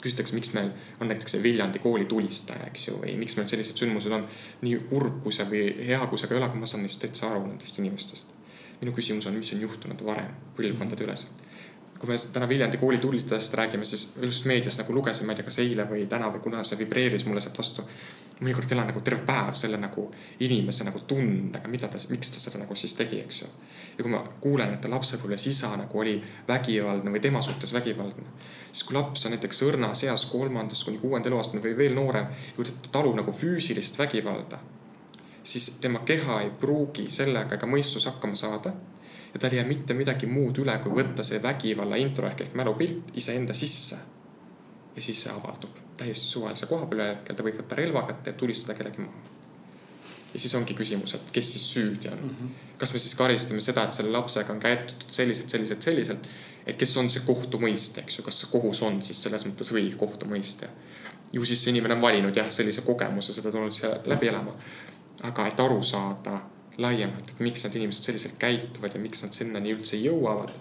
küsitakse, 0.00 0.32
miks 0.34 0.54
meil 0.56 0.70
on 1.00 1.10
näiteks 1.12 1.34
see 1.34 1.42
Viljandi 1.42 1.78
kooli 1.78 2.06
tulistaja, 2.08 2.70
eks 2.70 2.86
ju, 2.88 2.94
või 3.02 3.18
miks 3.20 3.36
meil 3.36 3.48
sellised 3.48 3.76
sündmused 3.76 4.12
on. 4.16 4.24
nii 4.62 4.78
kurb 4.88 5.20
kui 5.22 5.32
see 5.32 5.44
või 5.44 5.64
hea 5.90 6.00
kui 6.06 6.18
see 6.18 6.28
ka 6.28 6.34
ei 6.34 6.40
ole, 6.40 6.48
aga 6.48 6.56
ma 6.56 6.66
saan 6.66 6.86
neist 6.86 7.02
täitsa 7.04 7.28
aru 7.28 7.44
nendest 7.46 7.78
inimestest. 7.78 8.32
minu 8.80 8.96
küsimus 8.96 9.28
on, 9.28 9.36
mis 9.36 9.52
on 9.52 9.60
juhtunud 9.60 10.04
varem 10.04 10.32
põlvkondade 10.56 11.04
üleselt 11.04 11.49
kui 12.00 12.08
me 12.08 12.16
täna 12.32 12.48
Viljandi 12.48 12.76
kooli 12.76 12.98
tulistajast 12.98 13.54
räägime, 13.54 13.84
siis 13.84 14.16
just 14.22 14.44
meedias 14.44 14.78
nagu 14.78 14.94
lugesin, 14.94 15.26
ma 15.26 15.32
ei 15.32 15.36
tea, 15.36 15.44
kas 15.44 15.58
eile 15.60 15.84
või 15.84 16.06
täna 16.08 16.30
või 16.32 16.40
kuna 16.40 16.62
see 16.64 16.78
vibreeris 16.80 17.26
mulle 17.28 17.42
sealt 17.44 17.58
vastu. 17.60 17.84
mõnikord 18.40 18.72
elan 18.72 18.86
nagu 18.88 19.00
terve 19.04 19.20
päev 19.28 19.52
selle 19.52 19.76
nagu 19.76 20.06
inimese 20.40 20.84
nagu 20.84 21.00
tundega, 21.04 21.68
mida 21.68 21.88
ta, 21.92 21.98
miks 22.08 22.30
ta 22.30 22.40
seda 22.40 22.58
nagu 22.62 22.74
siis 22.74 22.94
tegi, 22.96 23.20
eks 23.20 23.42
ju. 23.42 23.48
ja 23.98 24.04
kui 24.04 24.12
ma 24.12 24.22
kuulen, 24.40 24.72
et 24.74 24.80
ta 24.80 24.88
lapsepõlves 24.88 25.46
isa 25.46 25.74
nagu 25.76 26.00
oli 26.00 26.16
vägivaldne 26.48 27.12
või 27.12 27.20
tema 27.20 27.42
suhtes 27.42 27.72
vägivaldne. 27.72 28.24
siis 28.72 28.82
kui 28.84 28.96
laps 28.96 29.26
on 29.26 29.36
näiteks 29.36 29.62
õrnas 29.68 30.04
eas 30.04 30.24
kolmandast 30.26 30.84
kuni 30.84 30.98
kuuenda 30.98 31.28
eluaastani 31.28 31.62
või 31.62 31.76
veel 31.76 31.94
noorem, 31.94 32.32
kui 32.56 32.64
ta 32.64 32.92
talub 32.92 33.16
nagu 33.16 33.32
füüsilist 33.32 33.98
vägivalda. 33.98 34.58
siis 35.42 35.68
tema 35.80 35.98
keha 35.98 36.40
ei 36.40 36.50
pruugi 36.50 37.10
sellega 37.10 37.60
ega 37.60 37.66
mõistus 37.66 38.08
hakkama 38.08 38.36
saada 38.36 38.72
ja 39.34 39.38
tal 39.38 39.52
ei 39.52 39.60
jää 39.60 39.66
mitte 39.66 39.94
midagi 39.94 40.26
muud 40.26 40.58
üle, 40.62 40.76
kui 40.82 40.94
võtta 40.94 41.24
see 41.26 41.42
vägivalla 41.42 41.98
intro 42.00 42.28
ehk, 42.28 42.46
ehk 42.46 42.56
mälupilt 42.58 43.14
iseenda 43.16 43.54
sisse. 43.54 43.98
ja 44.96 45.02
siis 45.02 45.22
see 45.22 45.32
avaldub 45.32 45.76
täiesti 46.00 46.32
suvalise 46.32 46.66
koha 46.66 46.86
peal, 46.86 47.04
ühel 47.04 47.14
hetkel 47.14 47.36
ta 47.36 47.46
võib 47.46 47.60
võtta 47.60 47.78
relva 47.78 48.02
kätte 48.08 48.32
ja 48.32 48.38
tulistada 48.38 48.76
kellegi 48.78 49.04
maha. 49.04 49.22
ja 50.34 50.40
siis 50.40 50.54
ongi 50.54 50.74
küsimus, 50.74 51.14
et 51.14 51.32
kes 51.34 51.52
siis 51.54 51.66
süüdi 51.74 52.10
on 52.10 52.22
mm. 52.22 52.36
-hmm. 52.40 52.76
kas 52.78 52.92
me 52.92 52.98
siis 52.98 53.14
karistame 53.14 53.60
seda, 53.60 53.84
et 53.84 53.98
selle 53.98 54.10
lapsega 54.10 54.52
on 54.52 54.60
käitutud 54.60 55.10
selliselt, 55.10 55.50
selliselt, 55.50 55.82
selliselt. 55.82 56.28
et 56.66 56.76
kes 56.76 56.96
on 56.96 57.10
see 57.10 57.22
kohtumõistja, 57.26 58.02
eks 58.02 58.18
ju, 58.18 58.24
kas 58.24 58.40
see 58.40 58.50
kohus 58.52 58.82
on 58.82 59.02
siis 59.02 59.22
selles 59.22 59.46
mõttes 59.46 59.72
õige 59.72 59.96
kohtumõistja. 59.96 60.68
ju 61.32 61.44
siis 61.44 61.64
see 61.64 61.70
inimene 61.70 61.94
on 61.94 62.02
valinud 62.02 62.36
jah, 62.36 62.48
sellise 62.50 62.82
kogemuse, 62.82 63.34
seda 63.34 63.52
tulnud 63.52 63.72
siia 63.72 63.96
läbi 64.06 64.28
elama. 64.28 64.54
aga 65.22 65.46
et 65.46 65.60
aru 65.60 65.82
saada 65.82 66.40
laiemalt, 66.80 67.28
et 67.28 67.40
miks 67.44 67.64
need 67.64 67.78
inimesed 67.80 68.08
selliselt 68.08 68.36
käituvad 68.40 68.94
ja 68.94 69.00
miks 69.00 69.24
nad 69.24 69.36
sinnani 69.36 69.72
üldse 69.74 70.00
jõuavad. 70.00 70.52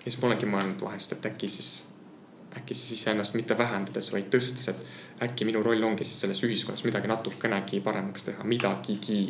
ja 0.00 0.06
siis 0.06 0.18
ma 0.20 0.30
olengi 0.30 0.48
mõelnud 0.48 0.82
vahest, 0.84 1.12
et 1.16 1.26
äkki 1.26 1.48
siis, 1.48 1.70
äkki 2.56 2.74
siis 2.74 3.00
iseennast 3.00 3.34
mitte 3.34 3.58
vähendades, 3.58 4.12
vaid 4.12 4.30
tõstes, 4.32 4.68
et 4.70 5.26
äkki 5.26 5.44
minu 5.44 5.62
roll 5.62 5.82
ongi 5.84 6.04
siis 6.04 6.20
selles 6.24 6.42
ühiskonnas 6.46 6.84
midagi 6.86 7.10
natukenegi 7.10 7.80
paremaks 7.84 8.28
teha, 8.28 8.44
midagigi. 8.44 9.24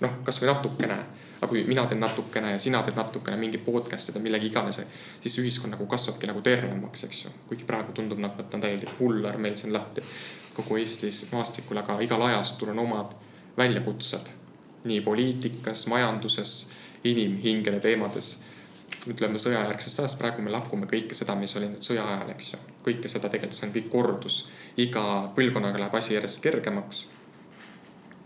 noh, 0.00 0.14
kasvõi 0.26 0.48
natukene, 0.50 0.96
aga 1.38 1.48
kui 1.48 1.62
mina 1.64 1.84
teen 1.86 2.00
natukene 2.02 2.54
ja 2.54 2.58
sina 2.58 2.80
teed 2.82 2.96
natukene 2.98 3.36
mingi 3.40 3.58
podcast'ide, 3.62 4.22
millegi 4.22 4.50
iganes, 4.50 4.80
siis 5.20 5.36
ühiskond 5.42 5.74
nagu 5.74 5.86
kasvabki 5.86 6.30
nagu 6.30 6.42
tervemaks, 6.42 7.04
eks 7.08 7.24
ju. 7.24 7.34
kuigi 7.48 7.66
praegu 7.68 7.92
tundub 7.92 8.22
nagu, 8.22 8.40
et 8.40 8.54
on 8.54 8.64
täielik 8.64 8.96
hullar 9.00 9.38
meil 9.38 9.56
siin 9.56 9.72
lahti 9.72 10.02
kogu 10.54 10.78
Eestis 10.78 11.24
maastikul, 11.32 11.78
aga 11.82 11.98
igal 12.02 12.22
ajastul 12.30 12.72
on 12.74 12.82
omad 12.86 13.14
väljakutsed 13.58 14.43
nii 14.84 15.00
poliitikas, 15.00 15.86
majanduses, 15.86 16.70
inimhingede 17.04 17.80
teemades. 17.80 18.42
ütleme 19.04 19.36
sõjajärgsest 19.36 19.98
ajast, 20.00 20.16
praegu 20.16 20.42
me 20.42 20.52
lakume 20.52 20.86
kõike 20.88 21.12
seda, 21.12 21.34
mis 21.36 21.52
oli 21.58 21.66
nüüd 21.68 21.84
sõja 21.84 22.06
ajal, 22.08 22.30
eks 22.32 22.54
ju. 22.54 22.60
kõike 22.86 23.08
seda 23.08 23.28
tegelikult, 23.28 23.58
see 23.58 23.66
on 23.68 23.74
kõik 23.74 23.90
kordus. 23.92 24.38
iga 24.76 25.04
põlvkonnaga 25.36 25.78
läheb 25.78 25.94
asi 25.94 26.14
järjest 26.14 26.42
kergemaks. 26.42 27.08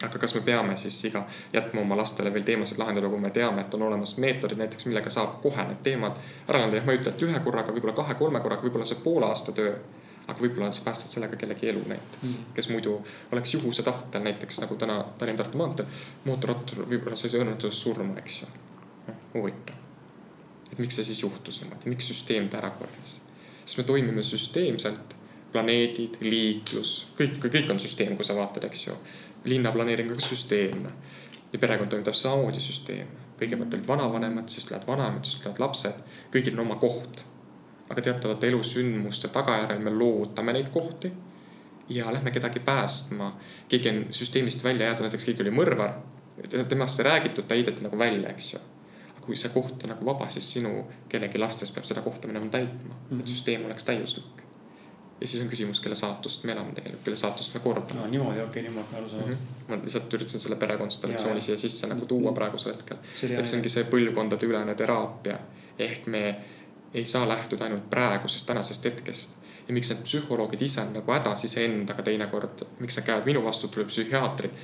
aga 0.03 0.19
kas 0.19 0.35
me 0.35 0.41
peame 0.41 0.77
siis 0.77 1.05
iga, 1.05 1.27
jätma 1.53 1.81
oma 1.81 1.97
lastele 1.97 2.35
veel 2.35 2.45
teemasid 2.45 2.79
lahendada, 2.79 3.09
kui 3.09 3.21
me 3.21 3.31
teame, 3.31 3.61
et 3.61 3.75
on 3.75 3.83
olemas 3.83 4.17
meetodid 4.17 4.59
näiteks, 4.59 4.87
millega 4.87 5.11
saab 5.11 5.41
kohe 5.43 5.63
need 5.63 5.83
teemad 5.83 6.19
ära 6.49 6.59
lahendada. 6.59 6.87
ma 6.87 6.93
ei 6.93 6.99
ütle, 6.99 7.11
et 7.11 7.23
ühe 7.23 7.41
korraga, 7.41 7.73
võib-olla 7.73 7.95
kahe-kolme 7.95 8.41
korraga, 8.41 8.63
võib-olla 8.63 8.87
see 8.87 9.03
poole 9.05 9.27
aasta 9.27 9.53
töö 9.53 9.75
aga 10.29 10.45
võib-olla 10.45 10.69
sa 10.73 10.85
päästad 10.85 11.15
sellega 11.15 11.37
kellegi 11.41 11.71
elu 11.71 11.83
näiteks 11.89 12.33
mm., 12.37 12.55
kes 12.57 12.69
muidu 12.69 12.95
oleks 13.33 13.55
juhuse 13.55 13.83
tahtel 13.83 14.25
näiteks 14.27 14.61
nagu 14.61 14.77
täna 14.77 14.99
Tallinna-Tartu 15.19 15.61
maanteel. 15.61 16.03
mootorrattur 16.25 16.85
võib-olla 16.91 17.17
sai 17.17 17.41
õnnetuses 17.41 17.81
surma, 17.83 18.17
eks 18.21 18.43
ju. 18.43 18.49
noh, 19.07 19.23
huvitav. 19.35 19.79
et 20.73 20.79
miks 20.79 21.01
see 21.01 21.09
siis 21.11 21.23
juhtus 21.25 21.63
niimoodi, 21.63 21.95
miks 21.95 22.11
süsteem 22.13 22.51
ta 22.53 22.61
ära 22.61 22.75
korjas? 22.77 23.21
sest 23.65 23.81
me 23.81 23.87
toimime 23.89 24.23
süsteemselt, 24.25 25.17
planeedid, 25.53 26.21
liiklus, 26.21 26.93
kõik, 27.17 27.41
kõik 27.49 27.73
on 27.73 27.81
süsteem, 27.81 28.15
kui 28.17 28.25
sa 28.29 28.37
vaatad, 28.37 28.69
eks 28.69 28.87
ju. 28.87 28.99
linnaplaneering 29.49 30.13
on 30.13 30.21
ka 30.21 30.29
süsteemne 30.29 30.93
ja 31.53 31.59
perekond 31.59 31.89
toimib 31.89 32.05
täpselt 32.05 32.29
samamoodi 32.29 32.61
süsteemne. 32.61 33.25
kõigepealt 33.41 33.75
olid 33.79 33.89
vanavanemad, 33.89 34.49
siis 34.53 34.69
tulevad 34.69 34.87
vanaemad, 34.93 35.25
siis 35.25 35.41
tulevad 35.41 35.65
lapsed, 35.65 36.07
kõigil 36.35 36.57
on 36.59 36.67
oma 36.67 36.77
koht 36.77 37.25
aga 37.89 38.01
teatavate 38.01 38.49
elusündmuste 38.49 39.29
tagajärjel 39.29 39.81
me 39.81 39.91
loodame 39.91 40.53
neid 40.53 40.69
kohti 40.73 41.13
ja 41.89 42.13
lähme 42.13 42.31
kedagi 42.31 42.61
päästma. 42.61 43.37
keegi 43.69 43.89
on 43.89 44.07
süsteemist 44.11 44.65
välja 44.65 44.87
jäetud, 44.87 45.03
näiteks 45.03 45.25
keegi 45.25 45.43
oli 45.43 45.51
mõrvar, 45.51 45.93
temast 46.69 47.01
ei 47.01 47.05
räägitud, 47.05 47.47
ta 47.49 47.55
heideti 47.55 47.85
nagu 47.85 47.99
välja, 47.99 48.29
eks 48.29 48.53
ju. 48.55 48.61
kui 49.29 49.37
see 49.37 49.51
koht 49.53 49.83
on 49.85 49.91
nagu 49.93 50.05
vaba, 50.05 50.29
siis 50.33 50.47
sinu 50.53 50.87
kellegi 51.09 51.39
lastest 51.39 51.75
peab 51.75 51.85
seda 51.85 52.01
kohta 52.01 52.29
minema 52.29 52.47
täitma 52.49 52.95
mm, 52.95 53.01
-hmm. 53.01 53.21
et 53.21 53.27
mhm. 53.27 53.27
süsteem 53.27 53.65
oleks 53.67 53.85
täiuslik. 53.85 54.43
ja 55.21 55.27
siis 55.27 55.43
on 55.43 55.49
küsimus, 55.49 55.81
kelle 55.81 55.97
saatust 55.97 56.45
me 56.45 56.53
elame 56.53 56.73
tegelikult, 56.73 57.05
kelle 57.05 57.17
saatust 57.17 57.55
me 57.55 57.61
kordame. 57.61 58.01
no 58.01 58.07
niimoodi, 58.07 58.41
okei 58.41 58.45
okay,, 58.45 58.63
niimoodi 58.63 58.97
aru 58.97 59.09
saada 59.09 59.27
mm. 59.27 59.33
-hmm. 59.33 59.69
ma 59.69 59.77
lihtsalt 59.83 60.15
üritasin 60.15 60.41
selle 60.41 60.57
perekonstellatsiooni 60.57 61.41
siia 61.41 61.59
sisse 61.59 61.87
nagu 61.87 62.07
tuua 62.07 62.33
praegusel 62.33 62.73
hetkel. 62.73 62.97
et 63.39 63.47
see 63.47 63.57
ongi 63.59 63.69
see 63.69 63.85
põlvkondade 63.85 64.47
ülene 64.47 64.75
teraapia 64.75 65.39
ehk 65.79 66.07
me 66.07 66.37
ei 66.95 67.05
saa 67.05 67.29
lähtuda 67.29 67.65
ainult 67.65 67.91
praegusest, 67.91 68.47
tänasest 68.47 68.85
hetkest. 68.85 69.37
ja 69.69 69.75
miks 69.75 69.91
need 69.91 70.03
psühholoogid 70.03 70.63
ise 70.65 70.81
on 70.81 70.95
nagu 70.97 71.13
hädas 71.13 71.45
iseendaga 71.45 72.03
teinekord, 72.03 72.63
miks 72.81 72.97
nad 72.97 73.05
käivad 73.05 73.27
minu 73.29 73.43
vastu, 73.45 73.69
tuleb 73.69 73.89
psühhiaatrid. 73.89 74.55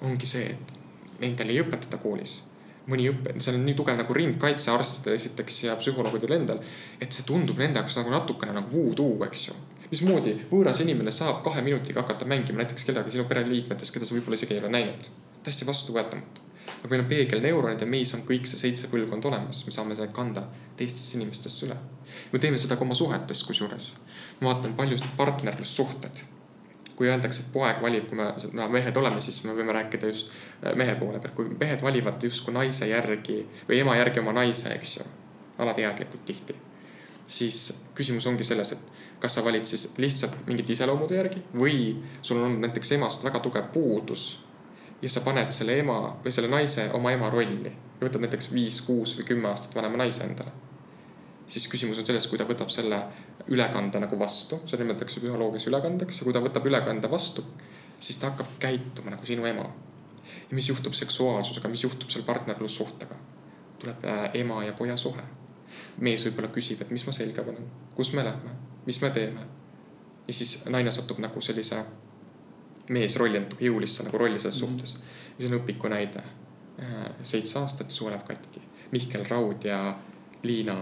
ongi 0.00 0.26
see, 0.26 0.46
et 0.50 0.72
nendel 1.20 1.52
ei 1.54 1.60
õpetata 1.62 1.98
koolis. 2.02 2.42
mõni 2.86 3.06
õpe, 3.10 3.36
see 3.38 3.54
on 3.54 3.62
nii 3.66 3.76
tugev 3.78 3.96
nagu 3.96 4.14
ringkaitse 4.14 4.70
arstidel 4.70 5.14
esiteks 5.14 5.62
ja 5.64 5.76
psühholoogidel 5.78 6.34
endal, 6.40 6.58
et 7.00 7.12
see 7.12 7.26
tundub 7.26 7.58
nende 7.58 7.78
jaoks 7.78 7.96
nagu 8.00 8.10
natukene 8.10 8.56
nagu 8.58 8.72
voodoo, 8.72 9.22
eks 9.28 9.48
ju 9.48 9.58
mismoodi 9.92 10.32
võõras 10.50 10.80
inimene 10.82 11.12
saab 11.12 11.42
kahe 11.44 11.62
minutiga 11.62 12.00
hakata 12.00 12.24
mängima 12.24 12.64
näiteks 12.64 12.88
kedagi 12.88 13.12
sinu 13.14 13.28
pereliikmetest, 13.30 13.94
keda 13.94 14.08
sa 14.08 14.16
võib-olla 14.16 14.40
isegi 14.40 14.56
ei 14.56 14.64
ole 14.64 14.72
näinud. 14.72 15.10
täiesti 15.42 15.66
vastuvõetamatu 15.68 16.41
aga 16.82 16.90
meil 16.90 17.04
on 17.04 17.08
peegelneuronid 17.10 17.80
ja 17.80 17.86
meis 17.86 18.12
on 18.16 18.24
kõik 18.26 18.46
see 18.48 18.58
seitse 18.58 18.90
põlvkonda 18.90 19.30
olemas, 19.30 19.62
me 19.66 19.74
saame 19.74 19.96
seda 19.98 20.10
kanda 20.14 20.42
teistesse 20.78 21.16
inimestesse 21.18 21.66
üle. 21.66 21.76
me 22.32 22.38
teeme 22.42 22.58
seda 22.58 22.76
ka 22.76 22.84
oma 22.84 22.94
suhetes 22.94 23.42
kusjuures. 23.46 23.94
ma 24.40 24.50
vaatan 24.50 24.74
paljud 24.74 25.04
partnerlussuhted. 25.16 26.24
kui 26.96 27.08
öeldakse, 27.08 27.42
et 27.42 27.52
poeg 27.52 27.80
valib, 27.82 28.08
kui 28.08 28.18
me 28.18 28.28
no, 28.52 28.68
mehed 28.68 28.96
oleme, 28.96 29.20
siis 29.20 29.44
me 29.44 29.54
võime 29.56 29.72
rääkida 29.72 30.10
just 30.10 30.30
äh, 30.66 30.74
mehe 30.74 30.94
poole 31.00 31.20
pealt, 31.20 31.34
kui 31.34 31.48
mehed 31.60 31.82
valivad 31.82 32.22
justkui 32.22 32.54
naise 32.54 32.88
järgi 32.90 33.40
või 33.68 33.80
ema 33.80 33.96
järgi 33.96 34.20
oma 34.20 34.34
naise, 34.42 34.74
eks 34.74 34.96
ju. 34.98 35.08
alateadlikult 35.58 36.24
tihti. 36.24 36.54
siis 37.24 37.84
küsimus 37.94 38.26
ongi 38.26 38.44
selles, 38.44 38.72
et 38.72 38.92
kas 39.22 39.38
sa 39.38 39.44
valid 39.44 39.64
siis 39.64 39.92
lihtsalt 40.02 40.34
mingite 40.46 40.74
iseloomude 40.74 41.14
järgi 41.14 41.44
või 41.54 41.76
sul 42.22 42.40
on 42.40 42.48
olnud 42.48 42.66
näiteks 42.66 42.96
emast 42.98 43.24
väga 43.24 43.40
tugev 43.40 43.70
puudus 43.72 44.42
ja 45.02 45.10
sa 45.10 45.20
paned 45.20 45.50
selle 45.54 45.78
ema 45.82 45.98
või 46.24 46.32
selle 46.34 46.50
naise 46.50 46.88
oma 46.94 47.12
ema 47.12 47.30
rolli 47.30 47.72
ja 48.02 48.06
võtad 48.06 48.22
näiteks 48.22 48.50
viis, 48.52 48.80
kuus 48.86 49.16
või 49.18 49.26
kümme 49.32 49.50
aastat 49.50 49.74
vanema 49.74 49.98
naise 50.02 50.24
endale. 50.24 50.50
siis 51.46 51.68
küsimus 51.68 51.98
on 51.98 52.06
selles, 52.06 52.26
kui 52.26 52.38
ta 52.38 52.46
võtab 52.48 52.70
selle 52.70 52.98
ülekande 53.48 54.00
nagu 54.00 54.18
vastu, 54.18 54.60
seda 54.66 54.82
nimetatakse 54.82 55.20
psühholoogias 55.20 55.66
ülekandeks 55.70 56.20
ja 56.20 56.24
kui 56.24 56.32
ta 56.32 56.40
võtab 56.40 56.66
ülekande 56.66 57.10
vastu, 57.10 57.44
siis 57.98 58.18
ta 58.18 58.30
hakkab 58.30 58.58
käituma 58.58 59.10
nagu 59.10 59.26
sinu 59.26 59.46
ema. 59.46 59.66
ja 60.50 60.56
mis 60.56 60.68
juhtub 60.68 60.94
seksuaalsusega, 60.94 61.68
mis 61.68 61.84
juhtub 61.84 62.10
seal 62.10 62.24
partnerlussuhtega? 62.24 63.16
tuleb 63.78 64.04
äh, 64.04 64.30
ema 64.34 64.64
ja 64.64 64.72
poja 64.72 64.96
suhe. 64.96 65.22
mees 65.98 66.24
võib-olla 66.26 66.48
küsib, 66.54 66.82
et 66.82 66.90
mis 66.90 67.06
ma 67.06 67.12
selga 67.12 67.42
panen, 67.42 67.66
kus 67.94 68.12
me 68.12 68.24
lähme, 68.24 68.54
mis 68.86 69.00
me 69.02 69.10
teeme. 69.10 69.46
ja 70.28 70.34
siis 70.34 70.64
naine 70.70 70.90
satub 70.90 71.18
nagu 71.18 71.40
sellise 71.40 71.84
meesrolli, 72.90 73.40
natuke 73.40 73.64
jõulisse 73.64 74.04
nagu 74.06 74.18
rolli 74.18 74.38
selles 74.38 74.62
mm 74.62 74.68
-hmm. 74.68 74.86
suhtes. 74.86 74.98
ja 75.38 75.44
see 75.46 75.54
on 75.54 75.60
õpiku 75.60 75.88
näide. 75.88 76.22
Äh, 76.82 77.10
seitse 77.22 77.58
aastat 77.58 77.90
suu 77.90 78.08
läheb 78.10 78.26
katki. 78.26 78.62
Mihkel 78.90 79.24
Raud 79.28 79.64
ja 79.64 79.98
Liina 80.42 80.76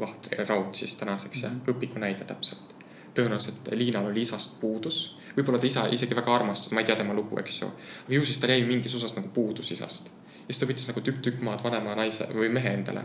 Vahtri, 0.00 0.44
Raud 0.44 0.74
siis 0.74 0.96
tänaseks 0.96 1.42
mm 1.42 1.48
-hmm. 1.48 1.66
ja 1.66 1.72
õpiku 1.72 1.98
näide 1.98 2.24
täpselt. 2.24 2.74
tõenäoliselt 3.14 3.70
Liinal 3.72 4.06
oli 4.06 4.20
isast 4.20 4.60
puudus. 4.60 5.18
võib-olla 5.36 5.58
ta 5.58 5.66
isa 5.66 5.86
isegi 5.86 6.16
väga 6.16 6.34
armastas, 6.34 6.72
ma 6.72 6.80
ei 6.80 6.86
tea 6.86 6.96
tema 6.96 7.14
lugu, 7.14 7.38
eks 7.38 7.60
ju. 7.60 7.66
aga 8.04 8.14
ju 8.14 8.24
siis 8.24 8.38
tal 8.38 8.50
jäi 8.50 8.64
mingis 8.64 8.94
osas 8.94 9.16
nagu 9.16 9.28
puudus 9.28 9.72
isast. 9.72 10.06
ja 10.06 10.54
siis 10.54 10.58
ta 10.58 10.66
võttis 10.66 10.88
nagu 10.88 11.00
tükk-tükk 11.00 11.40
maad 11.40 11.64
vanema 11.64 11.94
naise 11.94 12.24
või 12.24 12.48
mehe 12.48 12.72
endale. 12.72 13.04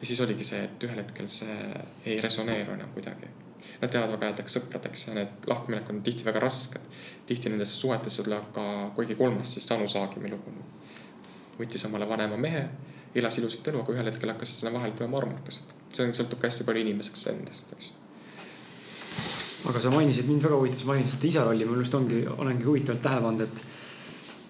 ja 0.00 0.06
siis 0.06 0.20
oligi 0.20 0.44
see, 0.44 0.64
et 0.64 0.84
ühel 0.84 0.96
hetkel 0.96 1.28
see 1.28 1.84
ei 2.06 2.20
resoneeru 2.20 2.72
enam 2.72 2.88
kuidagi. 2.88 3.26
Nad 3.80 3.94
jäävad 3.94 4.10
väga 4.10 4.26
headeks 4.26 4.56
sõpradeks 4.56 5.08
ja 5.08 5.14
need 5.14 5.28
lahkuminekud 5.46 5.94
on 5.94 6.02
tihti 6.02 6.24
väga 6.24 6.40
rasked. 6.40 6.80
Tihti 7.28 7.52
nendesse 7.52 7.76
suhetesse 7.76 8.24
tuleb 8.26 8.50
ka 8.56 8.64
kuigi 8.96 9.16
kolmas 9.18 9.54
siis 9.54 9.68
Anu 9.76 9.88
Saagimi 9.88 10.32
lugu. 10.32 10.56
võttis 11.58 11.84
omale 11.88 12.06
vanema 12.08 12.36
mehe, 12.38 12.68
elas 13.14 13.38
ilusat 13.38 13.66
elu, 13.68 13.82
aga 13.82 13.96
ühel 13.96 14.12
hetkel 14.12 14.30
hakkasid 14.30 14.60
sinna 14.60 14.72
vahele 14.74 14.94
tulema 14.94 15.18
armukesed. 15.18 15.74
see 15.92 16.04
on, 16.06 16.14
sõltub 16.14 16.40
ka 16.40 16.50
hästi 16.50 16.66
palju 16.68 16.84
inimesest 16.86 17.32
endast, 17.32 17.72
eks 17.76 17.92
aga 19.66 19.80
sa 19.82 19.90
mainisid, 19.90 20.28
mind 20.28 20.44
väga 20.46 20.56
huvitas, 20.60 20.86
mainisid 20.86 21.24
isa 21.28 21.42
rolli, 21.44 21.66
minu 21.66 21.82
arust 21.82 21.94
ongi, 21.98 22.22
olengi 22.38 22.64
huvitavalt 22.64 23.02
tähele 23.02 23.24
pannud, 23.24 23.42
et 23.42 23.62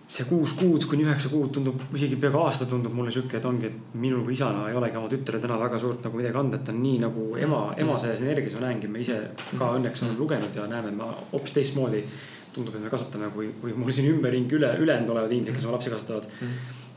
see 0.08 0.24
kuus 0.28 0.54
kuud 0.56 0.84
kuni 0.88 1.04
üheksa 1.04 1.28
kuud 1.32 1.50
tundub, 1.56 1.80
isegi 1.96 2.16
peaaegu 2.20 2.40
aasta 2.40 2.68
tundub 2.68 2.94
mulle 2.96 3.12
sihuke, 3.12 3.36
et 3.40 3.48
ongi, 3.48 3.68
et 3.68 3.96
minul 4.00 4.22
kui 4.24 4.36
isana 4.36 4.68
ei 4.70 4.76
olegi 4.78 4.96
oma 5.00 5.10
tütrele 5.12 5.40
täna 5.42 5.58
väga 5.60 5.80
suurt 5.80 6.06
nagu 6.06 6.20
midagi 6.20 6.40
anda, 6.40 6.60
et 6.60 6.64
ta 6.68 6.72
on 6.72 6.80
nii 6.84 7.02
nagu 7.02 7.26
ema, 7.40 7.60
ema 7.84 7.98
selles 8.00 8.22
energias 8.24 8.56
ma 8.56 8.66
näengi, 8.66 8.88
me 8.92 9.02
ise 9.04 9.18
ka 9.50 9.72
õnneks 9.76 10.04
oleme 10.04 10.20
lugenud 10.22 10.56
ja 10.56 10.64
näeme, 10.70 10.94
me 10.96 11.10
hoopis 11.32 11.56
teistmoodi 11.56 12.04
tundub, 12.54 12.76
et 12.76 12.84
me 12.84 12.92
kasvatame, 12.92 13.30
kui, 13.34 13.50
kui 13.60 13.74
mul 13.76 13.94
siin 13.94 14.10
ümberringi 14.12 14.58
üle, 14.58 14.72
ülejäänud 14.84 15.14
olevad 15.14 15.34
inimesed, 15.34 15.56
kes 15.56 15.66
oma 15.68 15.76
lapsi 15.76 15.92
kasvatavad. 15.94 16.30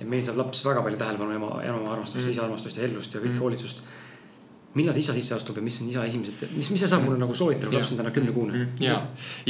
et 0.02 0.08
meil 0.10 0.24
saab 0.26 0.40
laps 0.42 0.64
väga 0.66 0.82
palju 0.82 0.98
tähelepanu 0.98 1.36
ema, 1.38 1.50
ema 1.62 1.92
armastust, 1.94 2.30
isa 2.32 2.48
armastust 2.48 2.80
ja 2.80 2.88
ellust 2.88 3.14
ja 3.14 3.22
kõike 3.22 3.38
hoolitsust 3.44 3.84
millal 4.74 4.96
see 4.96 5.04
isa 5.04 5.14
sisse 5.16 5.36
astub 5.36 5.58
ja 5.60 5.64
mis 5.66 5.78
on 5.84 5.90
isa 5.92 6.04
esimesed, 6.08 6.46
mis, 6.56 6.70
mis 6.72 6.80
sa 6.80 6.88
saad 6.94 7.04
mulle 7.04 7.20
nagu 7.20 7.34
soovitada, 7.36 7.68
kui 7.68 7.80
laps 7.80 7.92
on 7.92 8.00
täna 8.00 8.14
kümnekuune? 8.16 8.54
Mm, 8.56 8.84
ja 8.86 8.96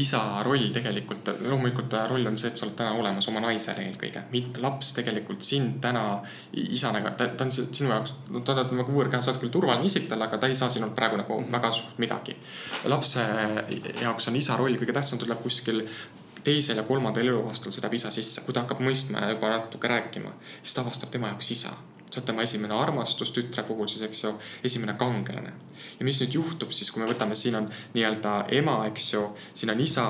isa 0.01 0.21
roll 0.47 0.71
tegelikult, 0.73 1.29
loomulikult 1.45 1.91
ta 1.93 2.07
roll 2.09 2.25
on 2.25 2.39
see, 2.41 2.49
et 2.49 2.57
sa 2.57 2.65
oled 2.65 2.77
täna 2.79 2.95
olemas 2.97 3.29
oma 3.29 3.43
naisele 3.43 3.85
eelkõige. 3.85 4.23
laps 4.63 4.95
tegelikult 4.97 5.45
sind 5.45 5.77
täna 5.83 6.05
isana, 6.53 7.03
ta, 7.11 7.27
ta 7.37 7.45
on 7.45 7.53
sinu 7.53 7.91
jaoks, 7.91 8.15
ta 8.47 8.57
on 8.63 8.73
nagu 8.79 8.97
võõrkäes, 8.97 9.21
sa 9.27 9.33
oled 9.33 9.43
küll 9.43 9.53
turvaline 9.53 9.85
isik 9.85 10.09
talle, 10.09 10.25
aga 10.25 10.41
ta 10.41 10.49
ei 10.49 10.57
saa 10.57 10.73
sinult 10.73 10.97
praegu 10.97 11.21
nagu 11.21 11.37
mm. 11.37 11.53
väga 11.53 11.71
suurt 11.77 12.01
midagi. 12.01 12.35
lapse 12.89 13.27
jaoks 14.01 14.31
on 14.31 14.41
isa 14.41 14.57
roll 14.57 14.81
kõige 14.81 14.97
tähtsam, 14.97 15.21
tuleb 15.21 15.43
kuskil 15.45 15.85
teisel 16.43 16.81
ja 16.81 16.83
kolmandal 16.87 17.29
eluaastal 17.29 17.73
sõidab 17.73 17.93
isa 17.93 18.09
sisse, 18.09 18.41
kui 18.41 18.57
ta 18.57 18.65
hakkab 18.65 18.81
mõistma 18.81 19.21
ja 19.21 19.35
juba 19.35 19.53
natuke 19.53 19.89
rääkima, 19.91 20.33
siis 20.63 20.73
ta 20.73 20.81
avastab 20.81 21.13
tema 21.13 21.29
jaoks 21.29 21.53
isa 21.53 21.77
see 22.11 22.21
on 22.21 22.27
tema 22.27 22.43
esimene 22.43 22.75
armastus 22.75 23.31
tütre 23.31 23.63
puhul 23.63 23.87
siis, 23.87 24.03
eks 24.07 24.23
ju, 24.23 24.33
esimene 24.67 24.95
kangelane. 24.99 25.53
ja 25.99 26.05
mis 26.05 26.19
nüüd 26.21 26.35
juhtub 26.35 26.71
siis, 26.75 26.91
kui 26.91 27.03
me 27.03 27.09
võtame, 27.09 27.35
siin 27.35 27.55
on 27.55 27.69
nii-öelda 27.95 28.35
ema, 28.59 28.81
eks 28.91 29.13
ju, 29.13 29.23
siin 29.53 29.71
on 29.71 29.79
isa, 29.79 30.07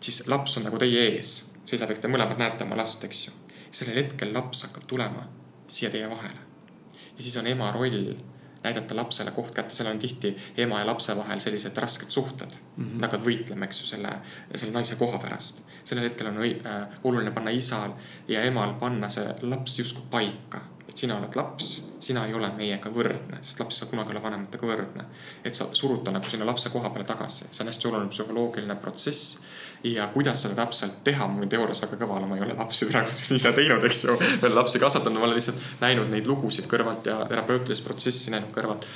siis 0.00 0.22
laps 0.30 0.58
on 0.60 0.68
nagu 0.68 0.78
teie 0.78 1.08
ees, 1.10 1.34
seisab, 1.64 1.90
eks 1.90 2.04
te 2.04 2.12
mõlemad 2.12 2.38
näete 2.38 2.66
oma 2.66 2.78
last, 2.78 3.04
eks 3.04 3.26
ju. 3.26 3.36
sellel 3.70 4.02
hetkel 4.04 4.34
laps 4.34 4.64
hakkab 4.66 4.86
tulema 4.86 5.26
siia 5.70 5.90
teie 5.90 6.10
vahele. 6.10 6.48
ja 7.16 7.22
siis 7.22 7.36
on 7.36 7.46
ema 7.46 7.72
roll 7.72 8.14
näidata 8.62 8.96
lapsele 8.96 9.30
koht 9.30 9.54
kätte, 9.56 9.72
seal 9.74 9.88
on 9.88 9.98
tihti 9.98 10.34
ema 10.56 10.80
ja 10.80 10.86
lapse 10.86 11.16
vahel 11.16 11.40
sellised 11.40 11.76
rasked 11.76 12.10
suhted 12.10 12.50
mm. 12.50 12.84
-hmm. 12.84 12.94
Nad 12.94 13.08
hakkavad 13.08 13.26
võitlema, 13.26 13.64
eks 13.64 13.82
ju, 13.82 13.86
selle, 13.86 14.10
selle 14.54 14.72
naise 14.72 14.96
koha 14.96 15.18
pärast. 15.18 15.62
sellel 15.84 16.04
hetkel 16.04 16.26
on 16.26 16.42
äh, 16.44 16.88
oluline 17.04 17.30
panna 17.30 17.50
isal 17.50 17.92
ja 18.28 18.42
emal 18.42 18.74
panna 18.74 19.08
see 19.08 19.34
laps 19.42 19.78
justkui 19.78 20.04
paika 20.10 20.60
et 20.90 20.98
sina 20.98 21.16
oled 21.20 21.36
laps, 21.38 21.68
sina 22.02 22.24
ei 22.26 22.34
ole 22.34 22.48
meiega 22.56 22.90
võrdne, 22.90 23.38
sest 23.44 23.60
laps 23.62 23.76
ei 23.76 23.84
saa 23.84 23.90
kunagi 23.92 24.10
olla 24.10 24.22
vanematega 24.24 24.66
võrdne. 24.66 25.04
et 25.44 25.54
sa 25.54 25.68
surud 25.72 26.02
ta 26.04 26.10
nagu 26.10 26.26
sinna 26.26 26.48
lapse 26.48 26.72
koha 26.72 26.90
peale 26.90 27.06
tagasi, 27.06 27.46
see 27.50 27.62
on 27.62 27.70
hästi 27.70 27.88
oluline 27.90 28.10
psühholoogiline 28.10 28.76
protsess. 28.82 29.38
ja 29.84 30.08
kuidas 30.12 30.42
seda 30.42 30.58
täpselt 30.58 30.98
teha, 31.04 31.28
ma 31.30 31.40
võin 31.40 31.52
teoorias 31.52 31.82
väga 31.84 32.00
kõva 32.02 32.18
olla, 32.18 32.26
ma 32.26 32.36
ei 32.36 32.44
ole 32.48 32.58
lapsi 32.58 32.90
praegu 32.90 33.14
ise 33.38 33.54
teinud, 33.56 33.86
eks 33.86 34.04
ju. 34.04 34.18
olen 34.42 34.58
lapsi 34.58 34.82
kasvatanud, 34.82 35.22
ma 35.22 35.30
olen 35.30 35.38
lihtsalt 35.38 35.62
näinud 35.80 36.10
neid 36.10 36.26
lugusid 36.26 36.66
kõrvalt 36.68 37.06
ja 37.06 37.22
terapeutilist 37.30 37.86
protsessi 37.86 38.34
näinud 38.34 38.52
kõrvalt 38.56 38.86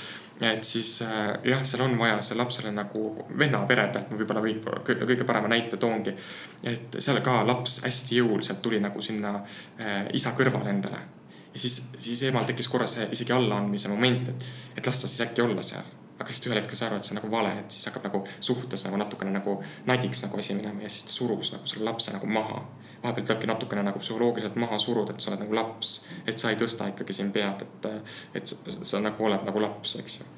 et 0.42 0.64
siis 0.66 0.96
äh, 1.06 1.28
jah, 1.46 1.60
seal 1.62 1.84
on 1.84 1.94
vaja 1.98 2.18
see 2.26 2.34
lapsele 2.34 2.72
nagu 2.74 3.06
venna 3.38 3.60
pere 3.70 3.86
pealt 3.94 4.10
ma 4.10 4.18
võib-olla 4.18 4.42
võin 4.42 4.58
kõige 4.82 5.26
parema 5.26 5.46
näite 5.52 5.78
toongi. 5.78 6.10
et 6.66 6.98
seal 6.98 7.20
ka 7.22 7.44
laps 7.46 7.84
hästi 7.84 8.18
jõuliselt 8.18 8.58
tuli 8.62 8.80
nagu 8.82 9.02
sinna 9.02 9.36
äh, 9.38 10.08
isa 10.18 10.34
kõrvale 10.34 10.74
endale 10.74 10.98
ja 11.55 11.60
siis, 11.60 11.90
siis 11.98 12.22
emal 12.22 12.44
tekkis 12.44 12.68
korra 12.68 12.86
see 12.90 13.06
isegi 13.14 13.32
allaandmise 13.32 13.90
moment, 13.93 14.32
et, 14.32 14.47
et 14.76 14.86
las 14.86 15.01
ta 15.01 15.10
siis 15.10 15.28
äkki 15.28 15.44
olla 15.44 15.62
seal. 15.62 15.93
aga 16.14 16.31
siis 16.31 16.47
ühel 16.47 16.60
hetkel 16.60 16.78
sai 16.78 16.86
aru, 16.86 16.97
et 16.98 17.06
see 17.06 17.12
on 17.12 17.18
nagu 17.18 17.28
vale, 17.31 17.51
et 17.59 17.74
siis 17.74 17.89
hakkab 17.89 18.05
nagu 18.06 18.20
suhtes 18.39 18.85
nagu 18.86 18.98
natukene 19.01 19.32
nagu 19.35 19.56
nadiks 19.86 20.22
nagu 20.22 20.39
asi 20.39 20.55
minema 20.55 20.82
ja 20.82 20.90
siis 20.90 21.09
ta 21.09 21.14
surus 21.14 21.51
nagu 21.52 21.66
selle 21.66 21.86
lapse 21.90 22.14
nagu 22.14 22.26
maha. 22.31 22.62
vahepeal 23.02 23.26
tulebki 23.26 23.48
natukene 23.51 23.82
nagu 23.85 23.98
psühholoogiliselt 24.01 24.55
maha 24.56 24.78
suruda, 24.81 25.12
et 25.12 25.20
sa 25.20 25.31
oled 25.31 25.43
nagu 25.43 25.55
laps, 25.55 25.90
et 26.26 26.39
sa 26.40 26.48
ei 26.51 26.56
tõsta 26.56 26.86
ikkagi 26.89 27.12
siin 27.12 27.32
pead, 27.35 27.60
et, 27.66 27.89
et 28.40 28.47
sa, 28.48 28.56
sa 28.82 29.01
nagu 29.05 29.26
oled 29.26 29.44
nagu 29.44 29.60
laps, 29.60 29.97
eks 30.01 30.16
ju. 30.20 30.28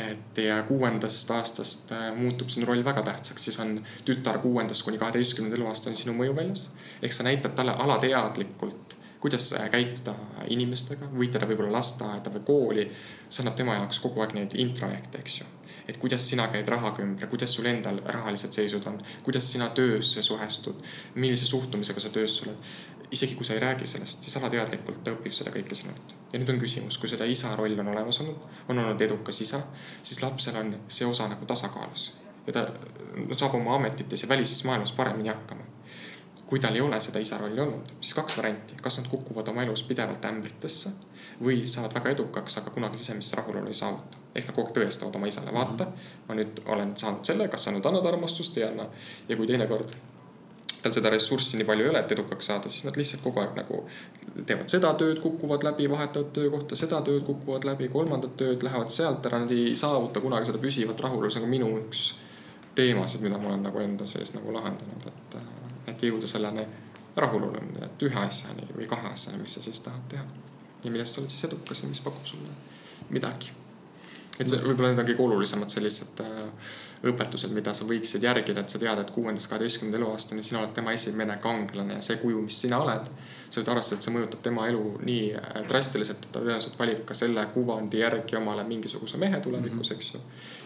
et 0.00 0.40
ja 0.42 0.56
kuuendast 0.66 1.30
aastast 1.30 1.92
äh, 1.94 2.08
muutub 2.16 2.50
sinu 2.50 2.66
roll 2.66 2.82
väga 2.84 3.04
tähtsaks, 3.06 3.44
siis 3.44 3.60
on 3.62 3.76
tütar 4.08 4.40
kuuendast 4.42 4.82
kuni 4.88 4.98
kaheteistkümnenda 4.98 5.60
eluaastani 5.60 6.00
sinu 6.00 6.16
mõjuväljas. 6.18 6.70
ehk 7.02 7.12
sa 7.12 7.28
näitad 7.28 7.54
talle 7.54 7.76
alateadlikult 7.86 8.83
kuidas 9.24 9.54
käituda 9.72 10.12
inimestega, 10.52 11.06
võitleda 11.16 11.46
võib-olla 11.48 11.78
lasteaeda 11.78 12.28
või 12.34 12.42
kooli. 12.44 12.82
see 13.28 13.40
annab 13.40 13.54
tema 13.56 13.78
jaoks 13.78 14.02
kogu 14.04 14.20
aeg 14.20 14.34
neid 14.36 14.56
introjekte, 14.60 15.22
eks 15.24 15.38
ju. 15.38 15.46
et 15.88 15.96
kuidas 16.02 16.26
sina 16.28 16.44
käid 16.52 16.68
rahaga 16.68 17.00
ümber, 17.02 17.30
kuidas 17.32 17.54
sul 17.56 17.70
endal 17.70 18.02
rahalised 18.04 18.52
seisud 18.52 18.84
on, 18.90 18.98
kuidas 19.24 19.48
sina 19.52 19.70
töösse 19.78 20.22
suhestud, 20.22 20.84
millise 21.14 21.46
suhtumisega 21.46 22.04
sa 22.04 22.12
töös 22.12 22.36
oled. 22.42 22.68
isegi 23.16 23.38
kui 23.40 23.48
sa 23.48 23.56
ei 23.56 23.64
räägi 23.64 23.86
sellest, 23.86 24.28
siis 24.28 24.36
alateadlikult 24.36 25.00
ta 25.04 25.16
õpib 25.16 25.32
seda 25.32 25.56
kõike 25.56 25.74
sinult. 25.80 26.16
ja 26.32 26.42
nüüd 26.42 26.52
on 26.52 26.60
küsimus, 26.60 26.98
kui 27.00 27.08
seda 27.08 27.24
isa 27.24 27.56
roll 27.56 27.80
on 27.80 27.88
olemas 27.96 28.20
olnud, 28.20 28.44
on 28.68 28.78
olnud 28.78 29.08
edukas 29.08 29.40
isa, 29.40 29.62
siis 30.02 30.20
lapsel 30.20 30.60
on 30.60 30.76
see 30.88 31.08
osa 31.08 31.32
nagu 31.32 31.48
tasakaalus 31.48 32.10
ja 32.46 32.52
ta 32.52 32.66
saab 33.38 33.56
oma 33.56 33.80
ametites 33.80 34.22
ja 34.22 34.28
välises 34.28 34.64
maailmas 34.68 34.92
paremini 34.92 35.32
hakkama 35.32 35.73
kui 36.46 36.60
tal 36.60 36.76
ei 36.76 36.80
ole 36.84 37.00
seda 37.00 37.22
isa 37.22 37.38
rolli 37.40 37.60
olnud, 37.60 37.96
siis 38.00 38.14
kaks 38.14 38.36
varianti, 38.38 38.76
kas 38.82 38.98
nad 39.00 39.08
kukuvad 39.10 39.48
oma 39.48 39.64
elus 39.64 39.82
pidevalt 39.88 40.24
ämbritesse 40.28 40.92
või 41.42 41.64
saavad 41.66 41.94
väga 41.96 42.12
edukaks, 42.14 42.58
aga 42.60 42.70
kunagi 42.70 43.00
sisemist 43.00 43.34
rahulolu 43.34 43.72
ei 43.72 43.78
saavuta. 43.78 44.20
ehk 44.34 44.48
nad 44.48 44.56
kogu 44.56 44.68
aeg 44.68 44.76
tõestavad 44.78 45.16
oma 45.16 45.30
isale, 45.30 45.52
vaata, 45.54 45.86
ma 46.28 46.34
nüüd 46.34 46.60
olen 46.66 46.96
saanud 46.96 47.24
selle, 47.24 47.48
kas 47.48 47.64
sa 47.64 47.70
nüüd 47.70 47.86
annad 47.86 48.06
armastust, 48.06 48.58
ei 48.58 48.64
anna. 48.66 48.86
ja 49.28 49.36
kui 49.36 49.46
teinekord 49.46 49.94
tal 50.84 50.92
seda 50.92 51.10
ressurssi 51.14 51.56
nii 51.56 51.66
palju 51.68 51.86
ei 51.86 51.90
ole, 51.90 52.00
et 52.04 52.12
edukaks 52.12 52.50
saada, 52.50 52.68
siis 52.68 52.84
nad 52.84 52.98
lihtsalt 53.00 53.22
kogu 53.24 53.40
aeg 53.40 53.54
nagu 53.56 53.80
teevad 54.44 54.68
seda 54.68 54.90
tööd, 55.00 55.20
kukuvad 55.22 55.64
läbi, 55.64 55.88
vahetavad 55.90 56.32
töökohta, 56.36 56.76
seda 56.76 57.00
tööd 57.06 57.24
kukuvad 57.24 57.64
läbi, 57.64 57.88
kolmandat 57.92 58.36
tööd 58.40 58.66
lähevad 58.66 58.92
sealt 58.92 59.24
ära, 59.30 59.40
nad 59.40 59.54
ei 59.54 59.72
saavuta 59.78 60.20
kunagi 60.20 60.50
seda 60.50 60.60
püsivat 60.60 61.00
rahulolu, 61.06 61.32
see 61.32 61.40
on 61.40 61.48
ka 61.48 61.52
minu 61.54 61.70
üks 61.80 62.04
teemasid, 62.76 63.24
mida 63.24 63.40
ma 63.40 63.54
olen 63.54 63.64
nagu 63.64 63.80
enda 63.80 64.06
sees 64.08 64.34
nagu 64.36 64.52
lahendanud, 64.52 65.08
et 65.08 65.63
et 65.86 66.02
jõuda 66.02 66.26
selleni 66.26 66.66
rahuloluni, 67.16 67.82
et 67.84 68.06
ühe 68.06 68.20
asjani 68.20 68.66
või 68.74 68.86
kahe 68.90 69.12
asjani, 69.12 69.42
mis 69.42 69.54
sa 69.54 69.62
siis 69.62 69.80
tahad 69.80 70.08
teha. 70.10 70.24
ja 70.84 70.90
millest 70.90 71.14
sa 71.14 71.20
oled 71.20 71.32
siis 71.32 71.44
edukas 71.48 71.82
ja 71.82 71.88
mis 71.88 72.00
pakub 72.04 72.26
sulle 72.26 72.48
midagi. 73.10 73.52
et 74.38 74.48
see 74.48 74.58
võib-olla 74.64 74.90
need 74.90 75.02
on 75.02 75.06
kõige 75.06 75.22
olulisemad 75.22 75.70
sellised 75.70 76.20
äh, 76.24 76.72
õpetused, 77.04 77.52
mida 77.54 77.74
sa 77.76 77.84
võiksid 77.86 78.24
järgida, 78.24 78.64
et 78.64 78.72
sa 78.72 78.80
tead, 78.80 78.98
et 78.98 79.10
kuuendast 79.14 79.50
kaheteistkümnenda 79.50 80.00
eluaastani 80.00 80.42
sina 80.42 80.62
oled 80.62 80.72
tema 80.74 80.94
esimene 80.96 81.36
kangelane 81.42 81.98
ja 81.98 82.02
see 82.02 82.16
kuju, 82.22 82.40
mis 82.46 82.58
sina 82.64 82.80
oled. 82.82 83.10
sa 83.50 83.60
võid 83.60 83.70
arvestada, 83.70 84.00
et 84.00 84.06
see 84.08 84.14
mõjutab 84.14 84.40
tema 84.42 84.66
elu 84.68 84.96
nii 85.06 85.28
äh, 85.38 85.60
drastiliselt, 85.68 86.24
et 86.24 86.32
ta 86.32 86.40
tõenäoliselt 86.40 86.78
valib 86.78 87.04
ka 87.06 87.14
selle 87.14 87.46
kuvandi 87.54 88.00
järgi 88.02 88.40
omale 88.40 88.64
mingisuguse 88.66 89.20
mehe 89.22 89.40
tulevikus 89.40 89.90
-hmm. 89.90 89.94
eks 89.94 90.14
ju. 90.14 90.20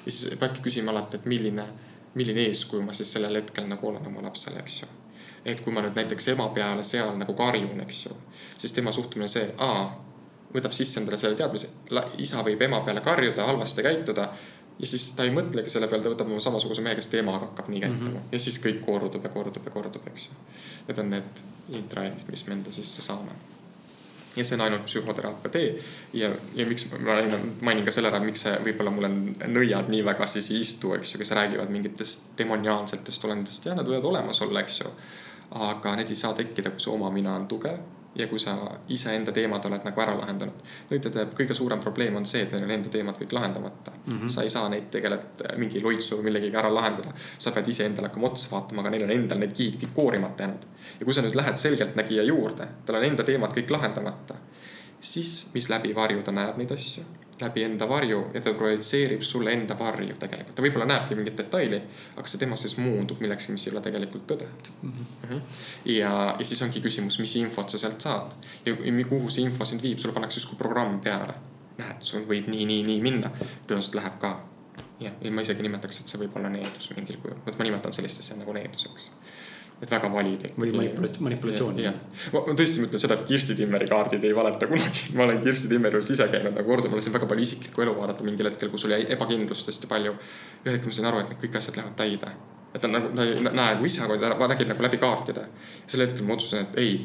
ja 0.06 0.12
siis 0.12 0.38
peadki 0.38 0.64
küsima 0.64 0.96
alati, 0.96 1.20
et 1.20 1.26
milline, 1.26 1.66
milline 2.14 2.48
eeskuju 2.48 2.82
ma 2.82 2.92
siis 2.92 3.12
sellel 3.12 3.42
hetkel 3.42 3.68
nagu 3.68 3.88
olen 3.88 4.06
oma 4.06 4.22
lapsele, 4.22 4.64
eks 4.64 4.82
ju 4.82 4.88
et 5.48 5.60
kui 5.64 5.72
ma 5.72 5.82
nüüd 5.84 5.96
näiteks 5.96 6.28
ema 6.34 6.48
peale 6.54 6.84
seal 6.86 7.14
nagu 7.16 7.34
karjun, 7.38 7.80
eks 7.86 8.04
ju, 8.06 8.14
siis 8.56 8.74
tema 8.76 8.92
suhtumine 8.92 9.28
see, 9.32 9.48
aa, 9.64 9.88
võtab 10.54 10.76
sisse 10.76 11.00
endale 11.00 11.18
selle 11.20 11.38
teadmise, 11.38 11.70
isa 12.24 12.44
võib 12.44 12.62
ema 12.68 12.80
peale 12.86 13.02
karjuda, 13.04 13.48
halvasti 13.48 13.84
käituda. 13.86 14.28
ja 14.78 14.86
siis 14.86 15.10
ta 15.18 15.24
ei 15.26 15.32
mõtlegi 15.34 15.72
selle 15.72 15.88
peale, 15.90 16.04
ta 16.04 16.12
võtab 16.12 16.28
oma 16.30 16.40
samasuguse 16.40 16.82
mehe, 16.84 16.94
kes 16.94 17.10
temaga 17.10 17.48
hakkab 17.48 17.68
nii 17.68 17.80
käituma 17.80 18.10
mm 18.10 18.16
-hmm. 18.16 18.32
ja 18.32 18.38
siis 18.38 18.60
kõik 18.64 18.80
kordub 18.84 19.24
ja 19.24 19.30
kordub 19.30 19.64
ja 19.64 19.70
kordub, 19.70 20.06
eks 20.06 20.28
ju. 20.28 20.34
Need 20.88 20.98
on 20.98 21.10
need 21.10 21.40
intrajektid, 21.80 22.30
mis 22.30 22.46
me 22.46 22.52
enda 22.54 22.72
sisse 22.72 23.02
saame 23.02 23.32
ja 24.36 24.44
see 24.44 24.54
on 24.54 24.60
ainult 24.60 24.84
psühhoteraapia 24.84 25.50
tee. 25.50 25.78
ja, 26.12 26.30
ja 26.54 26.66
miks 26.66 26.90
ma 26.92 27.16
mainin 27.60 27.84
ka 27.84 27.90
selle 27.90 28.10
ära, 28.12 28.20
miks 28.20 28.44
see 28.46 28.54
võib-olla 28.64 28.92
mulle 28.94 29.10
nõiad 29.50 29.88
nii 29.92 30.04
väga 30.04 30.26
siis 30.26 30.50
ei 30.50 30.60
istu, 30.64 30.92
eks 30.94 31.14
ju, 31.14 31.18
kes 31.22 31.30
räägivad 31.38 31.72
mingitest 31.74 32.30
demoniaalsetest 32.38 33.24
olenditest 33.24 33.66
ja 33.66 33.74
nad 33.74 33.88
võivad 33.88 34.04
olemas 34.12 34.42
olla, 34.46 34.60
eks 34.60 34.80
ju 34.80 34.92
aga 35.50 35.96
need 35.96 36.10
ei 36.10 36.16
saa 36.16 36.34
tekkida, 36.34 36.70
kui 36.70 36.80
su 36.80 36.92
oma 36.92 37.10
mina 37.10 37.34
on 37.34 37.46
tugev 37.48 37.78
ja 38.18 38.26
kui 38.26 38.38
sa 38.38 38.56
iseenda 38.88 39.32
teemad 39.32 39.64
oled 39.64 39.84
nagu 39.84 40.00
ära 40.00 40.14
lahendanud. 40.18 40.62
nende 40.90 41.24
kõige 41.38 41.54
suurem 41.54 41.80
probleem 41.80 42.16
on 42.16 42.26
see, 42.26 42.42
et 42.42 42.52
neil 42.52 42.64
on 42.64 42.72
enda 42.74 42.90
teemad 42.92 43.18
kõik 43.20 43.32
lahendamata 43.36 43.92
mm. 43.94 44.18
-hmm. 44.18 44.28
sa 44.28 44.42
ei 44.42 44.50
saa 44.50 44.68
neid 44.68 44.88
tegelikult 44.90 45.42
mingi 45.56 45.82
loitsu 45.82 46.22
millegagi 46.22 46.56
ära 46.56 46.74
lahendada. 46.74 47.12
sa 47.38 47.50
pead 47.50 47.68
iseendale 47.68 48.08
hakkama 48.08 48.26
otsa 48.26 48.50
vaatama, 48.50 48.80
aga 48.80 48.90
neil 48.90 49.04
on 49.04 49.10
endal 49.10 49.38
need 49.38 49.52
kihid 49.52 49.78
kõik 49.82 49.94
koorimata 49.94 50.42
jäänud. 50.42 50.66
ja 51.00 51.04
kui 51.04 51.14
sa 51.14 51.22
nüüd 51.22 51.34
lähed 51.34 51.56
selgeltnägija 51.56 52.22
juurde, 52.22 52.68
tal 52.84 52.96
on 52.96 53.04
enda 53.04 53.24
teemad 53.24 53.52
kõik 53.52 53.70
lahendamata, 53.70 54.34
siis 55.00 55.50
mis 55.54 55.68
läbi 55.68 55.94
varju 55.94 56.22
ta 56.22 56.32
näeb 56.32 56.56
neid 56.56 56.72
asju 56.72 57.04
läbi 57.40 57.64
enda 57.64 57.88
varju 57.88 58.30
ja 58.34 58.40
ta 58.40 58.54
projitseerib 58.54 59.22
sulle 59.22 59.52
enda 59.52 59.76
varju 59.78 60.16
tegelikult. 60.18 60.54
ta 60.56 60.62
võib-olla 60.62 60.86
näebki 60.88 61.18
mingit 61.18 61.36
detaili, 61.38 61.80
aga 62.16 62.26
see 62.28 62.40
tema 62.40 62.56
sees 62.56 62.76
muundub 62.78 63.20
millekski, 63.22 63.54
mis 63.54 63.66
ei 63.66 63.72
ole 63.72 63.82
tegelikult 63.84 64.26
tõde 64.32 64.48
mm. 64.82 64.92
-hmm. 64.92 65.40
ja, 65.94 66.12
ja 66.38 66.44
siis 66.44 66.62
ongi 66.62 66.82
küsimus, 66.84 67.18
mis 67.18 67.36
infot 67.36 67.70
sa 67.70 67.78
sealt 67.78 68.00
saad 68.00 68.34
ja 68.66 68.76
kuhu 69.08 69.30
see 69.30 69.44
info 69.44 69.64
sind 69.64 69.82
viib, 69.82 69.98
sulle 69.98 70.14
pannakse 70.14 70.40
justkui 70.40 70.58
programm 70.58 71.00
peale. 71.00 71.34
näed, 71.78 72.02
sul 72.02 72.24
võib 72.26 72.48
nii, 72.50 72.64
nii, 72.66 72.82
nii 72.82 73.00
minna, 73.00 73.30
tõenäoliselt 73.66 73.94
läheb 73.94 74.18
ka. 74.18 74.32
jah, 75.00 75.12
ja 75.22 75.30
ma 75.30 75.40
isegi 75.46 75.62
nimetaks, 75.62 76.00
et 76.00 76.08
see 76.08 76.20
võib 76.24 76.36
olla 76.36 76.48
needus 76.48 76.90
mingil 76.96 77.20
kujul, 77.22 77.38
vot 77.46 77.58
ma 77.58 77.64
nimetan 77.64 77.92
sellist 77.92 78.20
asja 78.20 78.36
nagu 78.36 78.52
needuseks 78.52 79.10
et 79.82 79.90
väga 79.90 80.10
valida. 80.12 80.48
või 80.58 80.72
manipulatsioon. 80.74 81.78
jah, 81.82 81.94
ma 82.34 82.42
tõesti 82.48 82.82
mõtlen 82.82 83.02
seda, 83.02 83.14
et 83.18 83.26
Kirsti 83.28 83.54
Timmeri 83.58 83.86
kaardid 83.90 84.24
ei 84.24 84.34
valeta 84.34 84.66
kunagi. 84.70 85.10
ma 85.16 85.26
olen 85.26 85.40
Kirsti 85.44 85.70
Timmeri 85.70 85.98
juures 85.98 86.10
ise 86.14 86.26
käinud 86.32 86.56
nagu 86.56 86.66
korduvalt, 86.66 86.96
ma 86.96 87.00
lasin 87.00 87.14
väga 87.14 87.30
palju 87.30 87.46
isiklikku 87.46 87.84
elu 87.86 87.94
vaadata 87.98 88.26
mingil 88.26 88.50
hetkel, 88.50 88.72
kus 88.74 88.88
oli 88.88 88.98
ebakindlust 89.14 89.70
hästi 89.70 89.90
palju. 89.90 90.16
ühel 90.64 90.74
hetkel 90.78 90.90
ma 90.90 90.98
sain 90.98 91.10
aru, 91.12 91.22
et 91.22 91.32
need 91.32 91.44
kõik 91.44 91.60
asjad 91.62 91.78
lähevad 91.78 91.96
täide. 92.00 92.34
et 92.74 92.82
ta 92.82 92.90
nagu, 92.90 93.14
ta 93.14 93.24
ei 93.24 93.38
näe 93.46 93.54
nagu 93.54 93.86
ise, 93.86 94.02
aga 94.04 94.34
ta 94.34 94.50
nägi 94.50 94.68
nagu 94.68 94.88
läbi 94.88 95.00
kaartide. 95.06 95.46
sel 95.86 96.06
hetkel 96.06 96.26
ma 96.26 96.34
otsustasin, 96.34 96.66
et 96.66 96.82
ei, 96.82 96.98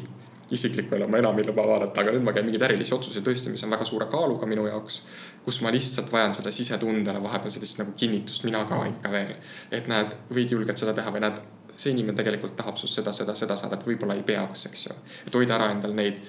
isiklikku 0.50 0.98
elu 0.98 1.08
ma 1.08 1.22
enam 1.22 1.38
ei 1.38 1.46
luba 1.46 1.62
vaadata, 1.66 2.02
aga 2.02 2.12
nüüd 2.12 2.26
ma 2.26 2.34
käin 2.34 2.48
mingeid 2.48 2.66
ärilisi 2.66 2.94
otsuseid 2.94 3.24
tõesti, 3.24 3.54
mis 3.54 3.62
on 3.64 3.72
väga 3.72 3.86
suure 3.88 4.10
kaaluga 4.10 4.50
minu 4.50 4.66
jaoks. 4.66 5.02
kus 5.44 5.60
ma 5.60 5.70
lihtsalt 5.70 6.10
vajan 6.12 6.34
seda 6.34 6.50
sisetundele 6.50 7.20
vahepeal 7.22 7.52
sellist 7.52 7.78
nagu 7.78 7.92
kinnitust, 7.96 8.44
mina 8.44 8.64
ka 8.68 8.82
ikka 8.90 9.12
veel. 9.12 9.36
et 9.70 9.88
näed, 9.88 10.16
võid 10.30 10.58
julgelt 10.58 10.78
seda 10.78 10.94
teha 10.96 11.12
või 11.14 11.22
näed 11.24 11.40
see 11.76 11.92
inimene 11.94 12.16
tegelikult 12.16 12.56
tahab 12.56 12.78
sinust 12.78 13.00
seda, 13.00 13.12
seda, 13.12 13.34
seda 13.38 13.56
saada, 13.58 13.78
et 13.78 13.86
võib-olla 13.86 14.16
ei 14.18 14.24
peaks, 14.26 14.66
eks 14.70 14.86
ju. 14.88 14.96
et 15.26 15.38
hoida 15.38 15.56
ära 15.58 15.70
endal 15.74 15.94
neid, 15.96 16.20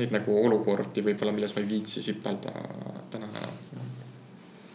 neid 0.00 0.12
nagu 0.14 0.36
olukordi 0.46 1.04
võib-olla, 1.04 1.34
milles 1.36 1.54
ma 1.56 1.64
ei 1.64 1.68
viitsi 1.68 2.04
sipelda 2.04 2.52
täna 3.12 3.28
enam. 3.28 3.88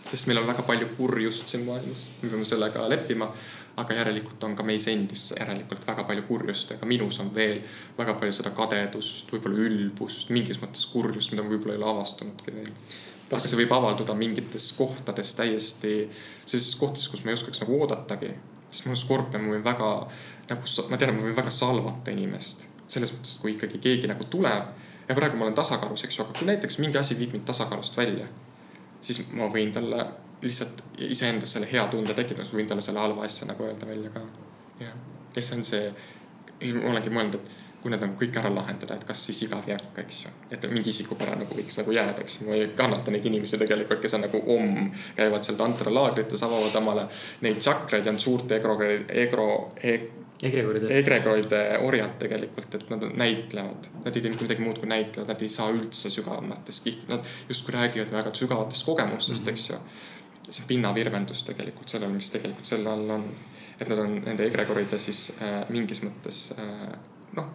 sest 0.10 0.28
meil 0.30 0.41
on 0.41 0.49
väga 0.49 0.65
palju 0.68 0.90
kurjust 0.98 1.49
siin 1.49 1.65
maailmas, 1.68 2.07
me 2.22 2.30
peame 2.30 2.45
sellega 2.45 2.90
leppima. 2.90 3.32
aga 3.78 3.94
järelikult 3.94 4.44
on 4.44 4.56
ka 4.57 4.64
meis 4.65 4.88
endis 4.90 5.32
järelikult 5.38 5.84
väga 5.88 6.03
palju 6.03 6.24
kurjust 6.26 6.72
ja 6.72 6.78
ka 6.82 6.86
minus 6.90 7.19
on 7.22 7.34
veel 7.34 7.60
väga 7.98 8.15
palju 8.18 8.34
seda 8.34 8.49
kadedust, 8.49 9.30
võib-olla 9.34 9.68
ülbust, 9.68 10.30
mingis 10.30 10.61
mõttes 10.61 10.86
kurjust, 10.94 11.32
mida 11.32 11.44
ma 11.44 11.53
võib-olla 11.53 11.76
ei 11.76 11.82
ole 11.84 11.91
avastunudki 11.91 12.56
veel 12.56 12.72
aga 13.28 13.44
see 13.44 13.60
võib 13.60 13.74
avalduda 13.76 14.15
mingites 14.15 14.69
kohtades 14.78 15.34
täiesti, 15.36 15.95
sellises 16.45 16.76
kohtades, 16.80 17.10
kus 17.11 17.26
ma 17.26 17.34
ei 17.34 17.38
oskaks 17.38 17.60
nagu 17.60 17.76
oodatagi 17.82 18.32
siis 18.78 18.88
mul 18.90 18.99
skorpion, 18.99 19.44
ma 19.44 19.56
võin 19.56 19.66
väga 19.66 19.91
nagu, 20.52 20.74
ma 20.91 20.99
tean, 20.99 21.16
ma 21.18 21.26
võin 21.26 21.38
väga 21.38 21.54
salvata 21.54 22.14
inimest. 22.14 22.68
selles 22.88 23.12
mõttes, 23.12 23.34
et 23.36 23.41
kui 23.41 23.52
ikkagi 23.52 23.82
keegi 23.84 24.08
nagu 24.08 24.24
tuleb 24.32 24.68
ja 25.10 25.16
praegu 25.16 25.36
ma 25.36 25.44
olen 25.44 25.56
tasakaalus, 25.58 26.06
eks 26.08 26.20
ju, 26.20 26.24
aga 26.24 26.38
kui 26.38 26.48
näiteks 26.48 26.78
mingi 26.80 26.98
asi 26.98 27.18
viib 27.20 27.34
mind 27.36 27.44
tasakaalust 27.49 27.98
välja, 27.98 28.28
siis 29.02 29.26
ma 29.36 29.49
võin 29.52 29.74
talle 29.76 30.06
lihtsalt 30.41 30.84
iseendas 31.04 31.52
selle 31.54 31.68
hea 31.72 31.84
tunde 31.91 32.16
tekitada, 32.16 32.48
võin 32.54 32.70
talle 32.70 32.86
selle 32.86 33.02
halva 33.04 33.26
asja 33.28 33.48
nagu 33.49 33.66
öelda 33.68 33.90
välja 33.90 34.14
ka. 34.14 34.24
jah, 34.80 34.95
ja 35.36 35.41
see 35.41 35.58
on 35.58 35.68
see, 35.68 35.91
ma 36.78 36.91
olengi 36.94 37.12
mõelnud, 37.12 37.40
et 37.41 37.66
kui 37.88 37.95
need 37.95 38.03
nagu 38.03 38.19
kõik 38.19 38.35
ära 38.41 38.51
lahendada, 38.51 38.97
et 38.99 39.07
kas 39.07 39.22
siis 39.30 39.45
igav 39.45 39.64
ei 39.69 39.77
hakka, 39.77 40.03
eks 40.03 40.19
ju. 40.26 40.34
et 40.51 40.65
mingi 40.68 40.91
isikupära 40.91 41.38
nagu 41.39 41.55
võiks 41.55 41.80
nagu 41.80 41.93
jääda, 41.95 42.26
eks 42.26 42.41
ju. 42.41 42.49
ma 42.49 42.57
ei 42.59 42.68
kannata 42.76 43.14
neid 43.15 43.26
inimesi 43.30 43.59
tegelikult, 43.61 44.01
kes 44.03 44.18
on 44.18 44.26
nagu 44.27 44.41
omm, 44.57 44.91
käivad 45.15 45.47
seal 45.47 45.55
tantralaagrites, 45.61 46.43
avavad 46.43 46.76
omale 46.81 47.07
neid 47.47 47.64
tšakraid 47.64 48.09
ja 48.09 48.11
on 48.11 48.19
suurte 48.19 48.59
egro, 48.59 48.76
egro 49.07 49.47
e, 49.80 49.95
egregoride. 50.43 50.91
egregoride 50.99 51.64
orjad 51.88 52.19
tegelikult, 52.19 52.76
et 52.76 52.91
nad 52.91 53.07
näitlevad. 53.23 53.89
Nad 54.03 54.11
ei 54.11 54.22
tee 54.22 54.35
mitte 54.35 54.49
midagi 54.49 54.68
muud 54.68 54.84
kui 54.84 54.91
näitlevad, 54.91 55.31
nad 55.31 55.47
ei 55.47 55.55
saa 55.55 55.72
üldse 55.72 56.11
sügavamatest 56.11 56.88
kiht-, 56.88 57.09
nad 57.11 57.23
justkui 57.47 57.80
räägivad 57.80 58.11
väga 58.19 58.35
sügavatest 58.35 58.85
kogemustest 58.85 59.43
mm, 59.43 59.47
-hmm. 59.47 59.51
eks 59.55 59.69
ju. 59.69 59.84
see 60.47 60.64
pinnavirvendus 60.68 61.43
tegelikult 61.43 61.89
sellel, 61.91 62.11
mis 62.11 62.30
tegelikult 62.31 62.65
selle 62.65 62.89
all 62.89 63.09
on. 63.09 63.23
et 63.80 63.89
nad 63.89 63.99
on 63.99 64.14
nende 64.26 64.45
egregoride 64.45 64.97
siis 64.97 65.31
äh, 65.41 65.65
mingis 65.69 65.99
mõttes 66.01 66.38
äh, 66.59 66.93
noh, 67.38 67.47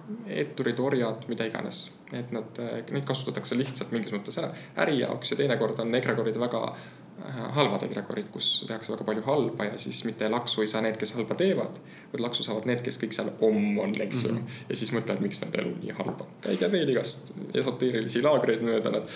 etturid, 0.42 0.80
orjad, 0.80 1.28
mida 1.30 1.46
iganes. 1.48 1.90
et 2.12 2.28
nad, 2.34 2.58
neid 2.92 3.06
kasutatakse 3.08 3.56
lihtsalt 3.56 3.92
mingis 3.94 4.12
mõttes 4.12 4.36
ära 4.36 4.50
äri 4.84 4.98
jaoks 4.98 5.30
ja 5.32 5.38
teinekord 5.38 5.78
on 5.80 5.94
egregorid 5.96 6.36
väga 6.36 6.60
äh, 6.68 7.38
halvad 7.56 7.86
egregorid, 7.86 8.26
kus 8.34 8.48
tehakse 8.68 8.92
väga 8.92 9.06
palju 9.08 9.24
halba 9.24 9.70
ja 9.70 9.78
siis 9.80 10.02
mitte 10.04 10.28
laksu 10.28 10.60
ei 10.60 10.68
saa 10.68 10.82
need, 10.84 10.98
kes 11.00 11.14
halba 11.16 11.38
teevad, 11.40 11.78
vaid 12.12 12.24
laksu 12.26 12.44
saavad 12.44 12.68
need, 12.68 12.82
kes 12.84 13.00
kõik 13.00 13.16
seal 13.16 13.30
omm 13.48 13.80
on, 13.86 13.96
eks 14.04 14.26
ju 14.26 14.32
mm 14.32 14.42
-hmm.. 14.42 14.60
ja 14.68 14.76
siis 14.76 14.92
mõtlevad, 14.92 15.24
miks 15.24 15.40
nende 15.40 15.62
elu 15.64 15.72
nii 15.78 15.96
halb 16.00 16.20
on. 16.26 16.34
käige 16.48 16.72
veel 16.72 16.92
igast 16.96 17.32
esoteerilisi 17.54 18.22
laagreid 18.28 18.66
mööda, 18.68 18.92
nad, 18.92 19.08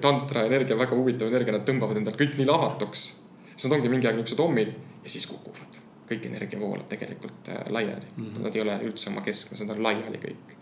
tantra 0.00 0.46
energia, 0.46 0.78
väga 0.78 0.94
huvitav 0.94 1.32
energia, 1.32 1.58
nad 1.58 1.66
tõmbavad 1.66 1.98
endal 1.98 2.14
kõik 2.14 2.38
nii 2.38 2.46
lahvatuks. 2.46 3.08
siis 3.56 3.64
nad 3.66 3.80
ongi 3.80 3.88
mingi 3.88 4.06
aeg 4.06 4.20
niisugused 4.20 4.46
ommid 4.46 4.70
ja 5.02 5.10
siis 5.10 5.26
kukuvad 5.26 5.75
kõik 6.08 6.26
energia 6.28 6.60
voolab 6.60 6.88
tegelikult 6.88 7.48
äh, 7.48 7.64
laiali 7.68 8.06
mm. 8.16 8.24
-hmm. 8.24 8.42
Nad 8.42 8.54
ei 8.54 8.62
ole 8.62 8.78
üldse 8.82 9.10
oma 9.10 9.20
keskmes, 9.20 9.60
nad 9.60 9.76
on 9.76 9.82
laiali 9.82 10.20
kõik. 10.22 10.56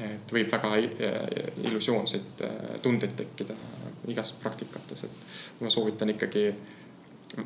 et 0.00 0.32
võib 0.32 0.52
väga 0.52 0.68
äh, 0.76 1.16
illusioonseid 1.64 2.44
äh, 2.44 2.80
tundeid 2.82 3.16
tekkida 3.16 3.54
igas 4.08 4.32
praktikates, 4.32 5.04
et 5.04 5.10
ma 5.60 5.70
soovitan 5.70 6.10
ikkagi, 6.10 6.54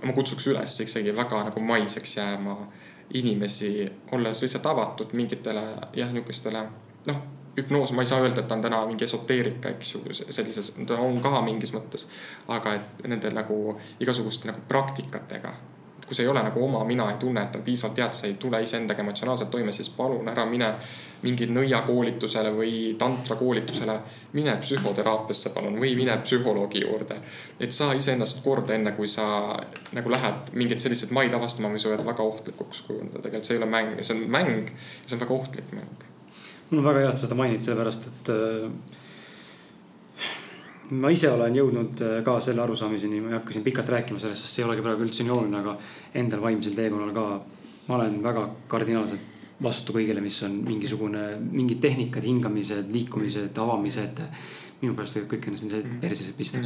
ma 0.03 0.13
kutsuks 0.13 0.47
üles 0.47 0.81
ikkagi 0.81 1.17
väga 1.17 1.43
nagu 1.45 1.61
maiseks 1.61 2.17
jääma 2.17 2.73
inimesi, 3.15 3.87
olles 4.13 4.43
lihtsalt 4.43 4.67
avatud 4.67 5.13
mingitele 5.13 5.65
jah, 5.95 6.13
niisugustele 6.13 6.63
noh 7.07 7.23
hüpnoos, 7.57 7.93
ma 7.93 8.03
ei 8.03 8.07
saa 8.07 8.21
öelda, 8.21 8.41
et 8.41 8.49
ta 8.49 8.55
on 8.55 8.63
täna 8.63 8.87
mingi 8.87 9.05
esoteerika, 9.05 9.69
eks 9.69 9.95
ju, 9.95 10.03
sellises, 10.13 10.73
ta 10.87 10.99
on 11.01 11.21
ka 11.23 11.41
mingis 11.43 11.73
mõttes. 11.73 12.09
aga 12.49 12.75
et 12.75 13.07
nende 13.09 13.31
nagu 13.31 13.79
igasuguste 14.01 14.49
nagu 14.49 14.61
praktikatega 14.69 15.55
kui 16.07 16.15
sa 16.15 16.23
ei 16.23 16.29
ole 16.29 16.43
nagu 16.43 16.63
oma 16.65 16.85
mina 16.85 17.09
ei 17.11 17.19
tunne, 17.19 17.43
et 17.43 17.57
on 17.59 17.63
piisavalt 17.67 17.99
hea, 17.99 18.07
et 18.07 18.15
sa 18.15 18.27
ei 18.29 18.35
tule 18.41 18.61
iseendaga 18.63 19.03
emotsionaalselt 19.03 19.51
toime, 19.51 19.73
siis 19.75 19.89
palun 19.91 20.29
ära 20.31 20.45
mine 20.47 20.69
mingi 21.23 21.49
nõiakoolitusele 21.51 22.53
või 22.55 22.73
tantrakoolitusele. 22.99 23.99
mine 24.33 24.57
psühhoteraapiasse 24.61 25.51
palun 25.55 25.79
või 25.81 25.95
mine 25.97 26.19
psühholoogi 26.23 26.83
juurde. 26.85 27.17
et 27.61 27.73
saa 27.73 27.95
iseennast 27.95 28.45
korda, 28.45 28.75
enne 28.75 28.93
kui 28.93 29.09
sa 29.09 29.57
nagu 29.93 30.11
lähed 30.11 30.53
mingeid 30.53 30.81
selliseid 30.81 31.11
maid 31.11 31.35
avastama, 31.35 31.69
mis 31.69 31.87
võivad 31.87 32.05
väga 32.07 32.23
ohtlikuks 32.23 32.83
kujuneda. 32.83 33.19
tegelikult 33.23 33.45
see 33.45 33.57
ei 33.57 33.63
ole 33.63 33.71
mäng, 33.71 34.03
see 34.03 34.15
on 34.17 34.31
mäng 34.31 34.69
ja 34.69 35.09
see 35.09 35.17
on 35.17 35.25
väga 35.25 35.35
ohtlik 35.35 35.73
mäng. 35.73 36.07
mul 36.71 36.79
on 36.85 36.85
väga 36.93 37.01
hea, 37.01 37.09
et 37.09 37.19
sa 37.19 37.27
seda 37.27 37.35
mainid, 37.35 37.63
sellepärast 37.63 38.07
et 38.13 38.31
äh 38.37 38.71
ma 40.91 41.11
ise 41.11 41.31
olen 41.33 41.57
jõudnud 41.57 42.03
äh, 42.05 42.19
ka 42.27 42.37
selle 42.41 42.63
arusaamiseni, 42.63 43.21
ma 43.23 43.33
ei 43.33 43.39
hakka 43.39 43.55
siin 43.55 43.65
pikalt 43.67 43.89
rääkima 43.95 44.21
sellest, 44.23 44.45
sest 44.45 44.59
see 44.59 44.65
ei 44.65 44.69
olegi 44.69 44.85
praegu 44.85 45.07
üldse 45.07 45.27
nii 45.27 45.35
oluline, 45.35 45.63
aga 45.63 45.77
endal 46.21 46.45
vaimsel 46.45 46.77
teekonnal 46.77 47.15
ka. 47.17 47.25
ma 47.87 47.95
olen 48.01 48.23
väga 48.23 48.45
kardinaalselt 48.69 49.35
vastu 49.63 49.95
kõigele, 49.97 50.21
mis 50.21 50.37
on 50.45 50.57
mingisugune, 50.67 51.23
mingid 51.41 51.79
tehnikad, 51.81 52.25
hingamised, 52.27 52.91
liikumised, 52.93 53.59
avamised 53.63 54.21
minu 54.83 54.93
pärast 54.97 55.17
võib 55.17 55.29
kõik 55.31 55.47
ennast 55.49 55.65
mind 55.65 56.01
persesse 56.03 56.33
pista. 56.37 56.61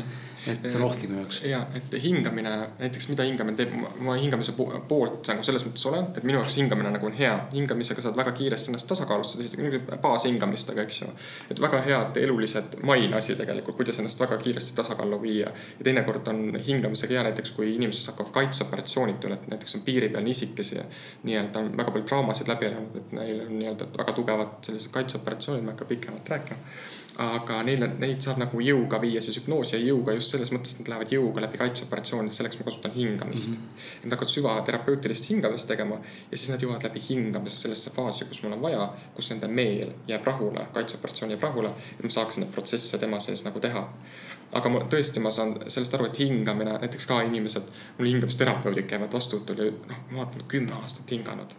et 0.50 0.64
see 0.66 0.78
on 0.80 0.86
ohtlik 0.88 1.10
minu 1.12 1.20
jaoks. 1.20 1.40
ja, 1.46 1.60
et 1.78 1.94
hingamine, 2.02 2.52
näiteks 2.80 3.08
mida 3.12 3.26
hingamine 3.26 3.56
teeb, 3.58 3.74
ma 4.02 4.16
hingamise 4.18 4.54
poolt 4.58 5.30
nagu 5.30 5.46
selles 5.46 5.64
mõttes 5.66 5.86
olen, 5.86 6.08
et 6.16 6.26
minu 6.26 6.40
jaoks 6.40 6.56
hingamine 6.58 6.90
nagu 6.90 7.06
on 7.06 7.14
hea. 7.14 7.36
hingamisega 7.54 8.02
saad 8.02 8.18
väga 8.18 8.32
kiiresti 8.40 8.72
ennast 8.72 8.90
tasakaalustada, 8.90 9.46
isegi 9.46 9.82
baashingamistega, 10.02 10.86
eks 10.88 11.02
ju. 11.02 11.10
et 11.54 11.62
väga 11.62 11.82
head 11.86 12.20
elulised 12.24 12.80
maine 12.86 13.16
asi 13.16 13.38
tegelikult, 13.38 13.78
kuidas 13.78 14.02
ennast 14.02 14.20
väga 14.20 14.40
kiiresti 14.42 14.74
tasakaallu 14.82 15.22
viia. 15.22 15.54
ja 15.78 15.88
teinekord 15.90 16.26
on 16.34 16.58
hingamisega 16.66 17.18
hea 17.18 17.26
näiteks, 17.30 17.54
kui 17.54 17.74
inimesed 17.76 18.10
hakkavad 18.10 18.34
kaitseoperatsioonid 18.40 19.28
üle, 19.28 19.38
et 19.38 19.50
näiteks 19.54 19.78
on 19.78 19.86
piiri 19.86 20.08
peal 20.10 20.26
nisikesi 20.26 20.80
nii-öelda 21.22 21.62
on 21.62 21.76
väga 21.76 21.90
palju 21.90 22.06
draamasid 22.06 22.48
läbi 22.50 22.66
elanud, 22.66 22.96
et 22.96 23.12
neil 23.12 23.44
on 23.46 23.58
nii-öelda 23.58 23.90
väga 23.98 24.14
tugevad 24.18 24.58
sellised 24.66 24.90
kaitseoperatsioonid, 24.94 25.64
ma 25.64 25.70
ei 25.70 25.76
hakka 25.76 25.90
pikemalt 25.94 26.34
rääkima 26.34 26.58
aga 27.20 27.58
neil 27.66 27.82
on, 27.84 27.96
neid 28.00 28.22
saab 28.24 28.38
nagu 28.40 28.62
jõuga 28.64 29.00
viia 29.02 29.20
siis 29.20 29.36
hüpnoosi 29.40 29.74
ja 29.76 29.80
jõuga 29.82 30.14
just 30.16 30.32
selles 30.32 30.52
mõttes, 30.54 30.72
et 30.72 30.80
nad 30.84 30.94
lähevad 30.94 31.12
jõuga 31.12 31.44
läbi 31.44 31.60
kaitseoperatsioonide, 31.60 32.32
selleks 32.32 32.56
ma 32.60 32.66
kasutan 32.68 32.94
hingamist 32.94 33.50
mm. 33.50 33.56
-hmm. 33.56 34.04
Nad 34.04 34.16
hakkavad 34.16 34.32
süvaterapeutilist 34.32 35.28
hingamist 35.30 35.68
tegema 35.68 35.98
ja 36.30 36.38
siis 36.38 36.48
nad 36.50 36.62
jõuavad 36.64 36.86
läbi 36.88 37.02
hingamise 37.08 37.56
sellesse 37.56 37.90
faasi, 37.90 38.24
kus 38.24 38.42
mul 38.42 38.56
on 38.56 38.62
vaja, 38.62 38.88
kus 39.14 39.30
nende 39.30 39.48
meel 39.48 39.92
jääb 40.08 40.24
rahule, 40.24 40.66
kaitseoperatsioon 40.72 41.30
jääb 41.36 41.42
rahule, 41.42 41.72
et 41.98 42.04
ma 42.04 42.10
saaksin 42.10 42.44
neid 42.44 42.52
protsesse 42.52 42.98
tema 42.98 43.20
sees 43.20 43.44
nagu 43.44 43.60
teha 43.60 43.88
aga 44.52 44.68
ma 44.68 44.80
tõesti, 44.80 45.20
ma 45.20 45.30
saan 45.30 45.54
sellest 45.68 45.94
aru, 45.94 46.06
et 46.06 46.18
hingamine, 46.18 46.78
näiteks 46.82 47.06
ka 47.06 47.20
inimesed, 47.22 47.68
mul 47.98 48.08
hingamisterapeudid 48.08 48.88
käivad 48.90 49.12
vastuvõtul 49.12 49.58
ja 49.58 49.70
noh, 49.70 50.00
ma 50.10 50.22
vaatan 50.24 50.48
kümme 50.48 50.72
aastat 50.80 51.10
hinganud. 51.10 51.54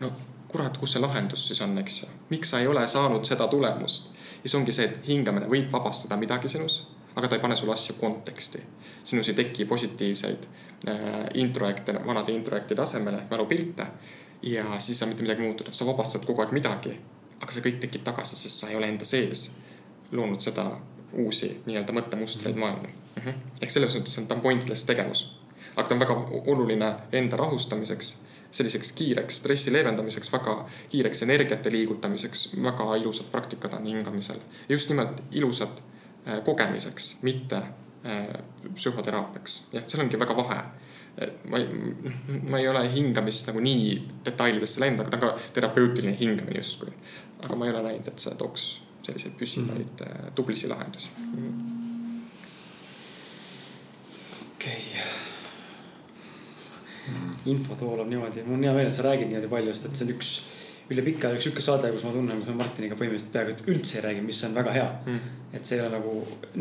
no 0.00 0.12
kurat, 0.48 0.78
kus 0.78 0.92
see 0.92 1.02
lahendus 1.02 1.48
siis 1.48 1.60
on, 1.60 1.76
eks 1.78 2.02
ju, 2.02 2.08
miks 2.30 2.50
sa 2.50 2.60
ei 2.60 2.66
ole 2.66 2.88
saanud 2.88 3.24
seda 3.24 3.46
tulemust 3.48 4.09
ja 4.44 4.48
see 4.48 4.58
ongi 4.58 4.72
see, 4.72 4.88
et 4.88 5.08
hingamine 5.08 5.48
võib 5.50 5.70
vabastada 5.72 6.16
midagi 6.16 6.48
sinus, 6.48 6.82
aga 7.14 7.28
ta 7.28 7.36
ei 7.36 7.42
pane 7.42 7.56
sulle 7.56 7.72
asju 7.72 7.94
konteksti. 8.00 8.62
sinus 9.04 9.28
ei 9.28 9.34
teki 9.34 9.64
positiivseid 9.64 10.46
äh, 10.88 11.04
introekte, 11.34 11.94
vanade 12.06 12.32
introektide 12.32 12.82
asemele 12.82 13.22
mälupilte 13.30 13.86
ja 14.42 14.64
siis 14.78 14.98
saa 14.98 15.08
mitte 15.08 15.22
midagi 15.22 15.42
muutuda, 15.42 15.72
sa 15.72 15.86
vabastad 15.86 16.24
kogu 16.24 16.40
aeg 16.40 16.52
midagi, 16.52 16.94
aga 17.40 17.52
see 17.52 17.64
kõik 17.64 17.80
tekib 17.80 18.04
tagasi, 18.04 18.36
sest 18.36 18.62
sa 18.62 18.70
ei 18.70 18.76
ole 18.76 18.88
enda 18.88 19.04
sees 19.04 19.50
loonud 20.12 20.40
seda 20.40 20.70
uusi 21.12 21.50
nii-öelda 21.66 21.92
mõttemustreid 21.92 22.56
maailma. 22.56 22.88
Mm 22.88 23.22
-hmm.. 23.22 23.34
ehk 23.60 23.70
selles 23.70 23.94
mõttes 23.96 24.18
on 24.18 24.26
ta 24.26 24.36
pointless 24.36 24.84
tegevus, 24.84 25.24
aga 25.76 25.88
ta 25.88 25.94
on 25.94 26.00
väga 26.00 26.14
oluline 26.46 26.94
enda 27.12 27.36
rahustamiseks 27.36 28.16
selliseks 28.50 28.92
kiireks 28.98 29.36
stressi 29.36 29.72
leevendamiseks, 29.72 30.32
väga 30.32 30.56
kiireks 30.90 31.22
energiate 31.22 31.72
liigutamiseks, 31.72 32.48
väga 32.62 32.96
ilusad 32.96 33.30
praktikad 33.32 33.74
on 33.78 33.86
hingamisel. 33.86 34.40
just 34.68 34.88
nimelt 34.88 35.22
ilusad 35.30 35.82
äh, 36.28 36.44
kogemiseks, 36.44 37.22
mitte 37.22 37.56
äh, 37.56 38.26
psühhoteraapiaks. 38.74 39.66
jah, 39.72 39.84
seal 39.86 40.04
ongi 40.04 40.18
väga 40.18 40.36
vahe. 40.36 40.60
ma 41.50 41.58
ei, 41.58 41.66
ma 42.48 42.58
ei 42.58 42.68
ole 42.68 42.84
hingamist 42.92 43.46
nagu 43.50 43.60
nii 43.60 43.96
detailidesse 44.24 44.80
läinud, 44.80 45.00
aga 45.00 45.10
ta 45.10 45.18
on 45.18 45.26
ka 45.26 45.50
terapeutiline 45.52 46.16
hingamine 46.20 46.62
justkui. 46.62 46.92
aga 47.44 47.56
ma 47.56 47.66
ei 47.66 47.74
ole 47.74 47.82
näinud, 47.82 48.08
et 48.08 48.18
see 48.18 48.34
tooks 48.38 48.70
selliseid 49.02 49.36
püsivaid 49.38 50.00
mm 50.00 50.06
-hmm. 50.06 50.32
tublisi 50.34 50.68
lahendusi 50.68 51.10
mm. 51.18 51.36
-hmm 51.36 51.80
okei 54.60 54.84
okay. 54.92 55.19
Infot 57.50 57.80
voolab 57.80 58.08
niimoodi, 58.10 58.44
mul 58.46 58.58
on 58.58 58.66
hea 58.68 58.72
meel, 58.76 58.90
et 58.90 58.96
sa 58.96 59.06
räägid 59.06 59.30
niimoodi 59.30 59.50
palju, 59.52 59.74
sest 59.74 59.90
et 59.90 60.00
see 60.00 60.08
on 60.08 60.14
üks 60.16 60.32
üle 60.90 61.04
pika 61.06 61.28
aja 61.28 61.38
üks 61.38 61.46
sihuke 61.46 61.62
saade, 61.64 61.90
kus 61.94 62.04
ma 62.06 62.12
tunnen, 62.14 62.40
kus 62.40 62.50
me 62.50 62.56
Martiniga 62.58 62.96
põhimõtteliselt 62.98 63.34
peaaegu 63.34 63.52
et 63.54 63.68
üldse 63.70 63.98
ei 63.98 64.06
räägi, 64.06 64.24
mis 64.26 64.40
on 64.48 64.56
väga 64.58 64.72
hea 64.74 64.86
mm.. 65.06 65.36
et 65.54 65.66
see 65.66 65.78
ei 65.78 65.84
ole 65.84 65.92
nagu 65.94 66.14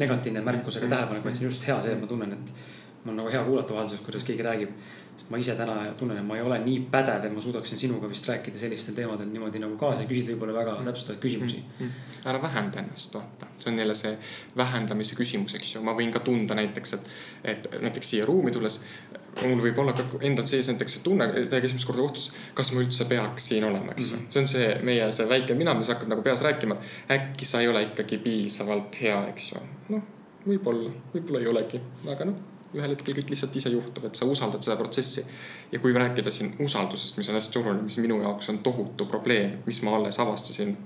negatiivne 0.03 0.43
märkus 0.45 0.77
ega 0.77 0.85
mm. 0.85 0.93
tähelepanek, 0.93 1.23
vaid 1.25 1.37
see 1.37 1.45
on 1.45 1.49
just 1.49 1.65
hea 1.69 1.77
see, 1.85 1.95
et 1.95 2.01
ma 2.01 2.09
tunnen, 2.11 2.35
et 2.37 2.53
mul 3.03 3.15
on 3.15 3.21
nagu 3.23 3.33
hea 3.33 3.41
kuulata 3.47 3.73
vahelduseks, 3.73 4.05
kuidas 4.05 4.27
keegi 4.27 4.45
räägib. 4.45 4.75
Sest 5.19 5.31
ma 5.33 5.39
ise 5.41 5.55
täna 5.59 5.75
tunnen, 5.99 6.17
et 6.17 6.25
ma 6.25 6.37
ei 6.37 6.43
ole 6.45 6.59
nii 6.63 6.85
pädev, 6.91 7.25
et 7.27 7.33
ma 7.33 7.41
suudaksin 7.43 7.79
sinuga 7.79 8.09
vist 8.09 8.27
rääkida 8.29 8.59
sellistel 8.59 8.95
teemadel 8.95 9.27
niimoodi 9.27 9.59
nagu 9.61 9.75
kaasa 9.79 10.05
ja 10.05 10.09
küsida 10.09 10.31
võib-olla 10.33 10.55
väga 10.61 10.75
täpsustavaid 10.87 11.21
küsimusi 11.23 11.59
mm. 11.59 11.85
-hmm. 11.85 12.27
ära 12.31 12.41
vähenda 12.41 12.79
ennast, 12.79 13.13
vaata, 13.13 13.49
see 13.57 13.71
on 13.71 13.79
jälle 13.79 13.95
see 13.95 14.17
vähendamise 14.57 15.15
küsimus, 15.15 15.55
eks 15.59 15.75
ju, 15.75 15.83
ma 15.83 15.95
võin 15.97 16.13
ka 16.15 16.23
tunda 16.23 16.55
näiteks, 16.55 16.93
et, 16.93 17.09
et 17.43 17.81
näiteks 17.81 18.09
siia 18.15 18.25
ruumi 18.25 18.51
tulles 18.55 18.79
mul 19.43 19.61
võib 19.63 19.79
olla 19.83 19.93
ka 19.93 20.05
endal 20.25 20.47
sees 20.47 20.67
näiteks 20.71 20.97
see 20.97 21.03
tunne, 21.03 21.27
täiega 21.35 21.67
esimest 21.67 21.87
korda 21.87 22.05
kohtus, 22.05 22.31
kas 22.53 22.71
ma 22.73 22.83
üldse 22.83 23.05
peaks 23.09 23.49
siin 23.51 23.67
olema, 23.67 23.91
eks 23.95 24.11
ju 24.11 24.17
mm 24.17 24.23
-hmm.. 24.23 24.31
see 24.33 24.41
on 24.41 24.47
see 24.47 24.69
meie 24.83 25.11
see 25.11 25.29
väike 25.29 25.55
mina, 25.55 25.73
mis 25.73 25.91
hakkab 25.91 26.09
nagu 26.09 26.21
peas 26.21 26.41
rääkima, 26.41 26.75
et 26.75 27.19
äkki 27.19 27.45
sa 27.45 27.61
ei 27.61 27.67
ole 27.67 27.83
ikkagi 27.89 28.17
piisavalt 28.17 29.01
hea, 29.01 29.19
eks 29.33 29.51
ju. 29.51 29.65
noh, 29.95 30.07
võib-olla, 30.47 30.91
võib-olla 31.13 31.43
ei 31.43 31.51
olegi, 31.55 31.81
aga 32.07 32.31
noh 32.31 32.47
ühel 32.77 32.93
hetkel 32.93 33.15
kõik 33.17 33.33
lihtsalt 33.33 33.55
ise 33.57 33.71
juhtub, 33.73 34.05
et 34.05 34.15
sa 34.15 34.27
usaldad 34.29 34.63
seda 34.65 34.77
protsessi. 34.77 35.25
ja 35.71 35.79
kui 35.79 35.93
rääkida 35.93 36.31
siin 36.31 36.55
usaldusest, 36.59 37.17
mis 37.17 37.29
on 37.29 37.37
hästi 37.39 37.59
oluline, 37.59 37.83
mis 37.87 37.97
minu 37.97 38.21
jaoks 38.21 38.49
on 38.49 38.59
tohutu 38.65 39.05
probleem, 39.05 39.59
mis 39.65 39.81
ma 39.81 39.95
alles 39.97 40.19
avastasin 40.19 40.77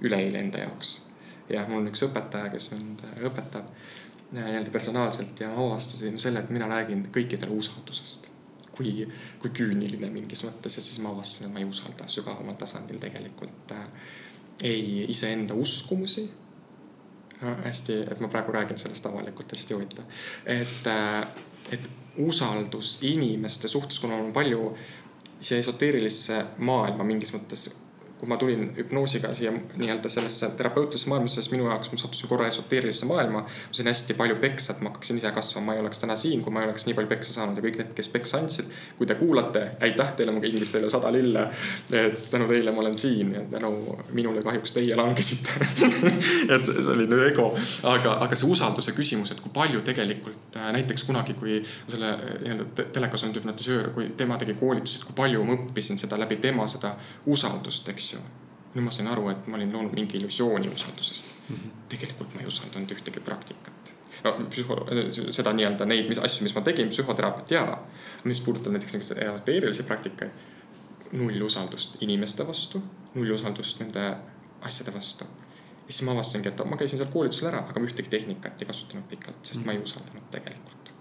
üleeile 0.00 0.38
enda 0.38 0.58
jaoks. 0.58 1.06
ja 1.48 1.66
mul 1.68 1.82
on 1.82 1.92
üks 1.92 2.04
õpetaja, 2.06 2.52
kes 2.54 2.70
mind 2.70 3.06
õpetab 3.30 3.66
äh, 3.66 3.98
nii-öelda 4.32 4.70
personaalselt 4.70 5.40
ja 5.40 5.52
avastasin 5.56 6.18
selle, 6.18 6.38
et 6.38 6.50
mina 6.50 6.68
räägin 6.68 7.08
kõikidele 7.14 7.50
usaldusest. 7.50 8.30
kui, 8.78 9.08
kui 9.42 9.50
küüniline 9.50 10.06
mingis 10.14 10.44
mõttes 10.46 10.76
ja 10.78 10.82
siis 10.82 11.00
ma 11.02 11.10
avastasin, 11.10 11.48
et 11.48 11.52
ma 11.52 11.58
ei 11.58 11.66
usalda 11.66 12.04
sügavamal 12.06 12.54
tasandil 12.54 13.00
tegelikult 13.02 13.72
äh, 13.74 13.88
ei 14.62 15.06
iseenda 15.10 15.54
uskumusi 15.54 16.28
hästi, 17.40 18.00
et 18.10 18.20
ma 18.20 18.28
praegu 18.28 18.52
räägin 18.52 18.76
sellest 18.76 19.06
avalikult, 19.06 19.52
hästi 19.52 19.74
huvitav. 19.74 20.04
et, 20.46 20.86
äh, 20.86 21.26
et 21.72 21.90
usaldus 22.18 22.98
inimeste 23.02 23.68
suhtes, 23.68 23.98
kuna 23.98 24.14
on 24.14 24.32
palju 24.32 24.76
siia 25.40 25.60
esoteerilisse 25.60 26.44
maailma 26.58 27.04
mingis 27.04 27.32
mõttes 27.32 27.68
kui 28.18 28.28
ma 28.28 28.36
tulin 28.36 28.72
hüpnoosiga 28.76 29.30
siia 29.34 29.52
nii-öelda 29.52 30.08
sellesse 30.10 30.50
terapeutilisse 30.58 31.08
maailmasse, 31.08 31.42
siis 31.42 31.52
minu 31.52 31.68
jaoks 31.68 31.92
ma 31.92 31.98
sattusin 32.02 32.28
korra 32.28 32.46
esoteerilisse 32.50 33.06
maailma. 33.06 33.42
ma 33.42 33.72
sain 33.72 33.86
hästi 33.86 34.14
palju 34.18 34.36
peksa, 34.42 34.72
et 34.72 34.80
ma 34.80 34.90
hakkasin 34.90 35.20
ise 35.20 35.30
kasvama, 35.32 35.66
ma 35.66 35.74
ei 35.74 35.80
oleks 35.80 35.98
täna 36.02 36.16
siin, 36.16 36.42
kui 36.42 36.52
ma 36.52 36.62
ei 36.62 36.68
oleks 36.68 36.86
nii 36.86 36.96
palju 36.98 37.10
peksa 37.12 37.32
saanud 37.32 37.58
ja 37.58 37.62
kõik 37.62 37.78
need, 37.78 37.92
kes 37.94 38.08
peksa 38.14 38.40
andsid. 38.42 38.72
kui 38.98 39.06
te 39.06 39.14
kuulate, 39.14 39.62
aitäh 39.86 40.12
teile, 40.18 40.34
ma 40.34 40.42
kingin 40.42 40.66
teile 40.66 40.90
sada 40.90 41.12
lille. 41.14 41.46
tänu 42.30 42.48
teile 42.48 42.74
ma 42.74 42.80
olen 42.80 42.98
siin 42.98 43.32
ja 43.34 43.44
tänu 43.50 43.70
minule 44.12 44.42
kahjuks 44.42 44.72
teie 44.72 44.96
langesite 44.96 45.50
et 46.54 46.66
see 46.66 46.90
oli 46.94 47.06
nüüd 47.06 47.22
ego, 47.28 47.52
aga, 47.86 48.16
aga 48.26 48.38
see 48.38 48.50
usalduse 48.50 48.96
küsimus, 48.96 49.32
et 49.32 49.40
kui 49.44 49.54
palju 49.54 49.84
tegelikult 49.86 50.58
äh, 50.58 50.72
näiteks 50.74 51.06
kunagi, 51.06 51.38
kui 51.38 51.60
selle 51.86 52.12
nii-öelda 52.42 52.88
telekas 52.92 53.24
on 53.28 53.34
hüpnotisöör, 53.36 53.92
kui 53.94 54.10
tema 54.18 54.38
tegi 54.40 54.58
koolitusi, 54.58 55.00
et 55.00 55.08
kui 55.10 55.16
palju 55.22 55.44
ma 55.46 55.54
õppisin 55.58 56.00
seda 56.00 56.18
läbi 56.20 56.40
tema 56.42 56.66
seda 56.70 56.94
usaldust, 57.30 57.88
eks 57.92 58.07
asju. 58.08 58.20
nüüd 58.74 58.84
ma 58.84 58.92
sain 58.92 59.08
aru, 59.08 59.30
et 59.32 59.46
ma 59.48 59.56
olin 59.56 59.72
loonud 59.72 59.94
mingi 59.96 60.18
illusiooni 60.18 60.68
usaldusest 60.68 61.30
mm. 61.48 61.56
-hmm. 61.56 61.70
tegelikult 61.88 62.34
ma 62.34 62.40
ei 62.40 62.46
usaldanud 62.46 62.92
ühtegi 62.92 63.20
praktikat. 63.20 63.94
no 64.24 64.32
psühho-, 64.50 64.84
seda 65.32 65.52
nii-öelda 65.52 65.86
neid 65.86 66.08
mis 66.08 66.18
asju, 66.18 66.44
mis 66.44 66.54
ma 66.54 66.60
tegin, 66.60 66.88
psühhoteraapiat 66.88 67.50
ja, 67.50 67.78
mis 68.24 68.40
puudutab 68.40 68.72
näiteks 68.72 68.94
esoteerilisi 68.94 69.82
praktikaid. 69.82 70.30
null 71.12 71.42
usaldust 71.42 72.02
inimeste 72.04 72.46
vastu, 72.46 72.82
null 73.14 73.30
usaldust 73.34 73.80
nende 73.80 74.16
asjade 74.62 74.94
vastu. 74.94 75.24
ja 75.86 75.92
siis 75.92 76.02
ma 76.02 76.12
avastasingi, 76.12 76.48
et 76.48 76.64
ma 76.64 76.76
käisin 76.76 76.98
seal 76.98 77.12
koolitusel 77.12 77.48
ära, 77.48 77.64
aga 77.68 77.80
ma 77.80 77.86
ühtegi 77.86 78.08
tehnikat 78.08 78.60
ei 78.60 78.66
kasutanud 78.66 79.08
pikalt, 79.08 79.40
sest 79.42 79.64
ma 79.64 79.72
ei 79.72 79.82
usaldanud 79.82 80.30
tegelikult 80.30 80.92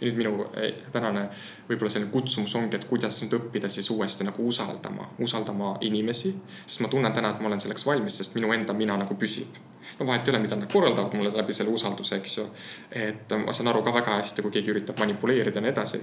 ja 0.00 0.08
nüüd 0.08 0.18
minu 0.20 0.48
eh, 0.54 0.72
tänane 0.92 1.28
võib-olla 1.68 1.92
selline 1.92 2.12
kutsumus 2.12 2.54
ongi, 2.58 2.76
et 2.76 2.88
kuidas 2.90 3.20
nüüd 3.22 3.38
õppida 3.38 3.70
siis 3.72 3.90
uuesti 3.90 4.26
nagu 4.26 4.48
usaldama, 4.48 5.10
usaldama 5.22 5.76
inimesi. 5.80 6.34
sest 6.66 6.84
ma 6.84 6.92
tunnen 6.92 7.12
täna, 7.12 7.34
et 7.34 7.40
ma 7.40 7.50
olen 7.50 7.62
selleks 7.62 7.86
valmis, 7.86 8.18
sest 8.18 8.34
minu 8.38 8.52
enda 8.54 8.74
mina 8.76 8.96
nagu 8.96 9.14
püsib 9.14 9.58
no 9.98 10.06
vahet 10.06 10.28
ei 10.28 10.34
ole, 10.34 10.38
mida 10.38 10.56
nad 10.56 10.72
korraldavad 10.72 11.14
mulle 11.14 11.32
läbi 11.36 11.54
selle 11.56 11.70
usalduse, 11.70 12.16
eks 12.16 12.36
ju. 12.38 12.46
et 12.90 13.32
ma 13.44 13.52
saan 13.56 13.70
aru 13.72 13.82
ka 13.82 13.94
väga 13.94 14.18
hästi, 14.20 14.42
kui 14.44 14.54
keegi 14.56 14.72
üritab 14.74 14.98
manipuleerida 15.00 15.58
ja 15.58 15.64
nii 15.64 15.72
edasi. 15.72 16.00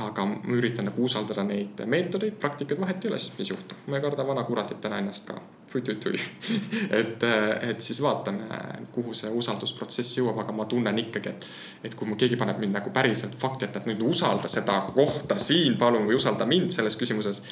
aga 0.00 0.24
ma 0.30 0.56
üritan 0.58 0.88
nagu 0.90 1.04
usaldada 1.04 1.44
neid 1.46 1.84
meetodeid, 1.86 2.38
praktikaid, 2.40 2.80
vahet 2.80 3.04
ei 3.04 3.10
ole 3.10 3.18
siis, 3.18 3.36
mis 3.38 3.50
juhtub. 3.50 3.84
ma 3.86 4.00
ei 4.00 4.02
karda 4.02 4.26
vana 4.26 4.44
kuratit 4.48 4.80
täna 4.80 4.98
ennast 5.02 5.28
ka. 5.28 5.38
tui-tui-tui 5.72 6.18
et, 7.00 7.28
et 7.70 7.80
siis 7.80 8.02
vaatame, 8.02 8.48
kuhu 8.92 9.14
see 9.14 9.30
usaldusprotsess 9.30 10.18
jõuab, 10.18 10.40
aga 10.44 10.56
ma 10.56 10.68
tunnen 10.70 10.98
ikkagi, 11.06 11.34
et, 11.34 11.48
et 11.84 11.94
kui 11.94 12.16
keegi 12.16 12.40
paneb 12.40 12.60
mind 12.62 12.78
nagu 12.78 12.92
päriselt 12.94 13.34
fakti 13.38 13.68
ette, 13.68 13.82
et 13.82 13.90
nüüd 13.90 14.02
usalda 14.06 14.48
seda 14.48 14.80
kohta 14.94 15.38
siin 15.38 15.78
palun 15.78 16.06
või 16.08 16.20
usalda 16.20 16.46
mind 16.46 16.70
selles 16.74 16.96
küsimuses 16.96 17.42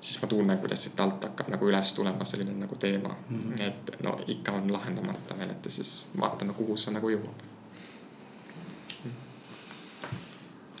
siis 0.00 0.22
ma 0.22 0.28
tunnen, 0.28 0.58
kuidas 0.58 0.82
siit 0.82 1.00
alt 1.00 1.24
hakkab 1.24 1.48
nagu 1.52 1.68
üles 1.68 1.92
tulema 1.92 2.24
selline 2.24 2.54
nagu 2.54 2.76
teema 2.76 3.14
mm. 3.28 3.40
-hmm. 3.42 3.62
et 3.62 4.02
no 4.02 4.16
ikka 4.26 4.52
on 4.52 4.72
lahendamata 4.72 5.38
veel, 5.38 5.50
et 5.50 5.66
siis 5.68 6.06
vaatame, 6.20 6.52
kuhu 6.52 6.76
see 6.76 6.94
nagu 6.94 7.10
jõuab. 7.10 7.46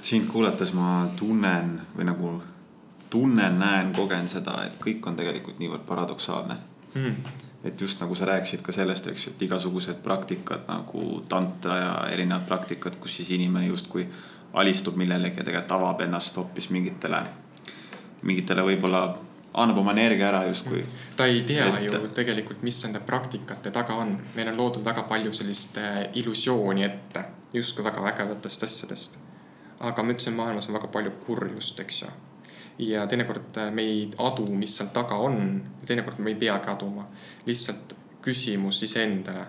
sind 0.02 0.26
kuulates 0.26 0.72
ma 0.72 1.08
tunnen 1.16 1.80
või 1.96 2.04
nagu 2.04 2.42
tunnen, 3.10 3.58
näen, 3.58 3.92
kogen 3.92 4.28
seda, 4.28 4.64
et 4.64 4.78
kõik 4.84 5.06
on 5.06 5.16
tegelikult 5.16 5.58
niivõrd 5.58 5.84
paradoksaalne 5.86 6.54
mm. 6.94 7.04
-hmm. 7.04 7.14
et 7.64 7.80
just 7.80 8.00
nagu 8.00 8.14
sa 8.14 8.24
rääkisid 8.24 8.62
ka 8.62 8.72
sellest, 8.72 9.06
eks 9.06 9.26
ju, 9.26 9.32
et 9.32 9.42
igasugused 9.42 10.02
praktikad 10.02 10.64
nagu 10.68 11.24
tantra 11.28 11.76
ja 11.76 12.08
erinevad 12.10 12.46
praktikad, 12.46 12.96
kus 12.96 13.16
siis 13.16 13.30
inimene 13.30 13.66
justkui 13.66 14.08
alistub 14.52 14.96
millelegi 14.96 15.36
ja 15.38 15.44
tegelikult 15.44 15.72
avab 15.72 16.00
ennast 16.00 16.36
hoopis 16.36 16.70
mingitele 16.70 17.22
mingitele 18.22 18.62
võib-olla 18.66 19.02
annab 19.62 19.78
oma 19.78 19.92
energia 19.92 20.28
ära 20.28 20.44
justkui. 20.46 20.84
ta 21.16 21.26
ei 21.26 21.42
tea 21.42 21.66
et... 21.78 21.84
ju 21.84 22.00
tegelikult, 22.14 22.62
mis 22.62 22.78
nende 22.84 23.00
praktikate 23.00 23.70
taga 23.74 23.96
on. 24.02 24.14
meil 24.36 24.52
on 24.52 24.56
loodud 24.56 24.84
väga 24.84 25.02
palju 25.08 25.32
sellist 25.32 25.78
äh, 25.78 26.00
illusiooni 26.20 26.84
ette, 26.84 27.24
justkui 27.54 27.84
väga 27.84 28.02
vägevatest 28.02 28.64
asjadest. 28.68 29.18
aga 29.80 30.02
ma 30.02 30.14
ütlesin, 30.14 30.36
maailmas 30.36 30.68
on 30.68 30.78
väga 30.78 30.90
palju 30.94 31.14
kurjust, 31.24 31.80
eks 31.80 32.02
ju. 32.02 32.10
ja 32.90 33.06
teinekord 33.06 33.56
äh, 33.56 33.70
me 33.72 33.82
ei 33.82 34.08
adu, 34.18 34.46
mis 34.54 34.76
seal 34.76 34.92
taga 34.94 35.20
on. 35.28 35.62
teinekord 35.86 36.18
me 36.18 36.34
ei 36.34 36.40
peagi 36.46 36.70
aduma. 36.74 37.08
lihtsalt 37.46 37.96
küsimus 38.22 38.82
iseendale, 38.82 39.46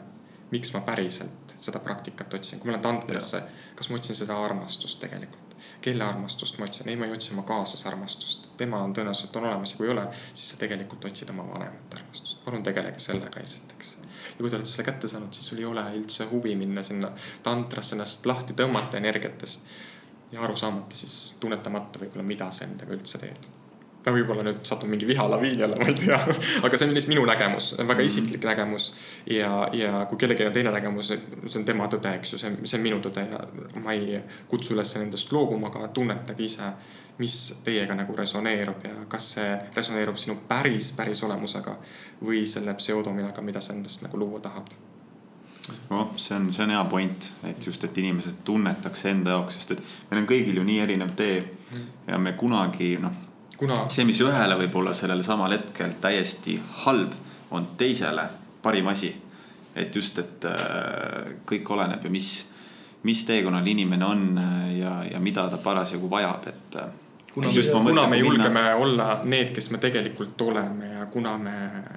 miks 0.52 0.74
ma 0.74 0.86
päriselt 0.88 1.58
seda 1.60 1.80
praktikat 1.84 2.34
otsin. 2.34 2.60
kui 2.60 2.72
ma 2.72 2.78
lähen 2.78 2.88
tantrasse, 2.88 3.44
kas 3.76 3.90
ma 3.90 4.00
otsin 4.00 4.16
seda 4.16 4.40
armastust 4.44 5.00
tegelikult? 5.00 5.58
kelle 5.82 6.04
armastust 6.04 6.58
ma 6.58 6.66
otsin? 6.66 6.90
ei, 6.90 6.96
ma 6.96 7.06
ei 7.06 7.18
otsi 7.20 7.34
oma 7.34 7.44
kaaslase 7.44 7.88
armastust 7.88 8.49
tema 8.60 8.82
on 8.84 8.94
tõenäoliselt 8.96 9.36
on 9.40 9.48
olemas 9.48 9.74
ja 9.74 9.80
kui 9.80 9.88
ei 9.88 9.94
ole, 9.94 10.06
siis 10.34 10.54
sa 10.54 10.62
tegelikult 10.62 11.06
otsid 11.10 11.30
oma 11.34 11.46
vanemate 11.48 12.00
armastust. 12.00 12.40
palun 12.46 12.64
tegelege 12.64 13.00
sellega 13.00 13.44
esiteks. 13.44 13.98
ja 14.30 14.38
kui 14.40 14.50
te 14.50 14.58
olete 14.58 14.72
selle 14.72 14.88
kätte 14.90 15.12
saanud, 15.12 15.34
siis 15.34 15.52
sul 15.52 15.62
ei 15.62 15.70
ole 15.70 15.86
üldse 16.00 16.28
huvi 16.32 16.56
minna 16.60 16.84
sinna 16.84 17.12
tantrasse 17.44 17.96
ennast 17.96 18.26
lahti 18.26 18.58
tõmmata 18.58 19.00
energiatest. 19.00 19.72
ja 20.32 20.44
aru 20.46 20.56
saamata 20.56 20.96
siis, 20.96 21.16
tunnetamata 21.40 22.04
võib-olla, 22.04 22.26
mida 22.26 22.52
sa 22.52 22.68
endaga 22.68 22.94
üldse 22.98 23.22
teed. 23.24 23.50
no 24.06 24.14
võib-olla 24.16 24.44
nüüd 24.48 24.62
satun 24.68 24.92
mingi 24.92 25.08
vihalaviini 25.08 25.64
alla, 25.64 25.80
ma 25.80 25.88
ei 25.92 25.98
tea. 26.04 26.20
aga 26.66 26.78
see 26.78 26.88
on 26.88 26.96
lihtsalt 26.98 27.14
minu 27.16 27.26
nägemus, 27.32 27.74
väga 27.80 28.00
mhm. 28.00 28.06
isiklik 28.12 28.48
nägemus. 28.52 28.94
ja, 29.40 29.52
ja 29.74 30.06
kui 30.12 30.20
kellelgi 30.22 30.48
on 30.48 30.56
teine 30.56 30.76
nägemus, 30.76 31.14
see 31.16 31.60
on 31.64 31.68
tema 31.68 31.88
tõde, 31.92 32.16
eks 32.20 32.36
ju, 32.36 32.44
see, 32.44 32.56
see 32.64 32.80
on 32.80 32.88
minu 32.92 33.04
tõde 33.08 33.28
ja 33.32 33.44
ma 33.84 33.96
ei 33.98 34.24
kutsu 34.52 34.76
üles 34.76 34.96
nendest 35.00 35.36
loobuma, 35.36 35.72
aga 35.72 35.94
tunnetage 35.96 36.50
ise 36.52 36.74
mis 37.20 37.38
teiega 37.64 37.96
nagu 37.96 38.16
resoneerub 38.16 38.86
ja 38.88 39.06
kas 39.12 39.34
see 39.36 39.56
resoneerub 39.76 40.18
sinu 40.18 40.38
päris, 40.48 40.94
päris 40.96 41.24
olemusega 41.28 41.76
või 42.24 42.46
selle 42.48 42.74
pseudominaga, 42.80 43.42
mida 43.42 43.62
sa 43.62 43.74
endast 43.76 44.06
nagu 44.06 44.20
luua 44.20 44.40
tahad 44.44 44.78
noh, 45.90 46.14
see 46.18 46.36
on, 46.36 46.50
see 46.54 46.64
on 46.64 46.74
hea 46.74 46.84
point, 46.90 47.32
et 47.50 47.66
just, 47.66 47.84
et 47.84 47.98
inimesed 47.98 48.44
tunnetaks 48.46 49.06
enda 49.12 49.36
jaoks, 49.36 49.60
sest 49.60 49.76
et 49.76 49.84
meil 50.10 50.24
on 50.24 50.30
kõigil 50.30 50.62
ju 50.62 50.66
nii 50.66 50.80
erinev 50.86 51.16
tee 51.20 51.42
ja 52.08 52.18
me 52.18 52.34
kunagi 52.40 52.96
noh 53.02 53.26
Kuna... 53.60 53.76
see, 53.92 54.06
mis 54.08 54.22
ühele 54.24 54.56
võib 54.62 54.78
olla 54.80 54.94
sellel 54.96 55.20
samal 55.28 55.52
hetkel 55.52 55.98
täiesti 56.00 56.56
halb, 56.86 57.12
on 57.52 57.66
teisele 57.78 58.24
parim 58.64 58.88
asi. 58.88 59.12
et 59.76 59.96
just, 59.96 60.18
et 60.20 60.46
äh, 60.48 61.36
kõik 61.48 61.68
oleneb 61.76 62.04
ju, 62.04 62.12
mis, 62.12 62.30
mis 63.04 63.26
teekonnal 63.28 63.68
inimene 63.68 64.06
on 64.06 64.24
äh, 64.40 64.56
ja, 64.80 64.94
ja 65.12 65.20
mida 65.20 65.50
ta 65.52 65.60
parasjagu 65.62 66.10
vajab, 66.10 66.48
et 66.48 66.80
äh, 66.80 66.88
kuna, 67.34 67.52
just, 67.52 67.72
kuna 67.72 68.08
me 68.08 68.18
julgeme 68.18 68.50
minna... 68.50 68.76
olla 68.76 69.22
need, 69.24 69.52
kes 69.54 69.72
me 69.72 69.78
tegelikult 69.78 70.42
oleme 70.42 70.86
ja 70.86 71.06
kuna 71.06 71.38
me 71.38 71.52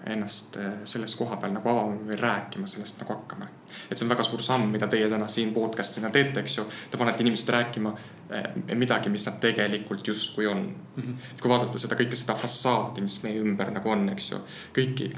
ennast 0.06 0.56
eh, 0.56 0.72
selles 0.84 1.14
koha 1.14 1.36
peal 1.36 1.54
nagu 1.56 1.68
avame 1.68 2.00
või 2.06 2.18
rääkima 2.20 2.66
sellest 2.66 3.00
nagu 3.00 3.14
hakkame. 3.14 3.48
et 3.90 3.98
see 3.98 4.04
on 4.04 4.12
väga 4.12 4.24
suur 4.26 4.42
samm, 4.42 4.68
mida 4.72 4.86
teie 4.92 5.08
täna 5.08 5.28
siin 5.28 5.52
podcast'ina 5.54 6.10
teete, 6.12 6.40
eks 6.40 6.56
ju. 6.58 6.64
Te 6.90 6.98
panete 7.00 7.24
inimesed 7.24 7.48
rääkima 7.54 7.94
eh, 8.30 8.76
midagi, 8.76 9.10
mis 9.12 9.24
nad 9.26 9.40
tegelikult 9.40 10.08
justkui 10.08 10.46
on 10.46 10.60
mm. 10.60 11.02
-hmm. 11.02 11.16
et 11.32 11.40
kui 11.40 11.50
vaadata 11.50 11.78
seda 11.78 11.96
kõike 11.96 12.18
seda 12.18 12.36
fassaadi, 12.36 13.00
mis 13.00 13.22
meie 13.22 13.40
ümber 13.40 13.72
nagu 13.72 13.90
on, 13.90 14.08
eks 14.12 14.30
ju. 14.32 14.42
kõiki, 14.78 15.10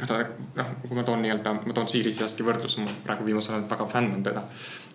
noh, 0.54 0.72
kui 0.88 0.96
ma 0.96 1.02
toon 1.02 1.22
nii-öelda, 1.22 1.58
ma 1.66 1.72
toon 1.72 1.88
Siiri 1.88 2.12
Siaski 2.12 2.46
võrdluse, 2.46 2.80
ma 2.80 2.98
praegu 3.04 3.26
viimasel 3.26 3.58
ajal 3.58 3.70
väga 3.70 3.86
fänn 3.86 4.14
on 4.14 4.22
teda. 4.22 4.42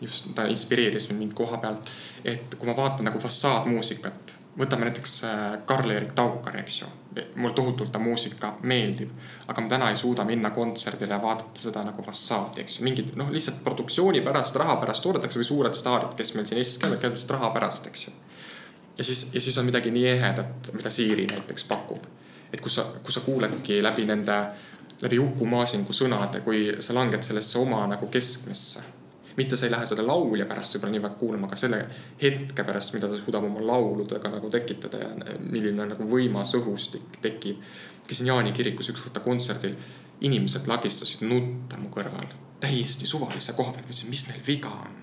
just 0.02 0.30
ta 0.36 0.46
inspireeris 0.48 1.10
mind 1.12 1.34
koha 1.34 1.58
pealt, 1.58 1.90
et 2.24 2.56
kui 2.56 2.68
ma 2.70 2.76
vaatan 2.76 3.06
nagu 3.06 3.20
fassaadmuusikat 3.20 4.39
võtame 4.60 4.90
näiteks 4.90 5.24
äh, 5.24 5.58
Karl-Erik 5.66 6.12
Taukar, 6.16 6.58
eks 6.60 6.82
ju. 6.82 6.88
mul 7.36 7.52
tohutult 7.58 7.92
ta 7.92 8.00
muusika 8.00 8.52
meeldib, 8.62 9.10
aga 9.48 9.62
ma 9.62 9.70
täna 9.70 9.90
ei 9.90 9.96
suuda 9.98 10.24
minna 10.28 10.52
kontserdile 10.56 11.14
ja 11.14 11.22
vaadata 11.22 11.60
seda 11.60 11.84
nagu 11.84 12.04
fassaadi, 12.04 12.62
eks 12.62 12.80
ju. 12.80 12.84
mingid 12.84 13.16
noh, 13.20 13.32
lihtsalt 13.32 13.64
produktsiooni 13.64 14.22
pärast, 14.22 14.56
raha 14.62 14.76
pärast 14.84 15.04
toodetakse 15.04 15.40
või 15.40 15.48
suured 15.48 15.76
staarid, 15.76 16.14
kes 16.20 16.34
meil 16.36 16.48
siin 16.48 16.62
Eestis 16.62 16.78
käivad, 16.84 17.00
käivad 17.02 17.18
lihtsalt 17.18 17.36
raha 17.38 17.52
pärast, 17.56 17.88
eks 17.92 18.08
ju. 18.08 18.14
ja 18.98 19.04
siis, 19.04 19.26
ja 19.34 19.42
siis 19.42 19.58
on 19.58 19.68
midagi 19.68 19.92
nii 19.96 20.08
ehedat, 20.14 20.72
mida 20.76 20.94
Siiri 20.94 21.28
näiteks 21.32 21.64
pakub. 21.72 22.06
et 22.54 22.62
kus 22.62 22.76
sa, 22.76 22.86
kus 23.04 23.20
sa 23.20 23.26
kuuledki 23.26 23.82
läbi 23.84 24.06
nende, 24.06 24.38
läbi 25.02 25.20
Uku 25.20 25.46
Maasingu 25.46 25.94
sõnade, 25.94 26.44
kui 26.46 26.70
sa 26.80 26.94
langed 26.94 27.24
sellesse 27.24 27.60
oma 27.60 27.86
nagu 27.88 28.08
keskmesse 28.08 28.99
mitte 29.40 29.58
sa 29.58 29.68
ei 29.68 29.72
lähe 29.72 29.88
selle 29.88 30.04
laulja 30.04 30.46
pärast 30.50 30.76
võib-olla 30.76 30.96
nii 30.96 31.04
väga 31.06 31.18
kuulama, 31.22 31.48
aga 31.48 31.60
selle 31.60 31.80
hetke 32.22 32.66
pärast, 32.68 32.94
mida 32.96 33.08
ta 33.08 33.20
suudab 33.20 33.48
oma 33.48 33.64
lauludega 33.64 34.32
nagu 34.34 34.52
tekitada 34.52 35.00
ja 35.00 35.38
milline 35.40 35.86
nagu 35.94 36.08
võimas 36.12 36.52
õhustik 36.60 37.22
tekib. 37.24 37.64
käisin 38.08 38.28
Jaani 38.28 38.52
kirikus 38.58 38.90
ükskord 38.92 39.14
ta 39.16 39.24
kontserdil, 39.24 39.76
inimesed 40.28 40.68
lagistasid 40.68 41.24
nutta 41.30 41.78
mu 41.80 41.92
kõrval 41.94 42.28
täiesti 42.60 43.08
suvalise 43.08 43.54
koha 43.56 43.72
peal, 43.72 43.86
ma 43.86 43.94
ütlesin, 43.94 44.10
mis 44.12 44.28
neil 44.28 44.44
viga 44.48 44.72
on. 44.84 45.00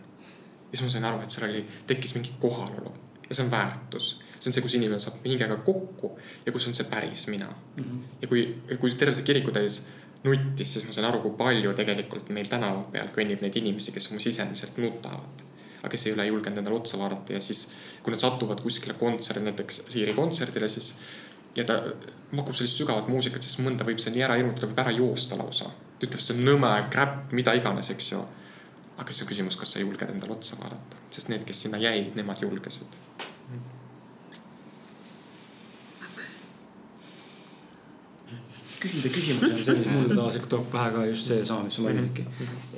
ja 0.70 0.76
siis 0.76 0.84
ma 0.84 0.92
sain 0.92 1.08
aru, 1.08 1.22
et 1.22 1.32
seal 1.32 1.48
oli, 1.48 1.64
tekkis 1.86 2.14
mingi 2.18 2.36
kohalolu 2.40 2.92
ja 3.28 3.34
see 3.34 3.44
on 3.46 3.50
väärtus 3.50 4.10
see 4.38 4.50
on 4.50 4.54
see, 4.54 4.64
kus 4.64 4.74
inimene 4.78 5.00
saab 5.00 5.24
hingega 5.24 5.56
kokku 5.66 6.12
ja 6.46 6.52
kus 6.52 6.66
on 6.68 6.76
see 6.76 6.86
päris 6.90 7.26
mina 7.32 7.48
mm. 7.48 7.84
-hmm. 7.84 8.02
ja 8.22 8.28
kui, 8.28 8.42
kui 8.80 8.94
terve 8.94 9.14
see 9.14 9.24
kirikutäis 9.24 9.86
nuttis, 10.24 10.72
siis 10.72 10.86
ma 10.86 10.94
sain 10.94 11.06
aru, 11.09 11.20
kui 11.24 11.34
palju 11.38 11.74
tegelikult 11.76 12.30
meil 12.34 12.48
tänava 12.51 12.84
peal 12.93 13.10
kõnnib 13.14 13.43
neid 13.44 13.59
inimesi, 13.60 13.93
kes 13.94 14.10
oma 14.12 14.22
sisemiselt 14.22 14.78
nutavad. 14.82 15.44
aga 15.76 15.93
kes 15.93 16.06
ei 16.06 16.12
ole 16.16 16.24
julgenud 16.26 16.59
endale 16.59 16.76
otsa 16.80 16.98
vaadata 16.98 17.36
ja 17.36 17.40
siis, 17.40 17.68
kui 18.02 18.10
nad 18.10 18.18
satuvad 18.18 18.62
kuskile 18.64 18.97
kontserdi, 18.98 19.44
näiteks 19.44 19.82
Siiri 19.93 20.14
kontserdile, 20.16 20.68
siis 20.72 20.94
ja 21.56 21.64
ta 21.64 21.76
pakub 22.32 22.56
sellist 22.56 22.80
sügavat 22.80 23.10
muusikat, 23.12 23.44
siis 23.44 23.60
mõnda 23.62 23.86
võib 23.86 24.01
see 24.02 24.14
nii 24.16 24.24
ära 24.26 24.38
hirmutada, 24.40 24.70
võib 24.72 24.82
ära 24.82 24.94
joosta 24.97 25.38
lausa. 25.38 25.70
ta 25.98 26.09
ütleb, 26.09 26.20
see 26.20 26.34
on 26.34 26.43
nõme, 26.48 26.72
crap, 26.90 27.30
mida 27.32 27.55
iganes, 27.55 27.93
eks 27.94 28.12
ju. 28.12 28.24
aga 28.97 29.12
siis 29.12 29.22
on 29.22 29.30
küsimus, 29.30 29.60
kas 29.60 29.76
sa 29.76 29.84
julged 29.84 30.10
endale 30.10 30.32
otsa 30.32 30.59
vaadata, 30.60 31.05
sest 31.10 31.28
need, 31.28 31.44
kes 31.47 31.66
sinna 31.66 31.78
jäid, 31.78 32.16
nemad 32.16 32.43
julgesid 32.43 33.01
küsida 38.86 39.12
küsimusi 39.12 39.52
on 39.52 39.62
selline, 39.68 39.94
mul 40.00 40.16
taas 40.16 40.38
tuleb 40.46 40.66
pähe 40.72 40.90
ka 40.94 41.04
just 41.10 41.30
seesama, 41.30 41.66
mis 41.66 41.78
sa 41.78 41.84
mainisidki. 41.86 42.26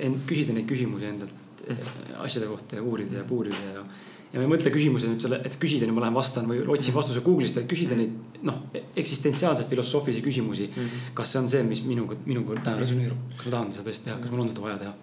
ent 0.09 0.23
küsida 0.29 0.55
neid 0.57 0.69
küsimusi 0.71 1.09
endalt 1.09 1.65
eh, 1.69 1.91
asjade 2.25 2.49
kohta 2.51 2.79
ja 2.79 2.85
uurida 2.85 3.21
ja 3.21 3.25
puurida 3.29 3.73
ja. 3.75 3.85
ja 4.33 4.41
ma 4.41 4.47
ei 4.47 4.53
mõtle 4.55 4.73
küsimuse 4.75 5.11
nüüd 5.11 5.25
selle, 5.25 5.41
et 5.45 5.59
küsida, 5.61 5.89
nüüd 5.89 5.99
ma 5.99 6.07
lähen 6.07 6.17
vastan 6.17 6.49
või 6.51 6.63
otsin 6.77 6.97
vastuse 6.97 7.23
Google'ist, 7.27 7.61
vaid 7.61 7.69
küsida 7.71 7.99
neid 7.99 8.43
noh, 8.49 8.65
eksistentsiaalseid 8.97 9.69
filosoofilisi 9.71 10.25
küsimusi 10.25 10.71
mm. 10.71 10.81
-hmm. 10.81 11.13
kas 11.21 11.35
see 11.35 11.45
on 11.45 11.53
see, 11.55 11.63
mis 11.69 11.85
minuga, 11.87 12.19
minuga 12.27 12.59
täna 12.63 12.83
resoneerub, 12.83 13.29
kas 13.37 13.47
ma 13.47 13.55
tahan 13.59 13.73
seda 13.77 13.89
tõesti 13.91 14.11
teha, 14.11 14.19
kas 14.25 14.35
mul 14.35 14.45
on 14.47 14.53
seda 14.55 14.67
vaja 14.67 14.83
teha? 14.85 14.97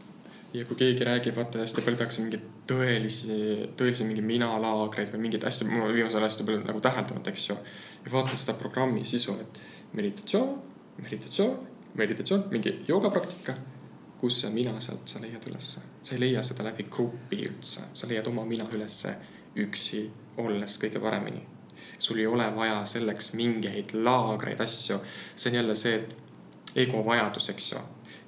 ja 0.56 0.66
kui 0.66 0.78
keegi 0.80 1.04
räägib, 1.04 1.36
vaata 1.36 1.60
hästi 1.60 1.82
palju 1.84 2.00
tehakse 2.00 2.24
mingeid 2.24 2.44
tõelisi, 2.70 3.40
tõelisi 3.78 4.06
mingeid 4.08 4.28
minalaagreid 4.30 5.12
või 5.14 5.26
mingeid 5.26 5.44
hästi, 5.44 5.68
ma 5.68 5.84
olen 5.84 5.98
viimasel 5.98 6.22
ajal 6.22 6.30
hästi 6.30 6.46
palju 6.48 6.62
nagu 6.64 6.84
täheldanud, 6.86 7.28
eks 7.32 7.50
ju. 7.50 7.58
ja 8.06 8.14
vaatan 8.14 8.40
seda 8.40 8.56
programmi 8.62 9.04
sisu, 9.06 9.36
et 9.42 9.60
meditatsioon 9.98 10.54
meditatsioon, 10.98 11.68
meditatsioon, 11.94 12.46
mingi 12.52 12.84
joogapraktika, 12.88 13.54
kus 14.18 14.42
see 14.42 14.52
mina 14.54 14.80
sealt 14.80 15.08
sa 15.08 15.22
leiad 15.22 15.48
ülesse. 15.50 15.82
sa 16.02 16.16
ei 16.16 16.20
leia 16.20 16.44
seda 16.44 16.64
läbi 16.64 16.84
grupi 16.84 17.42
üldse, 17.48 17.82
sa 17.94 18.08
leiad 18.08 18.28
oma 18.28 18.46
mina 18.46 18.68
ülesse 18.72 19.16
üksi 19.56 20.06
olles 20.38 20.80
kõige 20.82 21.00
paremini. 21.00 21.42
sul 21.98 22.20
ei 22.20 22.28
ole 22.28 22.56
vaja 22.56 22.86
selleks 22.86 23.34
mingeid 23.34 23.94
laagreid 23.94 24.62
asju. 24.62 25.00
see 25.36 25.50
on 25.50 25.56
jälle 25.56 25.76
see 25.76 26.08
ego 26.76 27.06
vajadus, 27.06 27.50
eks 27.50 27.72
ju 27.72 27.80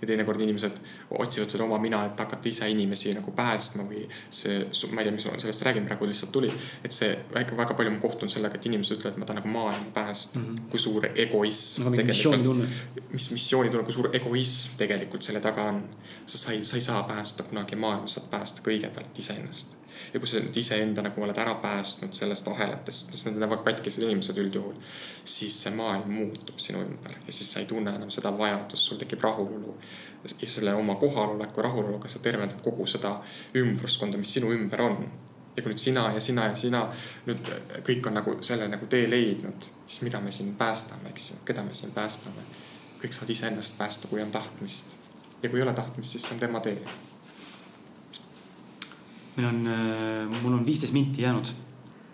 ja 0.01 0.07
teinekord 0.07 0.41
inimesed 0.41 0.75
otsivad 1.19 1.49
seda 1.49 1.63
oma 1.65 1.79
mina, 1.81 2.03
et 2.05 2.19
hakata 2.19 2.49
ise 2.49 2.69
inimesi 2.69 3.13
nagu 3.17 3.31
päästma 3.35 3.85
või 3.89 4.03
see, 4.29 4.59
ma 4.93 5.01
ei 5.01 5.07
tea, 5.07 5.15
mis 5.15 5.25
ma 5.25 5.39
sellest 5.41 5.65
räägin, 5.65 5.87
praegu 5.89 6.09
lihtsalt 6.09 6.31
tuli. 6.35 6.51
et 6.83 6.93
see 6.93 7.09
väga, 7.33 7.57
väga 7.57 7.77
palju 7.77 7.95
ma 7.95 8.01
kohtun 8.03 8.29
sellega, 8.29 8.59
et 8.59 8.69
inimesed 8.69 8.99
ütlevad, 8.99 9.17
ma 9.17 9.29
tahan 9.29 9.41
nagu 9.41 9.53
maailma 9.53 9.93
päästa 9.95 10.39
mm. 10.39 10.45
-hmm. 10.45 10.69
kui 10.71 10.79
suur 10.79 11.09
egoism 11.15 11.87
no,. 11.87 11.95
missioonitunne. 12.11 12.67
mis 13.11 13.31
missioonitunne, 13.31 13.83
kui 13.83 13.93
suur 13.93 14.09
egoism 14.13 14.77
tegelikult 14.77 15.21
selle 15.21 15.41
taga 15.41 15.71
on. 15.73 15.83
sest 16.25 16.43
sa 16.43 16.51
ei, 16.51 16.63
sa 16.65 16.77
ei 16.77 16.81
saa 16.81 17.03
päästa 17.03 17.43
kunagi 17.43 17.75
maailma, 17.75 18.07
saad 18.07 18.29
päästa 18.31 18.61
kõigepealt 18.69 19.19
iseennast 19.19 19.77
ja 20.13 20.19
kui 20.19 20.29
sa 20.29 20.39
nüüd 20.41 20.57
iseenda 20.59 21.03
nagu 21.05 21.23
oled 21.23 21.37
ära 21.41 21.53
päästnud 21.61 22.15
sellest 22.15 22.47
ahelatest, 22.51 23.13
sest 23.13 23.27
need 23.27 23.37
on 23.37 23.45
väga 23.45 23.59
katkised 23.65 24.05
inimesed 24.05 24.37
üldjuhul, 24.41 24.75
siis 25.27 25.55
see 25.63 25.73
maailm 25.75 26.11
muutub 26.19 26.59
sinu 26.61 26.83
ümber 26.85 27.15
ja 27.17 27.33
siis 27.33 27.51
sa 27.53 27.63
ei 27.63 27.69
tunne 27.69 27.93
enam 27.95 28.11
seda 28.13 28.31
vajadust, 28.37 28.83
sul 28.83 29.01
tekib 29.01 29.23
rahulolu. 29.23 29.77
ja 30.23 30.47
selle 30.49 30.73
oma 30.73 30.95
kohaloleku 30.95 31.61
rahuloluga 31.61 32.07
sa 32.07 32.19
tervendad 32.19 32.61
kogu 32.61 32.87
seda 32.87 33.21
ümbruskonda, 33.55 34.17
mis 34.17 34.33
sinu 34.33 34.51
ümber 34.53 34.81
on. 34.81 34.97
ja 35.57 35.63
kui 35.63 35.71
nüüd 35.71 35.81
sina 35.81 36.11
ja 36.13 36.19
sina 36.21 36.47
ja 36.47 36.55
sina 36.55 36.85
nüüd 37.25 37.51
kõik 37.87 38.07
on 38.07 38.19
nagu 38.19 38.37
selle 38.41 38.67
nagu 38.67 38.85
tee 38.85 39.09
leidnud, 39.09 39.69
siis 39.85 40.01
mida 40.01 40.21
me 40.21 40.31
siin 40.31 40.55
päästame, 40.55 41.09
eks 41.09 41.31
ju, 41.31 41.41
keda 41.45 41.63
me 41.63 41.73
siin 41.73 41.91
päästame? 41.91 42.47
kõik 43.01 43.13
saavad 43.13 43.29
iseennast 43.29 43.77
päästa, 43.77 44.07
kui 44.07 44.21
on 44.21 44.31
tahtmist. 44.31 44.97
ja 45.43 45.49
kui 45.49 45.59
ei 45.59 45.63
ole 45.63 45.73
tahtmist, 45.73 46.11
siis 46.11 46.23
see 46.23 46.33
on 46.33 46.39
tema 46.39 46.59
tee 46.59 46.81
meil 49.37 49.47
on, 49.47 49.63
äh, 49.69 50.41
mul 50.41 50.57
on 50.59 50.65
viisteist 50.65 50.93
minti 50.93 51.21
jäänud. 51.21 51.53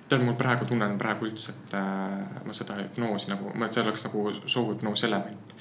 tead, 0.10 0.22
mul 0.22 0.36
praegu 0.38 0.66
tunnen 0.70 0.98
praegu 1.00 1.26
üldse, 1.26 1.56
et 1.56 1.74
äh, 1.80 2.44
ma 2.45 2.54
seda 2.54 2.76
hüpnoosi 2.78 3.32
nagu, 3.32 3.54
see 3.72 3.82
oleks 3.82 4.04
nagu 4.06 4.26
soovhüpnoosi 4.45 5.08
element 5.08 5.56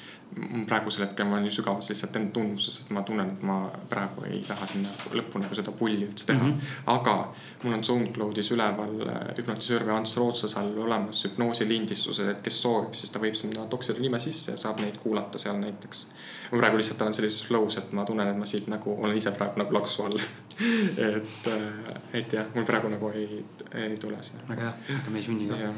praegusel 0.66 1.04
hetkel 1.04 1.26
ma 1.28 1.36
olen 1.36 1.44
nii 1.46 1.52
sügavas 1.52 1.90
lihtsalt 1.90 2.16
enda 2.16 2.32
tunduses, 2.36 2.78
et 2.82 2.90
ma 2.96 3.02
tunnen, 3.06 3.32
et 3.34 3.42
ma 3.46 3.56
praegu 3.90 4.24
ei 4.28 4.40
taha 4.46 4.66
sinna 4.68 4.88
lõppu 5.12 5.42
nagu 5.42 5.56
seda 5.56 5.74
pulli 5.76 6.06
üldse 6.06 6.26
teha 6.30 6.40
mm. 6.40 6.52
-hmm. 6.52 6.94
aga 6.94 7.16
mul 7.62 7.76
on 7.76 7.84
SoundCloudis 7.84 8.50
üleval 8.56 8.94
äh, 9.06 9.20
hüpnotisöör 9.38 9.86
või 9.88 9.96
Ants 9.96 10.16
Rootsas 10.16 10.56
all 10.56 10.78
olemas 10.86 11.24
hüpnoosilindistused, 11.26 12.28
et 12.28 12.42
kes 12.42 12.62
soovib, 12.62 12.94
siis 12.96 13.12
ta 13.12 13.20
võib 13.20 13.36
sinna 13.38 13.66
Dokseri 13.70 14.00
nime 14.00 14.18
sisse 14.18 14.56
ja 14.56 14.58
saab 14.58 14.80
neid 14.80 14.96
kuulata 15.02 15.38
seal 15.38 15.60
näiteks. 15.60 16.06
ma 16.52 16.58
praegu 16.58 16.76
lihtsalt 16.76 17.02
olen 17.02 17.14
sellises 17.14 17.46
flow's, 17.48 17.78
et 17.78 17.92
ma 17.92 18.04
tunnen, 18.04 18.28
et 18.28 18.36
ma 18.36 18.46
siit 18.46 18.68
nagu 18.72 18.96
olen 18.98 19.16
ise 19.16 19.30
praegu 19.30 19.60
nagu 19.60 19.74
laksu 19.74 20.02
all 20.02 20.20
et, 21.16 21.48
äh, 21.48 21.96
et 22.12 22.32
jah, 22.32 22.46
mul 22.54 22.64
praegu 22.64 22.88
nagu 22.88 23.08
ei, 23.08 23.44
ei 23.74 23.98
tule 23.98 24.22
see. 24.22 24.40
väga 24.48 24.70
hea, 24.70 25.00
aga 25.02 25.10
me 25.10 25.18
ei 25.18 25.28
sunni 25.28 25.48
ka 25.48 25.74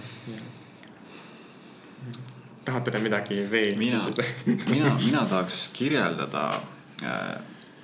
tahate 2.64 2.90
te 2.94 3.00
midagi 3.04 3.40
veel 3.50 3.78
mina, 3.78 3.98
küsida 3.98 4.24
mina, 4.72 4.92
mina 4.98 5.24
tahaks 5.28 5.68
kirjeldada, 5.76 6.46
äh, 7.04 7.34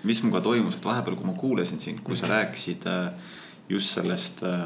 mis 0.08 0.22
minuga 0.24 0.42
toimus, 0.44 0.78
et 0.78 0.86
vahepeal, 0.88 1.18
kui 1.18 1.28
ma 1.28 1.36
kuulasin 1.38 1.80
sind, 1.82 2.02
kui 2.04 2.16
sa 2.16 2.26
mhm. 2.26 2.34
rääkisid 2.36 2.86
äh, 2.90 3.34
just 3.70 3.94
sellest 3.98 4.44
äh, 4.48 4.64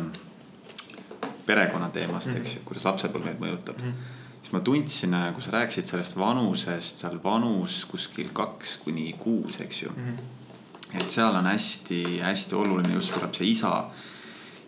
perekonna 1.46 1.90
teemast, 1.92 2.32
eks 2.32 2.56
ju, 2.56 2.60
mhm. 2.60 2.68
kuidas 2.68 2.86
lapsepõlv 2.90 3.30
meid 3.30 3.42
mõjutab. 3.42 3.80
Mhm. 3.80 4.12
siis 4.44 4.52
ma 4.52 4.60
tundsin, 4.60 5.18
kui 5.34 5.44
sa 5.44 5.56
rääkisid 5.58 5.88
sellest 5.88 6.18
vanusest, 6.20 7.04
seal 7.04 7.20
vanus 7.24 7.82
kuskil 7.88 8.30
kaks 8.36 8.78
kuni 8.84 9.12
kuus, 9.18 9.60
eks 9.64 9.82
ju 9.82 9.92
mm. 9.96 10.08
-hmm. 10.08 10.98
et 11.00 11.10
seal 11.10 11.34
on 11.34 11.46
hästi-hästi 11.46 12.54
oluline 12.54 12.94
just 12.94 13.14
tuleb 13.14 13.34
see 13.34 13.48
isa, 13.50 13.86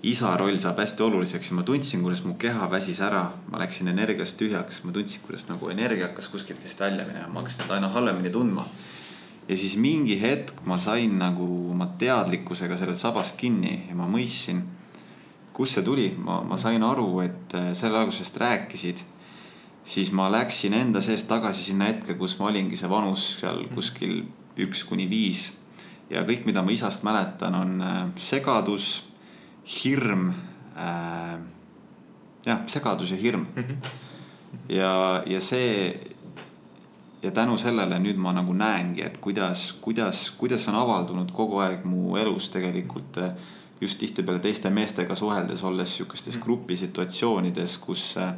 isa 0.02 0.36
roll 0.36 0.59
saab 0.60 0.78
hästi 0.82 1.02
oluliseks 1.02 1.51
ja 1.51 1.56
ma 1.56 1.62
tundsin, 1.62 2.02
kuidas 2.02 2.23
mu 2.24 2.35
keha 2.39 2.68
väsis 2.70 3.01
ära, 3.01 3.24
ma 3.51 3.59
läksin 3.62 3.89
energiast 3.89 4.36
tühjaks, 4.40 4.82
ma 4.85 4.93
tundsin, 4.93 5.23
kuidas 5.27 5.48
nagu 5.48 5.70
energia 5.73 6.10
hakkas 6.10 6.28
kuskilt 6.28 6.62
vist 6.64 6.81
välja 6.81 7.06
minema, 7.09 7.32
ma 7.32 7.40
hakkasin 7.40 7.73
aina 7.78 7.89
halvemini 7.89 8.31
tundma. 8.31 8.66
Ja 9.48 9.56
siis 9.56 9.77
mingi 9.78 10.18
hetk 10.20 10.64
ma 10.66 10.78
sain 10.78 11.18
nagu 11.18 11.47
oma 11.70 11.86
teadlikkusega 11.98 12.77
sellest 12.77 13.05
sabast 13.06 13.36
kinni 13.39 13.85
ja 13.89 13.94
ma 13.94 14.09
mõistsin, 14.10 14.64
kust 15.56 15.78
see 15.78 15.85
tuli, 15.86 16.09
ma, 16.18 16.40
ma 16.44 16.59
sain 16.60 16.82
aru, 16.82 17.20
et 17.24 17.55
äh, 17.56 17.70
selle 17.74 18.02
sellest 18.10 18.40
rääkisid. 18.43 19.05
Siis 19.86 20.10
ma 20.12 20.27
läksin 20.31 20.74
enda 20.74 21.01
sees 21.01 21.24
tagasi 21.31 21.62
sinna 21.62 21.86
hetke, 21.86 22.16
kus 22.18 22.35
ma 22.40 22.48
olingi 22.51 22.77
see 22.77 22.90
vanus 22.90 23.36
seal 23.40 23.62
kuskil 23.74 24.24
üks 24.59 24.82
kuni 24.85 25.06
viis. 25.10 25.52
ja 26.10 26.23
kõik, 26.23 26.44
mida 26.47 26.62
ma 26.62 26.70
isast 26.70 27.02
mäletan, 27.02 27.55
on 27.55 27.81
äh, 27.82 28.02
segadus, 28.16 29.06
hirm 29.67 30.29
äh,. 30.77 31.39
jah, 32.47 32.61
segadus 32.67 33.11
ja 33.11 33.17
hirm 33.17 33.47
mm. 33.55 33.63
-hmm. 33.63 33.77
ja, 34.69 35.23
ja 35.27 35.41
see 35.41 36.01
ja 37.23 37.31
tänu 37.31 37.59
sellele 37.59 37.99
nüüd 37.99 38.17
ma 38.17 38.33
nagu 38.33 38.53
näengi, 38.53 39.03
et 39.03 39.19
kuidas, 39.19 39.73
kuidas, 39.81 40.31
kuidas 40.31 40.69
on 40.69 40.75
avaldunud 40.75 41.33
kogu 41.33 41.59
aeg 41.59 41.85
mu 41.85 42.17
elus 42.17 42.51
tegelikult 42.51 43.19
äh, 43.19 43.33
just 43.81 43.99
tihtipeale 43.99 44.39
teiste 44.39 44.71
meestega 44.71 45.15
suheldes, 45.15 45.65
olles 45.65 45.97
sihukestes 45.97 46.37
mhm. 46.37 46.45
grupisituatsioonides, 46.45 47.79
kus 47.79 48.17
äh, 48.17 48.35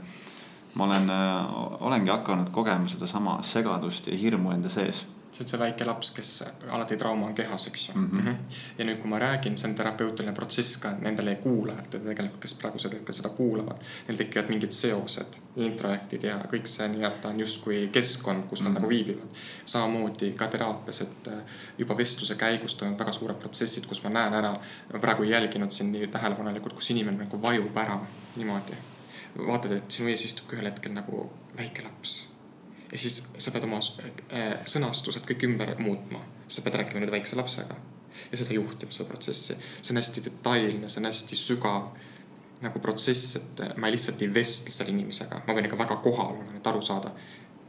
ma 0.75 0.85
olen, 0.85 1.11
äh, 1.11 1.55
olengi 1.81 2.11
hakanud 2.11 2.51
kogema 2.51 2.89
sedasama 2.89 3.39
segadust 3.43 4.07
ja 4.07 4.17
hirmu 4.17 4.53
enda 4.57 4.69
sees 4.69 5.07
see 5.31 5.45
on 5.45 5.49
see 5.49 5.61
väike 5.61 5.85
laps, 5.85 6.11
kes 6.17 6.31
alati 6.71 6.97
trauma 6.97 7.27
on 7.27 7.35
kehas, 7.35 7.67
eks 7.67 7.89
ju 7.89 7.95
mm. 7.95 8.21
-hmm. 8.21 8.37
ja 8.79 8.85
nüüd, 8.85 8.99
kui 8.99 9.11
ma 9.11 9.19
räägin, 9.19 9.59
see 9.59 9.69
on 9.69 9.75
terapeutiline 9.75 10.33
protsess 10.33 10.77
ka 10.83 10.93
nendele 11.01 11.35
kuulajatele 11.35 12.05
tegelikult, 12.05 12.41
kes 12.41 12.55
praegusel 12.55 12.97
hetkel 12.97 13.15
seda 13.15 13.29
kuulavad. 13.29 13.85
Neil 14.09 14.19
tekivad 14.19 14.49
mingid 14.49 14.73
seosed, 14.73 15.39
introjektid 15.57 16.25
ja 16.25 16.39
kõik 16.53 16.67
see 16.67 16.89
nii-öelda 16.89 17.29
on 17.29 17.41
justkui 17.41 17.89
keskkond, 17.93 18.49
kus 18.49 18.61
nad 18.61 18.69
mm 18.69 18.77
-hmm. 18.77 18.81
nagu 18.81 18.89
viibivad. 18.89 19.31
samamoodi 19.65 20.33
ka 20.33 20.47
teraapias, 20.47 21.01
et 21.01 21.29
äh, 21.29 21.39
juba 21.79 21.97
vestluse 21.97 22.35
käigus 22.35 22.75
toimuvad 22.75 22.99
väga 22.99 23.13
suured 23.13 23.37
protsessid, 23.37 23.87
kus 23.87 24.03
ma 24.05 24.11
näen 24.11 24.35
ära, 24.35 24.53
ma 24.93 24.99
praegu 24.99 25.23
ei 25.23 25.31
jälginud 25.31 25.71
sind 25.71 25.93
nii 25.93 26.07
tähelepanelikult, 26.07 26.75
kus 26.75 26.91
inimene 26.91 27.25
nagu 27.25 27.43
vajub 27.43 27.77
ära 27.77 28.01
niimoodi 28.37 28.75
vaatad, 29.47 29.73
et 29.73 29.91
sinu 29.91 30.09
ees 30.09 30.25
istub 30.25 30.53
ühel 30.53 30.71
hetkel 30.71 30.93
nagu 30.93 31.29
väike 31.59 31.83
laps. 31.83 32.38
Ja 32.93 32.99
siis 32.99 33.21
sa 33.39 33.53
pead 33.53 33.67
oma 33.69 33.81
äh, 33.83 34.59
sõnastused 34.69 35.27
kõik 35.29 35.47
ümber 35.49 35.75
muutma, 35.83 36.23
sa 36.49 36.65
pead 36.65 36.81
rääkima 36.81 37.03
nüüd 37.03 37.13
väikse 37.13 37.37
lapsega 37.37 37.77
ja 38.33 38.39
seda 38.41 38.55
juhtima, 38.57 38.93
seda 38.93 39.09
protsessi. 39.09 39.57
see 39.83 39.93
on 39.93 40.01
hästi 40.01 40.25
detailne, 40.25 40.89
see 40.89 41.03
on 41.03 41.11
hästi 41.11 41.39
sügav 41.39 41.91
nagu 42.65 42.81
protsess, 42.83 43.37
et 43.39 43.61
ma 43.79 43.91
lihtsalt 43.91 44.23
ei 44.25 44.33
vestle 44.35 44.73
selle 44.75 44.91
inimesega, 44.91 45.43
ma 45.47 45.55
pean 45.55 45.69
ikka 45.69 45.79
väga 45.79 45.99
kohal 46.03 46.33
olema, 46.35 46.57
et 46.59 46.67
aru 46.67 46.83
saada, 46.83 47.13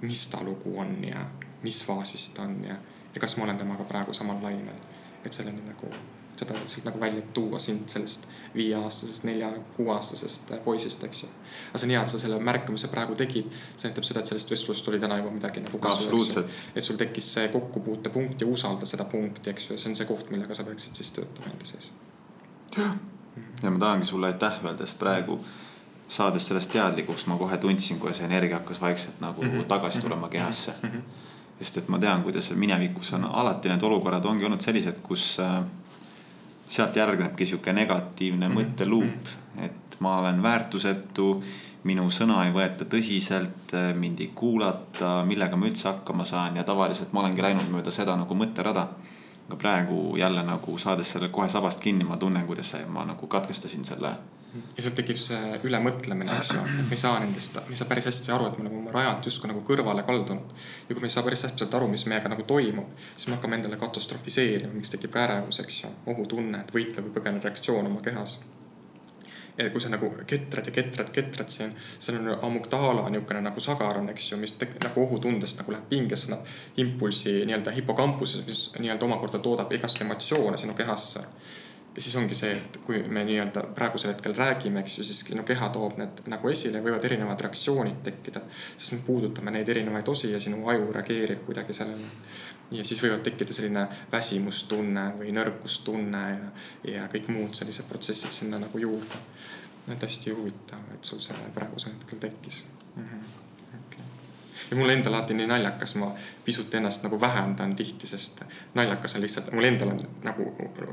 mis 0.01 0.27
ta 0.31 0.41
lugu 0.43 0.73
on 0.81 0.95
ja 1.05 1.25
mis 1.63 1.83
faasis 1.85 2.29
ta 2.33 2.47
on 2.47 2.55
ja, 2.65 2.77
ja 3.13 3.21
kas 3.21 3.37
ma 3.37 3.45
olen 3.45 3.59
temaga 3.59 3.83
praegu 3.83 4.13
samal 4.13 4.41
lainel. 4.41 4.87
et 5.25 5.33
selleni 5.33 5.61
nagu 5.67 5.89
seda 6.39 6.55
lihtsalt 6.55 6.87
nagu 6.87 7.01
välja 7.01 7.21
tuua 7.33 7.59
sind 7.59 7.89
sellest 7.91 8.27
viieaastasest, 8.55 9.25
nelja-kuueaastasest 9.27 10.53
poisist, 10.63 11.03
eks 11.03 11.23
ju. 11.23 11.29
aga 11.69 11.81
see 11.81 11.89
on 11.89 11.93
hea, 11.95 12.01
et 12.01 12.13
sa 12.13 12.21
selle 12.21 12.39
märkamise 12.49 12.89
praegu 12.93 13.15
tegid. 13.19 13.51
see 13.75 13.89
näitab 13.89 14.07
seda, 14.07 14.23
et 14.23 14.31
sellest 14.31 14.51
vestlust 14.51 14.87
oli 14.91 14.99
täna 14.99 15.19
juba 15.21 15.31
midagi 15.35 15.63
nagu 15.65 15.79
kasu. 15.83 16.23
et 16.75 16.83
sul 16.83 16.99
tekkis 16.99 17.33
see 17.37 17.47
kokkupuutepunkt 17.53 18.41
ja 18.41 18.47
usalda 18.47 18.89
seda 18.89 19.05
punkti, 19.05 19.49
eks 19.53 19.69
ju, 19.69 19.77
ja 19.77 19.83
see 19.83 19.91
on 19.91 20.01
see 20.01 20.09
koht, 20.09 20.29
millega 20.33 20.57
sa 20.57 20.67
peaksid 20.67 21.01
siis 21.01 21.11
töötama 21.17 21.53
enda 21.53 21.71
sees. 21.71 21.91
ja 22.77 23.71
ma 23.71 23.79
tahangi 23.79 24.05
sulle 24.05 24.31
aitäh 24.33 24.61
öelda, 24.63 24.85
sest 24.85 24.99
praegu 24.99 25.39
saades 26.09 26.47
sellest 26.47 26.71
teadlikuks, 26.73 27.27
ma 27.29 27.37
kohe 27.37 27.57
tundsin, 27.61 27.99
kuidas 28.01 28.21
energia 28.25 28.57
hakkas 28.57 28.81
vaikselt 28.81 29.19
nagu 29.21 29.43
mm 29.43 29.49
-hmm. 29.49 29.63
tagasi 29.63 30.01
tulema 30.01 30.29
kehasse 30.29 30.73
mm. 30.83 30.89
-hmm. 30.89 31.01
sest 31.59 31.77
et 31.77 31.89
ma 31.89 31.99
tean, 31.99 32.23
kuidas 32.23 32.51
minevikus 32.51 33.13
on 33.13 33.25
alati 33.25 33.69
need 33.69 33.81
olukorrad 33.81 34.25
ongi 34.25 34.45
olnud 34.45 34.61
sellised, 34.61 35.01
kus 35.03 35.37
äh, 35.39 35.63
sealt 36.69 36.95
järgnebki 36.95 37.45
sihuke 37.45 37.73
negatiivne 37.73 38.47
mm 38.47 38.55
-hmm. 38.55 38.59
mõtteluup, 38.59 39.29
et 39.65 39.97
ma 39.99 40.17
olen 40.17 40.43
väärtusetu, 40.43 41.43
minu 41.83 42.09
sõna 42.11 42.45
ei 42.45 42.53
võeta 42.53 42.85
tõsiselt, 42.85 43.73
mind 43.95 44.19
ei 44.19 44.31
kuulata, 44.35 45.25
millega 45.25 45.57
ma 45.57 45.65
üldse 45.65 45.87
hakkama 45.89 46.25
saan 46.25 46.55
ja 46.55 46.63
tavaliselt 46.63 47.13
ma 47.13 47.19
olengi 47.19 47.41
läinud 47.41 47.69
mööda 47.71 47.91
seda 47.91 48.15
nagu 48.15 48.35
mõtterada. 48.35 48.87
aga 49.49 49.57
praegu 49.57 50.17
jälle 50.17 50.43
nagu 50.43 50.77
saades 50.77 51.11
selle 51.11 51.29
kohe 51.29 51.49
sabast 51.49 51.79
kinni, 51.79 52.03
ma 52.03 52.17
tunnen, 52.17 52.45
kuidas 52.45 52.71
see, 52.71 52.85
ma 52.85 53.05
nagu 53.05 53.27
katkestasin 53.27 53.85
selle 53.85 54.11
ja 54.53 54.83
sealt 54.83 54.95
tekib 54.97 55.19
see 55.21 55.59
ülemõtlemine, 55.67 56.33
eks 56.33 56.53
ju, 56.55 56.61
et 56.63 56.87
me 56.89 56.97
ei 56.97 57.01
saa 57.01 57.17
nendest, 57.21 57.59
me 57.67 57.75
ei 57.75 57.79
saa 57.79 57.89
päris 57.89 58.07
hästi 58.09 58.31
aru, 58.33 58.47
et 58.49 58.57
me 58.57 58.65
oleme 58.65 58.79
oma 58.81 58.93
rajalt 58.95 59.27
justkui 59.29 59.51
nagu 59.51 59.61
kõrvale 59.65 60.03
kaldunud. 60.07 60.55
ja 60.87 60.95
kui 60.95 61.03
me 61.03 61.09
ei 61.09 61.13
saa 61.13 61.23
päris 61.25 61.45
täpselt 61.45 61.73
aru, 61.77 61.89
mis 61.91 62.05
meiega 62.09 62.31
nagu 62.33 62.45
toimub, 62.49 62.89
siis 63.15 63.27
me 63.29 63.37
hakkame 63.37 63.59
endale 63.59 63.77
katastrofiseerima, 63.81 64.73
miks 64.73 64.93
tekib 64.95 65.13
ka 65.13 65.25
ärevus, 65.27 65.61
eks 65.61 65.83
ju, 65.83 65.91
ohutunne, 66.13 66.63
et 66.63 66.73
võitle 66.73 67.05
või 67.05 67.13
põgene 67.19 67.43
reaktsioon 67.43 67.91
oma 67.91 68.01
kehas. 68.01 68.39
ja 69.59 69.69
kui 69.69 69.81
sa 69.83 69.89
nagu 69.91 70.09
ketrad 70.25 70.65
ja 70.65 70.71
ketrad, 70.71 71.09
ketrad, 71.13 71.53
on, 71.65 71.73
see 71.99 72.15
on 72.15 72.29
amugdala 72.47 73.09
niisugune 73.09 73.41
nagu 73.43 73.59
sagar 73.59 73.97
on, 74.01 74.09
eks 74.09 74.31
ju, 74.31 74.37
mis 74.41 74.55
tek, 74.57 74.77
nagu 74.81 75.03
ohutundest 75.03 75.59
nagu 75.59 75.75
läheb 75.75 75.89
pingesse, 75.89 76.31
annab 76.31 76.47
impulsi 76.77 77.41
nii-öelda 77.45 77.75
hipokampuses, 77.75 78.45
mis 78.47 78.61
nii-öelda 78.79 79.05
omakorda 79.05 79.43
toodab 79.43 79.73
igast 79.75 80.01
emotsioone 80.01 80.57
sinu 80.57 80.73
kehasse 80.79 81.27
ja 81.99 82.03
siis 82.03 82.15
ongi 82.15 82.35
see, 82.35 82.53
et 82.55 82.77
kui 82.87 83.01
me 83.11 83.25
nii-öelda 83.27 83.65
praegusel 83.75 84.13
hetkel 84.13 84.31
räägime, 84.37 84.79
eks 84.79 84.93
ju, 84.97 85.03
siis 85.03 85.19
sinu 85.27 85.43
keha 85.43 85.67
toob 85.75 85.97
need 85.99 86.21
nagu 86.31 86.47
esile, 86.47 86.79
võivad 86.85 87.03
erinevad 87.09 87.43
reaktsioonid 87.43 87.99
tekkida. 88.05 88.39
sest 88.77 88.95
me 88.95 89.01
puudutame 89.07 89.51
neid 89.51 89.67
erinevaid 89.75 90.07
osi 90.07 90.31
ja 90.31 90.39
sinu 90.39 90.61
aju 90.71 90.93
reageerib 90.95 91.43
kuidagi 91.49 91.75
sellele. 91.75 92.07
ja 92.71 92.87
siis 92.87 93.03
võivad 93.03 93.19
tekkida 93.27 93.53
selline 93.53 93.85
väsimustunne 94.15 95.05
või 95.19 95.35
nõrkustunne 95.35 96.25
ja, 96.31 96.51
ja 96.93 97.11
kõik 97.11 97.27
muud 97.35 97.59
sellised 97.59 97.91
protsessid 97.91 98.31
sinna 98.31 98.63
nagu 98.63 98.79
juurde. 98.79 99.23
et 99.91 100.07
hästi 100.07 100.31
huvitav, 100.39 100.87
et 100.95 101.03
sul 101.03 101.19
see 101.19 101.51
praegusel 101.55 101.97
hetkel 101.97 102.29
tekkis 102.29 102.63
ja 104.71 104.77
mul 104.77 104.89
endal 104.89 105.13
alati 105.13 105.33
nii 105.33 105.47
naljakas, 105.49 105.95
ma 105.97 106.09
pisut 106.45 106.73
ennast 106.77 107.03
nagu 107.05 107.19
vähendan 107.21 107.73
tihti, 107.75 108.07
sest 108.07 108.43
naljakas 108.77 109.15
on 109.15 109.23
lihtsalt, 109.23 109.51
mul 109.55 109.65
endal 109.65 109.93
on 109.93 110.01
nagu 110.25 110.45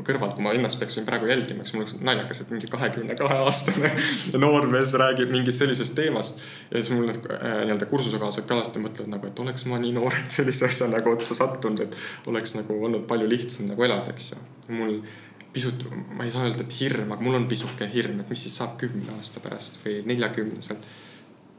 kõrval, 0.06 0.32
kui 0.36 0.44
ma 0.44 0.54
ennast 0.56 0.78
peaksin 0.80 1.04
praegu 1.08 1.28
jälgima, 1.28 1.64
siis 1.64 1.76
mul 1.76 1.84
oleks 1.84 1.96
naljakas, 2.00 2.40
et 2.42 2.54
mingi 2.54 2.70
kahekümne 2.72 3.16
kahe 3.18 3.38
aastane 3.44 3.92
noormees 4.44 4.94
räägib 5.02 5.32
mingist 5.34 5.60
sellisest 5.62 5.96
teemast. 5.98 6.42
ja 6.70 6.80
siis 6.80 6.92
mul 6.94 7.10
need 7.10 7.20
äh, 7.36 7.60
nii-öelda 7.68 7.90
kursusekaaslased 7.92 8.48
ka 8.48 8.56
alati 8.56 8.82
mõtlevad 8.82 9.12
nagu, 9.12 9.30
et 9.30 9.44
oleks 9.44 9.68
ma 9.70 9.80
nii 9.82 9.94
noorelt 9.98 10.40
sellise 10.40 10.68
asja 10.70 10.90
nagu 10.92 11.12
otsa 11.12 11.36
sattunud, 11.36 11.84
et 11.84 12.32
oleks 12.32 12.56
nagu 12.56 12.80
olnud 12.88 13.06
palju 13.10 13.28
lihtsam 13.30 13.70
nagu 13.72 13.88
elada, 13.88 14.16
eks 14.16 14.32
ju. 14.32 14.42
mul 14.76 15.00
pisut, 15.52 15.88
ma 16.16 16.24
ei 16.24 16.32
saa 16.32 16.44
öelda, 16.44 16.64
et 16.64 16.80
hirm, 16.80 17.12
aga 17.12 17.24
mul 17.24 17.38
on 17.38 17.48
pisuke 17.48 17.88
hirm, 17.92 18.20
et 18.20 18.32
mis 18.32 18.48
siis 18.48 18.56
saab 18.60 18.76
kümne 18.80 19.12
aasta 19.16 19.40
pärast 19.44 19.82
või 19.84 20.00
neljakümneselt. 20.08 20.88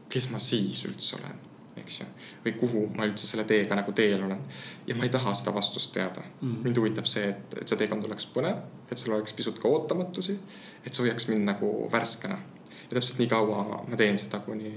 kes 0.08 0.30
ma 0.32 0.38
siis 0.40 0.86
üldse 0.88 1.18
olen 1.18 1.47
eks 1.80 2.00
ju. 2.00 2.06
või 2.44 2.54
kuhu 2.60 2.84
ma 2.96 3.06
üldse 3.08 3.26
selle 3.26 3.44
teega 3.48 3.76
nagu 3.78 3.92
teel 3.96 4.22
olen. 4.24 4.40
ja 4.86 4.96
ma 4.98 5.06
ei 5.06 5.12
taha 5.14 5.34
seda 5.34 5.54
vastust 5.54 5.92
teada 5.94 6.22
mm.. 6.40 6.60
mind 6.64 6.80
huvitab 6.80 7.08
see, 7.10 7.28
et, 7.32 7.58
et 7.62 7.68
see 7.68 7.80
teekond 7.80 8.04
oleks 8.08 8.28
põnev, 8.34 8.62
et 8.90 8.98
seal 8.98 9.16
oleks 9.16 9.36
pisut 9.38 9.58
ka 9.62 9.68
ootamatusi. 9.68 10.38
et 10.84 10.92
see 10.92 11.06
hoiaks 11.06 11.28
mind 11.32 11.48
nagu 11.48 11.72
värskena. 11.92 12.38
ja 12.82 12.94
täpselt 12.94 13.22
nii 13.22 13.30
kaua 13.32 13.64
ma 13.88 14.00
teen 14.00 14.18
seda, 14.18 14.40
kuni 14.46 14.74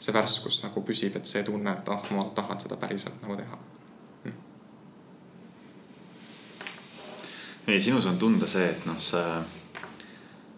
see 0.00 0.16
värskus 0.16 0.62
nagu 0.64 0.82
püsib, 0.86 1.16
et 1.16 1.28
see 1.28 1.42
tunne, 1.44 1.76
et 1.76 1.88
ah, 1.92 2.12
ma 2.16 2.24
tahan 2.34 2.60
seda 2.60 2.80
päriselt 2.80 3.22
nagu 3.22 3.36
teha 3.36 3.58
mm.. 4.24 4.36
ei, 7.68 7.80
sinus 7.80 8.06
on 8.10 8.18
tunda 8.18 8.48
see, 8.50 8.68
et 8.74 8.86
noh, 8.88 9.00
sa 9.00 9.42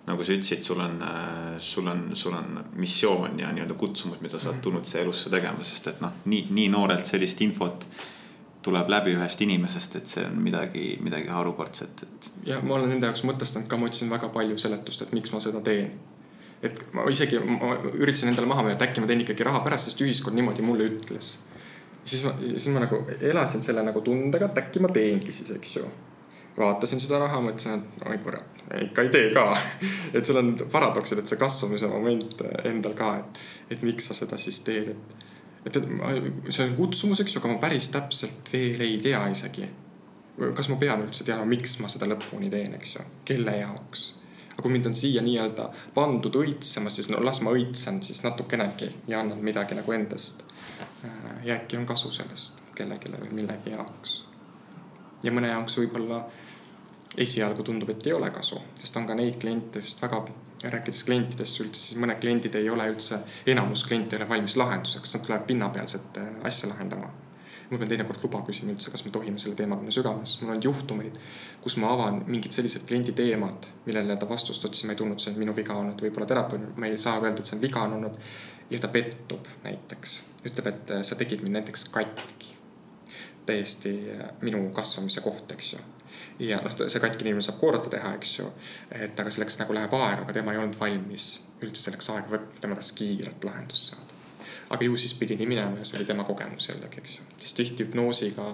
nagu 0.06 0.24
sa 0.26 0.34
ütlesid, 0.34 0.64
sul 0.66 0.80
on, 0.82 0.96
sul 1.62 1.86
on, 1.86 2.08
sul 2.18 2.34
on 2.34 2.58
missioon 2.74 3.38
ja 3.38 3.52
nii-öelda 3.54 3.74
kutsumus, 3.78 4.20
mida 4.20 4.38
sa 4.38 4.48
oled 4.48 4.58
mhm. 4.58 4.64
tulnud 4.66 4.88
siia 4.88 5.04
elusse 5.04 5.30
tegema, 5.30 5.62
sest 5.66 5.92
et 5.92 6.02
noh, 6.02 6.16
nii, 6.26 6.48
nii 6.50 6.70
noorelt 6.72 7.06
sellist 7.06 7.42
infot 7.46 7.86
tuleb 8.62 8.90
läbi 8.90 9.14
ühest 9.16 9.42
inimesest, 9.42 9.96
et 9.98 10.10
see 10.10 10.24
on 10.26 10.38
midagi, 10.42 10.96
midagi 11.02 11.30
harukordset, 11.34 12.04
et. 12.06 12.30
ja 12.46 12.60
ma 12.62 12.76
olen 12.78 12.94
enda 12.94 13.10
jaoks 13.10 13.24
mõtestanud 13.26 13.70
ka, 13.70 13.78
ma 13.78 13.88
otsin 13.90 14.10
väga 14.10 14.30
palju 14.34 14.58
seletust, 14.58 15.02
et 15.02 15.14
miks 15.16 15.32
ma 15.34 15.40
seda 15.42 15.62
teen. 15.66 15.90
et 16.62 16.78
ma 16.94 17.06
isegi, 17.10 17.40
ma 17.42 17.74
üritasin 17.90 18.30
endale 18.30 18.46
maha 18.50 18.66
müüa, 18.66 18.76
et 18.76 18.86
äkki 18.86 19.02
ma 19.02 19.10
teen 19.10 19.24
ikkagi 19.24 19.46
raha 19.46 19.64
pärast, 19.64 19.90
sest 19.90 20.02
ühiskond 20.02 20.38
niimoodi 20.38 20.66
mulle 20.66 20.86
ütles. 20.90 21.32
siis 22.04 22.22
ma, 22.26 22.34
siis 22.54 22.70
ma 22.74 22.84
nagu 22.86 23.02
elasin 23.18 23.66
selle 23.66 23.82
nagu 23.86 24.02
tundega, 24.02 24.50
et 24.50 24.62
äkki 24.62 24.82
ma 24.82 24.90
teengi 24.94 25.34
siis, 25.34 25.50
eks 25.58 25.76
ju 25.80 25.90
vaatasin 26.58 27.00
seda 27.00 27.18
raha, 27.22 27.40
mõtlesin, 27.44 27.80
et 27.80 28.06
oi 28.10 28.18
kurat, 28.22 28.62
ikka 28.82 29.06
ei 29.06 29.12
tee 29.14 29.32
ka. 29.34 29.46
et 30.16 30.24
seal 30.24 30.40
on 30.42 30.54
paradoksid, 30.72 31.22
et 31.22 31.28
see 31.28 31.40
kasvamise 31.40 31.90
moment 31.90 32.46
endal 32.68 32.96
ka, 32.98 33.12
et, 33.22 33.44
et 33.76 33.84
miks 33.86 34.10
sa 34.10 34.16
seda 34.16 34.40
siis 34.40 34.62
teed, 34.66 34.94
et 34.94 35.20
et, 35.62 35.76
et 35.76 36.48
see 36.50 36.64
on 36.66 36.74
kutsumus, 36.74 37.20
eks 37.22 37.36
ju, 37.36 37.40
aga 37.42 37.52
ma 37.52 37.60
päris 37.62 37.86
täpselt 37.94 38.50
veel 38.52 38.80
ei 38.82 38.96
tea 39.02 39.20
isegi. 39.30 39.68
kas 40.56 40.68
ma 40.72 40.76
pean 40.80 41.04
üldse 41.04 41.24
teadma, 41.28 41.44
miks 41.46 41.76
ma 41.78 41.90
seda 41.92 42.08
lõpuni 42.10 42.50
teen, 42.50 42.74
eks 42.74 42.96
ju, 42.96 43.04
kelle 43.28 43.54
jaoks 43.60 44.08
aga 44.52 44.62
kui 44.62 44.72
mind 44.72 44.86
on 44.86 44.96
siia 44.96 45.22
nii-öelda 45.24 45.68
pandud 45.94 46.36
õitsema, 46.36 46.90
siis 46.92 47.08
no 47.12 47.20
las 47.24 47.40
ma 47.44 47.52
õitsen 47.54 48.02
siis 48.04 48.22
natukenegi 48.24 48.90
ja 49.08 49.20
annan 49.20 49.40
midagi 49.44 49.74
nagu 49.78 49.92
endast. 49.92 50.44
Ja 51.44 51.56
äkki 51.56 51.76
on 51.80 51.86
kasu 51.86 52.12
sellest 52.14 52.60
kellelegi 52.76 53.10
või 53.24 53.40
millegi 53.40 53.72
jaoks. 53.72 54.31
Ja 55.22 55.32
mõne 55.34 55.52
jaoks 55.52 55.78
võib-olla 55.80 56.22
esialgu 57.22 57.62
tundub, 57.62 57.90
et 57.92 58.06
ei 58.06 58.14
ole 58.16 58.30
kasu, 58.32 58.60
sest 58.78 58.96
on 58.96 59.06
ka 59.06 59.16
neid 59.18 59.36
kliente, 59.40 59.82
sest 59.84 60.00
väga 60.02 60.22
rääkides 60.62 61.02
klientidest 61.04 61.60
üldse, 61.64 61.80
siis 61.80 61.98
mõned 62.00 62.20
kliendid 62.22 62.54
ei 62.56 62.70
ole 62.70 62.86
üldse, 62.92 63.18
enamus 63.50 63.84
kliente 63.88 64.16
ei 64.16 64.22
ole 64.22 64.30
valmis 64.30 64.56
lahenduseks, 64.56 65.16
nad 65.16 65.26
tulevad 65.26 65.44
pinnapealset 65.48 66.22
asja 66.48 66.70
lahendama 66.70 67.10
ma 67.72 67.78
pean 67.80 67.88
teinekord 67.88 68.20
luba 68.20 68.42
küsima 68.44 68.74
üldse, 68.74 68.90
kas 68.92 69.04
me 69.06 69.12
tohime 69.14 69.40
selle 69.40 69.56
teemaga 69.56 69.80
minna 69.80 69.94
sügavamaks, 69.96 70.36
mul 70.42 70.54
on 70.54 70.62
juhtumeid, 70.66 71.18
kus 71.62 71.78
ma 71.80 71.92
avan 71.94 72.20
mingid 72.28 72.52
sellised 72.52 72.84
kliendi 72.88 73.14
teemad, 73.16 73.68
millele 73.86 74.16
ta 74.20 74.28
vastust 74.28 74.64
otsima 74.68 74.92
ei 74.92 75.00
tulnud, 75.00 75.20
see 75.22 75.32
on 75.32 75.38
minu 75.40 75.54
viga 75.56 75.76
olnud, 75.80 76.02
võib-olla 76.04 76.28
terapeut, 76.28 76.74
ma 76.76 76.90
ei 76.90 77.00
saa 77.00 77.16
öelda, 77.22 77.40
et 77.40 77.48
see 77.48 77.56
on 77.56 77.62
viga 77.64 77.84
on 77.86 77.96
olnud. 77.98 78.18
ja 78.72 78.80
ta 78.80 78.88
pettub 78.92 79.48
näiteks, 79.64 80.18
ütleb, 80.48 80.68
et 80.68 80.92
sa 81.04 81.16
tegid 81.16 81.44
mind 81.44 81.58
näiteks 81.60 81.88
katki. 81.92 82.54
Täiesti 83.46 83.96
äh, 84.14 84.30
minu 84.42 84.64
kasvamise 84.76 85.24
koht, 85.24 85.52
eks 85.56 85.72
ju 85.74 85.82
ja 86.42 86.58
noh, 86.62 86.72
see 86.74 87.02
katki 87.02 87.26
inimene 87.26 87.44
saab 87.44 87.60
korda 87.60 87.90
teha, 87.92 88.14
eks 88.18 88.38
ju. 88.38 88.48
et 88.96 89.20
aga 89.20 89.30
selleks 89.30 89.58
nagu 89.60 89.74
läheb 89.76 89.92
aega, 89.98 90.24
aga 90.24 90.38
tema 90.38 90.54
ei 90.54 90.62
olnud 90.62 90.78
valmis 90.78 91.28
üldse 91.62 91.88
selleks 91.88 92.10
aega 92.14 92.36
võtma, 92.36 92.58
tema 92.60 92.78
tahtis 92.78 92.96
kiiret 92.98 93.46
lahendust 93.46 93.92
saada 93.92 94.12
aga 94.72 94.84
ju 94.84 94.96
siis 94.96 95.14
pidi 95.14 95.36
nii 95.36 95.46
minema 95.46 95.78
ja 95.78 95.84
see 95.84 95.98
oli 95.98 96.06
tema 96.08 96.24
kogemus 96.24 96.68
jällegi, 96.68 97.02
eks 97.02 97.18
ju. 97.18 97.26
siis 97.36 97.54
tihti 97.58 97.84
hüpnoosiga 97.84 98.46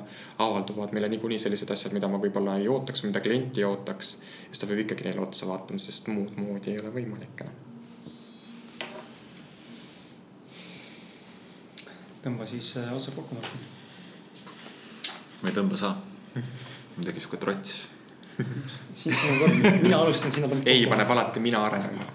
avalduvad 0.44 0.92
meile 0.92 1.08
niikuinii 1.12 1.38
sellised 1.38 1.70
asjad, 1.70 1.94
mida 1.94 2.10
ma 2.10 2.18
võib-olla 2.22 2.56
ei 2.58 2.68
ootaks, 2.68 3.04
mida 3.06 3.22
klient 3.22 3.58
ei 3.58 3.64
ootaks. 3.68 4.10
siis 4.48 4.58
ta 4.58 4.66
peab 4.66 4.82
ikkagi 4.84 5.06
neile 5.06 5.22
otsa 5.22 5.46
vaatama, 5.50 5.78
sest 5.78 6.10
muud 6.10 6.34
moodi 6.36 6.74
ei 6.74 6.82
ole 6.82 6.94
võimalik 6.98 7.46
enam. 7.46 7.64
tõmba 12.22 12.46
siis 12.50 12.76
äh, 12.76 12.94
otsad 12.94 13.14
kokku, 13.14 13.38
Martin. 13.38 13.77
Ma 15.42 15.50
ei 15.50 15.54
tõmba 15.54 15.78
saa. 15.78 15.94
midagi 16.96 17.20
sihuke 17.20 17.40
trots. 17.42 17.88
mina 19.82 19.98
alustasin, 19.98 20.32
sina 20.32 20.48
paned. 20.48 20.66
ei, 20.66 20.86
paneb 20.86 21.10
alati 21.10 21.40
mina 21.40 21.64
arenema 21.64 22.06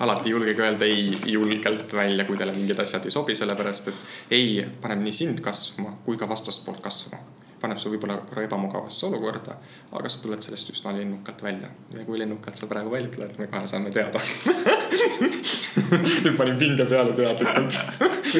alati 0.00 0.30
julgege 0.30 0.62
öelda 0.62 0.84
ei 0.84 1.18
julgelt 1.32 1.92
välja, 1.92 2.24
kui 2.24 2.36
teile 2.36 2.52
mingid 2.52 2.78
asjad 2.82 3.04
ei 3.04 3.10
sobi, 3.10 3.34
sellepärast 3.34 3.88
et 3.88 4.04
ei 4.30 4.48
paneb 4.82 5.02
nii 5.04 5.12
sind 5.12 5.40
kasvama 5.44 5.96
kui 6.04 6.16
ka 6.16 6.28
vastaspoolt 6.28 6.80
kasvama. 6.84 7.22
paneb 7.60 7.78
su 7.80 7.88
võib-olla 7.88 8.18
korra 8.28 8.42
ebamugavasse 8.44 9.06
olukorda, 9.06 9.54
aga 9.96 10.08
sa 10.12 10.20
tuled 10.22 10.42
sellest 10.44 10.74
üsna 10.74 10.92
lennukalt 10.96 11.42
välja. 11.42 11.70
ja 11.94 12.04
kui 12.04 12.18
lennukalt 12.18 12.56
sa 12.56 12.66
praegu 12.66 12.90
välja 12.92 13.08
tuled, 13.14 13.38
me 13.38 13.46
kohe 13.46 13.66
saame 13.66 13.90
teada 13.90 14.20
nüüd 16.24 16.36
panin 16.36 16.58
pinge 16.60 16.86
peale 16.88 17.14
teadlikult 17.16 17.80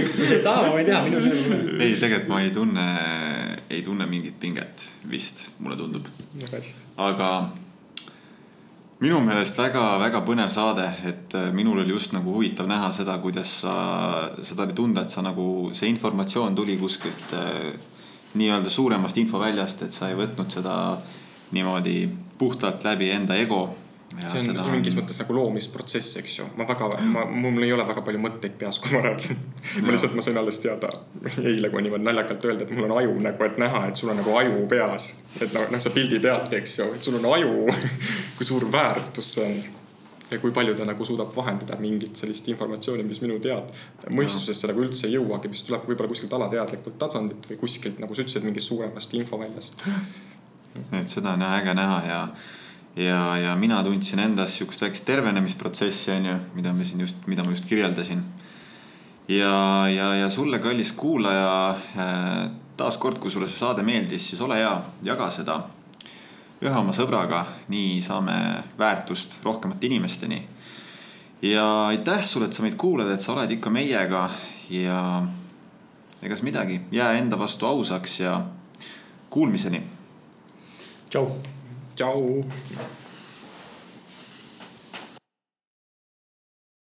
kui 0.04 0.26
sa 0.26 0.34
ei 0.34 0.42
taha, 0.42 0.70
ma 0.72 0.80
ei 0.80 0.86
tea, 0.86 1.02
minu 1.06 1.20
meelest. 1.20 1.78
ei, 1.80 1.94
tegelikult 2.00 2.32
ma 2.32 2.40
ei 2.42 2.50
tunne, 2.54 2.88
ei 3.70 3.82
tunne 3.86 4.08
mingit 4.10 4.38
pinget 4.40 4.84
vist, 5.10 5.46
mulle 5.62 5.78
tundub. 5.78 6.08
aga 7.02 7.30
minu 9.00 9.20
meelest 9.24 9.58
väga-väga 9.60 10.22
põnev 10.26 10.52
saade, 10.52 10.86
et 11.08 11.36
äh, 11.38 11.50
minul 11.54 11.82
oli 11.84 11.94
just 11.94 12.14
nagu 12.16 12.34
huvitav 12.36 12.68
näha 12.70 12.90
seda, 12.96 13.18
kuidas 13.22 13.52
sa, 13.62 13.76
seda 14.42 14.66
oli 14.66 14.76
tunda, 14.76 15.04
et 15.04 15.12
sa 15.12 15.24
nagu 15.24 15.70
see 15.76 15.90
informatsioon 15.92 16.56
tuli 16.56 16.78
kuskilt 16.80 17.36
äh, 17.36 17.72
nii-öelda 18.36 18.72
suuremast 18.72 19.16
infoväljast, 19.22 19.86
et 19.86 19.96
sa 19.96 20.10
ei 20.10 20.18
võtnud 20.18 20.52
seda 20.52 20.76
niimoodi 21.56 22.08
puhtalt 22.38 22.84
läbi 22.84 23.10
enda 23.14 23.36
ego 23.38 23.68
see 24.24 24.40
on 24.40 24.48
seda... 24.48 24.64
mingis 24.70 24.96
mõttes 24.96 25.18
nagu 25.20 25.34
loomisprotsess, 25.36 26.16
eks 26.20 26.34
ju. 26.38 26.46
ma 26.56 26.66
väga, 26.68 26.88
ma, 27.12 27.24
mul 27.28 27.64
ei 27.64 27.72
ole 27.74 27.84
väga 27.88 28.02
palju 28.06 28.20
mõtteid 28.22 28.56
peas, 28.60 28.78
kui 28.82 28.94
ma 28.96 29.02
räägin. 29.04 29.38
ma 29.84 29.92
lihtsalt, 29.92 30.16
ma 30.16 30.24
sain 30.24 30.40
alles 30.40 30.58
teada 30.62 30.90
eile, 31.42 31.70
kui 31.72 31.84
niimoodi 31.84 32.06
naljakalt 32.06 32.48
öelda, 32.48 32.66
et 32.66 32.74
mul 32.76 32.88
on 32.88 32.96
aju 33.00 33.16
nagu, 33.26 33.46
et 33.46 33.60
näha, 33.60 33.86
et 33.90 34.00
sul 34.00 34.12
on 34.12 34.20
nagu 34.20 34.36
aju 34.40 34.66
peas. 34.70 35.08
et 35.40 35.52
noh, 35.52 35.68
noh, 35.72 35.82
sa 35.82 35.92
pildi 35.94 36.20
pealt, 36.22 36.52
eks 36.60 36.78
ju, 36.80 36.90
et 36.96 37.08
sul 37.08 37.18
on 37.20 37.30
aju 37.34 37.66
kui 38.38 38.48
suur 38.48 38.68
väärtus 38.72 39.32
see 39.36 39.46
on. 39.46 39.62
ja 40.30 40.40
kui 40.42 40.52
palju 40.54 40.74
ta 40.74 40.88
nagu 40.88 41.04
suudab 41.06 41.36
vahendada 41.36 41.78
mingit 41.80 42.16
sellist 42.18 42.48
informatsiooni, 42.50 43.04
mis 43.06 43.20
minu 43.22 43.38
tead, 43.42 43.72
mõistusesse 44.16 44.72
nagu 44.72 44.82
üldse 44.82 45.10
ei 45.10 45.18
jõuagi, 45.18 45.52
mis 45.52 45.62
tuleb 45.68 45.84
võib-olla 45.86 46.10
kuskilt 46.10 46.32
alateadlikult 46.34 46.96
tasandilt 46.98 47.50
või 47.50 47.60
kuskilt 47.60 48.00
nagu 48.02 48.16
sa 48.16 48.24
ütlesid, 48.24 48.48
mingist 48.48 48.72
suuremast 48.72 49.14
infoväljast. 49.20 49.86
et 50.98 51.08
seda 51.08 51.36
on 51.36 51.44
äge 51.46 51.74
näha 51.76 52.00
ja 52.08 52.22
ja, 52.96 53.38
ja 53.38 53.56
mina 53.56 53.82
tundsin 53.84 54.18
endas 54.18 54.56
sihukest 54.58 54.82
väikest 54.82 55.04
tervenemisprotsessi, 55.04 56.10
on 56.12 56.26
ju, 56.26 56.34
mida 56.54 56.72
me 56.72 56.84
siin 56.84 57.00
just, 57.00 57.26
mida 57.26 57.44
ma 57.44 57.50
just 57.50 57.64
kirjeldasin. 57.64 58.24
ja, 59.28 59.88
ja, 59.88 60.14
ja 60.14 60.28
sulle, 60.30 60.58
kallis 60.58 60.92
kuulaja 60.92 61.70
äh,, 61.70 62.50
taaskord, 62.76 63.18
kui 63.18 63.30
sulle 63.30 63.46
see 63.46 63.58
saade 63.58 63.82
meeldis, 63.82 64.28
siis 64.30 64.40
ole 64.40 64.60
hea, 64.60 64.76
jaga 65.04 65.30
seda 65.30 65.60
ühe 66.64 66.72
oma 66.72 66.92
sõbraga, 66.96 67.42
nii 67.68 67.98
saame 68.02 68.36
väärtust 68.78 69.42
rohkemate 69.44 69.86
inimesteni. 69.86 70.46
ja 71.42 71.86
aitäh 71.86 72.22
sulle, 72.24 72.46
et 72.46 72.52
sa 72.52 72.62
meid 72.62 72.78
kuulad, 72.80 73.10
et 73.12 73.20
sa 73.20 73.34
oled 73.34 73.50
ikka 73.50 73.70
meiega 73.70 74.28
ja 74.70 75.02
egas 76.22 76.42
midagi, 76.42 76.80
jää 76.92 77.12
enda 77.20 77.38
vastu 77.38 77.66
ausaks 77.66 78.20
ja 78.20 78.40
kuulmiseni. 79.30 79.82
tšau 81.10 81.55
交 81.96 82.14